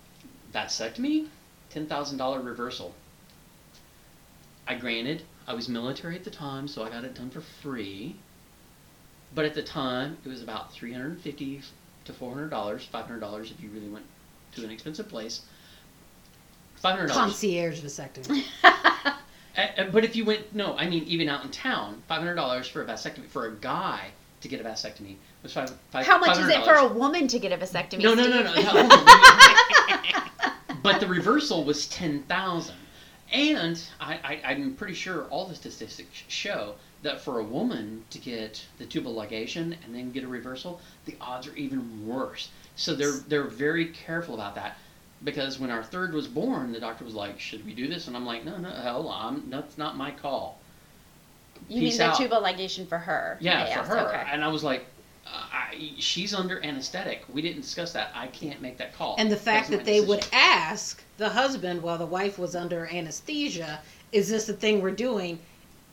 vasectomy, 0.54 1.26
ten 1.70 1.86
thousand 1.86 2.18
dollar 2.18 2.40
reversal. 2.40 2.94
I 4.68 4.76
granted 4.76 5.22
I 5.46 5.54
was 5.54 5.68
military 5.68 6.16
at 6.16 6.24
the 6.24 6.30
time, 6.30 6.66
so 6.68 6.82
I 6.82 6.90
got 6.90 7.04
it 7.04 7.14
done 7.14 7.30
for 7.30 7.40
free. 7.40 8.16
But 9.34 9.44
at 9.44 9.54
the 9.54 9.62
time, 9.62 10.16
it 10.24 10.28
was 10.28 10.42
about 10.42 10.72
three 10.72 10.92
hundred 10.92 11.12
and 11.12 11.20
fifty 11.20 11.62
to 12.04 12.12
four 12.12 12.32
hundred 12.32 12.50
dollars, 12.50 12.84
five 12.84 13.06
hundred 13.06 13.20
dollars 13.20 13.50
if 13.50 13.62
you 13.62 13.70
really 13.70 13.88
went 13.88 14.04
to 14.54 14.64
an 14.64 14.70
expensive 14.70 15.08
place. 15.08 15.42
Five 16.76 16.96
hundred 16.96 17.08
dollars. 17.08 17.32
Concierge 17.32 17.80
vasectomy. 17.80 18.44
But 19.92 20.04
if 20.04 20.14
you 20.14 20.24
went, 20.24 20.54
no, 20.54 20.76
I 20.76 20.86
mean 20.88 21.04
even 21.04 21.28
out 21.28 21.44
in 21.44 21.50
town, 21.50 22.02
five 22.08 22.18
hundred 22.18 22.34
dollars 22.34 22.68
for 22.68 22.82
a 22.82 22.86
vasectomy 22.86 23.26
for 23.26 23.46
a 23.46 23.54
guy 23.56 24.10
to 24.42 24.48
get 24.48 24.60
a 24.60 24.64
vasectomy 24.64 25.16
was 25.42 25.52
five. 25.52 25.70
five 25.90 26.06
How 26.06 26.18
much 26.18 26.38
is 26.38 26.48
it 26.48 26.64
for 26.64 26.74
a 26.74 26.86
woman 26.86 27.26
to 27.28 27.38
get 27.38 27.52
a 27.52 27.56
vasectomy? 27.56 28.02
No, 28.02 28.14
no, 28.14 28.26
no, 28.28 28.42
no. 28.42 28.52
No, 28.54 28.88
but 30.82 31.00
the 31.00 31.06
reversal 31.06 31.64
was 31.64 31.86
ten 31.88 32.22
thousand, 32.24 32.76
and 33.36 33.82
I, 34.00 34.14
I, 34.24 34.40
I'm 34.52 34.74
pretty 34.74 34.94
sure 34.94 35.24
all 35.24 35.46
the 35.46 35.54
statistics 35.54 36.22
show 36.28 36.74
that 37.02 37.20
for 37.20 37.38
a 37.38 37.44
woman 37.44 38.04
to 38.10 38.18
get 38.18 38.64
the 38.78 38.86
tubal 38.86 39.14
ligation 39.14 39.76
and 39.84 39.94
then 39.94 40.10
get 40.12 40.24
a 40.24 40.28
reversal, 40.28 40.80
the 41.04 41.16
odds 41.20 41.46
are 41.46 41.54
even 41.56 42.06
worse. 42.06 42.48
So 42.76 42.94
they're 42.94 43.18
they're 43.28 43.44
very 43.44 43.86
careful 43.86 44.34
about 44.34 44.54
that. 44.56 44.76
Because 45.24 45.58
when 45.58 45.70
our 45.70 45.82
third 45.82 46.12
was 46.12 46.26
born, 46.28 46.72
the 46.72 46.80
doctor 46.80 47.04
was 47.04 47.14
like, 47.14 47.40
"Should 47.40 47.64
we 47.64 47.72
do 47.72 47.88
this?" 47.88 48.06
And 48.06 48.16
I'm 48.16 48.26
like, 48.26 48.44
"No, 48.44 48.58
no, 48.58 48.70
hell, 48.70 49.08
I'm 49.08 49.48
that's 49.48 49.78
not 49.78 49.96
my 49.96 50.10
call." 50.10 50.58
You 51.68 51.80
Peace 51.80 51.98
mean 51.98 51.98
the 51.98 52.12
out. 52.12 52.18
tubal 52.18 52.42
ligation 52.42 52.86
for 52.86 52.98
her? 52.98 53.38
Yeah, 53.40 53.82
for 53.82 53.88
her. 53.88 54.08
Okay. 54.08 54.24
And 54.30 54.44
I 54.44 54.48
was 54.48 54.62
like, 54.62 54.84
I, 55.30 55.92
she's 55.98 56.32
under 56.34 56.64
anesthetic. 56.64 57.24
We 57.32 57.42
didn't 57.42 57.62
discuss 57.62 57.92
that. 57.92 58.10
I 58.14 58.28
can't 58.28 58.60
make 58.62 58.78
that 58.78 58.94
call. 58.94 59.16
And 59.18 59.30
the 59.30 59.36
fact 59.36 59.68
That's 59.68 59.78
that 59.80 59.84
they 59.84 60.00
decision. 60.00 60.08
would 60.08 60.26
ask 60.32 61.02
the 61.18 61.28
husband 61.28 61.82
while 61.82 61.98
the 61.98 62.06
wife 62.06 62.38
was 62.38 62.54
under 62.54 62.86
anesthesia, 62.86 63.80
"Is 64.12 64.28
this 64.28 64.46
the 64.46 64.52
thing 64.52 64.80
we're 64.80 64.90
doing?" 64.92 65.38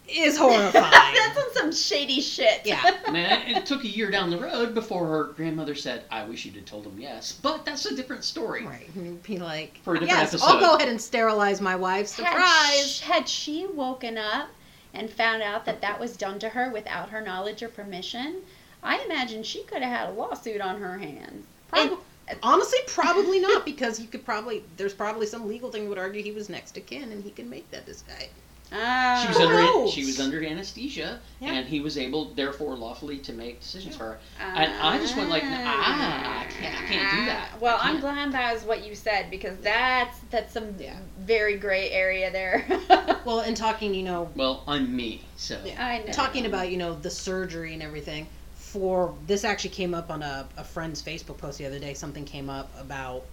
is 0.08 0.38
horrifying. 0.38 0.74
That's 0.74 1.38
on 1.38 1.54
some 1.54 1.72
shady 1.72 2.20
shit. 2.20 2.62
Yeah. 2.66 2.82
Man, 3.12 3.48
it 3.48 3.66
took 3.66 3.86
a 3.86 3.88
year 3.88 4.12
down 4.12 4.30
the 4.30 4.38
road 4.38 4.74
before 4.74 5.08
her 5.08 5.24
grandmother 5.36 5.76
said, 5.76 6.04
"I 6.12 6.26
wish 6.26 6.46
you'd 6.46 6.56
have 6.56 6.66
told 6.66 6.86
him 6.86 7.00
yes." 7.00 7.40
But 7.42 7.64
that's 7.66 7.86
a 7.86 7.96
different 7.96 8.24
story. 8.26 8.66
right. 8.66 8.94
And 8.96 9.24
be 9.24 9.38
like, 9.40 9.78
For 9.84 9.96
a 9.96 10.00
different 10.00 10.20
yes, 10.20 10.34
episode. 10.34 10.46
I'll 10.48 10.60
go 10.60 10.76
ahead 10.76 10.90
and 10.90 11.02
sterilize 11.02 11.62
my 11.62 11.76
wife. 11.76 12.14
Had 12.18 12.28
Surprise. 12.28 12.96
sh- 12.98 13.00
Had 13.02 13.30
she 13.30 13.66
woken 13.68 14.18
up 14.18 14.50
and 14.94 15.10
found 15.10 15.42
out 15.42 15.66
that 15.66 15.80
that 15.82 16.00
was 16.00 16.18
done 16.18 16.38
to 16.40 16.50
her 16.50 16.70
without 16.70 17.10
her 17.10 17.22
knowledge 17.22 17.64
or 17.64 17.70
permission, 17.70 18.42
I 18.84 19.00
imagine 19.06 19.44
she 19.44 19.64
could 19.64 19.82
have 19.82 19.98
had 19.98 20.10
a 20.10 20.12
lawsuit 20.14 20.62
on 20.62 20.80
her 20.82 20.98
hands. 20.98 21.46
Prob- 21.70 22.00
honestly, 22.42 22.80
probably 22.88 23.40
not 23.40 23.66
because 23.72 24.00
you 24.00 24.08
could 24.08 24.26
probably 24.26 24.64
there's 24.78 24.94
probably 24.94 25.26
some 25.26 25.48
legal 25.48 25.72
thing 25.72 25.84
that 25.84 25.90
would 25.90 25.98
argue 25.98 26.22
he 26.24 26.32
was 26.32 26.50
next 26.50 26.72
to 26.74 26.82
kin 26.82 27.12
and 27.12 27.24
he 27.24 27.32
can 27.32 27.50
make 27.50 27.70
that 27.72 27.86
disguise. 27.86 28.30
Ah. 28.76 29.20
She 29.22 29.28
was 29.28 29.38
under 29.38 29.54
knows? 29.62 29.92
she 29.92 30.04
was 30.04 30.20
under 30.20 30.44
anesthesia, 30.44 31.20
Yeah. 31.40 31.52
and 31.52 31.68
he 31.68 31.80
was 31.80 31.96
able, 31.96 32.34
therefore, 32.34 32.76
lawfully 32.76 33.20
to 33.20 33.32
make 33.32 33.60
decisions 33.60 33.96
for 33.96 34.04
her. 34.06 34.20
And 34.40 34.74
I 34.82 34.98
just 34.98 35.16
went 35.16 35.30
like, 35.30 35.44
ah, 35.46 36.40
I 36.42 36.46
can't, 36.46 36.74
I 36.76 36.88
can't 36.88 37.12
do 37.20 37.26
that. 37.28 37.50
Well, 37.62 37.78
I 37.80 37.90
I'm 37.90 38.00
can't. 38.02 38.02
glad 38.02 38.32
that 38.32 38.56
is 38.56 38.64
what 38.64 38.84
you 38.84 38.96
said 38.96 39.30
because 39.30 39.58
that's 39.58 40.18
that's 40.32 40.54
some 40.54 40.74
Yeah. 40.80 40.96
very 41.20 41.58
gray 41.58 41.92
area 41.92 42.32
there. 42.32 42.66
Well, 43.26 43.40
and 43.42 43.56
talking, 43.56 43.94
you 43.94 44.04
know, 44.04 44.30
Well, 44.36 44.64
I'm 44.68 44.94
me, 44.94 45.22
so 45.38 45.58
I 45.78 46.00
know. 46.00 46.12
talking 46.12 46.46
about 46.46 46.70
you 46.70 46.78
know 46.78 46.94
the 46.96 47.10
surgery 47.12 47.74
and 47.74 47.82
everything 47.84 48.28
for 48.74 49.14
this 49.28 49.44
actually 49.44 49.70
came 49.70 49.94
up 49.94 50.10
on 50.10 50.24
a, 50.24 50.48
a 50.58 50.64
friend's 50.64 51.00
facebook 51.00 51.38
post 51.38 51.60
the 51.60 51.66
other 51.68 51.78
day. 51.78 51.94
Something 51.94 52.26
came 52.26 52.50
up 52.50 52.72
about 52.80 53.24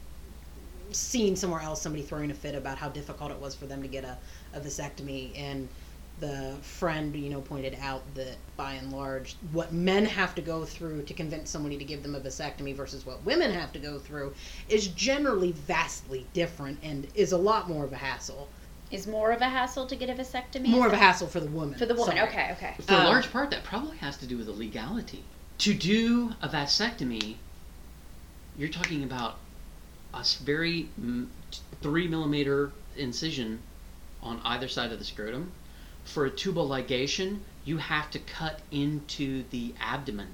seeing 0.92 1.34
somewhere 1.34 1.62
else 1.62 1.80
somebody 1.80 2.02
throwing 2.02 2.30
a 2.30 2.34
fit 2.34 2.54
about 2.54 2.76
how 2.76 2.90
difficult 2.90 3.30
it 3.30 3.40
was 3.40 3.54
for 3.54 3.64
them 3.64 3.80
to 3.80 3.88
get 3.88 4.04
a, 4.04 4.18
a 4.52 4.60
vasectomy. 4.60 5.30
And 5.34 5.66
the 6.18 6.56
friend 6.60 7.16
you 7.16 7.30
know 7.30 7.40
pointed 7.40 7.74
out 7.80 8.02
that 8.14 8.36
by 8.58 8.74
and 8.74 8.92
large 8.92 9.36
what 9.52 9.72
men 9.72 10.04
have 10.04 10.34
to 10.34 10.42
go 10.42 10.66
through 10.66 11.00
to 11.04 11.14
convince 11.14 11.48
somebody 11.48 11.78
to 11.78 11.84
give 11.84 12.02
them 12.02 12.14
a 12.14 12.20
vasectomy 12.20 12.74
versus 12.74 13.06
what 13.06 13.24
women 13.24 13.50
have 13.50 13.72
to 13.72 13.78
go 13.78 13.98
through 13.98 14.34
is 14.68 14.88
generally 14.88 15.52
vastly 15.52 16.26
different 16.34 16.78
and 16.82 17.06
is 17.14 17.32
a 17.32 17.38
lot 17.38 17.66
more 17.70 17.84
of 17.84 17.94
a 17.94 17.96
hassle 17.96 18.50
is 18.90 19.06
more 19.06 19.30
of 19.32 19.40
a 19.40 19.48
hassle 19.48 19.86
to 19.86 19.96
get 19.96 20.10
a 20.10 20.14
vasectomy. 20.14 20.66
more 20.68 20.86
of 20.86 20.92
a 20.92 20.96
hassle 20.96 21.28
for 21.28 21.40
the 21.40 21.46
woman 21.46 21.78
for 21.78 21.86
the 21.86 21.94
woman. 21.94 22.16
Sorry. 22.16 22.28
Okay, 22.28 22.48
okay. 22.52 22.74
For 22.80 22.92
a 22.92 22.96
Uh, 22.98 23.04
large 23.04 23.30
part, 23.32 23.50
that 23.50 23.62
probably 23.64 23.96
has 23.98 24.16
to 24.18 24.26
do 24.26 24.36
with 24.36 24.46
the 24.46 24.52
legality. 24.52 25.22
To 25.58 25.74
do 25.74 26.32
a 26.42 26.48
vasectomy, 26.48 27.36
you're 28.58 28.68
talking 28.68 29.02
about 29.04 29.38
a 30.12 30.24
very 30.42 30.88
mm, 31.00 31.26
three 31.82 32.08
millimeter 32.08 32.72
incision 32.96 33.60
on 34.22 34.40
either 34.44 34.68
side 34.68 34.92
of 34.92 34.98
the 34.98 35.04
scrotum. 35.04 35.52
For 36.04 36.24
a 36.26 36.30
tubal 36.30 36.68
ligation, 36.68 37.40
you 37.64 37.76
have 37.76 38.10
to 38.10 38.18
cut 38.18 38.60
into 38.70 39.44
the 39.50 39.74
abdomen. 39.80 40.28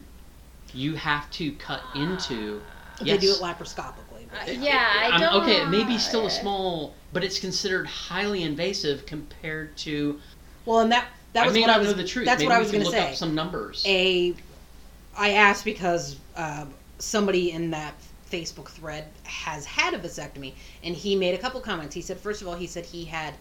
You 0.73 0.95
have 0.95 1.31
to 1.33 1.53
cut 1.53 1.83
into. 1.95 2.63
they 3.01 3.19
do 3.19 3.33
it 3.33 3.41
laparoscopically 3.41 4.27
but- 4.31 4.49
Uh, 4.49 4.53
yeah, 4.53 5.11
I 5.13 5.19
don't. 5.19 5.43
Okay, 5.43 5.65
maybe 5.67 5.99
still 5.99 6.27
a 6.27 6.31
small, 6.31 6.95
but 7.17 7.25
it's 7.25 7.39
considered 7.39 7.87
highly 7.87 8.43
invasive 8.43 9.07
compared 9.07 9.75
to. 9.75 10.21
well 10.67 10.81
and 10.81 10.93
that 10.93 11.09
that 11.33 11.45
I 11.45 11.47
was 11.47 11.55
may 11.55 11.63
what 11.63 11.71
I 11.71 11.79
was 11.79 11.95
the 11.95 12.05
truth. 12.05 12.27
that's 12.27 12.41
Maybe 12.41 12.49
what 12.49 12.57
I 12.57 12.59
was 12.59 12.71
going 12.71 12.85
to 12.85 12.91
say 12.91 13.09
up 13.09 13.15
some 13.15 13.35
numbers. 13.35 13.83
a 13.87 14.35
I 15.17 15.31
asked 15.31 15.65
because 15.65 16.17
uh, 16.37 16.67
somebody 16.99 17.53
in 17.53 17.71
that 17.71 17.95
Facebook 18.31 18.69
thread 18.69 19.07
has 19.23 19.65
had 19.65 19.95
a 19.95 19.99
vasectomy, 19.99 20.53
and 20.85 20.95
he 20.95 21.17
made 21.17 21.33
a 21.33 21.39
couple 21.39 21.59
comments. 21.63 21.95
He 21.95 22.03
said, 22.03 22.21
first 22.21 22.43
of 22.43 22.49
all, 22.49 22.55
he 22.55 22.67
said 22.67 22.85
he 22.85 23.07
had 23.07 23.33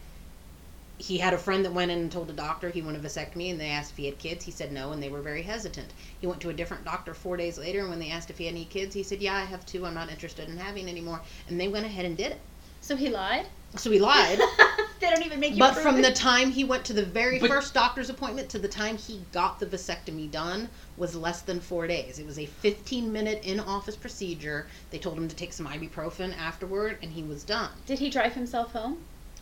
he 0.97 1.17
had 1.17 1.33
a 1.33 1.37
friend 1.37 1.65
that 1.65 1.73
went 1.73 1.91
in 1.91 1.99
and 1.99 2.09
told 2.09 2.29
a 2.29 2.33
doctor 2.33 2.69
he 2.69 2.81
wanted 2.81 3.03
a 3.03 3.09
vasectomy, 3.09 3.51
and 3.51 3.59
they 3.59 3.71
asked 3.71 3.91
if 3.91 3.97
he 3.97 4.05
had 4.05 4.17
kids. 4.19 4.45
He 4.45 4.51
said 4.51 4.71
no, 4.71 4.93
and 4.93 5.03
they 5.03 5.09
were 5.09 5.21
very 5.21 5.41
hesitant. 5.41 5.91
He 6.21 6.27
went 6.27 6.39
to 6.39 6.49
a 6.49 6.53
different 6.53 6.85
doctor 6.85 7.13
four 7.13 7.35
days 7.35 7.57
later, 7.57 7.81
and 7.81 7.89
when 7.89 7.99
they 7.99 8.09
asked 8.09 8.29
if 8.29 8.37
he 8.37 8.45
had 8.45 8.53
any 8.55 8.63
kids, 8.63 8.95
he 8.95 9.03
said, 9.03 9.21
"Yeah, 9.21 9.35
I 9.35 9.43
have 9.43 9.65
two. 9.65 9.85
I'm 9.85 9.93
not 9.93 10.09
interested 10.09 10.47
in 10.47 10.55
having 10.55 10.87
any 10.87 11.01
more." 11.01 11.19
And 11.49 11.59
they 11.59 11.67
went 11.67 11.85
ahead 11.85 12.05
and 12.05 12.15
did 12.15 12.31
it. 12.31 12.39
So 12.85 12.95
he 12.95 13.09
lied. 13.09 13.47
So 13.77 13.89
he 13.89 13.97
lied. 13.97 14.37
they 14.99 15.09
don't 15.09 15.25
even 15.25 15.39
make 15.39 15.53
you. 15.53 15.59
But 15.59 15.73
prove 15.73 15.83
from 15.83 15.97
it. 15.97 16.03
the 16.03 16.13
time 16.13 16.51
he 16.51 16.63
went 16.63 16.85
to 16.85 16.93
the 16.93 17.03
very 17.03 17.39
But- 17.39 17.49
first 17.49 17.73
doctor's 17.73 18.11
appointment 18.11 18.47
to 18.49 18.59
the 18.59 18.67
time 18.67 18.95
he 18.95 19.25
got 19.31 19.59
the 19.59 19.65
vasectomy 19.65 20.29
done 20.29 20.69
was 20.95 21.15
less 21.15 21.41
than 21.41 21.59
four 21.59 21.87
days. 21.87 22.19
It 22.19 22.27
was 22.27 22.37
a 22.37 22.45
15 22.45 23.11
minute 23.11 23.43
in 23.43 23.59
office 23.59 23.95
procedure. 23.95 24.67
They 24.91 24.99
told 24.99 25.17
him 25.17 25.27
to 25.27 25.35
take 25.35 25.51
some 25.51 25.65
ibuprofen 25.65 26.37
afterward, 26.37 26.99
and 27.01 27.11
he 27.11 27.23
was 27.23 27.43
done. 27.43 27.71
Did 27.87 27.97
he 27.97 28.11
drive 28.11 28.33
himself 28.33 28.71
home? 28.71 28.99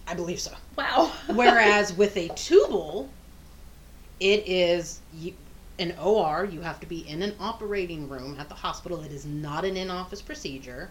I 0.07 0.13
believe 0.13 0.39
so. 0.39 0.53
Wow. 0.77 1.11
Whereas 1.27 1.91
with 1.97 2.15
a 2.15 2.29
tubal, 2.29 3.09
it 4.21 4.47
is 4.47 5.01
you, 5.13 5.33
an 5.79 5.93
OR. 6.01 6.45
You 6.45 6.61
have 6.61 6.79
to 6.79 6.87
be 6.87 6.99
in 7.09 7.21
an 7.21 7.35
operating 7.41 8.07
room 8.07 8.37
at 8.39 8.47
the 8.47 8.55
hospital. 8.55 9.01
It 9.01 9.11
is 9.11 9.25
not 9.25 9.65
an 9.65 9.75
in 9.75 9.91
office 9.91 10.21
procedure. 10.21 10.89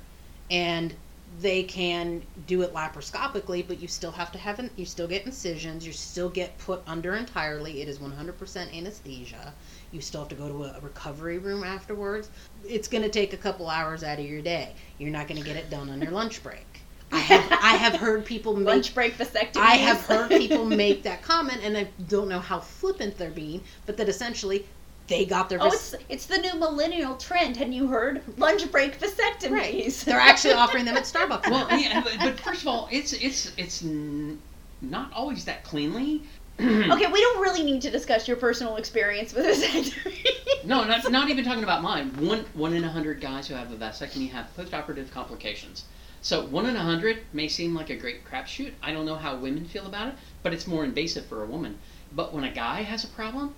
And 0.50 0.94
they 1.40 1.62
can 1.62 2.22
do 2.46 2.62
it 2.62 2.74
laparoscopically, 2.74 3.66
but 3.66 3.80
you 3.80 3.88
still 3.88 4.10
have 4.10 4.30
to 4.32 4.38
have 4.38 4.58
an, 4.58 4.70
you 4.76 4.84
still 4.84 5.08
get 5.08 5.24
incisions. 5.24 5.86
You 5.86 5.92
still 5.92 6.28
get 6.28 6.56
put 6.58 6.82
under 6.86 7.14
entirely. 7.14 7.80
It 7.80 7.88
is 7.88 7.98
100% 7.98 8.76
anesthesia. 8.76 9.54
You 9.92 10.00
still 10.00 10.20
have 10.22 10.28
to 10.28 10.34
go 10.34 10.48
to 10.48 10.64
a, 10.64 10.76
a 10.76 10.80
recovery 10.80 11.38
room 11.38 11.64
afterwards. 11.64 12.30
It's 12.68 12.88
going 12.88 13.02
to 13.02 13.10
take 13.10 13.32
a 13.32 13.36
couple 13.36 13.68
hours 13.68 14.04
out 14.04 14.18
of 14.18 14.26
your 14.26 14.42
day. 14.42 14.74
You're 14.98 15.10
not 15.10 15.28
going 15.28 15.40
to 15.40 15.46
get 15.46 15.56
it 15.56 15.70
done 15.70 15.90
on 15.90 16.00
your 16.02 16.12
lunch 16.12 16.42
break. 16.42 16.66
I 17.12 17.18
have 17.18 17.52
I 17.52 17.76
have 17.76 17.94
heard 17.96 18.24
people 18.24 18.56
make 18.56 18.66
Lunch 18.66 18.94
break 18.94 19.18
vasectomy. 19.18 19.56
I 19.58 19.74
have 19.74 20.00
heard 20.06 20.30
people 20.30 20.64
make 20.64 21.02
that 21.02 21.22
comment, 21.22 21.60
and 21.62 21.76
I 21.76 21.88
don't 22.08 22.26
know 22.28 22.40
how 22.40 22.58
flippant 22.58 23.18
they're 23.18 23.30
being, 23.30 23.62
but 23.84 23.98
that 23.98 24.08
essentially 24.08 24.64
they 25.12 25.24
got 25.24 25.48
their 25.48 25.60
Oh, 25.62 25.70
vas- 25.70 25.94
it's 25.94 26.04
it's 26.08 26.26
the 26.26 26.38
new 26.38 26.54
millennial 26.58 27.16
trend. 27.16 27.56
Hadn't 27.56 27.72
you 27.74 27.86
heard? 27.88 28.22
Lunch 28.38 28.70
break 28.70 28.98
vasectomies. 28.98 29.50
right. 29.50 29.90
They're 30.06 30.18
actually 30.20 30.54
offering 30.54 30.84
them 30.84 30.96
at 30.96 31.04
Starbucks. 31.04 31.50
well, 31.50 31.66
yeah, 31.78 32.00
but, 32.02 32.16
but 32.20 32.40
first 32.40 32.62
of 32.62 32.68
all, 32.68 32.88
it's 32.90 33.12
it's 33.12 33.52
it's 33.56 33.82
n- 33.82 34.40
not 34.80 35.12
always 35.12 35.44
that 35.44 35.64
cleanly. 35.64 36.22
Okay, 36.60 37.06
we 37.10 37.20
don't 37.20 37.40
really 37.40 37.62
need 37.64 37.80
to 37.82 37.90
discuss 37.90 38.28
your 38.28 38.36
personal 38.36 38.76
experience 38.76 39.32
with 39.34 39.46
vasectomy. 39.46 40.64
No, 40.64 40.84
not, 40.84 41.10
not 41.10 41.28
even 41.30 41.44
talking 41.48 41.64
about 41.64 41.82
mine. 41.82 42.10
One 42.26 42.44
one 42.54 42.72
in 42.74 42.84
a 42.84 42.88
hundred 42.90 43.20
guys 43.20 43.48
who 43.48 43.54
have 43.54 43.72
a 43.72 43.76
vasectomy 43.76 44.30
have 44.30 44.46
postoperative 44.56 45.10
complications. 45.10 45.84
So 46.20 46.44
one 46.46 46.66
in 46.66 46.76
a 46.76 46.80
hundred 46.82 47.18
may 47.32 47.48
seem 47.48 47.74
like 47.74 47.90
a 47.90 47.96
great 47.96 48.24
crapshoot. 48.24 48.72
I 48.82 48.92
don't 48.92 49.06
know 49.06 49.16
how 49.16 49.34
women 49.36 49.64
feel 49.64 49.86
about 49.86 50.08
it, 50.08 50.14
but 50.44 50.52
it's 50.52 50.66
more 50.68 50.84
invasive 50.84 51.24
for 51.26 51.42
a 51.42 51.46
woman. 51.46 51.78
But 52.12 52.32
when 52.32 52.44
a 52.44 52.52
guy 52.52 52.82
has 52.82 53.02
a 53.02 53.08
problem, 53.08 53.54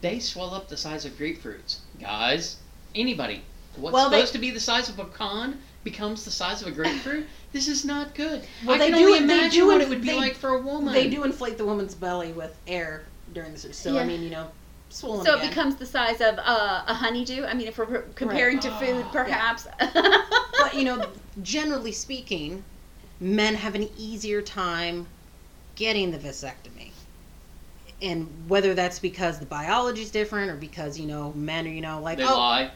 they 0.00 0.18
swell 0.18 0.54
up 0.54 0.68
the 0.68 0.76
size 0.76 1.04
of 1.04 1.12
grapefruits. 1.18 1.78
Guys, 2.00 2.56
anybody, 2.94 3.42
what's 3.76 3.92
Well, 3.92 4.10
they- 4.10 4.18
supposed 4.18 4.32
to 4.34 4.38
be 4.38 4.50
the 4.50 4.60
size 4.60 4.88
of 4.88 4.98
a 4.98 5.04
pecan 5.04 5.60
becomes 5.84 6.24
the 6.24 6.30
size 6.30 6.60
of 6.62 6.68
a 6.68 6.70
grapefruit. 6.70 7.26
this 7.52 7.66
is 7.68 7.84
not 7.84 8.14
good. 8.14 8.42
Well, 8.64 8.76
I 8.76 8.78
they 8.78 8.90
can 8.90 8.98
do- 8.98 9.04
only 9.06 9.18
they 9.20 9.24
imagine 9.24 9.50
do 9.60 9.66
what 9.66 9.80
it 9.80 9.88
would 9.88 10.02
be 10.02 10.08
they- 10.08 10.16
like 10.16 10.34
for 10.34 10.50
a 10.50 10.60
woman. 10.60 10.92
they 10.92 11.08
do 11.08 11.24
inflate 11.24 11.56
the 11.58 11.64
woman's 11.64 11.94
belly 11.94 12.32
with 12.32 12.56
air 12.66 13.04
during 13.32 13.52
the 13.52 13.58
surgery. 13.58 13.74
So 13.74 13.94
Yeah. 13.94 14.00
I 14.00 14.04
mean, 14.04 14.22
you 14.22 14.30
know, 14.30 14.48
swollen 14.90 15.24
so 15.24 15.34
again. 15.34 15.46
it 15.46 15.48
becomes 15.50 15.76
the 15.76 15.86
size 15.86 16.20
of 16.20 16.38
uh, 16.38 16.82
a 16.86 16.94
honeydew. 16.94 17.44
I 17.44 17.54
mean, 17.54 17.68
if 17.68 17.78
we're 17.78 18.02
comparing 18.14 18.58
to 18.60 18.70
food, 18.78 19.04
Oh, 19.06 19.10
perhaps. 19.12 19.66
but 20.58 20.74
you 20.74 20.84
know, 20.84 21.06
generally 21.42 21.92
speaking, 21.92 22.64
men 23.20 23.54
have 23.54 23.74
an 23.74 23.88
easier 23.96 24.42
time 24.42 25.06
getting 25.76 26.10
the 26.10 26.18
vasectomy. 26.18 26.89
And 28.02 28.28
whether 28.48 28.74
that's 28.74 28.98
because 28.98 29.38
the 29.38 29.46
biology's 29.46 30.10
different 30.10 30.50
or 30.50 30.56
because 30.56 30.98
you 30.98 31.06
know 31.06 31.32
men 31.34 31.66
are 31.66 31.70
you 31.70 31.80
know 31.80 32.00
like 32.00 32.18
They 32.18 32.24
oh 32.24 32.36
lie. 32.36 32.70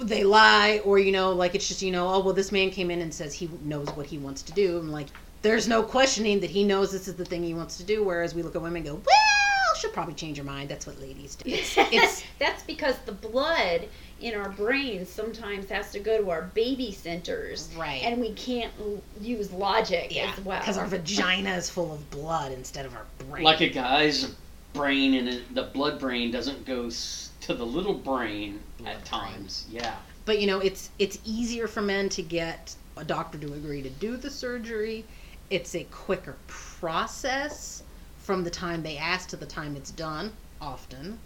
they 0.00 0.24
lie 0.24 0.80
or 0.84 0.98
you 0.98 1.12
know 1.12 1.32
like 1.32 1.54
it's 1.54 1.68
just 1.68 1.82
you 1.82 1.90
know 1.90 2.08
oh 2.12 2.20
well 2.20 2.34
this 2.34 2.50
man 2.52 2.70
came 2.70 2.90
in 2.90 3.00
and 3.02 3.12
says 3.12 3.34
he 3.34 3.50
knows 3.62 3.88
what 3.90 4.06
he 4.06 4.18
wants 4.18 4.42
to 4.42 4.52
do 4.52 4.78
and 4.78 4.90
like 4.92 5.08
there's 5.42 5.66
no 5.68 5.82
questioning 5.82 6.40
that 6.40 6.50
he 6.50 6.64
knows 6.64 6.92
this 6.92 7.08
is 7.08 7.14
the 7.16 7.24
thing 7.24 7.42
he 7.42 7.54
wants 7.54 7.76
to 7.76 7.84
do 7.84 8.02
whereas 8.04 8.34
we 8.34 8.42
look 8.42 8.54
at 8.56 8.62
women 8.62 8.76
and 8.78 8.86
go 8.86 8.94
well 8.94 9.74
she'll 9.76 9.90
probably 9.90 10.14
change 10.14 10.36
her 10.38 10.44
mind 10.44 10.68
that's 10.68 10.86
what 10.86 10.98
ladies 11.00 11.36
do 11.36 11.50
it's, 11.50 11.74
it's 11.78 12.22
That's 12.38 12.62
because 12.64 12.96
the 13.06 13.12
blood 13.12 13.86
in 14.20 14.34
our 14.34 14.50
brains 14.50 15.08
sometimes 15.08 15.68
has 15.70 15.92
to 15.92 15.98
go 15.98 16.18
to 16.22 16.28
our 16.28 16.42
baby 16.52 16.92
centers. 16.92 17.70
Right. 17.74 18.02
And 18.02 18.20
we 18.20 18.32
can't 18.34 18.70
l- 18.78 19.00
use 19.18 19.50
logic 19.50 20.14
yeah 20.14 20.30
as 20.36 20.44
well. 20.44 20.58
because 20.60 20.76
our 20.76 20.86
vagina 20.86 21.54
is 21.54 21.70
full 21.70 21.90
of 21.94 22.10
blood 22.10 22.52
instead 22.52 22.84
of 22.84 22.94
our 22.94 23.06
brain 23.30 23.44
Like 23.44 23.62
a 23.62 23.70
guy's 23.70 24.34
brain 24.72 25.14
and 25.14 25.28
it, 25.28 25.54
the 25.54 25.64
blood 25.64 25.98
brain 25.98 26.30
doesn't 26.30 26.64
go 26.64 26.86
s- 26.86 27.30
to 27.40 27.54
the 27.54 27.64
little 27.66 27.94
brain 27.94 28.60
Blood 28.78 28.90
at 28.90 29.10
brain. 29.10 29.22
times. 29.22 29.66
Yeah. 29.70 29.96
but 30.24 30.40
you 30.40 30.46
know 30.46 30.60
it's 30.60 30.90
it's 30.98 31.18
easier 31.24 31.66
for 31.66 31.82
men 31.82 32.08
to 32.10 32.22
get 32.22 32.74
a 32.96 33.04
doctor 33.04 33.38
to 33.38 33.52
agree 33.54 33.82
to 33.82 33.90
do 33.90 34.16
the 34.16 34.30
surgery 34.30 35.04
it's 35.50 35.74
a 35.74 35.84
quicker 35.84 36.36
process 36.46 37.82
from 38.18 38.44
the 38.44 38.50
time 38.50 38.82
they 38.82 38.96
ask 38.96 39.28
to 39.30 39.36
the 39.36 39.46
time 39.46 39.74
it's 39.76 39.90
done 39.90 40.32
often 40.60 41.18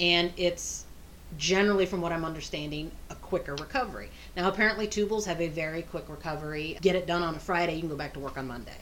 and 0.00 0.32
it's 0.36 0.84
generally 1.38 1.86
from 1.86 2.00
what 2.00 2.12
i'm 2.12 2.24
understanding 2.24 2.90
a 3.10 3.14
quicker 3.16 3.54
recovery 3.56 4.08
now 4.36 4.48
apparently 4.48 4.86
tubals 4.86 5.24
have 5.24 5.40
a 5.40 5.48
very 5.48 5.82
quick 5.82 6.04
recovery 6.08 6.76
get 6.82 6.94
it 6.96 7.06
done 7.06 7.22
on 7.22 7.34
a 7.34 7.38
friday 7.38 7.74
you 7.74 7.80
can 7.80 7.88
go 7.88 7.96
back 7.96 8.12
to 8.12 8.20
work 8.20 8.36
on 8.36 8.46
monday 8.46 8.72
And 8.72 8.80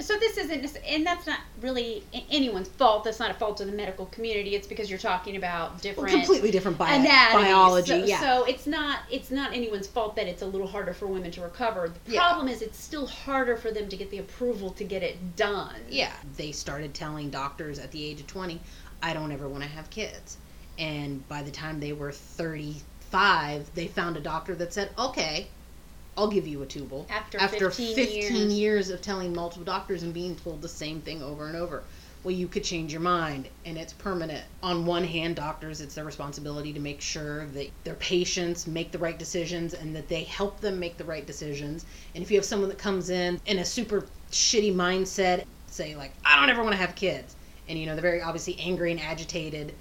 so 0.00 0.16
this 0.18 0.36
isn't, 0.36 0.76
and 0.86 1.06
that's 1.06 1.26
not 1.26 1.40
really 1.60 2.02
anyone's 2.30 2.68
fault. 2.68 3.04
That's 3.04 3.18
not 3.18 3.30
a 3.30 3.34
fault 3.34 3.60
of 3.60 3.66
the 3.66 3.72
medical 3.72 4.06
community. 4.06 4.54
It's 4.54 4.66
because 4.66 4.88
you're 4.90 4.98
talking 4.98 5.36
about 5.36 5.70
well, 5.70 5.78
different 5.80 6.10
completely 6.10 6.50
different 6.50 6.78
bi- 6.78 6.94
anatomy. 6.94 7.44
biology 7.44 7.86
So, 8.00 8.04
yeah 8.04 8.20
so 8.20 8.44
it's 8.44 8.66
not 8.66 9.00
it's 9.10 9.30
not 9.30 9.52
anyone's 9.52 9.86
fault 9.86 10.16
that 10.16 10.26
it's 10.26 10.42
a 10.42 10.46
little 10.46 10.66
harder 10.66 10.92
for 10.92 11.06
women 11.06 11.30
to 11.32 11.40
recover. 11.42 11.92
The 12.06 12.12
Yeah. 12.12 12.20
problem 12.26 12.48
is 12.48 12.62
it's 12.62 12.78
still 12.82 13.06
harder 13.06 13.56
for 13.56 13.70
them 13.70 13.88
to 13.88 13.96
get 13.96 14.10
the 14.10 14.18
approval 14.18 14.70
to 14.70 14.84
get 14.84 15.02
it 15.02 15.36
done. 15.36 15.74
Yeah, 15.88 16.12
they 16.36 16.52
started 16.52 16.94
telling 16.94 17.30
doctors 17.30 17.78
at 17.78 17.90
the 17.92 18.04
age 18.04 18.20
of 18.20 18.26
20, 18.26 18.60
I 19.02 19.12
don't 19.14 19.32
ever 19.32 19.48
want 19.48 19.62
to 19.64 19.68
have 19.68 19.88
kids. 19.90 20.36
And 20.78 21.26
by 21.28 21.42
the 21.42 21.50
time 21.50 21.78
they 21.80 21.92
were 21.92 22.12
35, 22.12 23.70
they 23.74 23.86
found 23.88 24.16
a 24.16 24.20
doctor 24.20 24.54
that 24.54 24.72
said, 24.72 24.90
okay, 24.98 25.48
I'll 26.20 26.28
give 26.28 26.46
you 26.46 26.60
a 26.60 26.66
tubal. 26.66 27.06
After, 27.08 27.40
After 27.40 27.70
15, 27.70 27.94
15 27.94 28.34
years. 28.36 28.52
years 28.52 28.90
of 28.90 29.00
telling 29.00 29.32
multiple 29.32 29.64
doctors 29.64 30.02
and 30.02 30.12
being 30.12 30.36
told 30.36 30.60
the 30.60 30.68
same 30.68 31.00
thing 31.00 31.22
over 31.22 31.46
and 31.46 31.56
over. 31.56 31.82
Well, 32.22 32.34
you 32.34 32.46
could 32.46 32.62
change 32.62 32.92
your 32.92 33.00
mind 33.00 33.48
and 33.64 33.78
it's 33.78 33.94
permanent. 33.94 34.44
On 34.62 34.84
one 34.84 35.04
hand, 35.04 35.36
doctors, 35.36 35.80
it's 35.80 35.94
their 35.94 36.04
responsibility 36.04 36.74
to 36.74 36.78
make 36.78 37.00
sure 37.00 37.46
that 37.46 37.70
their 37.84 37.94
patients 37.94 38.66
make 38.66 38.92
the 38.92 38.98
right 38.98 39.18
decisions 39.18 39.72
and 39.72 39.96
that 39.96 40.08
they 40.08 40.24
help 40.24 40.60
them 40.60 40.78
make 40.78 40.98
the 40.98 41.04
right 41.04 41.26
decisions. 41.26 41.86
And 42.14 42.22
if 42.22 42.30
you 42.30 42.36
have 42.36 42.44
someone 42.44 42.68
that 42.68 42.76
comes 42.76 43.08
in 43.08 43.40
in 43.46 43.60
a 43.60 43.64
super 43.64 44.06
shitty 44.30 44.74
mindset, 44.74 45.46
say, 45.68 45.96
like, 45.96 46.12
I 46.22 46.38
don't 46.38 46.50
ever 46.50 46.62
want 46.62 46.72
to 46.74 46.80
have 46.80 46.94
kids, 46.94 47.34
and 47.66 47.78
you 47.78 47.86
know, 47.86 47.94
they're 47.94 48.02
very 48.02 48.20
obviously 48.20 48.58
angry 48.60 48.90
and 48.90 49.00
agitated, 49.00 49.72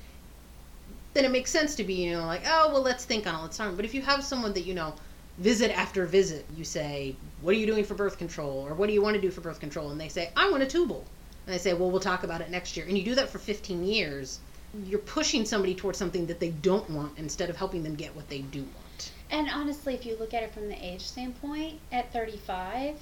then 1.13 1.25
it 1.25 1.31
makes 1.31 1.51
sense 1.51 1.75
to 1.75 1.83
be, 1.83 1.95
you 1.95 2.13
know, 2.13 2.25
like, 2.25 2.43
oh, 2.47 2.69
well, 2.71 2.81
let's 2.81 3.03
think 3.03 3.27
on 3.27 3.35
it, 3.35 3.41
let's 3.41 3.57
talk. 3.57 3.75
But 3.75 3.83
if 3.83 3.93
you 3.93 4.01
have 4.03 4.23
someone 4.23 4.53
that, 4.53 4.61
you 4.61 4.73
know, 4.73 4.95
visit 5.39 5.71
after 5.77 6.05
visit, 6.05 6.45
you 6.55 6.63
say, 6.63 7.15
what 7.41 7.55
are 7.55 7.57
you 7.57 7.65
doing 7.65 7.83
for 7.83 7.95
birth 7.95 8.17
control? 8.17 8.65
Or 8.67 8.73
what 8.73 8.87
do 8.87 8.93
you 8.93 9.01
want 9.01 9.15
to 9.15 9.21
do 9.21 9.31
for 9.31 9.41
birth 9.41 9.59
control? 9.59 9.89
And 9.91 9.99
they 9.99 10.09
say, 10.09 10.31
I 10.35 10.49
want 10.51 10.63
a 10.63 10.65
tubal. 10.65 11.05
And 11.45 11.55
I 11.55 11.57
say, 11.57 11.73
well, 11.73 11.89
we'll 11.89 12.01
talk 12.01 12.23
about 12.23 12.41
it 12.41 12.49
next 12.49 12.77
year. 12.77 12.85
And 12.85 12.97
you 12.97 13.03
do 13.03 13.15
that 13.15 13.29
for 13.29 13.39
15 13.39 13.83
years, 13.85 14.39
you're 14.85 14.99
pushing 14.99 15.45
somebody 15.45 15.73
towards 15.73 15.97
something 15.97 16.27
that 16.27 16.39
they 16.39 16.49
don't 16.49 16.87
want 16.89 17.17
instead 17.17 17.49
of 17.49 17.55
helping 17.55 17.83
them 17.83 17.95
get 17.95 18.15
what 18.15 18.29
they 18.29 18.39
do 18.39 18.61
want. 18.61 19.11
And 19.31 19.49
honestly, 19.49 19.93
if 19.93 20.05
you 20.05 20.17
look 20.17 20.33
at 20.33 20.43
it 20.43 20.53
from 20.53 20.67
the 20.67 20.85
age 20.85 21.01
standpoint, 21.01 21.79
at 21.91 22.11
35, 22.11 22.95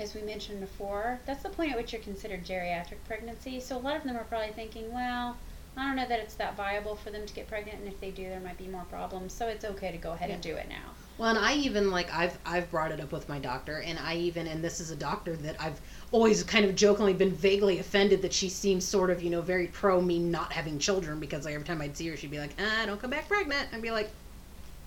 as 0.00 0.14
we 0.14 0.22
mentioned 0.22 0.60
before, 0.60 1.20
that's 1.26 1.42
the 1.42 1.48
point 1.50 1.70
at 1.70 1.78
which 1.78 1.92
you're 1.92 2.02
considered 2.02 2.44
geriatric 2.44 2.96
pregnancy. 3.06 3.60
So 3.60 3.76
a 3.76 3.78
lot 3.78 3.96
of 3.96 4.02
them 4.02 4.16
are 4.16 4.24
probably 4.24 4.52
thinking, 4.52 4.92
well, 4.92 5.36
I 5.76 5.86
don't 5.86 5.96
know 5.96 6.06
that 6.06 6.18
it's 6.18 6.34
that 6.34 6.56
viable 6.56 6.96
for 6.96 7.10
them 7.10 7.26
to 7.26 7.34
get 7.34 7.48
pregnant, 7.48 7.78
and 7.78 7.88
if 7.88 8.00
they 8.00 8.10
do, 8.10 8.24
there 8.24 8.40
might 8.40 8.58
be 8.58 8.66
more 8.66 8.84
problems. 8.90 9.32
So 9.32 9.46
it's 9.48 9.64
okay 9.64 9.92
to 9.92 9.98
go 9.98 10.12
ahead 10.12 10.30
and 10.30 10.42
do 10.42 10.54
it 10.54 10.68
now. 10.68 10.90
Well, 11.16 11.30
and 11.30 11.38
I 11.38 11.54
even 11.54 11.92
like 11.92 12.12
I've 12.12 12.36
I've 12.44 12.70
brought 12.70 12.90
it 12.90 13.00
up 13.00 13.12
with 13.12 13.28
my 13.28 13.38
doctor, 13.38 13.78
and 13.78 13.98
I 14.00 14.16
even 14.16 14.48
and 14.48 14.64
this 14.64 14.80
is 14.80 14.90
a 14.90 14.96
doctor 14.96 15.36
that 15.36 15.54
I've 15.60 15.80
always 16.10 16.42
kind 16.42 16.64
of 16.64 16.74
jokingly 16.74 17.12
been 17.14 17.32
vaguely 17.32 17.78
offended 17.78 18.20
that 18.22 18.32
she 18.32 18.48
seems 18.48 18.84
sort 18.84 19.10
of 19.10 19.22
you 19.22 19.30
know 19.30 19.40
very 19.40 19.68
pro 19.68 20.00
me 20.00 20.18
not 20.18 20.52
having 20.52 20.78
children 20.78 21.20
because 21.20 21.44
like 21.44 21.54
every 21.54 21.66
time 21.66 21.80
I'd 21.80 21.96
see 21.96 22.08
her 22.08 22.16
she'd 22.16 22.32
be 22.32 22.38
like 22.40 22.54
ah 22.58 22.84
don't 22.86 23.00
come 23.00 23.10
back 23.10 23.28
pregnant 23.28 23.68
I'd 23.72 23.80
be 23.82 23.92
like 23.92 24.10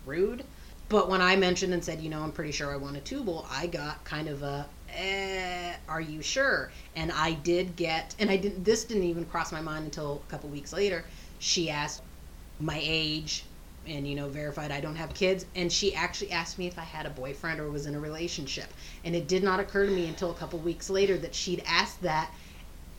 rude, 0.04 0.44
but 0.90 1.08
when 1.08 1.22
I 1.22 1.34
mentioned 1.36 1.72
and 1.72 1.82
said 1.82 2.00
you 2.02 2.10
know 2.10 2.20
I'm 2.22 2.32
pretty 2.32 2.52
sure 2.52 2.70
I 2.70 2.76
want 2.76 2.98
a 2.98 3.00
tubal 3.00 3.46
I 3.50 3.66
got 3.66 4.04
kind 4.04 4.28
of 4.28 4.42
a 4.42 4.66
eh, 4.94 5.74
are 5.88 6.00
you 6.00 6.20
sure? 6.20 6.70
And 6.94 7.10
I 7.10 7.32
did 7.32 7.74
get 7.74 8.14
and 8.18 8.30
I 8.30 8.36
didn't 8.36 8.64
this 8.64 8.84
didn't 8.84 9.04
even 9.04 9.24
cross 9.24 9.50
my 9.50 9.62
mind 9.62 9.86
until 9.86 10.22
a 10.28 10.30
couple 10.30 10.50
weeks 10.50 10.74
later. 10.74 11.04
She 11.38 11.70
asked 11.70 12.02
my 12.60 12.78
age 12.82 13.44
and 13.88 14.06
you 14.06 14.14
know 14.14 14.28
verified 14.28 14.70
I 14.70 14.80
don't 14.80 14.96
have 14.96 15.14
kids. 15.14 15.46
And 15.54 15.72
she 15.72 15.94
actually 15.94 16.30
asked 16.32 16.58
me 16.58 16.66
if 16.66 16.78
I 16.78 16.82
had 16.82 17.06
a 17.06 17.10
boyfriend 17.10 17.60
or 17.60 17.70
was 17.70 17.86
in 17.86 17.94
a 17.94 18.00
relationship. 18.00 18.72
And 19.04 19.14
it 19.14 19.28
did 19.28 19.42
not 19.42 19.60
occur 19.60 19.86
to 19.86 19.92
me 19.92 20.06
until 20.06 20.30
a 20.30 20.34
couple 20.34 20.58
weeks 20.58 20.90
later 20.90 21.16
that 21.18 21.34
she'd 21.34 21.62
asked 21.66 22.02
that. 22.02 22.30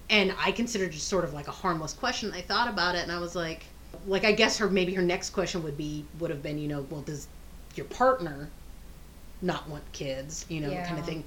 And 0.10 0.34
I 0.40 0.52
considered 0.52 0.94
it 0.94 1.00
sort 1.00 1.24
of 1.24 1.34
like 1.34 1.48
a 1.48 1.52
harmless 1.52 1.94
question. 1.94 2.34
I 2.34 2.42
thought 2.42 2.68
about 2.68 2.96
it 2.96 3.04
and 3.04 3.12
I 3.12 3.20
was 3.20 3.36
like 3.36 3.66
like 4.08 4.24
I 4.24 4.32
guess 4.32 4.58
her 4.58 4.70
maybe 4.70 4.94
her 4.94 5.02
next 5.02 5.32
question 5.32 5.64
would 5.64 5.78
be 5.78 6.06
would 6.20 6.30
have 6.30 6.44
been 6.44 6.58
you 6.58 6.68
know 6.68 6.86
well 6.90 7.02
does 7.02 7.28
your 7.76 7.86
partner 7.88 8.50
not 9.42 9.68
want 9.70 9.84
kids? 9.92 10.46
You 10.50 10.62
know 10.62 10.70
kind 10.84 11.00
of 11.00 11.06
thing. 11.06 11.24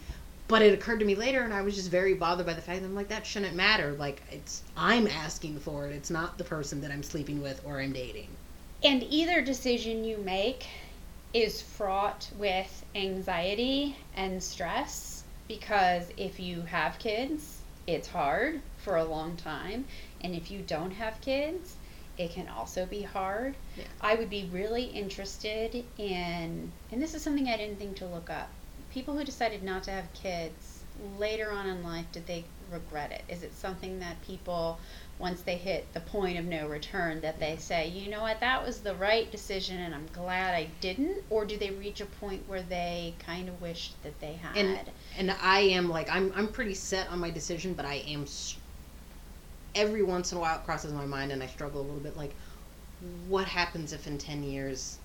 But 0.48 0.60
it 0.62 0.74
occurred 0.74 0.98
to 0.98 1.06
me 1.06 1.14
later 1.14 1.43
and 1.43 1.55
I 1.55 1.62
was 1.62 1.74
just 1.76 1.90
very 1.90 2.14
bothered 2.14 2.44
by 2.47 2.55
the 2.55 2.60
fact 2.60 2.80
that 2.80 2.86
I'm 2.86 2.94
like 2.94 3.09
that 3.09 3.26
shouldn't 3.26 3.55
matter. 3.55 3.93
Like 3.93 4.22
it's 4.30 4.62
I'm 4.76 5.06
asking 5.06 5.60
for 5.60 5.86
it. 5.86 5.93
It's 5.93 6.10
not 6.10 6.36
the 6.39 6.44
person 6.44 6.80
that 6.80 6.90
I'm 6.90 7.02
sleeping 7.02 7.40
with 7.40 7.60
or 7.64 7.80
I'm 7.80 7.93
dating 7.93 8.28
And 8.84 9.04
either 9.04 9.40
decision 9.40 10.04
you 10.04 10.16
make 10.18 10.66
is 11.32 11.62
fraught 11.62 12.28
with 12.36 12.84
anxiety 12.94 13.96
and 14.16 14.42
stress 14.42 15.22
because 15.46 16.04
if 16.16 16.40
you 16.40 16.62
have 16.62 16.98
kids, 16.98 17.60
it's 17.86 18.09
hard 18.09 18.60
for 18.78 18.96
a 18.96 19.04
long 19.04 19.36
time. 19.36 19.84
And 20.22 20.34
if 20.34 20.50
you 20.50 20.62
don't 20.62 20.90
have 20.90 21.20
kids, 21.20 21.76
it 22.18 22.32
can 22.32 22.48
also 22.48 22.84
be 22.86 23.02
hard. 23.02 23.54
Yeah. 23.76 23.84
I 24.00 24.16
would 24.16 24.30
be 24.30 24.48
really 24.52 24.84
interested 24.84 25.84
in, 25.96 26.72
and 26.90 27.02
this 27.02 27.14
is 27.14 27.22
something 27.22 27.48
I 27.48 27.56
didn't 27.56 27.78
think 27.78 27.96
to 27.98 28.06
look 28.06 28.30
up. 28.30 28.48
People 28.92 29.16
who 29.16 29.24
decided 29.24 29.62
not 29.62 29.84
to 29.84 29.90
have 29.90 30.12
kids 30.12 30.82
later 31.18 31.50
on 31.50 31.66
in 31.66 31.82
life, 31.82 32.06
did 32.12 32.26
they 32.26 32.44
regret 32.70 33.12
it? 33.12 33.22
Is 33.32 33.42
it 33.42 33.54
something 33.54 34.00
that 34.00 34.20
people 34.22 34.78
once 35.23 35.40
they 35.43 35.57
hit 35.57 35.86
the 35.94 36.01
point 36.01 36.36
of 36.36 36.44
no 36.44 36.66
return 36.66 37.20
that 37.20 37.39
they 37.39 37.57
say, 37.57 37.86
you 37.86 38.11
know 38.11 38.20
what, 38.20 38.40
that 38.40 38.66
was 38.66 38.81
the 38.81 38.94
right 38.97 39.31
decision 39.31 39.78
and 39.78 39.94
I'm 39.94 40.09
glad 40.12 40.53
I 40.53 40.69
didn't? 40.81 41.23
Or 41.31 41.44
do 41.47 41.57
they 41.57 41.70
reach 41.70 42.01
a 42.01 42.07
point 42.07 42.43
where 42.49 42.62
they 42.62 43.15
kind 43.20 43.49
of 43.49 43.62
wish 43.62 43.93
that 44.03 44.20
they 44.20 44.32
had? 44.32 44.57
and 44.57 44.81
and 45.16 45.31
I 45.40 45.61
am 45.61 45.89
like 45.89 46.11
I'm 46.11 46.32
I'm 46.35 46.49
pretty 46.49 46.74
set 46.74 47.09
on 47.09 47.20
my 47.20 47.31
decision, 47.31 47.73
but 47.73 47.86
I 47.86 48.03
am 48.09 48.27
every 49.77 50.03
once 50.03 50.32
in 50.32 50.39
a 50.39 50.40
while 50.40 50.57
it 50.57 50.65
crosses 50.65 50.93
my 50.93 51.07
mind, 51.07 51.31
and 51.31 51.40
I 51.40 51.47
struggle 51.47 51.81
a 51.81 51.86
little 51.86 52.01
bit. 52.01 52.16
Like, 52.16 52.35
what 53.28 53.47
happens 53.47 53.93
if 53.93 54.09
in 54.09 54.19
ten 54.19 54.43
years, 54.43 54.99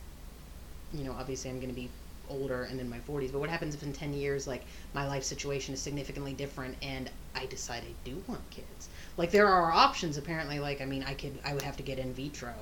you 0.93 1.03
know, 1.03 1.13
obviously 1.13 1.51
I'm 1.51 1.57
going 1.57 1.69
to 1.69 1.75
be 1.75 1.89
older 2.29 2.63
and 2.63 2.79
in 2.79 2.89
my 2.89 2.99
40s, 2.99 3.31
but 3.31 3.39
what 3.39 3.49
happens 3.49 3.73
if 3.73 3.83
in 3.83 3.93
10 3.93 4.13
years, 4.13 4.47
like 4.47 4.65
my 4.93 5.07
life 5.07 5.23
situation 5.23 5.73
is 5.73 5.81
significantly 5.81 6.33
different, 6.33 6.75
and 6.81 7.09
I 7.35 7.45
decide 7.45 7.83
I 7.83 7.93
do 8.03 8.21
want 8.27 8.41
kids? 8.49 8.89
Like 9.17 9.31
there 9.31 9.47
are 9.47 9.71
options 9.71 10.17
apparently. 10.17 10.59
Like 10.59 10.79
I 10.81 10.85
mean, 10.85 11.03
I 11.03 11.13
could 11.15 11.37
I 11.43 11.53
would 11.53 11.63
have 11.63 11.77
to 11.77 11.83
get 11.83 11.99
in 11.99 12.13
vitro, 12.13 12.53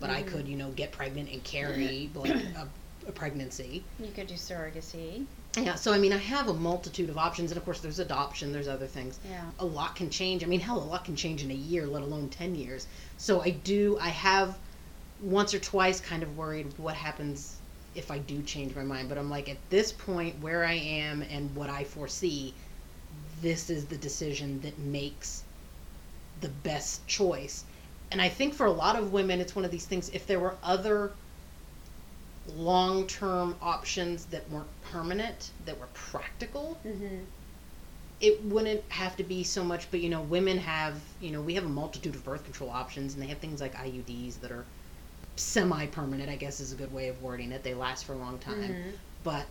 but 0.00 0.10
I 0.10 0.22
Mhm. 0.22 0.26
could 0.28 0.48
you 0.48 0.56
know 0.56 0.70
get 0.70 0.92
pregnant 0.92 1.30
and 1.30 1.42
carry 1.44 2.08
like 2.14 2.30
a, 2.34 2.68
a 3.08 3.12
pregnancy. 3.12 3.82
you 4.00 4.10
could 4.12 4.28
do 4.28 4.34
surrogacy. 4.34 5.26
Yeah, 5.56 5.76
so 5.76 5.92
I 5.92 5.98
mean, 5.98 6.12
I 6.12 6.16
have 6.16 6.48
a 6.48 6.54
multitude 6.54 7.08
of 7.10 7.16
options, 7.18 7.52
and 7.52 7.58
of 7.58 7.64
course, 7.64 7.78
there's 7.80 8.00
adoption, 8.00 8.50
there's 8.52 8.66
other 8.66 8.88
things. 8.88 9.20
Yeah. 9.30 9.44
A 9.60 9.64
lot 9.64 9.94
can 9.94 10.10
change. 10.10 10.42
I 10.42 10.46
mean, 10.48 10.58
hell, 10.58 10.78
a 10.78 10.82
lot 10.82 11.04
can 11.04 11.14
change 11.14 11.44
in 11.44 11.50
a 11.52 11.54
year, 11.54 11.86
let 11.86 12.02
alone 12.02 12.28
10 12.28 12.56
years. 12.56 12.88
So 13.18 13.40
I 13.40 13.50
do, 13.50 13.96
I 14.00 14.08
have 14.08 14.58
once 15.22 15.54
or 15.54 15.60
twice 15.60 16.00
kind 16.00 16.24
of 16.24 16.36
worried 16.36 16.76
what 16.76 16.96
happens 16.96 17.58
if 17.94 18.10
I 18.10 18.18
do 18.18 18.42
change 18.42 18.74
my 18.74 18.82
mind. 18.82 19.08
But 19.08 19.16
I'm 19.16 19.30
like, 19.30 19.48
at 19.48 19.58
this 19.70 19.92
point, 19.92 20.40
where 20.40 20.64
I 20.64 20.72
am 20.74 21.22
and 21.22 21.54
what 21.54 21.70
I 21.70 21.84
foresee, 21.84 22.52
this 23.40 23.70
is 23.70 23.84
the 23.84 23.96
decision 23.96 24.60
that 24.62 24.76
makes 24.80 25.44
the 26.40 26.48
best 26.48 27.06
choice. 27.06 27.64
And 28.10 28.20
I 28.20 28.28
think 28.28 28.54
for 28.54 28.66
a 28.66 28.72
lot 28.72 28.96
of 28.96 29.12
women, 29.12 29.40
it's 29.40 29.56
one 29.56 29.64
of 29.64 29.70
these 29.70 29.86
things, 29.86 30.08
if 30.10 30.26
there 30.26 30.38
were 30.40 30.54
other 30.62 31.12
long 32.56 33.06
term 33.06 33.56
options 33.62 34.26
that 34.26 34.48
weren't 34.50 34.68
permanent, 34.82 35.50
that 35.66 35.78
were 35.78 35.88
practical, 35.94 36.78
Mm-hmm. 36.86 37.24
it 38.20 38.44
wouldn't 38.44 38.82
have 38.90 39.16
to 39.16 39.24
be 39.24 39.42
so 39.42 39.64
much, 39.64 39.90
but 39.90 40.00
you 40.00 40.08
know, 40.08 40.20
women 40.22 40.58
have, 40.58 41.00
you 41.20 41.30
know, 41.30 41.40
we 41.40 41.54
have 41.54 41.64
a 41.64 41.68
multitude 41.68 42.14
of 42.14 42.24
birth 42.24 42.44
control 42.44 42.70
options, 42.70 43.14
and 43.14 43.22
they 43.22 43.26
have 43.26 43.38
things 43.38 43.60
like 43.60 43.74
IUDs 43.74 44.40
that 44.40 44.50
are 44.52 44.64
semi-permanent. 45.36 46.28
I 46.30 46.36
guess 46.36 46.60
is 46.60 46.72
a 46.72 46.76
good 46.76 46.92
way 46.92 47.08
of 47.08 47.20
wording 47.22 47.50
it. 47.52 47.62
They 47.62 47.74
last 47.74 48.04
for 48.04 48.12
a 48.12 48.18
long 48.18 48.38
time, 48.38 48.74
Mhm. 48.74 48.92
but 49.24 49.46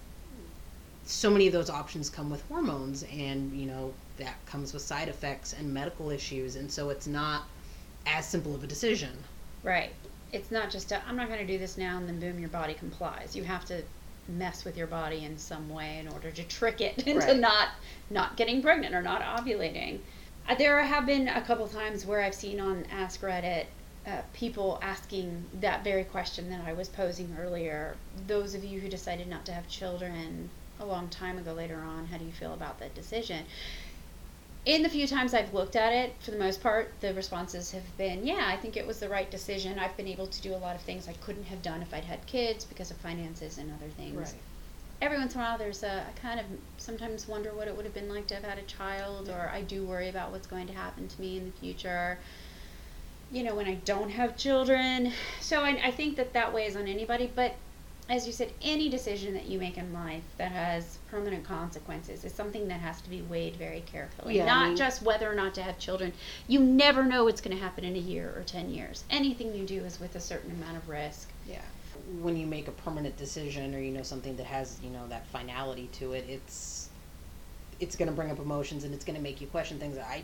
so 1.06 1.30
many 1.30 1.48
of 1.48 1.54
those 1.54 1.70
options 1.70 2.10
come 2.10 2.30
with 2.30 2.42
hormones, 2.48 3.04
and 3.04 3.52
you 3.60 3.66
know 3.66 3.94
that 4.18 4.36
comes 4.46 4.74
with 4.74 4.82
side 4.84 5.08
effects 5.10 5.54
and 5.54 5.74
medical 5.74 6.10
issues, 6.10 6.56
and 6.56 6.72
so 6.72 6.90
it's 6.90 7.08
not 7.08 7.44
as 8.06 8.28
simple 8.28 8.54
of 8.56 8.64
a 8.64 8.68
decision. 8.68 9.12
Right. 9.64 9.92
It's 10.32 10.52
not 10.52 10.70
just 10.72 10.92
i 10.92 11.00
I'm 11.08 11.16
not 11.16 11.28
going 11.28 11.40
to 11.40 11.52
do 11.54 11.60
this 11.60 11.78
now 11.78 11.98
and 11.98 12.08
then 12.08 12.20
boom, 12.20 12.40
your 12.40 12.50
body 12.50 12.74
complies. 12.74 13.36
You 13.36 13.44
have 13.44 13.66
to 13.66 13.84
mess 14.28 14.64
with 14.66 14.78
your 14.78 14.88
body 14.88 15.26
in 15.26 15.38
some 15.38 15.70
way 15.70 16.00
in 16.00 16.08
order 16.08 16.32
to 16.32 16.44
trick 16.44 16.82
it 16.82 16.98
into 17.08 17.28
Right. 17.28 17.40
not 17.40 17.70
not 18.10 18.36
getting 18.38 18.62
pregnant 18.62 18.96
or 18.96 19.02
not 19.02 19.22
ovulating. 19.22 20.00
Uh, 20.48 20.56
There 20.56 20.82
have 20.84 21.06
been 21.06 21.28
a 21.28 21.42
couple 21.42 21.68
times 21.68 22.06
where 22.06 22.22
I've 22.22 22.36
seen 22.36 22.60
on 22.60 22.86
Ask 22.92 23.22
Reddit 23.22 23.66
uh, 24.06 24.22
people 24.34 24.80
asking 24.82 25.46
that 25.62 25.84
very 25.84 26.04
question 26.04 26.50
that 26.50 26.62
I 26.66 26.74
was 26.74 26.90
posing 26.90 27.36
earlier. 27.40 27.96
Those 28.28 28.54
of 28.54 28.64
you 28.64 28.80
who 28.82 28.90
decided 28.90 29.28
not 29.28 29.46
to 29.46 29.54
have 29.54 29.68
children 29.70 30.50
a 30.80 30.86
long 30.86 31.08
time 31.10 31.38
ago 31.38 31.54
later 31.54 31.80
on, 31.80 32.06
how 32.08 32.18
do 32.18 32.26
you 32.26 32.32
feel 32.32 32.54
about 32.54 32.80
that 32.80 32.94
decision? 32.96 33.46
In 34.66 34.82
the 34.82 34.90
few 34.90 35.08
times 35.08 35.34
I've 35.34 35.54
looked 35.54 35.76
at 35.76 35.92
it, 35.92 36.16
for 36.20 36.32
the 36.32 36.38
most 36.38 36.62
part, 36.62 36.94
the 37.02 37.14
responses 37.14 37.72
have 37.72 37.98
been, 37.98 38.26
yeah, 38.26 38.46
I 38.48 38.56
think 38.56 38.78
it 38.78 38.88
was 38.88 39.00
the 39.00 39.10
right 39.10 39.30
decision. 39.30 39.78
I've 39.78 39.96
been 39.98 40.08
able 40.08 40.28
to 40.28 40.42
do 40.42 40.56
a 40.56 40.58
lot 40.58 40.76
of 40.76 40.82
things 40.82 41.10
I 41.10 41.14
couldn't 41.14 41.46
have 41.46 41.62
done 41.62 41.82
if 41.82 41.94
I'd 41.94 42.06
had 42.06 42.26
kids 42.26 42.64
because 42.64 42.90
of 42.90 42.98
finances 42.98 43.58
and 43.58 43.72
other 43.74 43.90
things. 43.98 44.36
Every 45.02 45.18
once 45.18 45.36
in 45.36 45.42
a 45.42 45.44
while, 45.44 45.58
there's 45.58 45.84
a, 45.84 46.06
I 46.08 46.20
kind 46.22 46.40
of 46.40 46.46
sometimes 46.78 47.28
wonder 47.28 47.54
what 47.54 47.68
it 47.68 47.76
would 47.76 47.84
have 47.84 47.94
been 47.94 48.08
like 48.08 48.28
to 48.28 48.36
have 48.36 48.46
had 48.46 48.58
a 48.58 48.62
child, 48.62 49.28
or 49.28 49.52
I 49.54 49.62
do 49.62 49.84
worry 49.84 50.08
about 50.08 50.32
what's 50.32 50.48
going 50.48 50.68
to 50.68 50.74
happen 50.74 51.10
to 51.10 51.22
me 51.22 51.38
in 51.38 51.46
the 51.46 51.52
future. 51.60 52.18
You 53.30 53.44
know, 53.44 53.56
when 53.56 53.66
I 53.66 53.76
don't 53.84 54.12
have 54.12 54.38
children. 54.38 55.12
So 55.42 55.62
I, 55.62 55.88
I 55.88 55.92
think 55.92 56.16
that 56.16 56.32
that 56.34 56.54
weighs 56.54 56.78
on 56.78 56.88
anybody, 56.88 57.30
but 57.36 57.56
as 58.10 58.28
you 58.28 58.34
said, 58.34 58.52
any 58.62 58.90
decision 58.90 59.34
that 59.34 59.46
you 59.46 59.58
make 59.58 59.78
in 59.78 59.94
life 59.94 60.24
that 60.38 60.52
has 60.52 60.98
permanent 61.10 61.46
consequences 61.46 62.26
is 62.26 62.34
something 62.34 62.68
that 62.68 62.82
has 62.82 63.02
to 63.02 63.10
be 63.10 63.22
weighed 63.22 63.56
very 63.56 63.82
carefully. 63.82 64.38
Yeah, 64.38 64.44
I 64.44 64.48
not 64.48 64.68
mean- 64.70 64.78
just 64.78 65.02
whether 65.02 65.32
or 65.32 65.36
not 65.36 65.54
to 65.56 65.62
have 65.62 65.80
children. 65.80 66.12
You 66.48 66.60
never 66.60 67.06
know 67.06 67.24
what's 67.24 67.40
going 67.40 67.56
to 67.56 67.64
happen 67.64 67.86
in 67.86 67.96
a 67.96 68.00
year 68.00 68.34
or 68.36 68.44
10 68.44 68.70
years. 68.70 69.06
Anything 69.10 69.56
you 69.56 69.66
do 69.66 69.86
is 69.86 70.00
with 70.00 70.16
a 70.16 70.20
certain 70.20 70.52
amount 70.52 70.78
of 70.78 70.90
risk. 70.90 71.30
Yeah. 71.48 71.62
When 72.20 72.36
you 72.36 72.46
make 72.46 72.68
a 72.68 72.72
permanent 72.72 73.16
decision 73.16 73.74
or 73.74 73.80
you 73.80 73.92
know 73.92 74.04
something 74.04 74.36
that 74.36 74.48
has, 74.48 74.80
you 74.84 74.90
know, 74.90 75.08
that 75.08 75.26
finality 75.28 75.88
to 75.94 76.14
it, 76.14 76.26
it's 76.28 76.90
it's 77.80 77.96
going 77.96 78.08
to 78.10 78.14
bring 78.16 78.32
up 78.32 78.40
emotions 78.40 78.84
and 78.84 78.94
it's 78.94 79.04
going 79.06 79.16
to 79.16 79.22
make 79.22 79.40
you 79.40 79.48
question 79.48 79.80
things. 79.80 79.98
I 79.98 80.24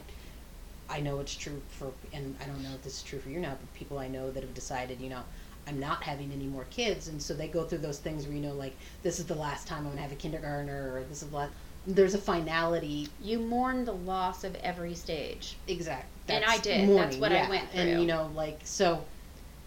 I 0.90 1.00
know 1.00 1.20
it's 1.20 1.36
true 1.36 1.62
for 1.70 1.92
and 2.12 2.36
I 2.42 2.46
don't 2.46 2.62
know 2.64 2.74
if 2.74 2.84
this 2.84 2.98
is 2.98 3.04
true 3.04 3.20
for 3.20 3.30
you 3.30 3.40
now, 3.40 3.52
but 3.52 3.74
people 3.74 4.00
I 4.00 4.08
know 4.08 4.32
that 4.32 4.44
have 4.44 4.54
decided, 4.54 5.00
you 5.00 5.10
know, 5.10 5.22
I'm 5.70 5.80
not 5.80 6.04
having 6.04 6.32
any 6.34 6.48
more 6.48 6.66
kids 6.66 7.08
and 7.08 7.22
so 7.22 7.34
they 7.34 7.48
go 7.48 7.64
through 7.64 7.78
those 7.80 8.00
things 8.00 8.26
where 8.26 8.36
you 8.36 8.42
know 8.42 8.54
like 8.54 8.76
this 9.04 9.20
is 9.20 9.26
the 9.26 9.36
last 9.36 9.68
time 9.68 9.80
I'm 9.80 9.86
going 9.86 9.98
to 9.98 10.02
have 10.02 10.12
a 10.12 10.16
kindergartner 10.16 10.92
or 10.96 11.04
this 11.04 11.24
is 11.24 11.32
what 11.32 11.50
there's 11.88 12.14
a 12.14 12.20
finality 12.20 13.08
You 13.22 13.40
mourn 13.40 13.86
the 13.86 13.94
loss 13.94 14.44
of 14.44 14.56
every 14.56 14.94
stage. 14.94 15.56
Exact. 15.68 16.06
And 16.28 16.46
I 16.46 16.58
did. 16.58 16.90
That's 16.90 17.18
what 17.18 17.32
I 17.32 17.50
went 17.50 17.70
through. 17.72 17.82
And 17.82 18.02
you 18.02 18.08
know, 18.08 18.30
like 18.36 18.60
so, 18.64 19.04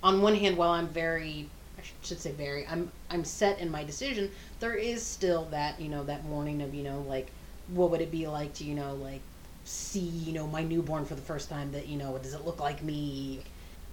on 0.02 0.22
one 0.22 0.34
hand, 0.34 0.56
while 0.56 0.70
I'm 0.70 0.88
very, 0.88 1.48
I 1.78 1.82
should 2.02 2.20
say 2.20 2.32
very, 2.32 2.66
I'm 2.66 2.90
I'm 3.10 3.24
set 3.24 3.58
in 3.58 3.70
my 3.70 3.82
decision. 3.82 4.30
There 4.60 4.74
is 4.74 5.04
still 5.04 5.46
that 5.46 5.80
you 5.80 5.88
know 5.88 6.04
that 6.04 6.24
mourning 6.24 6.62
of 6.62 6.74
you 6.74 6.84
know 6.84 7.04
like, 7.08 7.30
what 7.68 7.90
would 7.90 8.00
it 8.00 8.10
be 8.10 8.26
like 8.28 8.54
to 8.54 8.64
you 8.64 8.74
know 8.74 8.94
like 8.94 9.20
see 9.64 10.00
you 10.00 10.32
know 10.32 10.46
my 10.46 10.62
newborn 10.62 11.04
for 11.04 11.14
the 11.14 11.22
first 11.22 11.48
time? 11.48 11.72
That 11.72 11.88
you 11.88 11.98
know 11.98 12.16
does 12.18 12.34
it 12.34 12.44
look 12.44 12.60
like 12.60 12.82
me? 12.82 13.42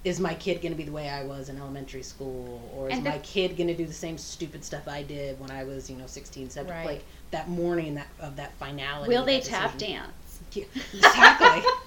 Is 0.02 0.18
my 0.18 0.32
kid 0.34 0.62
going 0.62 0.72
to 0.72 0.78
be 0.78 0.84
the 0.84 0.92
way 0.92 1.10
I 1.10 1.24
was 1.24 1.50
in 1.50 1.58
elementary 1.58 2.02
school, 2.02 2.70
or 2.74 2.88
is 2.88 2.96
And 2.96 3.04
the- 3.04 3.10
my 3.10 3.18
kid 3.18 3.56
going 3.56 3.66
to 3.68 3.74
do 3.74 3.84
the 3.86 3.92
same 3.92 4.16
stupid 4.16 4.64
stuff 4.64 4.88
I 4.88 5.02
did 5.02 5.38
when 5.38 5.50
I 5.50 5.64
was 5.64 5.90
you 5.90 5.96
know 5.96 6.06
16, 6.06 6.48
17? 6.50 6.78
Right. 6.78 6.86
Like 6.86 7.04
that 7.32 7.48
mourning 7.48 7.94
that 7.96 8.08
of 8.18 8.36
that 8.36 8.52
finality. 8.58 9.08
Will 9.12 9.24
they 9.24 9.40
tap 9.40 9.72
decision. 9.76 9.96
dance? 9.96 10.40
Yeah, 10.52 10.64
exactly. 10.94 11.62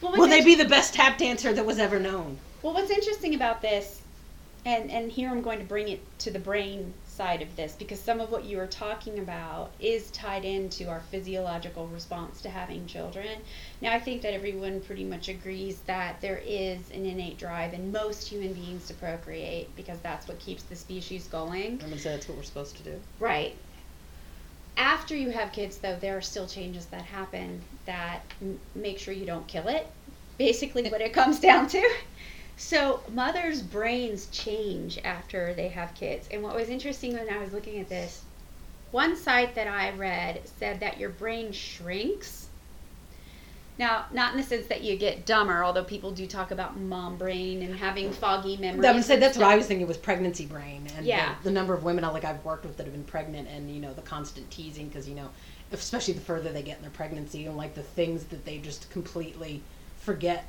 Well, 0.00 0.12
Will 0.12 0.28
they 0.28 0.44
be 0.44 0.54
the 0.54 0.64
best 0.64 0.94
tap 0.94 1.18
dancer 1.18 1.52
that 1.52 1.66
was 1.66 1.80
ever 1.80 1.98
known? 1.98 2.38
Well, 2.62 2.72
what's 2.72 2.88
interesting 2.88 3.34
about 3.34 3.60
this, 3.62 4.00
and 4.64 4.90
and 4.90 5.10
here 5.10 5.30
I'm 5.30 5.42
going 5.42 5.58
to 5.58 5.64
bring 5.64 5.88
it 5.88 6.00
to 6.20 6.30
the 6.30 6.38
brain 6.38 6.92
side 7.18 7.42
of 7.42 7.56
this 7.56 7.74
because 7.76 8.00
some 8.00 8.20
of 8.20 8.30
what 8.30 8.44
you 8.44 8.56
were 8.56 8.66
talking 8.68 9.18
about 9.18 9.72
is 9.80 10.08
tied 10.12 10.44
into 10.44 10.88
our 10.88 11.00
physiological 11.10 11.88
response 11.88 12.40
to 12.42 12.48
having 12.48 12.86
children. 12.86 13.40
Now, 13.82 13.92
I 13.92 13.98
think 13.98 14.22
that 14.22 14.34
everyone 14.34 14.80
pretty 14.80 15.02
much 15.02 15.28
agrees 15.28 15.80
that 15.86 16.20
there 16.20 16.40
is 16.46 16.78
an 16.92 17.04
innate 17.04 17.36
drive 17.36 17.74
in 17.74 17.90
most 17.90 18.28
human 18.28 18.52
beings 18.52 18.86
to 18.86 18.94
procreate 18.94 19.74
because 19.74 19.98
that's 19.98 20.28
what 20.28 20.38
keeps 20.38 20.62
the 20.62 20.76
species 20.76 21.26
going. 21.26 21.80
Say 21.98 22.10
that's 22.10 22.28
what 22.28 22.36
we're 22.36 22.44
supposed 22.44 22.76
to 22.76 22.84
do. 22.84 23.00
Right. 23.18 23.56
After 24.76 25.16
you 25.16 25.30
have 25.30 25.50
kids, 25.50 25.78
though, 25.78 25.96
there 25.96 26.16
are 26.16 26.22
still 26.22 26.46
changes 26.46 26.86
that 26.86 27.02
happen 27.02 27.60
that 27.86 28.20
m- 28.40 28.60
make 28.76 29.00
sure 29.00 29.12
you 29.12 29.26
don't 29.26 29.46
kill 29.48 29.66
it. 29.66 29.88
Basically, 30.38 30.88
what 30.88 31.00
it 31.00 31.12
comes 31.12 31.40
down 31.40 31.66
to. 31.68 31.94
So, 32.58 33.00
mothers' 33.14 33.62
brains 33.62 34.26
change 34.26 34.98
after 35.04 35.54
they 35.54 35.68
have 35.68 35.94
kids. 35.94 36.28
And 36.30 36.42
what 36.42 36.56
was 36.56 36.68
interesting 36.68 37.12
when 37.14 37.30
I 37.30 37.38
was 37.38 37.52
looking 37.52 37.80
at 37.80 37.88
this, 37.88 38.24
one 38.90 39.16
site 39.16 39.54
that 39.54 39.68
I 39.68 39.92
read 39.92 40.40
said 40.58 40.80
that 40.80 40.98
your 40.98 41.10
brain 41.10 41.52
shrinks. 41.52 42.48
Now, 43.78 44.06
not 44.12 44.32
in 44.32 44.40
the 44.40 44.44
sense 44.44 44.66
that 44.66 44.82
you 44.82 44.96
get 44.96 45.24
dumber, 45.24 45.62
although 45.62 45.84
people 45.84 46.10
do 46.10 46.26
talk 46.26 46.50
about 46.50 46.76
mom 46.76 47.16
brain 47.16 47.62
and 47.62 47.76
having 47.76 48.10
foggy 48.10 48.56
memories. 48.56 48.84
I 48.84 48.92
would 48.92 49.04
say 49.04 49.16
that's 49.16 49.38
what. 49.38 49.46
I 49.46 49.56
was 49.56 49.66
thinking 49.66 49.86
was 49.86 49.96
pregnancy 49.96 50.44
brain, 50.46 50.88
and 50.96 51.06
Yeah. 51.06 51.36
the, 51.38 51.44
the 51.44 51.50
number 51.52 51.74
of 51.74 51.84
women 51.84 52.02
I 52.02 52.08
like 52.08 52.24
I've 52.24 52.44
worked 52.44 52.64
with 52.64 52.76
that 52.78 52.84
have 52.86 52.92
been 52.92 53.04
pregnant, 53.04 53.46
and 53.46 53.72
you 53.72 53.80
know 53.80 53.94
the 53.94 54.02
constant 54.02 54.50
teasing 54.50 54.88
because 54.88 55.08
you 55.08 55.14
know, 55.14 55.30
especially 55.70 56.14
the 56.14 56.20
further 56.22 56.50
they 56.50 56.62
get 56.62 56.78
in 56.78 56.82
their 56.82 56.90
pregnancy, 56.90 57.46
and 57.46 57.56
like 57.56 57.76
the 57.76 57.84
things 57.84 58.24
that 58.24 58.44
they 58.44 58.58
just 58.58 58.90
completely 58.90 59.62
forget 60.00 60.44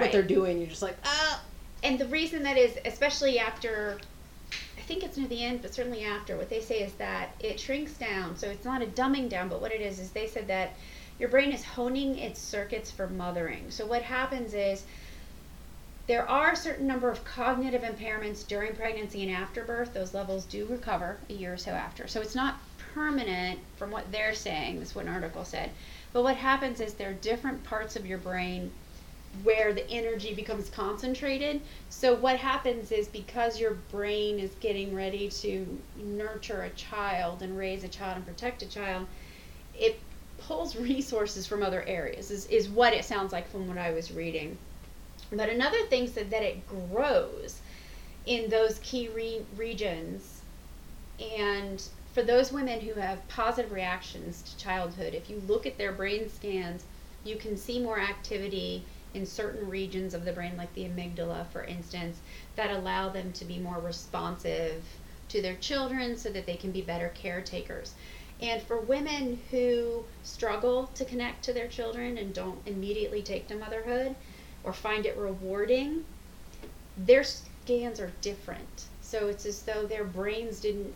what 0.00 0.12
they're 0.12 0.22
doing. 0.22 0.58
You're 0.58 0.68
just 0.68 0.82
like, 0.82 0.96
ah, 1.04 1.42
and 1.82 1.98
the 1.98 2.06
reason 2.06 2.42
that 2.44 2.56
is 2.56 2.78
especially 2.84 3.38
after 3.38 3.98
i 4.78 4.80
think 4.82 5.02
it's 5.02 5.16
near 5.16 5.28
the 5.28 5.42
end 5.42 5.62
but 5.62 5.74
certainly 5.74 6.04
after 6.04 6.36
what 6.36 6.48
they 6.48 6.60
say 6.60 6.80
is 6.80 6.92
that 6.94 7.30
it 7.40 7.58
shrinks 7.58 7.94
down. 7.94 8.36
So 8.36 8.48
it's 8.48 8.64
not 8.64 8.82
a 8.82 8.86
dumbing 8.86 9.28
down 9.28 9.48
but 9.48 9.60
what 9.60 9.72
it 9.72 9.80
is 9.80 9.98
is 9.98 10.10
they 10.10 10.26
said 10.26 10.48
that 10.48 10.74
your 11.18 11.28
brain 11.28 11.52
is 11.52 11.64
honing 11.64 12.18
its 12.18 12.40
circuits 12.40 12.90
for 12.90 13.06
mothering. 13.06 13.70
So 13.70 13.86
what 13.86 14.02
happens 14.02 14.54
is 14.54 14.84
there 16.08 16.28
are 16.28 16.52
a 16.52 16.56
certain 16.56 16.86
number 16.86 17.10
of 17.10 17.24
cognitive 17.24 17.82
impairments 17.82 18.46
during 18.46 18.74
pregnancy 18.74 19.22
and 19.22 19.30
after 19.30 19.62
birth. 19.62 19.94
Those 19.94 20.14
levels 20.14 20.44
do 20.46 20.66
recover 20.66 21.18
a 21.30 21.32
year 21.32 21.52
or 21.52 21.56
so 21.56 21.70
after. 21.70 22.08
So 22.08 22.20
it's 22.20 22.34
not 22.34 22.56
permanent 22.94 23.60
from 23.76 23.90
what 23.90 24.10
they're 24.10 24.34
saying 24.34 24.80
this 24.80 24.90
is 24.90 24.94
what 24.94 25.06
an 25.06 25.12
article 25.12 25.44
said. 25.44 25.70
But 26.12 26.24
what 26.24 26.36
happens 26.36 26.80
is 26.80 26.94
there 26.94 27.10
are 27.10 27.14
different 27.14 27.62
parts 27.64 27.94
of 27.94 28.04
your 28.04 28.18
brain 28.18 28.72
where 29.42 29.72
the 29.72 29.88
energy 29.90 30.34
becomes 30.34 30.68
concentrated. 30.70 31.60
So 31.88 32.14
what 32.14 32.36
happens 32.36 32.92
is 32.92 33.08
because 33.08 33.58
your 33.58 33.72
brain 33.90 34.38
is 34.38 34.50
getting 34.60 34.94
ready 34.94 35.28
to 35.28 35.78
nurture 35.96 36.62
a 36.62 36.70
child 36.70 37.42
and 37.42 37.56
raise 37.56 37.82
a 37.82 37.88
child 37.88 38.16
and 38.16 38.26
protect 38.26 38.62
a 38.62 38.68
child, 38.68 39.06
it 39.74 39.98
pulls 40.38 40.76
resources 40.90 41.46
from 41.46 41.62
other 41.62 41.82
areas 41.84 42.30
is, 42.30 42.46
is 42.46 42.68
what 42.68 42.92
it 42.92 43.04
sounds 43.04 43.32
like 43.32 43.50
from 43.50 43.68
what 43.68 43.78
I 43.78 43.90
was 43.92 44.12
reading. 44.12 44.56
But 45.32 45.48
another 45.48 45.82
thing 45.86 46.06
said 46.06 46.30
that 46.30 46.42
it 46.42 46.66
grows 46.68 47.60
in 48.26 48.50
those 48.50 48.78
key 48.80 49.08
re- 49.08 49.44
regions 49.56 50.42
and 51.38 51.82
for 52.12 52.22
those 52.22 52.52
women 52.52 52.80
who 52.80 53.00
have 53.00 53.26
positive 53.28 53.72
reactions 53.72 54.42
to 54.42 54.56
childhood, 54.58 55.14
if 55.14 55.30
you 55.30 55.42
look 55.46 55.64
at 55.66 55.78
their 55.78 55.92
brain 55.92 56.28
scans, 56.28 56.84
you 57.24 57.36
can 57.36 57.56
see 57.56 57.80
more 57.80 57.98
activity 57.98 58.84
in 59.14 59.26
certain 59.26 59.68
regions 59.68 60.14
of 60.14 60.24
the 60.24 60.32
brain, 60.32 60.56
like 60.56 60.72
the 60.74 60.84
amygdala, 60.84 61.46
for 61.48 61.64
instance, 61.64 62.18
that 62.56 62.70
allow 62.70 63.08
them 63.08 63.32
to 63.32 63.44
be 63.44 63.58
more 63.58 63.78
responsive 63.78 64.84
to 65.28 65.42
their 65.42 65.56
children 65.56 66.16
so 66.16 66.30
that 66.30 66.46
they 66.46 66.56
can 66.56 66.70
be 66.70 66.82
better 66.82 67.10
caretakers. 67.14 67.94
And 68.40 68.60
for 68.62 68.78
women 68.80 69.38
who 69.50 70.04
struggle 70.22 70.88
to 70.94 71.04
connect 71.04 71.44
to 71.44 71.52
their 71.52 71.68
children 71.68 72.18
and 72.18 72.34
don't 72.34 72.58
immediately 72.66 73.22
take 73.22 73.46
to 73.48 73.54
motherhood 73.54 74.16
or 74.64 74.72
find 74.72 75.06
it 75.06 75.16
rewarding, 75.16 76.04
their 76.96 77.24
scans 77.24 78.00
are 78.00 78.12
different. 78.20 78.86
So 79.00 79.28
it's 79.28 79.46
as 79.46 79.62
though 79.62 79.86
their 79.86 80.04
brains 80.04 80.60
didn't 80.60 80.94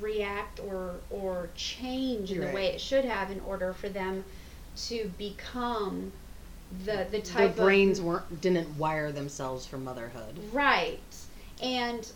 react 0.00 0.60
or 0.60 0.96
or 1.10 1.48
change 1.54 2.30
in 2.30 2.36
You're 2.36 2.46
the 2.46 2.48
right. 2.48 2.54
way 2.54 2.66
it 2.66 2.80
should 2.80 3.04
have 3.04 3.30
in 3.30 3.40
order 3.40 3.72
for 3.72 3.88
them 3.88 4.24
to 4.76 5.10
become 5.16 6.12
the 6.84 7.06
the 7.10 7.20
type 7.20 7.54
their 7.54 7.64
brains 7.64 7.98
of 7.98 8.04
weren't 8.04 8.40
didn't 8.40 8.76
wire 8.76 9.12
themselves 9.12 9.66
for 9.66 9.78
motherhood. 9.78 10.38
right 10.52 11.00
and 11.62 12.12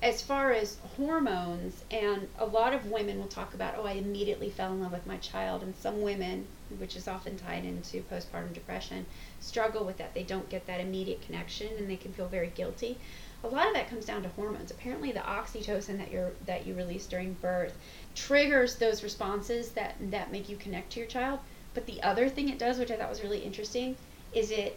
as 0.00 0.22
far 0.22 0.52
as 0.52 0.76
hormones, 0.96 1.82
and 1.90 2.28
a 2.38 2.46
lot 2.46 2.72
of 2.72 2.86
women 2.86 3.18
will 3.18 3.26
talk 3.26 3.52
about, 3.52 3.74
oh, 3.76 3.84
I 3.84 3.92
immediately 3.92 4.48
fell 4.48 4.72
in 4.72 4.80
love 4.80 4.92
with 4.92 5.08
my 5.08 5.16
child, 5.16 5.62
and 5.64 5.74
some 5.74 6.02
women, 6.02 6.46
which 6.78 6.94
is 6.94 7.08
often 7.08 7.36
tied 7.36 7.64
into 7.64 8.02
postpartum 8.02 8.52
depression, 8.54 9.06
struggle 9.40 9.84
with 9.84 9.98
that. 9.98 10.14
They 10.14 10.22
don't 10.22 10.48
get 10.48 10.66
that 10.68 10.80
immediate 10.80 11.22
connection, 11.22 11.68
and 11.76 11.90
they 11.90 11.96
can 11.96 12.12
feel 12.12 12.28
very 12.28 12.52
guilty. 12.54 12.96
A 13.42 13.48
lot 13.48 13.66
of 13.66 13.74
that 13.74 13.90
comes 13.90 14.04
down 14.04 14.22
to 14.22 14.28
hormones. 14.30 14.70
Apparently, 14.70 15.10
the 15.10 15.20
oxytocin 15.20 15.98
that 15.98 16.12
you 16.12 16.30
that 16.46 16.64
you 16.66 16.74
release 16.74 17.06
during 17.06 17.34
birth 17.34 17.76
triggers 18.14 18.76
those 18.76 19.02
responses 19.02 19.70
that 19.70 19.96
that 20.00 20.30
make 20.30 20.48
you 20.48 20.56
connect 20.56 20.92
to 20.92 21.00
your 21.00 21.08
child. 21.08 21.40
But 21.78 21.86
the 21.86 22.02
other 22.02 22.28
thing 22.28 22.48
it 22.48 22.58
does, 22.58 22.76
which 22.76 22.90
I 22.90 22.96
thought 22.96 23.08
was 23.08 23.22
really 23.22 23.38
interesting, 23.38 23.94
is 24.34 24.50
it 24.50 24.76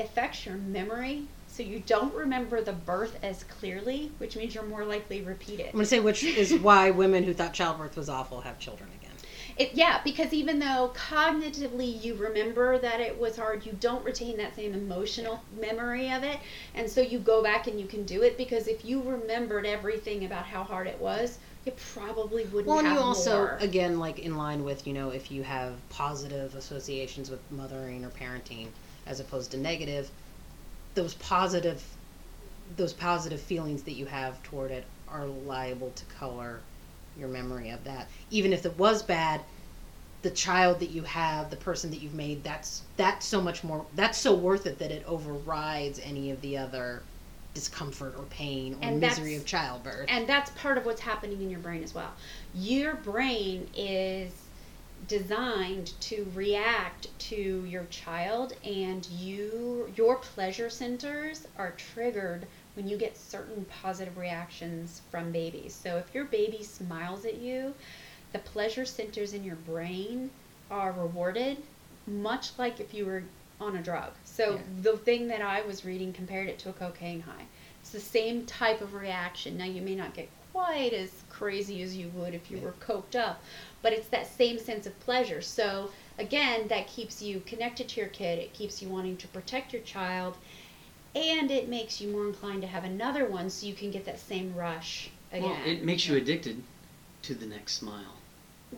affects 0.00 0.44
your 0.44 0.56
memory 0.56 1.28
so 1.46 1.62
you 1.62 1.84
don't 1.86 2.12
remember 2.12 2.60
the 2.60 2.72
birth 2.72 3.16
as 3.22 3.44
clearly, 3.44 4.10
which 4.18 4.34
means 4.34 4.52
you're 4.52 4.64
more 4.64 4.84
likely 4.84 5.20
to 5.20 5.24
repeat 5.24 5.60
it. 5.60 5.66
I'm 5.66 5.74
going 5.74 5.84
to 5.84 5.88
say 5.88 6.00
which 6.00 6.24
is 6.24 6.52
why 6.54 6.90
women 6.90 7.22
who 7.22 7.32
thought 7.32 7.54
childbirth 7.54 7.96
was 7.96 8.08
awful 8.08 8.40
have 8.40 8.58
children 8.58 8.90
again. 9.00 9.12
It, 9.56 9.74
yeah, 9.74 10.00
because 10.02 10.32
even 10.32 10.58
though 10.58 10.92
cognitively 10.96 12.02
you 12.02 12.16
remember 12.16 12.76
that 12.76 12.98
it 12.98 13.20
was 13.20 13.36
hard, 13.36 13.64
you 13.64 13.76
don't 13.78 14.04
retain 14.04 14.36
that 14.38 14.56
same 14.56 14.74
emotional 14.74 15.44
memory 15.60 16.10
of 16.10 16.24
it. 16.24 16.38
And 16.74 16.90
so 16.90 17.00
you 17.02 17.20
go 17.20 17.40
back 17.40 17.68
and 17.68 17.78
you 17.78 17.86
can 17.86 18.02
do 18.02 18.22
it 18.22 18.36
because 18.36 18.66
if 18.66 18.84
you 18.84 19.00
remembered 19.00 19.64
everything 19.64 20.24
about 20.24 20.46
how 20.46 20.64
hard 20.64 20.88
it 20.88 20.98
was, 20.98 21.38
you 21.64 21.72
probably 21.94 22.44
wouldn't 22.44 22.66
Well, 22.66 22.80
and 22.80 22.88
you 22.88 22.98
also, 22.98 23.36
more. 23.36 23.58
again, 23.60 23.98
like 23.98 24.18
in 24.18 24.36
line 24.36 24.64
with, 24.64 24.86
you 24.86 24.92
know, 24.92 25.10
if 25.10 25.30
you 25.30 25.42
have 25.42 25.74
positive 25.90 26.54
associations 26.54 27.30
with 27.30 27.40
mothering 27.52 28.04
or 28.04 28.10
parenting 28.10 28.68
as 29.06 29.20
opposed 29.20 29.50
to 29.52 29.56
negative, 29.56 30.10
those 30.94 31.14
positive 31.14 31.82
those 32.76 32.92
positive 32.92 33.40
feelings 33.40 33.82
that 33.82 33.92
you 33.92 34.06
have 34.06 34.42
toward 34.44 34.70
it 34.70 34.84
are 35.08 35.26
liable 35.26 35.90
to 35.94 36.04
color 36.06 36.60
your 37.18 37.28
memory 37.28 37.68
of 37.70 37.84
that. 37.84 38.08
Even 38.30 38.52
if 38.52 38.64
it 38.64 38.78
was 38.78 39.02
bad, 39.02 39.42
the 40.22 40.30
child 40.30 40.80
that 40.80 40.90
you 40.90 41.02
have, 41.02 41.50
the 41.50 41.56
person 41.56 41.90
that 41.90 42.00
you've 42.00 42.14
made, 42.14 42.42
that's 42.42 42.82
that's 42.96 43.26
so 43.26 43.40
much 43.40 43.62
more 43.62 43.84
that's 43.94 44.18
so 44.18 44.34
worth 44.34 44.66
it 44.66 44.78
that 44.78 44.90
it 44.90 45.04
overrides 45.06 46.00
any 46.02 46.30
of 46.30 46.40
the 46.40 46.56
other 46.56 47.02
discomfort 47.54 48.14
or 48.16 48.24
pain 48.24 48.74
or 48.74 48.78
And 48.82 49.00
misery 49.00 49.36
of 49.36 49.44
childbirth. 49.44 50.06
and 50.08 50.26
that's 50.26 50.50
part 50.50 50.78
of 50.78 50.86
what's 50.86 51.00
happening 51.00 51.42
in 51.42 51.50
your 51.50 51.60
brain 51.60 51.82
as 51.82 51.94
well. 51.94 52.12
Your 52.54 52.94
brain 52.94 53.68
is 53.76 54.32
designed 55.08 55.92
to 56.00 56.26
react 56.34 57.08
to 57.18 57.64
your 57.64 57.84
child 57.86 58.54
and 58.64 59.04
you 59.06 59.92
your 59.96 60.16
pleasure 60.16 60.70
centers 60.70 61.46
are 61.58 61.72
triggered 61.72 62.46
when 62.74 62.86
you 62.88 62.96
get 62.96 63.16
certain 63.16 63.66
positive 63.82 64.16
reactions 64.16 65.02
from 65.10 65.32
babies. 65.32 65.74
So 65.74 65.98
if 65.98 66.14
your 66.14 66.24
baby 66.24 66.62
smiles 66.62 67.24
at 67.24 67.38
you, 67.38 67.74
the 68.32 68.38
pleasure 68.38 68.84
centers 68.86 69.34
in 69.34 69.44
your 69.44 69.56
brain 69.56 70.30
are 70.70 70.92
rewarded 70.92 71.58
much 72.06 72.50
like 72.58 72.80
if 72.80 72.94
you 72.94 73.06
were 73.06 73.22
on 73.62 73.76
a 73.76 73.82
drug. 73.82 74.12
So 74.24 74.54
Yeah. 74.54 74.60
the 74.82 74.98
thing 74.98 75.28
that 75.28 75.40
I 75.40 75.62
was 75.62 75.84
reading 75.84 76.12
compared 76.12 76.48
it 76.48 76.58
to 76.60 76.70
a 76.70 76.72
cocaine 76.72 77.20
high. 77.20 77.46
It's 77.80 77.90
the 77.90 78.00
same 78.00 78.44
type 78.46 78.80
of 78.80 78.94
reaction. 78.94 79.56
Now 79.56 79.64
you 79.64 79.82
may 79.82 79.94
not 79.94 80.14
get 80.14 80.28
quite 80.52 80.92
as 80.92 81.22
crazy 81.30 81.82
as 81.82 81.96
you 81.96 82.08
would 82.10 82.34
if 82.34 82.50
you 82.50 82.58
Yeah. 82.58 82.64
were 82.64 82.74
coked 82.80 83.16
up, 83.16 83.42
but 83.80 83.92
it's 83.92 84.08
that 84.08 84.26
same 84.26 84.58
sense 84.58 84.86
of 84.86 84.98
pleasure. 85.00 85.40
So 85.40 85.90
again, 86.18 86.68
that 86.68 86.86
keeps 86.86 87.22
you 87.22 87.40
connected 87.40 87.88
to 87.88 88.00
your 88.00 88.10
kid. 88.10 88.38
It 88.38 88.52
keeps 88.52 88.82
you 88.82 88.88
wanting 88.88 89.16
to 89.18 89.28
protect 89.28 89.72
your 89.72 89.82
child, 89.82 90.36
and 91.14 91.50
it 91.50 91.68
makes 91.68 92.00
you 92.00 92.08
more 92.08 92.26
inclined 92.26 92.62
to 92.62 92.68
have 92.68 92.84
another 92.84 93.26
one, 93.26 93.50
so 93.50 93.66
you 93.66 93.74
can 93.74 93.90
get 93.90 94.04
that 94.04 94.18
same 94.20 94.54
rush 94.54 95.10
again. 95.32 95.50
Well, 95.50 95.66
it 95.66 95.82
makes 95.84 96.06
you 96.06 96.16
addicted 96.16 96.62
to 97.22 97.34
the 97.34 97.46
next 97.46 97.74
smile. 97.74 98.14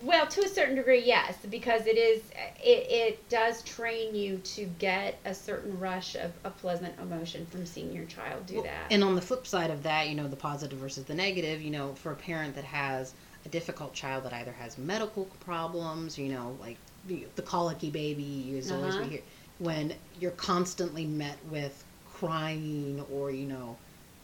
Well, 0.03 0.27
to 0.27 0.41
a 0.45 0.49
certain 0.49 0.75
degree, 0.77 1.03
yes, 1.05 1.37
because 1.49 1.87
it 1.87 1.97
is 1.97 2.31
it, 2.63 2.87
it 2.91 3.29
does 3.29 3.63
train 3.63 4.15
you 4.15 4.39
to 4.39 4.65
get 4.67 5.21
a 5.25 5.35
certain 5.35 5.79
rush 5.79 6.15
of 6.17 6.33
a 6.45 6.51
pleasant 6.51 6.99
emotion 6.99 7.47
from 7.47 7.65
seeing 7.65 7.93
your 7.93 8.05
child 8.07 8.47
do 8.47 8.55
Well, 8.57 8.65
that. 8.65 8.87
And 8.91 9.03
on 9.05 9.15
the 9.15 9.21
flip 9.23 9.47
side 9.47 9.71
of 9.71 9.83
that, 9.85 10.09
you 10.09 10.15
know, 10.15 10.29
the 10.29 10.37
positive 10.37 10.79
versus 10.79 11.05
the 11.05 11.15
negative, 11.15 11.61
you 11.63 11.71
know, 11.71 11.95
for 11.95 12.13
a 12.13 12.17
parent 12.17 12.55
that 12.57 12.65
has 12.65 13.15
a 13.45 13.49
difficult 13.49 13.95
child 13.95 14.25
that 14.25 14.33
either 14.33 14.53
has 14.53 14.79
medical 14.79 15.27
problems, 15.41 16.19
you 16.19 16.29
know, 16.33 16.57
like 16.61 16.79
the, 17.05 17.27
the 17.37 17.43
colicky 17.43 17.91
baby 17.91 18.57
is 18.57 18.73
always 18.73 18.97
Uh-huh. 18.97 19.05
we 19.05 19.09
hear 19.09 19.23
when 19.59 19.95
you're 20.19 20.31
constantly 20.33 21.05
met 21.07 21.39
with 21.47 21.85
crying 22.05 23.01
or 23.11 23.31
you 23.31 23.47
know 23.47 23.77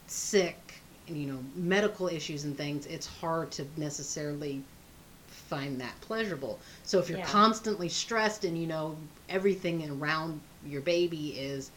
sick 0.07 0.83
and 1.07 1.17
you 1.17 1.27
know 1.27 1.39
medical 1.55 2.07
issues 2.07 2.43
and 2.45 2.57
things 2.57 2.85
it's 2.85 3.05
hard 3.07 3.51
to 3.51 3.65
necessarily 3.77 4.63
find 5.51 5.81
that 5.81 5.99
pleasurable 6.01 6.59
so 6.83 6.99
if 6.99 7.09
you're 7.09 7.19
Yeah. 7.19 7.25
constantly 7.41 7.89
stressed 7.89 8.43
and 8.45 8.57
you 8.57 8.67
know 8.67 8.95
everything 9.29 9.77
around 9.89 10.39
your 10.65 10.81
baby 10.81 11.25
is 11.37 11.71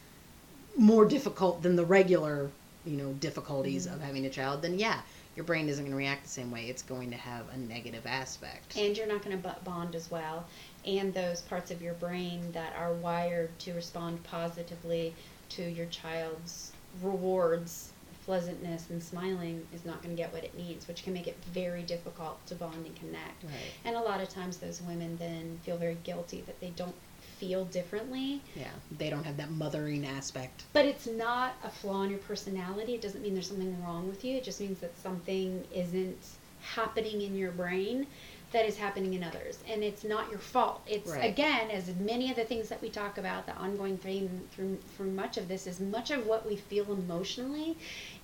more 0.77 1.05
difficult 1.05 1.63
than 1.63 1.75
the 1.77 1.85
regular 1.85 2.51
you 2.87 2.97
know 2.97 3.13
difficulties 3.15 3.87
of 3.87 3.95
mm-hmm. 3.95 4.05
having 4.05 4.27
a 4.27 4.31
child 4.31 4.63
then 4.63 4.79
yeah 4.79 5.01
your 5.37 5.45
brain 5.45 5.69
isn't 5.69 5.85
going 5.85 5.91
to 5.91 5.99
react 5.99 6.23
the 6.23 6.29
same 6.29 6.51
way 6.51 6.67
it's 6.67 6.83
going 6.83 7.11
to 7.11 7.17
have 7.17 7.45
a 7.53 7.57
negative 7.57 8.07
aspect 8.07 8.77
and 8.77 8.97
you're 8.97 9.07
not 9.07 9.23
going 9.25 9.41
to 9.41 9.57
bond 9.65 9.95
as 9.95 10.11
well. 10.11 10.45
And 10.87 11.15
those 11.15 11.41
parts 11.43 11.71
of 11.71 11.81
your 11.81 11.95
brain 11.95 12.53
that 12.53 12.75
are 12.77 12.93
wired 12.93 13.59
to 13.61 13.73
respond 13.73 14.23
positively 14.25 15.15
to 15.51 15.63
your 15.63 15.87
child's 15.87 16.73
rewards, 17.03 17.91
pleasantness, 18.27 18.91
and 18.91 19.03
smiling 19.03 19.67
is 19.75 19.85
not 19.85 20.03
going 20.03 20.15
to 20.15 20.21
get 20.21 20.33
what 20.33 20.45
it 20.45 20.57
needs, 20.57 20.89
which 20.89 21.03
can 21.05 21.13
make 21.13 21.27
it 21.27 21.37
very 21.53 21.83
difficult 21.83 22.45
to 22.47 22.55
bond 22.55 22.87
and 22.87 22.97
connect. 22.97 23.45
right 23.45 23.53
And 23.85 23.97
a 23.97 24.01
lot 24.01 24.21
of 24.21 24.29
times, 24.29 24.57
those 24.59 24.81
women 24.83 25.17
then 25.19 25.61
feel 25.65 25.77
very 25.77 25.99
guilty 26.05 26.43
that 26.43 26.61
they 26.61 26.71
don't 26.77 26.95
feel 27.39 27.65
differently. 27.67 28.41
yeah 28.55 28.69
they 28.97 29.11
don't 29.11 29.25
have 29.25 29.37
that 29.37 29.51
mothering 29.51 30.07
aspect 30.07 30.65
But 30.73 30.85
it's 30.87 31.07
not 31.07 31.55
a 31.65 31.71
flaw 31.71 32.03
in 32.03 32.11
your 32.11 32.19
personality. 32.21 32.95
It 32.95 33.03
doesn't 33.03 33.23
mean 33.23 33.35
there's 33.35 33.49
something 33.49 33.83
wrong 33.83 34.09
with 34.09 34.25
you. 34.25 34.37
It 34.37 34.45
just 34.45 34.61
means 34.61 34.79
that 34.81 34.97
something 34.99 35.65
isn't 35.75 36.25
happening 36.61 37.21
in 37.23 37.37
your 37.37 37.51
brain 37.51 38.07
that 38.55 38.67
is 38.67 38.77
happening 38.79 39.15
in 39.15 39.25
others. 39.25 39.59
And 39.69 39.83
it's 39.83 40.05
not 40.05 40.31
your 40.31 40.39
fault. 40.39 40.81
It's, 40.87 41.11
Right. 41.11 41.25
again, 41.29 41.73
as 41.73 41.89
many 41.97 42.31
of 42.31 42.37
the 42.37 42.45
things 42.45 42.69
that 42.69 42.81
we 42.81 42.89
talk 42.89 43.19
about, 43.19 43.47
the 43.47 43.55
ongoing 43.57 43.99
theme 43.99 44.49
through, 44.53 44.79
through 44.97 45.11
much 45.11 45.37
of 45.37 45.49
this 45.49 45.67
is 45.67 45.81
much 45.81 46.13
of 46.13 46.25
what 46.29 46.47
we 46.47 46.55
feel 46.55 46.93
emotionally 46.93 47.77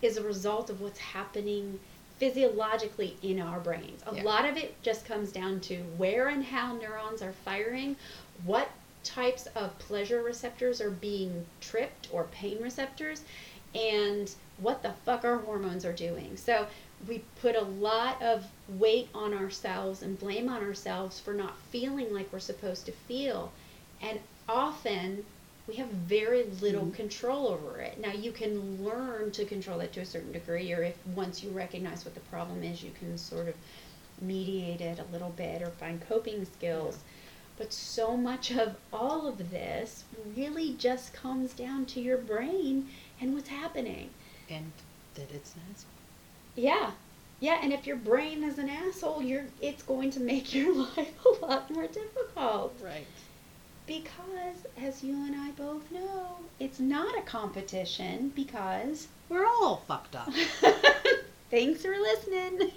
is 0.02 0.16
a 0.16 0.22
result 0.22 0.70
of 0.70 0.80
what's 0.80 1.00
happening 1.00 1.80
physiologically 2.18 3.16
in 3.22 3.40
our 3.40 3.58
brains. 3.58 4.02
A 4.06 4.14
Yeah. 4.14 4.22
lot 4.22 4.44
of 4.48 4.56
it 4.56 4.80
just 4.82 5.04
comes 5.04 5.32
down 5.32 5.58
to 5.62 5.82
where 5.96 6.28
and 6.28 6.44
how 6.44 6.74
neurons 6.74 7.22
are 7.22 7.32
firing, 7.32 7.96
what 8.44 8.70
types 9.02 9.48
of 9.56 9.76
pleasure 9.80 10.22
receptors 10.22 10.80
are 10.80 10.90
being 10.90 11.44
tripped 11.60 12.06
or 12.12 12.24
pain 12.30 12.62
receptors, 12.62 13.22
and 13.74 14.32
what 14.58 14.82
the 14.82 14.92
fuck 15.04 15.24
our 15.24 15.38
hormones 15.38 15.84
are 15.84 15.92
doing. 15.92 16.36
So 16.36 16.68
we 17.08 17.22
put 17.40 17.56
a 17.56 17.62
lot 17.62 18.20
of 18.22 18.46
weight 18.68 19.08
on 19.14 19.32
ourselves 19.34 20.02
and 20.02 20.18
blame 20.18 20.48
on 20.48 20.62
ourselves 20.62 21.18
for 21.18 21.32
not 21.34 21.58
feeling 21.70 22.12
like 22.12 22.32
we're 22.32 22.38
supposed 22.38 22.86
to 22.86 22.92
feel. 22.92 23.52
And 24.02 24.20
often 24.48 25.24
we 25.66 25.74
have 25.76 25.88
very 25.88 26.44
little 26.44 26.86
Mhm. 26.86 26.94
control 26.94 27.48
over 27.48 27.78
it. 27.80 27.98
Now 27.98 28.12
you 28.12 28.32
can 28.32 28.84
learn 28.84 29.30
to 29.32 29.44
control 29.44 29.80
it 29.80 29.92
to 29.94 30.00
a 30.00 30.06
certain 30.06 30.32
degree, 30.32 30.72
or 30.72 30.82
if 30.82 30.96
once 31.06 31.42
you 31.42 31.50
recognize 31.50 32.04
what 32.04 32.14
the 32.14 32.20
problem 32.20 32.62
is, 32.62 32.82
you 32.82 32.90
can 32.98 33.16
sort 33.16 33.48
of 33.48 33.54
mediate 34.20 34.80
it 34.80 34.98
a 34.98 35.04
little 35.12 35.30
bit 35.30 35.62
or 35.62 35.70
find 35.70 36.06
coping 36.06 36.44
skills. 36.44 36.98
But 37.56 37.72
so 37.72 38.16
much 38.16 38.50
of 38.50 38.76
all 38.92 39.26
of 39.26 39.50
this 39.50 40.04
really 40.36 40.74
just 40.74 41.12
comes 41.12 41.52
down 41.52 41.86
to 41.86 42.00
your 42.00 42.18
brain 42.18 42.88
and 43.20 43.34
what's 43.34 43.48
happening. 43.48 44.10
and 44.48 44.72
that 45.14 45.30
it's 45.30 45.54
asshole. 45.70 45.90
Yeah. 46.56 46.90
Yeah, 47.40 47.58
and 47.62 47.72
if 47.72 47.86
your 47.86 47.96
brain 47.96 48.44
is 48.44 48.58
an 48.58 48.68
asshole, 48.68 49.22
you're 49.22 49.46
it's 49.62 49.82
going 49.82 50.10
to 50.10 50.20
make 50.20 50.54
your 50.54 50.74
life 50.74 51.14
a 51.24 51.44
lot 51.46 51.70
more 51.70 51.86
difficult. 51.86 52.76
right 52.82 53.06
Because 53.86 54.66
as 54.76 55.02
you 55.02 55.14
and 55.26 55.34
I 55.34 55.50
both 55.52 55.90
know, 55.90 56.36
it's 56.58 56.80
not 56.80 57.18
a 57.18 57.22
competition 57.22 58.32
because 58.34 59.08
we're 59.28 59.46
all 59.46 59.84
fucked 59.88 60.16
up 60.16 60.32
Thanks 61.50 61.82
for 61.82 61.90
listening. 61.90 62.70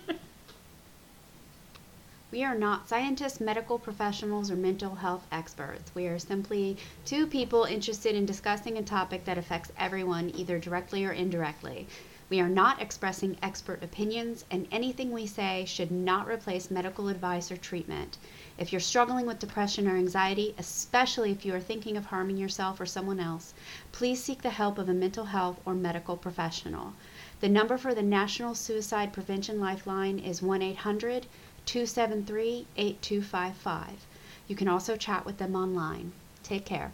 We 2.31 2.43
are 2.43 2.55
not 2.55 2.89
scientists, 2.89 3.39
medical 3.39 3.77
professionals, 3.77 4.49
or 4.49 4.55
mental 4.55 4.95
health 4.95 5.27
experts. 5.31 5.91
We 5.93 6.07
are 6.07 6.17
simply 6.17 6.77
two 7.05 7.27
people 7.27 7.65
interested 7.65 8.15
in 8.15 8.25
discussing 8.25 8.75
a 8.79 8.81
topic 8.81 9.25
that 9.25 9.37
affects 9.37 9.71
everyone, 9.77 10.31
either 10.35 10.57
directly 10.57 11.05
or 11.05 11.11
indirectly. 11.11 11.87
We 12.29 12.39
are 12.39 12.49
not 12.49 12.81
expressing 12.81 13.37
expert 13.43 13.83
opinions, 13.83 14.45
and 14.49 14.67
anything 14.71 15.11
we 15.11 15.27
say 15.27 15.65
should 15.65 15.91
not 15.91 16.27
replace 16.27 16.71
medical 16.71 17.09
advice 17.09 17.51
or 17.51 17.57
treatment. 17.57 18.17
If 18.57 18.71
you're 18.71 18.79
struggling 18.79 19.25
with 19.25 19.39
depression 19.39 19.87
or 19.87 19.97
anxiety, 19.97 20.55
especially 20.57 21.31
if 21.31 21.45
you 21.45 21.53
are 21.53 21.59
thinking 21.59 21.97
of 21.97 22.05
harming 22.05 22.37
yourself 22.37 22.79
or 22.79 22.85
someone 22.85 23.19
else, 23.19 23.53
please 23.91 24.23
seek 24.23 24.41
the 24.41 24.51
help 24.51 24.77
of 24.77 24.87
a 24.87 24.93
mental 24.93 25.25
health 25.25 25.59
or 25.65 25.73
medical 25.73 26.15
professional. 26.15 26.93
The 27.41 27.49
number 27.49 27.77
for 27.77 27.93
the 27.93 28.01
National 28.01 28.55
Suicide 28.55 29.11
Prevention 29.11 29.59
Lifeline 29.59 30.17
is 30.17 30.41
1 30.41 30.61
800 30.61 31.25
273 31.65 32.67
8255. 32.77 34.05
You 34.47 34.55
can 34.55 34.67
also 34.67 34.95
chat 34.95 35.25
with 35.25 35.39
them 35.39 35.55
online. 35.55 36.13
Take 36.43 36.65
care. 36.65 36.93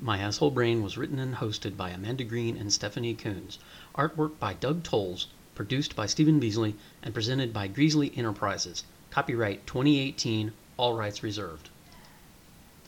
My 0.00 0.18
Asshole 0.18 0.50
Brain 0.50 0.82
was 0.82 0.98
written 0.98 1.18
and 1.18 1.36
hosted 1.36 1.76
by 1.76 1.90
Amanda 1.90 2.24
Green 2.24 2.56
and 2.56 2.72
Stephanie 2.72 3.14
Coons. 3.14 3.58
Artwork 3.96 4.38
by 4.40 4.54
Doug 4.54 4.82
Tolles, 4.82 5.28
produced 5.54 5.94
by 5.94 6.06
Stephen 6.06 6.40
Beasley, 6.40 6.74
and 7.02 7.14
presented 7.14 7.52
by 7.52 7.68
Greasley 7.68 8.12
Enterprises. 8.16 8.82
Copyright 9.10 9.66
2018, 9.68 10.52
all 10.76 10.94
rights 10.96 11.22
reserved. 11.22 11.70